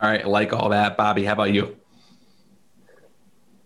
All 0.00 0.08
right, 0.08 0.26
like 0.26 0.52
all 0.52 0.68
that, 0.68 0.96
Bobby. 0.96 1.24
How 1.24 1.32
about 1.32 1.52
you? 1.52 1.76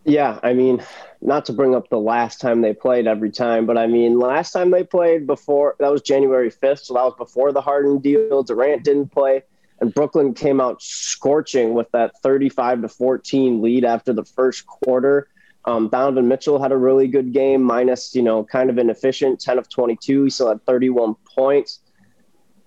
Yeah, 0.09 0.41
I 0.43 0.55
mean, 0.55 0.83
not 1.21 1.45
to 1.47 1.53
bring 1.53 1.75
up 1.75 1.91
the 1.91 1.99
last 1.99 2.41
time 2.41 2.63
they 2.63 2.73
played 2.73 3.07
every 3.07 3.31
time, 3.31 3.67
but 3.67 3.77
I 3.77 3.87
mean, 3.87 4.19
last 4.19 4.53
time 4.53 4.71
they 4.71 4.83
played 4.83 5.27
before 5.27 5.77
that 5.81 5.93
was 5.93 6.01
January 6.01 6.51
5th, 6.51 6.87
so 6.87 6.95
that 6.95 7.05
was 7.05 7.15
before 7.19 7.53
the 7.53 7.61
Harden 7.61 7.99
deal. 7.99 8.43
Durant 8.43 8.85
didn't 8.85 9.13
play, 9.13 9.43
and 9.81 9.93
Brooklyn 9.93 10.33
came 10.33 10.63
out 10.63 10.81
scorching 10.81 11.75
with 11.75 11.91
that 11.91 12.13
35 12.23 12.81
to 12.81 12.89
14 12.89 13.61
lead 13.61 13.85
after 13.85 14.15
the 14.15 14.25
first 14.25 14.67
quarter. 14.67 15.29
Um, 15.67 15.91
Donovan 15.91 16.27
Mitchell 16.27 16.59
had 16.59 16.73
a 16.73 16.77
really 16.79 17.07
good 17.07 17.35
game, 17.35 17.63
minus, 17.63 18.15
you 18.15 18.23
know, 18.23 18.45
kind 18.45 18.71
of 18.71 18.79
inefficient, 18.79 19.41
10 19.41 19.59
of 19.59 19.69
22. 19.69 20.25
He 20.25 20.31
still 20.31 20.49
had 20.49 20.65
31 20.65 21.17
points. 21.37 21.81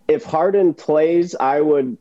If 0.08 0.26
Harden 0.26 0.76
plays, 0.76 1.34
I 1.34 1.60
would 1.60 1.98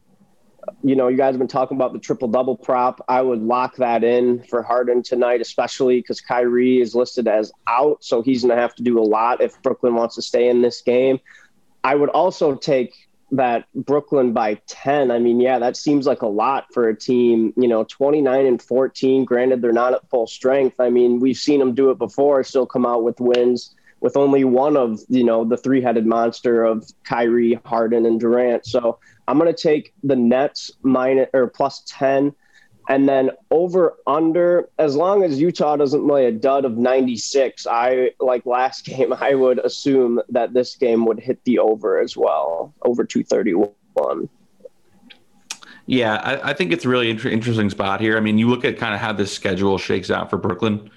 you 0.83 0.97
know, 0.97 1.09
you 1.09 1.17
guys 1.17 1.33
have 1.33 1.39
been 1.39 1.49
talking 1.49 1.77
about 1.77 1.93
the 1.93 1.99
triple 1.99 2.29
double 2.29 2.57
prop. 2.57 3.05
I 3.09 3.23
would 3.23 3.41
lock 3.41 3.77
that 3.77 4.05
in 4.05 4.43
for 4.45 4.63
Harden 4.63 5.03
tonight, 5.03 5.41
especially 5.41 6.01
because 6.01 6.21
Kyrie 6.21 6.81
is 6.81 6.95
listed 6.95 7.29
as 7.29 7.53
out. 7.67 8.03
So 8.05 8.23
he's 8.23 8.43
going 8.43 8.55
to 8.55 8.61
have 8.61 8.75
to 8.77 8.83
do 8.83 8.99
a 8.99 9.03
lot 9.03 9.41
if 9.41 9.61
Brooklyn 9.63 9.95
wants 9.95 10.15
to 10.17 10.23
stay 10.23 10.49
in 10.49 10.63
this 10.63 10.83
game. 10.83 11.21
I 11.83 11.95
would 11.95 12.11
also 12.11 12.55
take 12.55 12.95
that 13.33 13.67
Brooklyn 13.75 14.33
by 14.33 14.61
10. 14.67 15.11
I 15.11 15.19
mean, 15.19 15.41
yeah, 15.41 15.59
that 15.59 15.77
seems 15.77 16.07
like 16.07 16.23
a 16.23 16.27
lot 16.27 16.67
for 16.73 16.89
a 16.89 16.97
team, 16.97 17.53
you 17.57 17.69
know, 17.69 17.85
29 17.85 18.47
and 18.47 18.61
14. 18.61 19.25
Granted, 19.25 19.63
they're 19.63 19.73
not 19.73 19.95
at 19.95 20.09
full 20.11 20.27
strength. 20.27 20.81
I 20.81 20.91
mean, 20.91 21.21
we've 21.21 21.37
seen 21.37 21.61
them 21.61 21.75
do 21.75 21.91
it 21.91 21.99
before, 21.99 22.43
still 22.43 22.67
come 22.67 22.85
out 22.85 23.05
with 23.05 23.21
wins 23.21 23.75
with 24.01 24.17
only 24.17 24.45
one 24.45 24.77
of, 24.77 25.01
you 25.09 25.23
know, 25.23 25.45
the 25.45 25.57
three 25.57 25.81
headed 25.81 26.07
monster 26.07 26.65
of 26.65 26.91
Kyrie, 27.05 27.61
Harden, 27.65 28.07
and 28.07 28.19
Durant. 28.19 28.67
So 28.67 28.99
I'm 29.31 29.39
going 29.39 29.55
to 29.55 29.63
take 29.63 29.95
the 30.03 30.17
Nets 30.17 30.73
minus 30.83 31.29
or 31.33 31.47
plus 31.47 31.85
10 31.87 32.35
and 32.89 33.09
then 33.09 33.31
over 33.53 33.97
under 34.05 34.69
as 34.81 34.97
long 34.97 35.23
as 35.23 35.41
Utah 35.41 35.77
doesn't 35.77 36.05
lay 36.05 36.27
a 36.27 36.33
dud 36.33 36.65
of 36.65 36.77
96 36.77 37.65
I 37.69 38.11
like 38.19 38.45
last 38.45 38.85
game 38.87 39.13
I 39.13 39.37
would 39.37 39.61
assume 39.61 40.21
that 40.31 40.53
this 40.53 40.75
game 40.75 41.07
would 41.07 41.21
hit 41.21 41.45
the 41.45 41.61
over 41.61 42.01
as 42.01 42.17
well 42.17 42.75
over 42.85 43.05
231 43.05 44.29
yeah 45.87 46.15
I, 46.15 46.51
I 46.51 46.53
think 46.53 46.73
it's 46.73 46.85
a 46.85 46.89
really 46.89 47.09
inter- 47.09 47.29
interesting 47.29 47.71
spot 47.71 48.01
here. 48.01 48.17
I 48.17 48.21
mean 48.21 48.37
you 48.37 48.49
look 48.49 48.65
at 48.65 48.79
kind 48.79 48.95
of 48.95 49.01
how 49.01 49.13
this 49.13 49.33
schedule 49.33 49.79
shakes 49.79 50.11
out 50.11 50.29
for 50.29 50.39
Brooklyn 50.39 50.91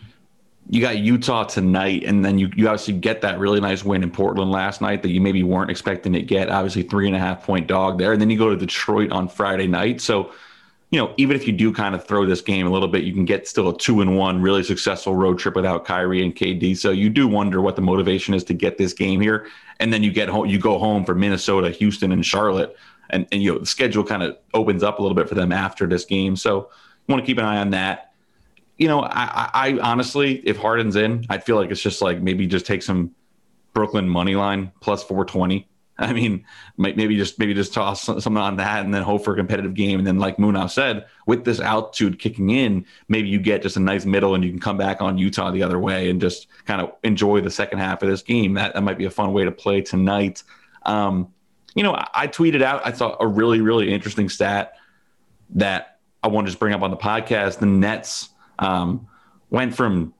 you 0.70 0.82
got 0.82 0.98
Utah 0.98 1.44
tonight, 1.44 2.04
and 2.06 2.24
then 2.24 2.40
you, 2.40 2.50
you 2.56 2.68
obviously 2.68 2.94
get 2.94 3.22
that 3.22 3.38
really 3.38 3.60
nice 3.60 3.84
win 3.84 4.02
in 4.02 4.12
Portland 4.12 4.52
last 4.52 4.82
night 4.82 5.02
that 5.02 5.10
you 5.10 5.20
maybe 5.20 5.44
weren't 5.44 5.70
expecting 5.70 6.14
to 6.14 6.22
get. 6.22 6.50
Obviously, 6.50 6.84
three 6.84 7.08
and 7.08 7.16
a 7.16 7.20
half 7.20 7.44
point 7.44 7.68
dog 7.68 8.00
there. 8.00 8.14
And 8.14 8.22
then 8.22 8.30
you 8.30 8.38
go 8.38 8.50
to 8.50 8.56
Detroit 8.56 9.12
on 9.12 9.28
Friday 9.28 9.68
night. 9.68 10.00
So, 10.00 10.32
you 10.90 11.00
know, 11.00 11.14
even 11.18 11.36
if 11.36 11.46
you 11.48 11.54
do 11.54 11.74
kind 11.74 11.96
of 11.96 12.06
throw 12.06 12.26
this 12.26 12.40
game 12.40 12.66
a 12.66 12.70
little 12.70 12.88
bit, 12.88 13.04
you 13.04 13.14
can 13.14 13.26
get 13.26 13.48
still 13.48 13.70
a 13.70 13.78
two 13.78 14.00
and 14.00 14.18
one 14.18 14.42
really 14.42 14.64
successful 14.64 15.16
road 15.16 15.38
trip 15.38 15.56
without 15.56 15.86
Kyrie 15.86 16.24
and 16.24 16.34
KD. 16.34 16.78
So 16.78 16.92
you 16.92 17.10
do 17.10 17.28
wonder 17.28 17.62
what 17.62 17.76
the 17.76 17.82
motivation 17.82 18.34
is 18.34 18.44
to 18.46 18.54
get 18.54 18.78
this 18.78 18.94
game 18.94 19.20
here. 19.20 19.48
And 19.80 19.92
then 19.92 20.02
you 20.02 20.12
get 20.12 20.30
home, 20.30 20.46
you 20.46 20.60
go 20.60 20.78
home 20.78 21.04
for 21.04 21.14
Minnesota, 21.14 21.72
Houston, 21.72 22.12
and 22.12 22.26
Charlotte. 22.26 22.78
And, 23.10 23.28
and 23.32 23.44
you 23.44 23.52
know, 23.52 23.60
the 23.60 23.66
schedule 23.66 24.04
kind 24.04 24.24
of 24.24 24.38
opens 24.54 24.82
up 24.82 25.00
a 25.00 25.02
little 25.02 25.16
bit 25.16 25.28
for 25.28 25.36
them 25.36 25.52
after 25.52 25.88
this 25.88 26.06
game. 26.06 26.36
So 26.38 26.70
want 27.10 27.22
to 27.22 27.26
keep 27.26 27.38
an 27.38 27.44
eye 27.46 27.58
on 27.58 27.72
that 27.72 28.13
you 28.84 28.90
know, 28.90 29.02
I, 29.02 29.50
I 29.54 29.80
honestly, 29.82 30.40
if 30.40 30.58
Harden's 30.58 30.98
in, 30.98 31.26
I 31.30 31.38
feel 31.38 31.56
like 31.56 31.72
it's 31.72 31.80
just 31.80 32.02
like 32.02 32.22
maybe 32.22 32.46
just 32.48 32.66
take 32.66 32.84
some 32.84 33.16
Brooklyn 33.72 34.10
money 34.10 34.36
line 34.36 34.74
plus 34.82 35.02
420. 35.04 35.70
I 35.98 36.12
mean, 36.12 36.44
maybe 36.78 37.16
just 37.16 37.40
maybe 37.40 37.54
just 37.54 37.74
toss 37.74 38.02
something 38.02 38.36
on 38.36 38.58
that 38.58 38.84
and 38.84 38.94
then 38.94 39.02
hope 39.02 39.24
for 39.24 39.36
a 39.36 39.38
competitive 39.38 39.74
game. 39.74 40.00
And 40.00 40.06
then, 40.06 40.20
like 40.20 40.36
Munaf 40.36 40.72
said, 40.72 41.06
with 41.26 41.46
this 41.46 41.62
altitude 41.62 42.20
kicking 42.20 42.50
in, 42.50 42.86
maybe 43.08 43.30
you 43.30 43.40
get 43.40 43.62
just 43.62 43.78
a 43.78 43.80
nice 43.80 44.04
middle 44.04 44.36
and 44.36 44.44
you 44.44 44.50
can 44.50 44.60
come 44.60 44.76
back 44.76 45.02
on 45.02 45.18
Utah 45.18 45.52
the 45.52 45.64
other 45.64 45.80
way 45.80 46.10
and 46.10 46.20
just 46.20 46.48
kind 46.66 46.82
of 46.82 46.92
enjoy 47.04 47.40
the 47.40 47.52
second 47.52 47.80
half 47.80 48.04
of 48.04 48.10
this 48.10 48.22
game. 48.22 48.56
That, 48.56 48.74
that 48.74 48.82
might 48.82 48.98
be 48.98 49.06
a 49.06 49.12
fun 49.12 49.32
way 49.32 49.46
to 49.46 49.52
play 49.52 49.80
tonight. 49.80 50.44
Um, 50.86 51.32
you 51.74 51.84
know, 51.84 51.96
I, 51.96 52.08
I 52.14 52.28
tweeted 52.28 52.62
out, 52.62 52.82
I 52.86 52.92
thought 52.92 53.16
a 53.22 53.28
really, 53.28 53.62
really 53.62 53.94
interesting 53.94 54.28
stat 54.28 54.74
that 55.52 56.00
I 56.22 56.28
want 56.28 56.48
to 56.48 56.52
just 56.52 56.60
bring 56.60 56.74
up 56.74 56.82
on 56.82 56.92
the 56.92 56.98
podcast. 56.98 57.60
The 57.60 57.66
Nets 57.66 58.28
um, 58.60 59.08
went 59.50 59.76
from 59.76 60.14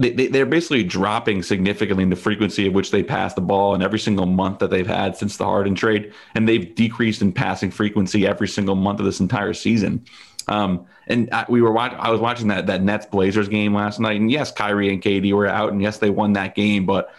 they, 0.00 0.12
they, 0.12 0.40
are 0.40 0.46
basically 0.46 0.84
dropping 0.84 1.42
significantly 1.42 2.04
in 2.04 2.10
the 2.10 2.16
frequency 2.16 2.68
of 2.68 2.74
which 2.74 2.92
they 2.92 3.02
pass 3.02 3.34
the 3.34 3.40
ball 3.40 3.74
in 3.74 3.82
every 3.82 3.98
single 3.98 4.26
month 4.26 4.60
that 4.60 4.70
they've 4.70 4.86
had 4.86 5.16
since 5.16 5.36
the 5.36 5.44
Harden 5.44 5.74
trade, 5.74 6.12
and 6.36 6.48
they've 6.48 6.72
decreased 6.74 7.20
in 7.20 7.32
passing 7.32 7.72
frequency 7.72 8.24
every 8.24 8.46
single 8.46 8.76
month 8.76 9.00
of 9.00 9.06
this 9.06 9.18
entire 9.18 9.52
season. 9.52 10.04
Um, 10.46 10.86
and 11.08 11.28
I, 11.32 11.46
we 11.48 11.60
were 11.60 11.72
watching. 11.72 11.98
I 11.98 12.10
was 12.10 12.20
watching 12.20 12.48
that 12.48 12.68
that 12.68 12.82
Nets 12.82 13.06
Blazers 13.06 13.48
game 13.48 13.74
last 13.74 13.98
night, 13.98 14.20
and 14.20 14.30
yes, 14.30 14.52
Kyrie 14.52 14.92
and 14.92 15.02
KD 15.02 15.32
were 15.32 15.48
out, 15.48 15.72
and 15.72 15.82
yes, 15.82 15.98
they 15.98 16.10
won 16.10 16.32
that 16.34 16.54
game, 16.54 16.86
but 16.86 17.12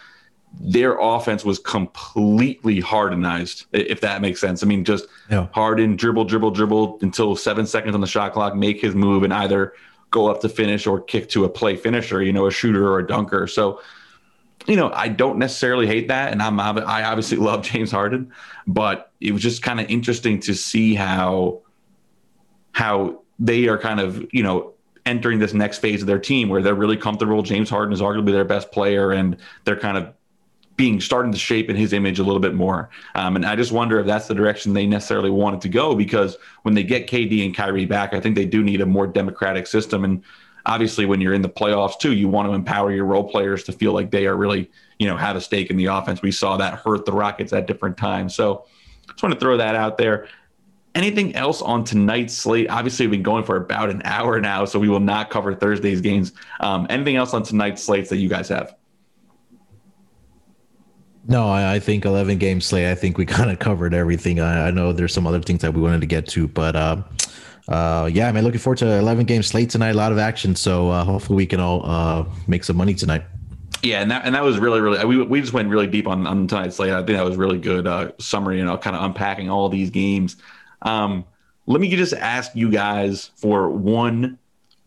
their 0.58 0.98
offense 0.98 1.44
was 1.44 1.58
completely 1.58 2.80
hardenized, 2.80 3.66
if 3.72 4.00
that 4.00 4.20
makes 4.20 4.40
sense. 4.40 4.62
I 4.62 4.66
mean, 4.66 4.84
just 4.84 5.06
yeah. 5.30 5.46
Harden 5.52 5.96
dribble, 5.96 6.24
dribble, 6.24 6.52
dribble 6.52 6.98
until 7.02 7.36
seven 7.36 7.66
seconds 7.66 7.94
on 7.94 8.00
the 8.00 8.06
shot 8.06 8.32
clock, 8.32 8.56
make 8.56 8.80
his 8.80 8.94
move, 8.94 9.22
and 9.22 9.32
either 9.32 9.74
go 10.10 10.28
up 10.28 10.40
to 10.40 10.48
finish 10.48 10.86
or 10.86 11.00
kick 11.00 11.28
to 11.30 11.44
a 11.44 11.48
play 11.48 11.76
finisher, 11.76 12.22
you 12.22 12.32
know, 12.32 12.46
a 12.46 12.50
shooter 12.50 12.86
or 12.88 12.98
a 12.98 13.06
dunker. 13.06 13.46
So, 13.46 13.80
you 14.66 14.76
know, 14.76 14.90
I 14.92 15.08
don't 15.08 15.38
necessarily 15.38 15.86
hate 15.86 16.08
that, 16.08 16.32
and 16.32 16.42
I'm 16.42 16.60
I 16.60 17.04
obviously 17.04 17.36
love 17.38 17.62
James 17.62 17.90
Harden, 17.90 18.32
but 18.66 19.12
it 19.20 19.32
was 19.32 19.42
just 19.42 19.62
kind 19.62 19.80
of 19.80 19.88
interesting 19.88 20.40
to 20.40 20.54
see 20.54 20.94
how 20.94 21.62
how 22.72 23.22
they 23.38 23.68
are 23.68 23.78
kind 23.78 24.00
of 24.00 24.26
you 24.32 24.42
know 24.42 24.74
entering 25.06 25.38
this 25.38 25.54
next 25.54 25.78
phase 25.78 26.02
of 26.02 26.06
their 26.06 26.18
team 26.18 26.48
where 26.48 26.62
they're 26.62 26.74
really 26.74 26.96
comfortable. 26.96 27.42
James 27.42 27.70
Harden 27.70 27.92
is 27.92 28.00
arguably 28.00 28.32
their 28.32 28.44
best 28.44 28.70
player, 28.70 29.12
and 29.12 29.36
they're 29.64 29.78
kind 29.78 29.96
of 29.96 30.12
being 30.80 30.98
starting 30.98 31.30
to 31.30 31.36
shape 31.36 31.68
in 31.68 31.76
his 31.76 31.92
image 31.92 32.18
a 32.20 32.22
little 32.22 32.40
bit 32.40 32.54
more. 32.54 32.88
Um, 33.14 33.36
and 33.36 33.44
I 33.44 33.54
just 33.54 33.70
wonder 33.70 34.00
if 34.00 34.06
that's 34.06 34.26
the 34.28 34.34
direction 34.34 34.72
they 34.72 34.86
necessarily 34.86 35.28
wanted 35.28 35.60
to 35.60 35.68
go 35.68 35.94
because 35.94 36.38
when 36.62 36.72
they 36.72 36.82
get 36.82 37.06
KD 37.06 37.44
and 37.44 37.54
Kyrie 37.54 37.84
back, 37.84 38.14
I 38.14 38.20
think 38.20 38.34
they 38.34 38.46
do 38.46 38.62
need 38.62 38.80
a 38.80 38.86
more 38.86 39.06
democratic 39.06 39.66
system. 39.66 40.04
And 40.04 40.24
obviously, 40.64 41.04
when 41.04 41.20
you're 41.20 41.34
in 41.34 41.42
the 41.42 41.50
playoffs 41.50 41.98
too, 41.98 42.14
you 42.14 42.28
want 42.28 42.48
to 42.48 42.54
empower 42.54 42.92
your 42.92 43.04
role 43.04 43.28
players 43.28 43.62
to 43.64 43.72
feel 43.72 43.92
like 43.92 44.10
they 44.10 44.26
are 44.26 44.34
really, 44.34 44.70
you 44.98 45.06
know, 45.06 45.18
have 45.18 45.36
a 45.36 45.40
stake 45.42 45.68
in 45.68 45.76
the 45.76 45.84
offense. 45.84 46.22
We 46.22 46.32
saw 46.32 46.56
that 46.56 46.78
hurt 46.78 47.04
the 47.04 47.12
Rockets 47.12 47.52
at 47.52 47.66
different 47.66 47.98
times. 47.98 48.34
So 48.34 48.64
just 49.06 49.22
want 49.22 49.34
to 49.34 49.38
throw 49.38 49.58
that 49.58 49.74
out 49.74 49.98
there. 49.98 50.28
Anything 50.94 51.34
else 51.34 51.60
on 51.60 51.84
tonight's 51.84 52.32
slate? 52.32 52.70
Obviously, 52.70 53.06
we've 53.06 53.18
been 53.18 53.22
going 53.22 53.44
for 53.44 53.56
about 53.56 53.90
an 53.90 54.00
hour 54.06 54.40
now, 54.40 54.64
so 54.64 54.78
we 54.78 54.88
will 54.88 54.98
not 54.98 55.28
cover 55.28 55.54
Thursday's 55.54 56.00
games. 56.00 56.32
Um, 56.60 56.86
anything 56.88 57.16
else 57.16 57.34
on 57.34 57.42
tonight's 57.42 57.82
slates 57.82 58.08
that 58.08 58.16
you 58.16 58.30
guys 58.30 58.48
have? 58.48 58.76
No, 61.28 61.48
I, 61.48 61.74
I 61.74 61.78
think 61.80 62.04
11 62.04 62.38
game 62.38 62.60
slate. 62.60 62.86
I 62.86 62.94
think 62.94 63.18
we 63.18 63.26
kind 63.38 63.50
of 63.50 63.58
covered 63.58 63.94
everything. 63.94 64.40
I, 64.40 64.68
I, 64.68 64.70
know 64.70 64.92
there's 64.92 65.12
some 65.12 65.26
other 65.26 65.40
things 65.40 65.62
that 65.62 65.74
we 65.74 65.80
wanted 65.80 66.00
to 66.00 66.06
get 66.06 66.26
to, 66.28 66.48
but 66.48 66.76
uh, 66.76 67.02
uh, 67.68 68.08
yeah, 68.12 68.30
man, 68.32 68.44
looking 68.44 68.60
forward 68.60 68.78
to 68.78 68.86
11 68.86 69.26
game 69.26 69.42
slate 69.42 69.70
tonight. 69.70 69.90
A 69.90 69.94
lot 69.94 70.12
of 70.12 70.18
action, 70.18 70.56
so 70.56 70.90
uh, 70.90 71.04
hopefully 71.04 71.36
we 71.36 71.46
can 71.46 71.60
all 71.60 71.88
uh, 71.88 72.24
make 72.46 72.64
some 72.64 72.76
money 72.76 72.94
tonight. 72.94 73.24
Yeah, 73.82 74.02
and 74.02 74.10
that 74.10 74.26
and 74.26 74.34
that 74.34 74.42
was 74.42 74.58
really 74.58 74.80
really 74.80 75.02
we 75.06 75.22
we 75.22 75.40
just 75.40 75.54
went 75.54 75.70
really 75.70 75.86
deep 75.86 76.06
on 76.06 76.26
on 76.26 76.46
tonight's 76.46 76.76
slate. 76.76 76.92
I 76.92 76.98
think 76.98 77.16
that 77.16 77.24
was 77.24 77.36
really 77.36 77.58
good 77.58 77.86
uh, 77.86 78.12
summary, 78.18 78.58
you 78.58 78.64
know, 78.64 78.76
kind 78.76 78.94
of 78.94 79.02
unpacking 79.02 79.48
all 79.48 79.70
these 79.70 79.88
games. 79.88 80.36
Um, 80.82 81.24
let 81.66 81.80
me 81.80 81.88
just 81.94 82.12
ask 82.12 82.54
you 82.54 82.70
guys 82.70 83.30
for 83.36 83.70
one 83.70 84.38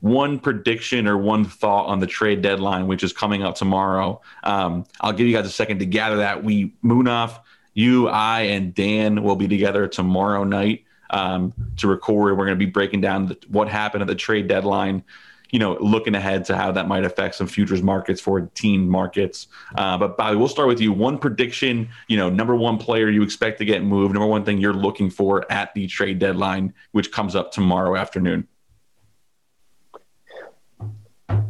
one 0.03 0.37
prediction 0.37 1.07
or 1.07 1.17
one 1.17 1.45
thought 1.45 1.85
on 1.85 1.99
the 1.99 2.05
trade 2.05 2.41
deadline, 2.41 2.87
which 2.87 3.03
is 3.03 3.13
coming 3.13 3.41
up 3.41 3.55
tomorrow. 3.55 4.19
Um, 4.43 4.83
I'll 4.99 5.13
give 5.13 5.27
you 5.27 5.33
guys 5.33 5.45
a 5.45 5.49
second 5.49 5.79
to 5.79 5.85
gather 5.85 6.17
that. 6.17 6.43
We 6.43 6.73
Munaf, 6.83 7.39
you, 7.73 8.09
I, 8.09 8.41
and 8.41 8.75
Dan 8.75 9.23
will 9.23 9.37
be 9.37 9.47
together 9.47 9.87
tomorrow 9.87 10.43
night 10.43 10.83
um, 11.09 11.53
to 11.77 11.87
record. 11.87 12.37
We're 12.37 12.45
going 12.45 12.59
to 12.59 12.65
be 12.65 12.69
breaking 12.69 12.99
down 12.99 13.27
the, 13.27 13.37
what 13.47 13.69
happened 13.69 14.01
at 14.01 14.09
the 14.09 14.15
trade 14.15 14.49
deadline 14.49 15.05
you 15.51 15.59
know, 15.59 15.77
looking 15.79 16.15
ahead 16.15 16.43
to 16.45 16.57
how 16.57 16.71
that 16.71 16.87
might 16.87 17.05
affect 17.05 17.35
some 17.35 17.45
futures 17.45 17.83
markets 17.83 18.19
for 18.19 18.41
team 18.41 18.89
markets. 18.89 19.47
Uh, 19.75 19.95
but 19.95 20.17
Bobby, 20.17 20.35
we'll 20.35 20.47
start 20.47 20.67
with 20.67 20.81
you. 20.81 20.91
One 20.91 21.19
prediction, 21.19 21.87
you 22.07 22.17
know, 22.17 22.27
number 22.27 22.55
one 22.55 22.79
player 22.79 23.07
you 23.07 23.21
expect 23.21 23.59
to 23.59 23.65
get 23.65 23.83
moved, 23.83 24.15
number 24.15 24.25
one 24.25 24.43
thing 24.43 24.57
you're 24.57 24.73
looking 24.73 25.11
for 25.11 25.49
at 25.51 25.71
the 25.75 25.85
trade 25.85 26.17
deadline, 26.17 26.73
which 26.91 27.11
comes 27.11 27.35
up 27.35 27.51
tomorrow 27.51 27.95
afternoon. 27.95 28.47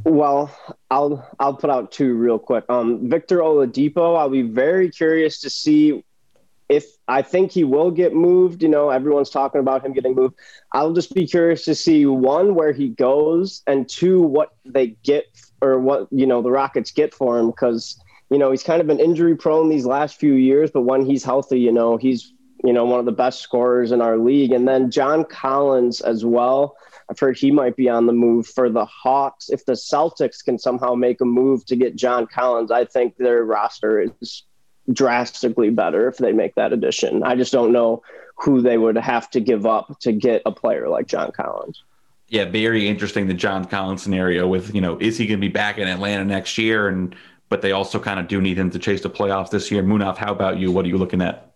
Well, 0.05 0.51
I'll 0.91 1.27
I'll 1.39 1.55
put 1.55 1.69
out 1.69 1.91
two 1.91 2.13
real 2.15 2.39
quick. 2.39 2.65
Um, 2.69 3.09
Victor 3.09 3.39
Oladipo. 3.39 4.17
I'll 4.17 4.29
be 4.29 4.41
very 4.41 4.89
curious 4.89 5.39
to 5.41 5.49
see 5.49 6.03
if 6.69 6.85
I 7.07 7.21
think 7.21 7.51
he 7.51 7.63
will 7.63 7.91
get 7.91 8.13
moved, 8.13 8.63
you 8.63 8.69
know, 8.69 8.89
everyone's 8.89 9.29
talking 9.29 9.59
about 9.59 9.85
him 9.85 9.93
getting 9.93 10.15
moved. 10.15 10.35
I'll 10.71 10.93
just 10.93 11.13
be 11.13 11.27
curious 11.27 11.65
to 11.65 11.75
see 11.75 12.05
one 12.05 12.55
where 12.55 12.71
he 12.71 12.89
goes 12.89 13.61
and 13.67 13.87
two 13.87 14.21
what 14.21 14.55
they 14.65 14.87
get 15.03 15.25
or 15.61 15.79
what, 15.79 16.07
you 16.11 16.25
know, 16.25 16.41
the 16.41 16.51
Rockets 16.51 16.91
get 16.91 17.13
for 17.13 17.37
him 17.37 17.47
because, 17.47 17.99
you 18.29 18.37
know, 18.37 18.49
he's 18.49 18.63
kind 18.63 18.81
of 18.81 18.87
been 18.87 18.99
injury 18.99 19.35
prone 19.35 19.69
these 19.69 19.85
last 19.85 20.19
few 20.19 20.33
years, 20.33 20.71
but 20.71 20.81
when 20.81 21.05
he's 21.05 21.23
healthy, 21.23 21.59
you 21.59 21.71
know, 21.71 21.97
he's, 21.97 22.33
you 22.63 22.73
know, 22.73 22.85
one 22.85 22.99
of 22.99 23.05
the 23.05 23.11
best 23.11 23.41
scorers 23.41 23.91
in 23.91 24.01
our 24.01 24.17
league. 24.17 24.51
And 24.51 24.67
then 24.67 24.89
John 24.89 25.25
Collins 25.25 26.01
as 26.01 26.25
well. 26.25 26.75
I've 27.09 27.19
heard 27.19 27.37
he 27.37 27.51
might 27.51 27.75
be 27.75 27.89
on 27.89 28.05
the 28.05 28.13
move 28.13 28.47
for 28.47 28.69
the 28.69 28.85
Hawks. 28.85 29.49
If 29.49 29.65
the 29.65 29.73
Celtics 29.73 30.43
can 30.43 30.57
somehow 30.57 30.95
make 30.95 31.21
a 31.21 31.25
move 31.25 31.65
to 31.67 31.75
get 31.75 31.95
John 31.95 32.27
Collins, 32.27 32.71
I 32.71 32.85
think 32.85 33.17
their 33.17 33.43
roster 33.43 34.01
is 34.01 34.43
drastically 34.91 35.69
better 35.69 36.07
if 36.07 36.17
they 36.17 36.33
make 36.33 36.55
that 36.55 36.73
addition. 36.73 37.23
I 37.23 37.35
just 37.35 37.51
don't 37.51 37.71
know 37.71 38.01
who 38.37 38.61
they 38.61 38.77
would 38.77 38.97
have 38.97 39.29
to 39.31 39.39
give 39.39 39.65
up 39.65 39.99
to 40.01 40.11
get 40.11 40.41
a 40.45 40.51
player 40.51 40.89
like 40.89 41.07
John 41.07 41.31
Collins. 41.31 41.83
Yeah, 42.27 42.45
very 42.45 42.87
interesting 42.87 43.27
the 43.27 43.33
John 43.33 43.65
Collins 43.65 44.01
scenario 44.01 44.47
with, 44.47 44.73
you 44.73 44.81
know, 44.81 44.97
is 44.97 45.17
he 45.17 45.27
going 45.27 45.39
to 45.39 45.41
be 45.41 45.51
back 45.51 45.77
in 45.77 45.87
Atlanta 45.87 46.25
next 46.25 46.57
year 46.57 46.87
and 46.87 47.15
but 47.49 47.61
they 47.61 47.71
also 47.71 47.99
kind 47.99 48.19
of 48.19 48.27
do 48.27 48.41
need 48.41 48.57
him 48.57 48.71
to 48.71 48.79
chase 48.79 49.01
the 49.01 49.09
playoffs 49.11 49.51
this 49.51 49.69
year. 49.69 49.83
Munaf, 49.83 50.17
how 50.17 50.31
about 50.31 50.57
you? 50.57 50.71
What 50.71 50.85
are 50.85 50.87
you 50.87 50.97
looking 50.97 51.21
at? 51.21 51.52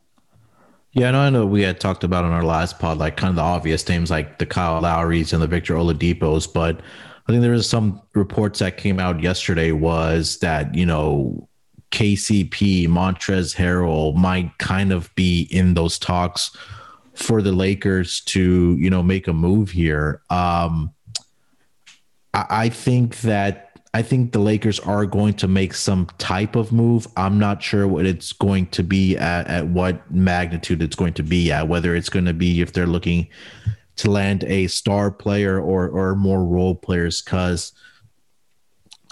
Yeah, 0.98 1.12
no, 1.12 1.20
I 1.20 1.30
know 1.30 1.45
we 1.45 1.62
had 1.62 1.80
talked 1.80 2.04
about 2.04 2.26
on 2.26 2.32
our 2.32 2.43
last 2.43 2.80
pod, 2.80 2.98
like 2.98 3.18
kind 3.18 3.30
of 3.30 3.36
the 3.36 3.43
obvious 3.43 3.88
names 3.88 4.10
like 4.10 4.39
the 4.39 4.48
Kyle 4.48 4.82
Lowrys 4.82 5.32
and 5.32 5.39
the 5.39 5.45
Victor 5.45 5.76
Oladipos, 5.76 6.52
but 6.52 6.80
I 7.28 7.32
think 7.32 7.43
there 7.43 7.52
was 7.52 7.70
some 7.70 8.02
reports 8.16 8.58
that 8.60 8.78
came 8.78 9.00
out 9.00 9.22
yesterday 9.22 9.72
was 9.72 10.39
that, 10.39 10.74
you 10.74 10.88
know, 10.88 11.48
KCP, 11.91 12.88
Montrezl 12.88 13.56
Harrell 13.56 14.16
might 14.16 14.58
kind 14.58 14.91
of 14.91 15.14
be 15.14 15.48
in 15.52 15.76
those 15.76 16.00
talks 16.00 16.58
for 17.14 17.43
the 17.43 17.52
Lakers 17.52 18.22
to, 18.22 18.76
you 18.80 18.89
know, 18.89 19.04
make 19.04 19.28
a 19.28 19.34
move 19.34 19.70
here. 19.70 20.24
Um, 20.32 20.95
I, 22.34 22.45
I 22.50 22.70
think 22.70 23.22
that 23.22 23.66
I 23.98 24.04
think 24.04 24.32
the 24.32 24.38
Lakers 24.38 24.80
are 24.82 25.08
going 25.08 25.34
to 25.38 25.48
make 25.48 25.74
some 25.74 26.06
type 26.20 26.56
of 26.56 26.72
move. 26.72 27.08
I'm 27.18 27.39
not 27.39 27.64
sure 27.64 27.88
what 27.88 28.06
it's 28.06 28.32
going 28.32 28.68
to 28.68 28.84
be 28.84 29.18
at, 29.18 29.48
at 29.48 29.66
what 29.70 30.12
magnitude 30.12 30.84
it's 30.84 30.95
going 30.95 31.14
to 31.14 31.24
be 31.24 31.52
at, 31.52 31.68
whether 31.68 31.95
it's 31.95 32.10
going 32.10 32.26
to 32.26 32.34
be 32.36 32.62
if 32.62 32.74
they're 32.74 32.86
looking 32.86 33.28
to 33.95 34.12
land 34.12 34.43
a 34.43 34.68
star 34.68 35.10
player 35.10 35.60
or 35.60 35.89
or 35.89 36.14
more 36.14 36.45
role 36.45 36.76
players, 36.76 37.24
because 37.24 37.72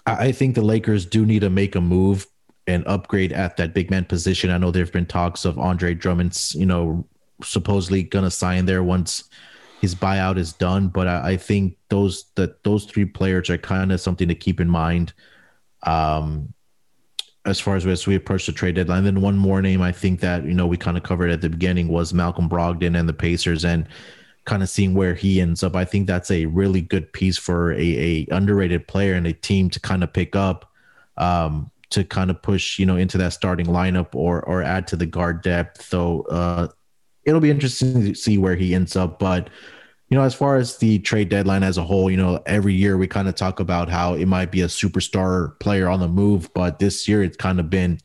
I 0.05 0.31
think 0.31 0.53
the 0.53 0.61
Lakers 0.61 1.03
do 1.07 1.25
need 1.25 1.39
to 1.39 1.49
make 1.49 1.73
a 1.75 1.81
move 1.81 2.27
and 2.67 2.85
upgrade 2.85 3.31
at 3.33 3.57
that 3.57 3.73
big 3.73 3.89
man 3.89 4.05
position. 4.05 4.51
I 4.51 4.59
know 4.59 4.69
there 4.69 4.83
have 4.83 4.93
been 4.93 5.07
talks 5.07 5.45
of 5.45 5.57
Andre 5.57 5.95
Drummond's, 5.95 6.53
you 6.53 6.67
know, 6.67 7.07
supposedly 7.43 8.03
gonna 8.03 8.29
sign 8.29 8.67
there 8.67 8.83
once 8.83 9.23
his 9.85 9.93
buyout 9.95 10.37
is 10.37 10.51
done. 10.53 10.87
But 10.87 11.07
I, 11.07 11.31
I 11.33 11.37
think 11.37 11.77
those 11.89 12.25
that 12.35 12.63
those 12.63 12.85
three 12.85 13.05
players 13.05 13.49
are 13.51 13.57
kind 13.57 13.91
of 13.91 14.01
something 14.01 14.27
to 14.27 14.35
keep 14.35 14.59
in 14.59 14.67
mind. 14.67 15.13
Um, 15.83 16.53
as 17.45 17.59
far 17.59 17.75
as, 17.75 17.85
we, 17.85 17.91
as 17.91 18.07
we 18.07 18.15
approach 18.15 18.47
the 18.47 18.51
trade 18.51 18.73
deadline, 18.73 19.03
then 19.03 19.21
one 19.21 19.37
more 19.37 19.61
name 19.61 19.79
I 19.79 19.91
think 19.91 20.19
that 20.21 20.43
you 20.45 20.55
know 20.55 20.65
we 20.65 20.77
kind 20.77 20.97
of 20.97 21.03
covered 21.03 21.29
at 21.29 21.41
the 21.41 21.49
beginning 21.49 21.87
was 21.87 22.13
Malcolm 22.13 22.49
Brogdon 22.49 22.97
and 22.99 23.07
the 23.07 23.13
Pacers, 23.13 23.63
and 23.63 23.87
kind 24.45 24.63
of 24.63 24.69
seeing 24.69 24.95
where 24.95 25.13
he 25.13 25.39
ends 25.39 25.61
up. 25.61 25.75
I 25.75 25.85
think 25.85 26.07
that's 26.07 26.31
a 26.31 26.47
really 26.47 26.81
good 26.81 27.13
piece 27.13 27.37
for 27.37 27.73
a, 27.73 27.77
a 27.79 28.27
underrated 28.31 28.87
player 28.87 29.13
and 29.13 29.27
a 29.27 29.33
team 29.33 29.69
to 29.69 29.79
kind 29.79 30.03
of 30.03 30.11
pick 30.11 30.35
up. 30.35 30.71
Um, 31.17 31.71
to 31.91 32.03
kind 32.03 32.31
of 32.31 32.41
push, 32.41 32.79
you 32.79 32.85
know, 32.85 32.97
into 32.97 33.17
that 33.19 33.31
starting 33.31 33.67
lineup 33.67 34.15
or 34.15 34.41
or 34.41 34.63
add 34.63 34.87
to 34.87 34.95
the 34.95 35.05
guard 35.05 35.43
depth. 35.43 35.83
So 35.83 36.23
uh, 36.23 36.67
it'll 37.25 37.41
be 37.41 37.51
interesting 37.51 38.01
to 38.01 38.15
see 38.15 38.37
where 38.37 38.55
he 38.55 38.73
ends 38.73 38.95
up. 38.95 39.19
But 39.19 39.49
you 40.09 40.17
know, 40.17 40.23
as 40.23 40.35
far 40.35 40.57
as 40.57 40.77
the 40.77 40.99
trade 40.99 41.29
deadline 41.29 41.63
as 41.63 41.77
a 41.77 41.83
whole, 41.83 42.11
you 42.11 42.17
know, 42.17 42.41
every 42.45 42.73
year 42.73 42.97
we 42.97 43.07
kind 43.07 43.27
of 43.27 43.35
talk 43.35 43.59
about 43.59 43.89
how 43.89 44.13
it 44.13 44.27
might 44.27 44.51
be 44.51 44.61
a 44.61 44.67
superstar 44.67 45.59
player 45.59 45.89
on 45.89 45.99
the 45.99 46.07
move, 46.07 46.53
but 46.53 46.77
this 46.77 47.07
year 47.07 47.23
it's 47.23 47.37
kind 47.37 47.59
of 47.59 47.69
been 47.69 47.99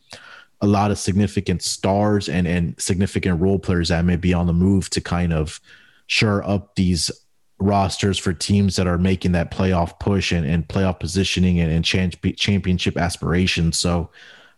a 0.63 0.67
lot 0.67 0.91
of 0.91 0.99
significant 0.99 1.63
stars 1.63 2.29
and 2.29 2.47
and 2.47 2.79
significant 2.79 3.41
role 3.41 3.59
players 3.59 3.89
that 3.89 4.05
may 4.05 4.17
be 4.17 4.35
on 4.35 4.47
the 4.47 4.53
move 4.53 4.91
to 4.91 5.01
kind 5.01 5.33
of 5.33 5.61
shore 6.07 6.47
up 6.47 6.75
these 6.75 7.11
rosters 7.59 8.19
for 8.19 8.33
teams 8.33 8.77
that 8.77 8.87
are 8.87 8.99
making 8.99 9.33
that 9.33 9.51
playoff 9.51 9.99
push 10.01 10.33
and, 10.33 10.47
and 10.47 10.67
playoff 10.69 10.99
positioning 10.99 11.61
and, 11.61 11.71
and 11.71 11.85
championship 11.85 12.97
aspirations. 12.97 13.79
So, 13.79 14.11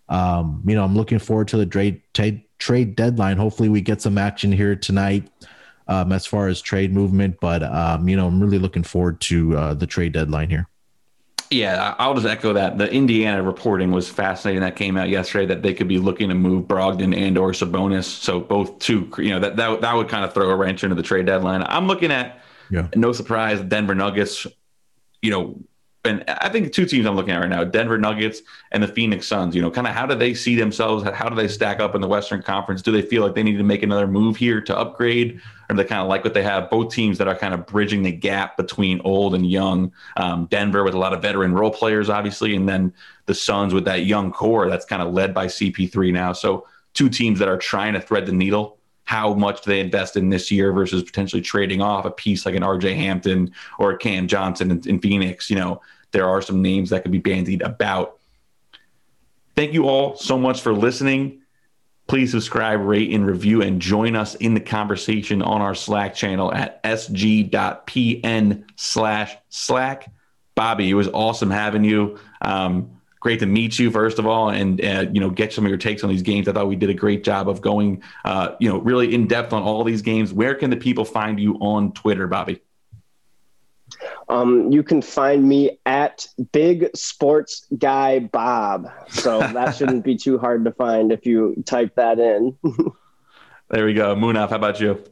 um, 0.09 0.63
you 0.65 0.77
know, 0.77 0.85
I'm 0.85 0.95
looking 0.97 1.19
forward 1.19 1.49
to 1.49 1.57
the 1.57 1.67
trade, 1.67 2.01
trade, 2.15 2.43
trade 2.59 2.95
deadline. 2.95 3.37
Hopefully, 3.37 3.69
we 3.69 3.81
get 3.81 4.01
some 4.01 4.19
action 4.19 4.53
here 4.53 4.77
tonight 4.77 5.29
um, 5.89 6.13
as 6.13 6.27
far 6.27 6.49
as 6.49 6.61
trade 6.61 6.93
movement. 6.93 7.39
But, 7.41 7.63
um, 7.63 8.09
you 8.09 8.17
know, 8.17 8.27
I'm 8.27 8.41
really 8.41 8.59
looking 8.59 8.83
forward 8.83 9.21
to 9.23 9.57
uh, 9.57 9.75
the 9.75 9.87
trade 9.87 10.13
deadline 10.13 10.51
here. 10.51 10.69
Yeah, 11.51 11.95
I'll 11.99 12.15
just 12.15 12.27
echo 12.27 12.55
that. 12.55 12.79
The 12.79 12.91
Indiana 12.91 13.43
reporting 13.43 13.91
was 13.91 14.09
fascinating. 14.09 14.63
That 14.63 14.75
came 14.75 14.97
out 14.97 15.11
yesterday 15.11 15.45
that 15.47 15.63
they 15.63 15.75
could 15.75 15.89
be 15.89 15.99
looking 15.99 16.31
to 16.31 16.35
move 16.35 16.67
Brogdon 16.67 17.15
and 17.15 17.37
or 17.37 17.53
Sabonis. 17.53 18.05
So 18.05 18.41
both 18.41 18.79
two, 18.79 19.13
you 19.19 19.31
know, 19.31 19.41
that 19.41 19.57
that 19.57 19.83
that 19.83 19.95
would 19.95 20.09
kind 20.09 20.25
of 20.25 20.33
throw 20.33 20.49
a 20.49 20.57
wrench 20.57 20.83
into 20.83 20.97
the 20.97 21.03
trade 21.03 21.27
deadline. 21.27 21.63
I'm 21.67 21.87
looking 21.87 22.11
at 22.11 22.39
yeah. 22.71 22.89
No 22.97 23.13
surprise, 23.13 23.61
Denver 23.61 23.95
Nuggets, 23.95 24.47
you 25.21 25.31
know, 25.31 25.61
and 26.05 26.25
I 26.27 26.49
think 26.49 26.73
two 26.73 26.85
teams 26.85 27.07
I'm 27.07 27.15
looking 27.15 27.33
at 27.33 27.39
right 27.39 27.49
now, 27.49 27.63
Denver 27.63 27.97
Nuggets 27.97 28.43
and 28.73 28.83
the 28.83 28.89
Phoenix 28.89 29.29
Suns, 29.29 29.55
you 29.55 29.63
know, 29.63 29.71
kind 29.71 29.87
of 29.87 29.95
how 29.95 30.05
do 30.05 30.17
they 30.17 30.35
see 30.35 30.57
themselves? 30.57 31.05
How 31.05 31.29
do 31.29 31.37
they 31.37 31.47
stack 31.47 31.79
up 31.79 31.95
in 31.95 32.01
the 32.01 32.09
Western 32.09 32.43
Conference? 32.43 32.83
Do 32.83 32.91
they 32.91 33.03
feel 33.03 33.23
like 33.23 33.37
they 33.37 33.45
need 33.45 33.57
to 33.59 33.63
make 33.63 33.85
another 33.85 34.09
move 34.09 34.37
here 34.37 34.61
to 34.63 34.77
upgrade? 34.77 35.41
Or 35.71 35.77
they 35.77 35.85
kind 35.85 36.03
of 36.03 36.09
like 36.09 36.25
what 36.25 36.35
they 36.35 36.43
have? 36.43 36.71
Both 36.71 36.93
teams 36.93 37.19
that 37.19 37.29
are 37.29 37.37
kind 37.37 37.55
of 37.55 37.67
bridging 37.67 38.03
the 38.03 38.11
gap 38.11 38.57
between 38.57 39.01
old 39.05 39.37
and 39.37 39.49
young. 39.49 39.93
Um, 40.17 40.47
Denver 40.51 40.83
with 40.83 40.95
a 40.95 40.99
lot 40.99 41.13
of 41.13 41.23
veteran 41.23 41.55
role 41.55 41.71
players, 41.71 42.11
obviously, 42.11 42.57
and 42.57 42.69
then 42.69 42.93
the 43.27 43.35
Suns 43.35 43.73
with 43.73 43.85
that 43.85 44.05
young 44.05 44.33
core 44.33 44.69
that's 44.69 44.85
kind 44.85 45.03
of 45.03 45.15
led 45.15 45.33
by 45.33 45.47
CP3 45.47 46.13
now. 46.13 46.33
So 46.33 46.67
two 46.95 47.09
teams 47.09 47.39
that 47.39 47.49
are 47.49 47.59
trying 47.59 47.93
to 47.93 48.01
thread 48.01 48.27
the 48.27 48.33
needle 48.33 48.79
how 49.05 49.35
much 49.35 49.63
they 49.63 49.81
invest 49.81 50.17
in 50.17 50.31
this 50.31 50.51
year 50.51 50.73
versus 50.73 51.03
potentially 51.03 51.43
trading 51.43 51.83
off 51.83 52.05
a 52.05 52.11
piece 52.11 52.47
like 52.47 52.55
an 52.55 52.63
RJ 52.63 52.95
Hampton 52.97 53.53
or 53.79 53.93
a 53.93 53.99
Cam 53.99 54.29
Johnson 54.29 54.71
in, 54.71 54.89
in 54.89 55.01
Phoenix. 55.01 55.51
You 55.51 55.57
know, 55.57 55.81
there 56.13 56.29
are 56.29 56.41
some 56.41 56.63
names 56.63 56.91
that 56.91 57.03
could 57.03 57.13
be 57.13 57.19
bandied 57.19 57.63
about. 57.63 58.19
Thank 59.55 59.73
you 59.73 59.89
all 59.89 60.17
so 60.17 60.39
much 60.39 60.63
for 60.63 60.73
listening. 60.73 61.41
Please 62.07 62.31
subscribe, 62.31 62.81
rate, 62.81 63.11
and 63.11 63.27
review, 63.27 63.63
and 63.63 63.81
join 63.81 64.17
us 64.17 64.35
in 64.37 64.55
the 64.55 64.61
conversation 64.61 65.41
on 65.41 65.61
our 65.61 65.75
Slack 65.75 66.15
channel 66.15 66.53
at 66.53 66.83
sg.pn 66.83 68.65
slash 68.77 69.37
Slack. 69.49 70.11
Bobby, 70.55 70.91
it 70.91 70.95
was 70.95 71.09
awesome 71.09 71.51
having 71.51 71.85
you. 71.85 72.19
Um, 72.41 73.01
great 73.23 73.39
to 73.39 73.47
meet 73.47 73.79
you 73.79 73.89
first 73.89 74.19
of 74.19 74.27
all 74.27 74.51
and 74.51 74.85
uh, 74.85 75.07
you 75.13 75.21
know 75.21 75.31
get 75.31 75.53
some 75.53 75.65
of 75.65 75.69
your 75.69 75.79
takes 75.79 76.03
on 76.03 76.11
these 76.11 76.23
games 76.23 76.49
i 76.49 76.53
thought 76.53 76.67
we 76.67 76.75
did 76.75 76.91
a 76.91 76.95
great 76.95 77.23
job 77.23 77.49
of 77.49 77.61
going 77.61 78.03
uh, 78.25 78.57
you 78.59 78.69
know 78.69 78.79
really 78.79 79.15
in 79.15 79.29
depth 79.29 79.53
on 79.53 79.63
all 79.63 79.85
these 79.85 80.03
games 80.03 80.33
where 80.33 80.57
can 80.57 80.71
the 80.71 80.77
people 80.77 81.05
find 81.05 81.39
you 81.39 81.55
on 81.61 81.93
twitter 81.93 82.27
bobby 82.27 82.61
um, 84.29 84.73
you 84.73 84.83
can 84.83 85.03
find 85.03 85.47
me 85.47 85.79
at 85.85 86.27
Big 86.53 86.89
Sports 86.97 87.67
Guy 87.77 88.21
Bob. 88.21 88.89
So 89.09 89.41
that 89.41 89.73
shouldn't 89.77 90.03
be 90.03 90.17
too 90.17 90.39
hard 90.39 90.65
to 90.65 90.73
find 90.73 91.13
if 91.13 91.27
you 91.27 91.63
type 91.67 91.95
that 91.97 92.19
in. 92.19 92.57
there 93.69 93.85
we 93.85 93.93
go. 93.93 94.17
Munaf, 94.17 94.49
how 94.49 94.57
about 94.57 94.81
you? 94.81 95.05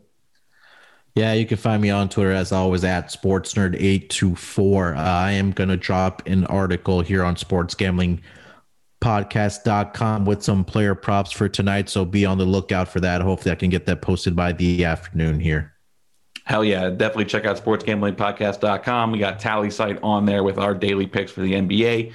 Yeah, 1.16 1.32
you 1.32 1.44
can 1.44 1.56
find 1.56 1.82
me 1.82 1.90
on 1.90 2.08
Twitter 2.08 2.30
as 2.30 2.52
always 2.52 2.84
at 2.84 3.08
sportsnerd824. 3.08 4.96
Uh, 4.96 5.00
I 5.00 5.32
am 5.32 5.50
going 5.50 5.70
to 5.70 5.76
drop 5.76 6.22
an 6.26 6.46
article 6.46 7.00
here 7.00 7.24
on 7.24 7.34
sportsgamblingpodcast.com 7.34 10.24
with 10.24 10.44
some 10.44 10.64
player 10.64 10.94
props 10.94 11.32
for 11.32 11.48
tonight. 11.48 11.88
So 11.88 12.04
be 12.04 12.24
on 12.24 12.38
the 12.38 12.44
lookout 12.44 12.86
for 12.88 13.00
that. 13.00 13.22
Hopefully, 13.22 13.50
I 13.50 13.56
can 13.56 13.70
get 13.70 13.86
that 13.86 14.02
posted 14.02 14.36
by 14.36 14.52
the 14.52 14.84
afternoon 14.84 15.40
here. 15.40 15.72
Hell 16.44 16.64
yeah. 16.64 16.90
Definitely 16.90 17.24
check 17.26 17.44
out 17.44 17.62
sportsgamblingpodcast.com. 17.62 19.12
We 19.12 19.18
got 19.18 19.38
Tallysight 19.40 19.98
on 20.02 20.24
there 20.26 20.44
with 20.44 20.58
our 20.58 20.74
daily 20.74 21.06
picks 21.06 21.32
for 21.32 21.40
the 21.40 21.54
NBA. 21.54 22.12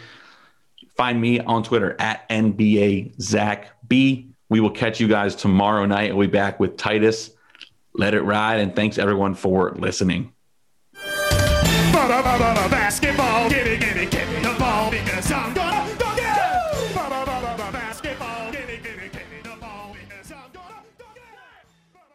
Find 0.96 1.20
me 1.20 1.42
on 1.42 1.64
Twitter 1.64 1.98
at 2.00 2.30
NBA 2.30 3.20
Zach 3.22 3.72
B. 3.88 4.30
We 4.48 4.62
will 4.62 4.72
catch 4.72 5.02
you 5.02 5.10
guys 5.10 5.36
tomorrow 5.36 5.86
night. 5.86 6.16
We'll 6.16 6.28
be 6.28 6.32
back 6.32 6.60
with 6.60 6.78
Titus 6.78 7.32
let 7.98 8.14
it 8.14 8.22
ride. 8.22 8.60
And 8.60 8.76
thanks 8.76 8.98
everyone 8.98 9.36
for 9.36 9.72
listening. 9.78 10.34
Basketball, 12.70 13.45